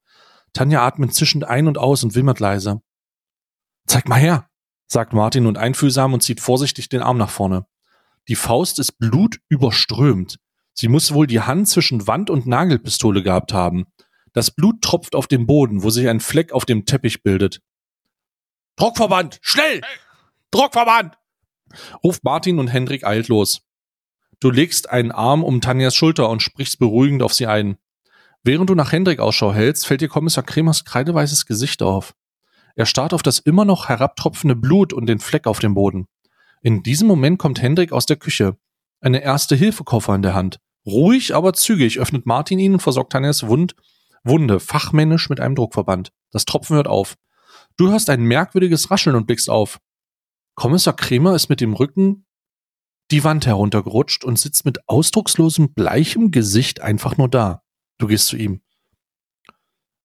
Tanja 0.52 0.84
atmet 0.84 1.14
zischend 1.14 1.44
ein 1.44 1.68
und 1.68 1.78
aus 1.78 2.02
und 2.02 2.16
wimmert 2.16 2.40
leise. 2.40 2.80
Zeig 3.86 4.08
mal 4.08 4.18
her, 4.18 4.48
sagt 4.88 5.12
Martin 5.12 5.46
und 5.46 5.58
einfühlsam 5.58 6.12
und 6.12 6.24
zieht 6.24 6.40
vorsichtig 6.40 6.88
den 6.88 7.02
Arm 7.02 7.18
nach 7.18 7.30
vorne. 7.30 7.66
Die 8.26 8.34
Faust 8.34 8.80
ist 8.80 8.98
blutüberströmt. 8.98 10.40
Sie 10.72 10.88
muss 10.88 11.14
wohl 11.14 11.28
die 11.28 11.40
Hand 11.40 11.68
zwischen 11.68 12.08
Wand 12.08 12.30
und 12.30 12.48
Nagelpistole 12.48 13.22
gehabt 13.22 13.52
haben. 13.52 13.86
Das 14.34 14.50
Blut 14.50 14.82
tropft 14.82 15.14
auf 15.14 15.28
den 15.28 15.46
Boden, 15.46 15.82
wo 15.82 15.90
sich 15.90 16.08
ein 16.08 16.20
Fleck 16.20 16.52
auf 16.52 16.66
dem 16.66 16.84
Teppich 16.84 17.22
bildet. 17.22 17.62
Druckverband, 18.76 19.38
schnell! 19.40 19.80
Druckverband! 20.50 21.16
ruft 22.02 22.24
Martin 22.24 22.58
und 22.58 22.68
Hendrik 22.68 23.04
eilt 23.04 23.28
los. 23.28 23.62
Du 24.40 24.50
legst 24.50 24.90
einen 24.90 25.12
Arm 25.12 25.44
um 25.44 25.60
Tanjas 25.60 25.94
Schulter 25.94 26.28
und 26.28 26.42
sprichst 26.42 26.80
beruhigend 26.80 27.22
auf 27.22 27.32
sie 27.32 27.46
ein. 27.46 27.78
Während 28.42 28.68
du 28.68 28.74
nach 28.74 28.92
Hendrik 28.92 29.20
Ausschau 29.20 29.54
hältst, 29.54 29.86
fällt 29.86 30.00
dir 30.00 30.08
Kommissar 30.08 30.44
Kremers 30.44 30.84
kreideweißes 30.84 31.46
Gesicht 31.46 31.80
auf. 31.80 32.14
Er 32.74 32.86
starrt 32.86 33.14
auf 33.14 33.22
das 33.22 33.38
immer 33.38 33.64
noch 33.64 33.88
herabtropfende 33.88 34.56
Blut 34.56 34.92
und 34.92 35.06
den 35.06 35.20
Fleck 35.20 35.46
auf 35.46 35.60
dem 35.60 35.74
Boden. 35.74 36.08
In 36.60 36.82
diesem 36.82 37.06
Moment 37.06 37.38
kommt 37.38 37.62
Hendrik 37.62 37.92
aus 37.92 38.04
der 38.04 38.16
Küche. 38.16 38.56
Eine 39.00 39.22
Erste-Hilfe-Koffer 39.22 40.14
in 40.16 40.22
der 40.22 40.34
Hand. 40.34 40.58
Ruhig, 40.84 41.34
aber 41.34 41.52
zügig 41.52 42.00
öffnet 42.00 42.26
Martin 42.26 42.58
ihn 42.58 42.74
und 42.74 42.80
versorgt 42.80 43.12
Tanjas 43.12 43.46
Wund, 43.46 43.76
Wunde 44.24 44.60
fachmännisch 44.60 45.28
mit 45.28 45.40
einem 45.40 45.54
Druckverband. 45.54 46.12
Das 46.30 46.44
Tropfen 46.44 46.76
hört 46.76 46.88
auf. 46.88 47.16
Du 47.76 47.90
hörst 47.90 48.10
ein 48.10 48.22
merkwürdiges 48.22 48.90
Rascheln 48.90 49.16
und 49.16 49.26
blickst 49.26 49.50
auf. 49.50 49.80
Kommissar 50.54 50.94
Kremer 50.94 51.34
ist 51.34 51.48
mit 51.48 51.60
dem 51.60 51.74
Rücken 51.74 52.26
die 53.10 53.24
Wand 53.24 53.46
heruntergerutscht 53.46 54.24
und 54.24 54.38
sitzt 54.38 54.64
mit 54.64 54.88
ausdruckslosem, 54.88 55.74
bleichem 55.74 56.30
Gesicht 56.30 56.80
einfach 56.80 57.16
nur 57.16 57.28
da. 57.28 57.62
Du 57.98 58.06
gehst 58.06 58.28
zu 58.28 58.36
ihm. 58.36 58.62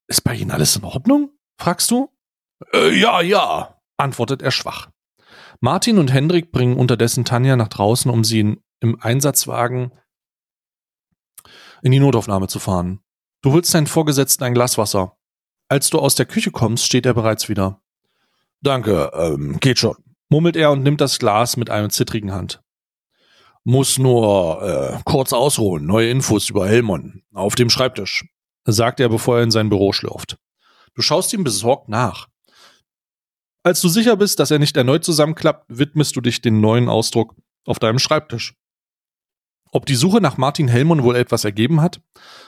Ist 0.07 0.21
bei 0.21 0.35
Ihnen 0.35 0.51
alles 0.51 0.75
in 0.75 0.83
Ordnung? 0.83 1.31
fragst 1.57 1.91
du. 1.91 2.09
Äh, 2.73 2.99
ja, 2.99 3.21
ja, 3.21 3.79
antwortet 3.97 4.41
er 4.41 4.51
schwach. 4.51 4.89
Martin 5.61 5.97
und 5.97 6.11
Hendrik 6.11 6.51
bringen 6.51 6.77
unterdessen 6.77 7.25
Tanja 7.25 7.55
nach 7.55 7.67
draußen, 7.67 8.09
um 8.09 8.23
sie 8.23 8.39
in, 8.39 8.63
im 8.79 8.99
Einsatzwagen 9.01 9.91
in 11.81 11.91
die 11.91 11.99
Notaufnahme 11.99 12.47
zu 12.47 12.59
fahren. 12.59 13.01
Du 13.41 13.53
holst 13.53 13.73
deinen 13.73 13.87
Vorgesetzten 13.87 14.43
ein 14.43 14.53
Glas 14.53 14.77
Wasser. 14.77 15.17
Als 15.69 15.89
du 15.89 15.99
aus 15.99 16.15
der 16.15 16.25
Küche 16.25 16.51
kommst, 16.51 16.85
steht 16.85 17.05
er 17.05 17.13
bereits 17.13 17.47
wieder. 17.47 17.81
Danke, 18.61 19.11
ähm, 19.13 19.59
geht 19.59 19.79
schon, 19.79 19.95
murmelt 20.29 20.57
er 20.57 20.71
und 20.71 20.83
nimmt 20.83 20.99
das 20.99 21.19
Glas 21.19 21.55
mit 21.55 21.69
einer 21.69 21.89
zittrigen 21.89 22.33
Hand. 22.33 22.61
Muss 23.63 23.97
nur 23.97 24.61
äh, 24.61 24.99
kurz 25.05 25.31
ausruhen, 25.31 25.85
neue 25.85 26.09
Infos 26.09 26.49
über 26.49 26.67
Helmon 26.67 27.23
auf 27.33 27.55
dem 27.55 27.69
Schreibtisch, 27.69 28.25
sagt 28.65 28.99
er, 28.99 29.07
bevor 29.07 29.37
er 29.37 29.43
in 29.43 29.51
sein 29.51 29.69
Büro 29.69 29.93
schlürft. 29.93 30.37
Du 30.95 31.01
schaust 31.01 31.31
ihm 31.33 31.43
besorgt 31.45 31.87
nach. 31.87 32.27
Als 33.63 33.79
du 33.79 33.87
sicher 33.87 34.17
bist, 34.17 34.39
dass 34.39 34.51
er 34.51 34.59
nicht 34.59 34.75
erneut 34.75 35.05
zusammenklappt, 35.05 35.65
widmest 35.69 36.15
du 36.15 36.21
dich 36.21 36.41
den 36.41 36.59
neuen 36.59 36.89
Ausdruck 36.89 37.35
auf 37.65 37.79
deinem 37.79 37.99
Schreibtisch. 37.99 38.55
Ob 39.71 39.85
die 39.85 39.95
Suche 39.95 40.19
nach 40.21 40.37
Martin 40.37 40.67
Hellmann 40.67 41.03
wohl 41.03 41.15
etwas 41.15 41.45
ergeben 41.45 41.81
hat? 41.81 42.01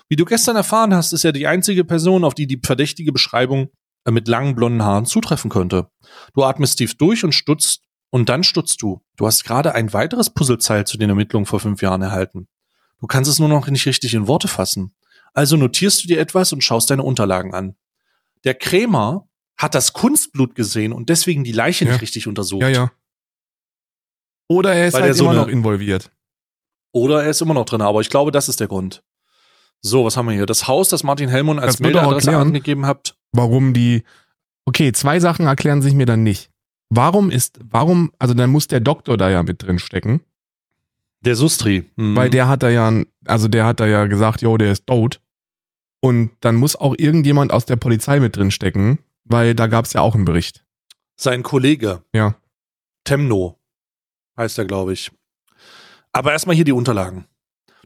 Wie 0.09 0.15
du 0.15 0.25
gestern 0.25 0.55
erfahren 0.55 0.93
hast, 0.95 1.13
ist 1.13 1.23
er 1.23 1.31
die 1.31 1.47
einzige 1.47 1.83
Person, 1.85 2.23
auf 2.23 2.33
die 2.33 2.47
die 2.47 2.59
verdächtige 2.63 3.11
Beschreibung 3.11 3.69
äh, 4.05 4.11
mit 4.11 4.27
langen 4.27 4.55
blonden 4.55 4.83
Haaren 4.83 5.05
zutreffen 5.05 5.49
könnte. 5.51 5.89
Du 6.33 6.43
atmest 6.43 6.77
tief 6.79 6.97
durch 6.97 7.23
und 7.23 7.33
stutzt, 7.33 7.83
und 8.13 8.27
dann 8.27 8.43
stutzt 8.43 8.81
du. 8.81 9.01
Du 9.15 9.25
hast 9.25 9.45
gerade 9.45 9.73
ein 9.73 9.93
weiteres 9.93 10.29
Puzzleteil 10.31 10.85
zu 10.85 10.97
den 10.97 11.09
Ermittlungen 11.09 11.45
vor 11.45 11.59
fünf 11.61 11.81
Jahren 11.81 12.01
erhalten. 12.01 12.47
Du 12.99 13.07
kannst 13.07 13.31
es 13.31 13.39
nur 13.39 13.47
noch 13.47 13.65
nicht 13.67 13.85
richtig 13.85 14.13
in 14.13 14.27
Worte 14.27 14.47
fassen. 14.49 14.93
Also 15.33 15.55
notierst 15.55 16.03
du 16.03 16.07
dir 16.09 16.19
etwas 16.19 16.51
und 16.51 16.61
schaust 16.61 16.89
deine 16.89 17.03
Unterlagen 17.03 17.53
an. 17.53 17.75
Der 18.43 18.53
Krämer 18.53 19.29
hat 19.55 19.75
das 19.75 19.93
Kunstblut 19.93 20.55
gesehen 20.55 20.91
und 20.91 21.07
deswegen 21.09 21.43
die 21.45 21.51
Leiche 21.53 21.85
Ja. 21.85 21.91
nicht 21.91 22.01
richtig 22.01 22.27
untersucht. 22.27 22.63
Ja, 22.63 22.67
ja. 22.69 22.91
Oder 24.49 24.73
er 24.73 24.87
ist 24.87 24.93
Weil 24.95 25.03
halt 25.03 25.11
er 25.11 25.15
so 25.15 25.23
immer 25.23 25.31
eine- 25.31 25.41
noch 25.41 25.47
involviert. 25.47 26.11
Oder 26.91 27.23
er 27.23 27.29
ist 27.29 27.41
immer 27.41 27.53
noch 27.53 27.65
drin, 27.65 27.81
aber 27.81 28.01
ich 28.01 28.09
glaube, 28.09 28.31
das 28.31 28.49
ist 28.49 28.59
der 28.59 28.67
Grund. 28.67 29.03
So, 29.81 30.05
was 30.05 30.15
haben 30.17 30.27
wir 30.27 30.35
hier? 30.35 30.45
Das 30.45 30.67
Haus, 30.67 30.89
das 30.89 31.03
Martin 31.03 31.29
Hellmann 31.29 31.59
als 31.59 31.79
Meldeadresse 31.79 32.37
angegeben 32.37 32.85
habt. 32.85 33.15
Warum 33.31 33.73
die. 33.73 34.03
Okay, 34.65 34.91
zwei 34.91 35.19
Sachen 35.19 35.47
erklären 35.47 35.81
sich 35.81 35.93
mir 35.93 36.05
dann 36.05 36.23
nicht. 36.23 36.51
Warum 36.89 37.31
ist, 37.31 37.59
warum, 37.63 38.11
also 38.19 38.33
dann 38.33 38.49
muss 38.49 38.67
der 38.67 38.81
Doktor 38.81 39.17
da 39.17 39.29
ja 39.29 39.43
mit 39.43 39.63
drin 39.63 39.79
stecken, 39.79 40.21
Der 41.21 41.35
Sustri. 41.35 41.89
Mhm. 41.95 42.15
weil 42.15 42.29
der 42.29 42.47
hat 42.47 42.63
da 42.63 42.69
ja, 42.69 42.91
also 43.25 43.47
der 43.47 43.65
hat 43.65 43.79
da 43.79 43.87
ja 43.87 44.05
gesagt, 44.05 44.41
jo, 44.41 44.57
der 44.57 44.73
ist 44.73 44.85
tot. 44.85 45.21
Und 46.01 46.31
dann 46.41 46.55
muss 46.55 46.75
auch 46.75 46.95
irgendjemand 46.97 47.53
aus 47.53 47.65
der 47.65 47.77
Polizei 47.77 48.19
mit 48.19 48.35
drin 48.35 48.51
stecken, 48.51 48.99
weil 49.23 49.55
da 49.55 49.67
gab 49.67 49.85
es 49.85 49.93
ja 49.93 50.01
auch 50.01 50.15
einen 50.15 50.25
Bericht. 50.25 50.65
Sein 51.15 51.43
Kollege. 51.43 52.03
Ja. 52.13 52.35
Temno. 53.03 53.57
Heißt 54.37 54.57
er, 54.57 54.65
glaube 54.65 54.93
ich. 54.93 55.11
Aber 56.13 56.31
erstmal 56.31 56.55
hier 56.55 56.65
die 56.65 56.71
Unterlagen. 56.71 57.25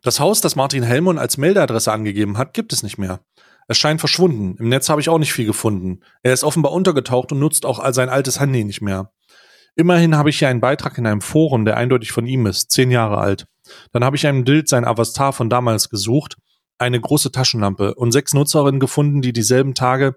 Das 0.01 0.19
Haus, 0.19 0.41
das 0.41 0.55
Martin 0.55 0.83
Hellmann 0.83 1.17
als 1.17 1.37
Meldeadresse 1.37 1.91
angegeben 1.91 2.37
hat, 2.37 2.53
gibt 2.53 2.73
es 2.73 2.83
nicht 2.83 2.97
mehr. 2.97 3.21
Es 3.67 3.77
scheint 3.77 3.99
verschwunden. 3.99 4.55
Im 4.59 4.69
Netz 4.69 4.89
habe 4.89 5.01
ich 5.01 5.09
auch 5.09 5.17
nicht 5.17 5.33
viel 5.33 5.45
gefunden. 5.45 6.01
Er 6.21 6.33
ist 6.33 6.43
offenbar 6.43 6.71
untergetaucht 6.71 7.31
und 7.31 7.39
nutzt 7.39 7.65
auch 7.65 7.83
sein 7.93 8.09
altes 8.09 8.39
Handy 8.39 8.63
nicht 8.63 8.81
mehr. 8.81 9.11
Immerhin 9.75 10.15
habe 10.15 10.29
ich 10.29 10.39
hier 10.39 10.47
einen 10.47 10.61
Beitrag 10.61 10.97
in 10.97 11.07
einem 11.07 11.21
Forum, 11.21 11.65
der 11.65 11.75
eindeutig 11.75 12.11
von 12.11 12.27
ihm 12.27 12.45
ist, 12.45 12.71
zehn 12.71 12.91
Jahre 12.91 13.17
alt. 13.17 13.45
Dann 13.91 14.03
habe 14.03 14.15
ich 14.15 14.25
einem 14.27 14.45
Bild 14.45 14.69
sein 14.69 14.85
Avatar 14.85 15.33
von 15.33 15.49
damals 15.49 15.89
gesucht, 15.89 16.37
eine 16.77 16.99
große 16.99 17.31
Taschenlampe 17.31 17.95
und 17.95 18.11
sechs 18.11 18.33
Nutzerinnen 18.33 18.79
gefunden, 18.79 19.21
die 19.21 19.33
dieselben 19.33 19.73
Tage 19.73 20.15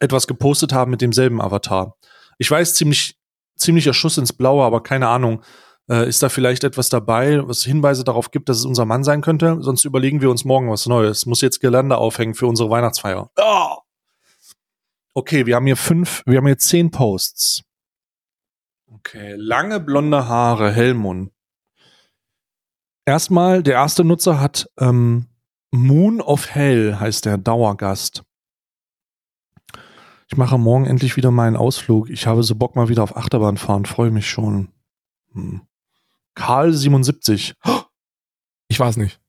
etwas 0.00 0.26
gepostet 0.26 0.72
haben 0.72 0.90
mit 0.90 1.00
demselben 1.00 1.40
Avatar. 1.40 1.96
Ich 2.38 2.50
weiß 2.50 2.74
ziemlich, 2.74 3.16
ziemlicher 3.56 3.94
Schuss 3.94 4.16
ins 4.16 4.32
Blaue, 4.32 4.64
aber 4.64 4.82
keine 4.82 5.08
Ahnung. 5.08 5.42
Äh, 5.90 6.08
ist 6.08 6.22
da 6.22 6.28
vielleicht 6.28 6.64
etwas 6.64 6.90
dabei, 6.90 7.46
was 7.46 7.64
Hinweise 7.64 8.04
darauf 8.04 8.30
gibt, 8.30 8.48
dass 8.48 8.58
es 8.58 8.64
unser 8.64 8.84
Mann 8.84 9.04
sein 9.04 9.22
könnte? 9.22 9.58
Sonst 9.60 9.84
überlegen 9.84 10.20
wir 10.20 10.30
uns 10.30 10.44
morgen 10.44 10.70
was 10.70 10.86
Neues. 10.86 11.24
Muss 11.24 11.40
jetzt 11.40 11.60
Gelände 11.60 11.96
aufhängen 11.96 12.34
für 12.34 12.46
unsere 12.46 12.68
Weihnachtsfeier. 12.68 13.30
Oh! 13.36 13.76
Okay, 15.14 15.46
wir 15.46 15.56
haben 15.56 15.66
hier 15.66 15.76
fünf, 15.76 16.22
wir 16.26 16.38
haben 16.38 16.46
hier 16.46 16.58
zehn 16.58 16.90
Posts. 16.90 17.62
Okay, 18.86 19.34
lange 19.36 19.80
blonde 19.80 20.28
Haare, 20.28 20.70
Helmund. 20.70 21.32
Erstmal, 23.04 23.62
der 23.62 23.74
erste 23.74 24.04
Nutzer 24.04 24.38
hat 24.38 24.70
ähm, 24.78 25.26
Moon 25.70 26.20
of 26.20 26.50
Hell, 26.50 27.00
heißt 27.00 27.24
der 27.24 27.38
Dauergast. 27.38 28.22
Ich 30.30 30.36
mache 30.36 30.58
morgen 30.58 30.84
endlich 30.84 31.16
wieder 31.16 31.30
meinen 31.30 31.56
Ausflug. 31.56 32.10
Ich 32.10 32.26
habe 32.26 32.42
so 32.42 32.54
Bock 32.54 32.76
mal 32.76 32.90
wieder 32.90 33.02
auf 33.02 33.16
Achterbahn 33.16 33.56
fahren, 33.56 33.86
freue 33.86 34.10
mich 34.10 34.28
schon. 34.28 34.68
Hm. 35.32 35.62
Karl 36.38 36.72
77. 36.72 37.54
Ich 38.68 38.78
weiß 38.78 38.96
nicht. 38.96 39.20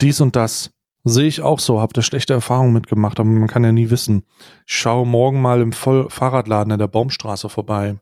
Dies 0.00 0.20
und 0.20 0.36
das. 0.36 0.70
Sehe 1.02 1.26
ich 1.26 1.40
auch 1.40 1.58
so, 1.58 1.80
Habt 1.80 1.96
da 1.96 2.02
schlechte 2.02 2.32
Erfahrungen 2.32 2.72
mitgemacht, 2.72 3.18
aber 3.18 3.28
man 3.28 3.48
kann 3.48 3.64
ja 3.64 3.72
nie 3.72 3.90
wissen. 3.90 4.24
Ich 4.64 4.74
schaue 4.74 5.04
morgen 5.04 5.42
mal 5.42 5.60
im 5.60 5.72
Voll 5.72 6.08
Fahrradladen 6.08 6.72
in 6.72 6.78
der 6.78 6.86
Baumstraße 6.86 7.48
vorbei. 7.48 7.98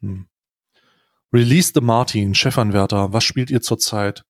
Hm. 0.00 0.26
Release 1.30 1.72
the 1.74 1.82
Martin, 1.82 2.34
Chefanwärter, 2.34 3.12
was 3.12 3.24
spielt 3.24 3.50
ihr 3.50 3.60
zurzeit? 3.60 4.24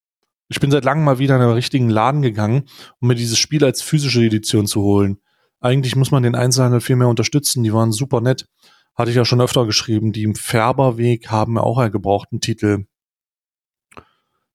Ich 0.48 0.58
bin 0.58 0.72
seit 0.72 0.84
langem 0.84 1.04
mal 1.04 1.20
wieder 1.20 1.36
in 1.36 1.42
einen 1.42 1.52
richtigen 1.52 1.90
Laden 1.90 2.22
gegangen, 2.22 2.64
um 2.98 3.06
mir 3.06 3.14
dieses 3.14 3.38
Spiel 3.38 3.64
als 3.64 3.82
physische 3.82 4.24
Edition 4.24 4.66
zu 4.66 4.82
holen. 4.82 5.18
Eigentlich 5.60 5.94
muss 5.94 6.10
man 6.10 6.24
den 6.24 6.34
Einzelhandel 6.34 6.80
viel 6.80 6.96
mehr 6.96 7.08
unterstützen, 7.08 7.62
die 7.62 7.72
waren 7.72 7.92
super 7.92 8.20
nett. 8.20 8.48
Hatte 8.96 9.10
ich 9.10 9.16
ja 9.16 9.24
schon 9.24 9.40
öfter 9.40 9.64
geschrieben. 9.64 10.12
Die 10.12 10.24
im 10.24 10.34
Färberweg 10.34 11.30
haben 11.30 11.56
auch 11.56 11.78
einen 11.78 11.92
gebrauchten 11.92 12.40
Titel. 12.40 12.86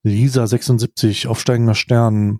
Lisa 0.03 0.45
76, 0.45 1.27
aufsteigender 1.27 1.75
Stern. 1.75 2.39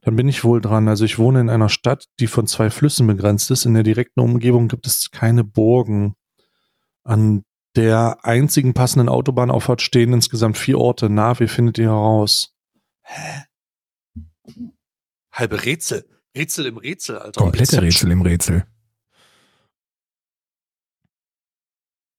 Dann 0.00 0.16
bin 0.16 0.28
ich 0.28 0.42
wohl 0.42 0.60
dran. 0.60 0.88
Also 0.88 1.04
ich 1.04 1.18
wohne 1.18 1.40
in 1.40 1.50
einer 1.50 1.68
Stadt, 1.68 2.06
die 2.18 2.26
von 2.26 2.46
zwei 2.46 2.70
Flüssen 2.70 3.06
begrenzt 3.06 3.50
ist. 3.50 3.66
In 3.66 3.74
der 3.74 3.82
direkten 3.82 4.20
Umgebung 4.20 4.68
gibt 4.68 4.86
es 4.86 5.10
keine 5.10 5.44
Burgen. 5.44 6.14
An 7.04 7.44
der 7.76 8.24
einzigen 8.24 8.74
passenden 8.74 9.08
Autobahnauffahrt 9.08 9.82
stehen 9.82 10.12
insgesamt 10.12 10.56
vier 10.56 10.78
Orte. 10.78 11.10
Na, 11.10 11.38
wie 11.38 11.48
findet 11.48 11.78
ihr 11.78 11.90
heraus? 11.90 12.54
Hä? 13.02 13.44
Halbe 15.32 15.64
Rätsel. 15.64 16.08
Rätsel 16.36 16.66
im 16.66 16.78
Rätsel, 16.78 17.18
Alter. 17.18 17.40
Komplette 17.40 17.82
Rätsel 17.82 18.10
im 18.10 18.22
Rätsel. 18.22 18.66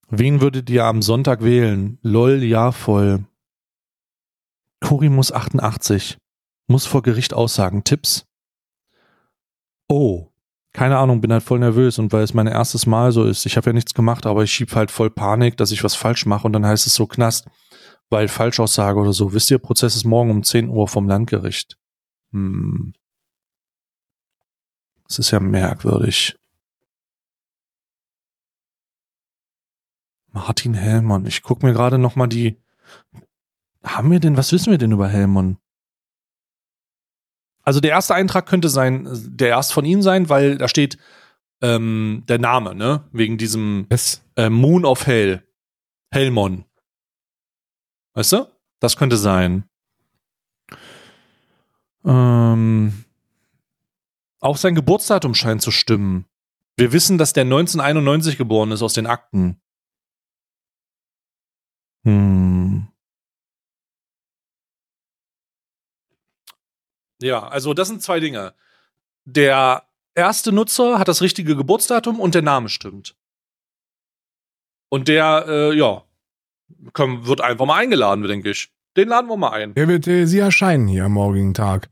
Wen 0.09 0.41
würdet 0.41 0.69
ihr 0.69 0.85
am 0.85 1.01
Sonntag 1.01 1.43
wählen? 1.43 1.99
Lol, 2.01 2.43
ja, 2.43 2.71
voll. 2.71 3.25
Kuri 4.81 5.09
muss 5.09 5.31
88. 5.31 6.17
Muss 6.67 6.85
vor 6.85 7.01
Gericht 7.01 7.33
aussagen. 7.33 7.83
Tipps? 7.83 8.25
Oh. 9.87 10.27
Keine 10.71 10.97
Ahnung, 10.99 11.19
bin 11.19 11.33
halt 11.33 11.43
voll 11.43 11.59
nervös 11.59 11.97
und 11.97 12.13
weil 12.13 12.23
es 12.23 12.35
mein 12.35 12.45
erstes 12.45 12.85
Mal 12.85 13.11
so 13.11 13.25
ist. 13.25 13.45
Ich 13.45 13.57
habe 13.57 13.71
ja 13.71 13.73
nichts 13.73 13.95
gemacht, 13.95 14.27
aber 14.27 14.43
ich 14.43 14.51
schieb 14.51 14.75
halt 14.75 14.91
voll 14.91 15.09
Panik, 15.09 15.57
dass 15.57 15.71
ich 15.71 15.83
was 15.83 15.95
falsch 15.95 16.27
mache 16.27 16.45
und 16.45 16.53
dann 16.53 16.65
heißt 16.65 16.85
es 16.85 16.93
so 16.93 17.07
Knast, 17.07 17.47
weil 18.09 18.27
Falschaussage 18.27 18.99
oder 18.99 19.11
so. 19.11 19.33
Wisst 19.33 19.49
ihr, 19.49 19.57
Prozess 19.57 19.95
ist 19.95 20.05
morgen 20.05 20.29
um 20.29 20.43
10 20.43 20.69
Uhr 20.69 20.87
vom 20.87 21.07
Landgericht. 21.07 21.77
Hm. 22.31 22.93
Das 25.07 25.17
ist 25.17 25.31
ja 25.31 25.39
merkwürdig. 25.39 26.37
Martin 30.31 30.75
Hellmann. 30.75 31.25
Ich 31.25 31.41
gucke 31.41 31.65
mir 31.65 31.73
gerade 31.73 31.97
noch 31.97 32.15
mal 32.15 32.27
die. 32.27 32.61
Haben 33.83 34.11
wir 34.11 34.19
denn, 34.19 34.37
was 34.37 34.51
wissen 34.51 34.71
wir 34.71 34.77
denn 34.77 34.91
über 34.91 35.07
Hellmann? 35.07 35.57
Also 37.63 37.79
der 37.79 37.91
erste 37.91 38.15
Eintrag 38.15 38.45
könnte 38.45 38.69
sein, 38.69 39.07
der 39.11 39.49
erst 39.49 39.73
von 39.73 39.85
ihm 39.85 40.01
sein, 40.01 40.29
weil 40.29 40.57
da 40.57 40.67
steht 40.67 40.97
ähm, 41.61 42.23
der 42.27 42.39
Name, 42.39 42.73
ne? 42.73 43.07
Wegen 43.11 43.37
diesem 43.37 43.87
yes. 43.91 44.23
äh, 44.35 44.49
Moon 44.49 44.85
of 44.85 45.05
Hell. 45.05 45.43
Hellmon. 46.11 46.65
Weißt 48.13 48.33
du? 48.33 48.47
Das 48.79 48.97
könnte 48.97 49.17
sein. 49.17 49.65
Ähm, 52.05 53.05
auch 54.39 54.57
sein 54.57 54.75
Geburtsdatum 54.75 55.35
scheint 55.35 55.61
zu 55.61 55.71
stimmen. 55.71 56.25
Wir 56.77 56.93
wissen, 56.93 57.17
dass 57.17 57.33
der 57.33 57.43
1991 57.43 58.37
geboren 58.37 58.71
ist 58.71 58.81
aus 58.81 58.93
den 58.93 59.05
Akten. 59.05 59.61
Hm. 62.05 62.87
Ja, 67.21 67.47
also 67.47 67.73
das 67.73 67.87
sind 67.87 68.01
zwei 68.01 68.19
Dinge. 68.19 68.53
Der 69.25 69.83
erste 70.15 70.51
Nutzer 70.51 70.99
hat 70.99 71.07
das 71.07 71.21
richtige 71.21 71.55
Geburtsdatum 71.55 72.19
und 72.19 72.35
der 72.35 72.41
Name 72.41 72.69
stimmt. 72.69 73.15
Und 74.89 75.07
der, 75.07 75.45
äh, 75.47 75.77
ja, 75.77 76.03
können, 76.93 77.25
wird 77.27 77.41
einfach 77.41 77.65
mal 77.65 77.77
eingeladen, 77.77 78.23
denke 78.23 78.51
ich. 78.51 78.71
Den 78.97 79.09
laden 79.09 79.29
wir 79.29 79.37
mal 79.37 79.51
ein. 79.51 79.73
Der 79.75 79.87
wird, 79.87 80.07
äh, 80.07 80.25
Sie 80.25 80.39
erscheinen 80.39 80.87
hier 80.87 81.05
am 81.05 81.13
morgigen 81.13 81.53
Tag. 81.53 81.89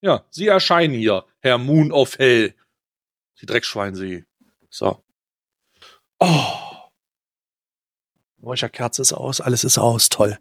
Ja, 0.00 0.24
Sie 0.30 0.46
erscheinen 0.46 0.94
hier, 0.94 1.24
Herr 1.40 1.58
Moon 1.58 1.92
of 1.92 2.18
Hell. 2.18 2.54
Die 3.40 3.46
Dreckschwein, 3.46 3.94
Sie. 3.94 4.24
So. 4.70 5.02
Oh. 6.18 6.52
Räucherkerze 8.42 9.02
ist 9.02 9.12
aus, 9.12 9.40
alles 9.40 9.64
ist 9.64 9.78
aus, 9.78 10.08
toll. 10.08 10.38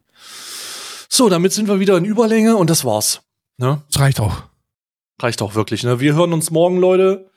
So, 1.10 1.30
damit 1.30 1.54
sind 1.54 1.68
wir 1.68 1.80
wieder 1.80 1.98
in 1.98 2.06
Überlänge 2.06 2.56
und 2.56 2.70
das 2.70 2.86
war's. 2.86 3.25
Ne? 3.58 3.82
Das 3.92 4.00
reicht 4.02 4.20
auch. 4.20 4.44
Reicht 5.22 5.42
auch 5.42 5.56
wirklich, 5.56 5.84
ne? 5.84 6.00
Wir 6.00 6.14
hören 6.16 6.34
uns 6.34 6.52
morgen, 6.52 6.78
Leute. 6.78 7.32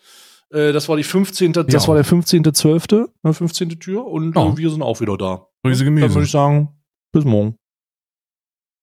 Äh, 0.51 0.73
das 0.73 0.89
war 0.89 0.97
die 0.97 1.05
15. 1.05 1.53
Das 1.53 1.67
Ja. 1.69 1.87
war 1.89 1.95
der 1.95 2.05
15.12., 2.05 3.09
ne, 3.23 3.35
15. 3.35 3.79
Tür 3.79 4.05
und 4.07 4.35
Ja. 4.35 4.47
äh, 4.49 4.57
wir 4.57 4.71
sind 4.71 4.83
auch 4.83 5.01
wieder 5.01 5.17
da. 5.17 5.47
Grüße 5.63 5.85
Dann 5.85 5.97
würde 5.97 6.23
ich 6.23 6.31
sagen, 6.31 6.69
bis 7.13 7.25
morgen. 7.25 7.57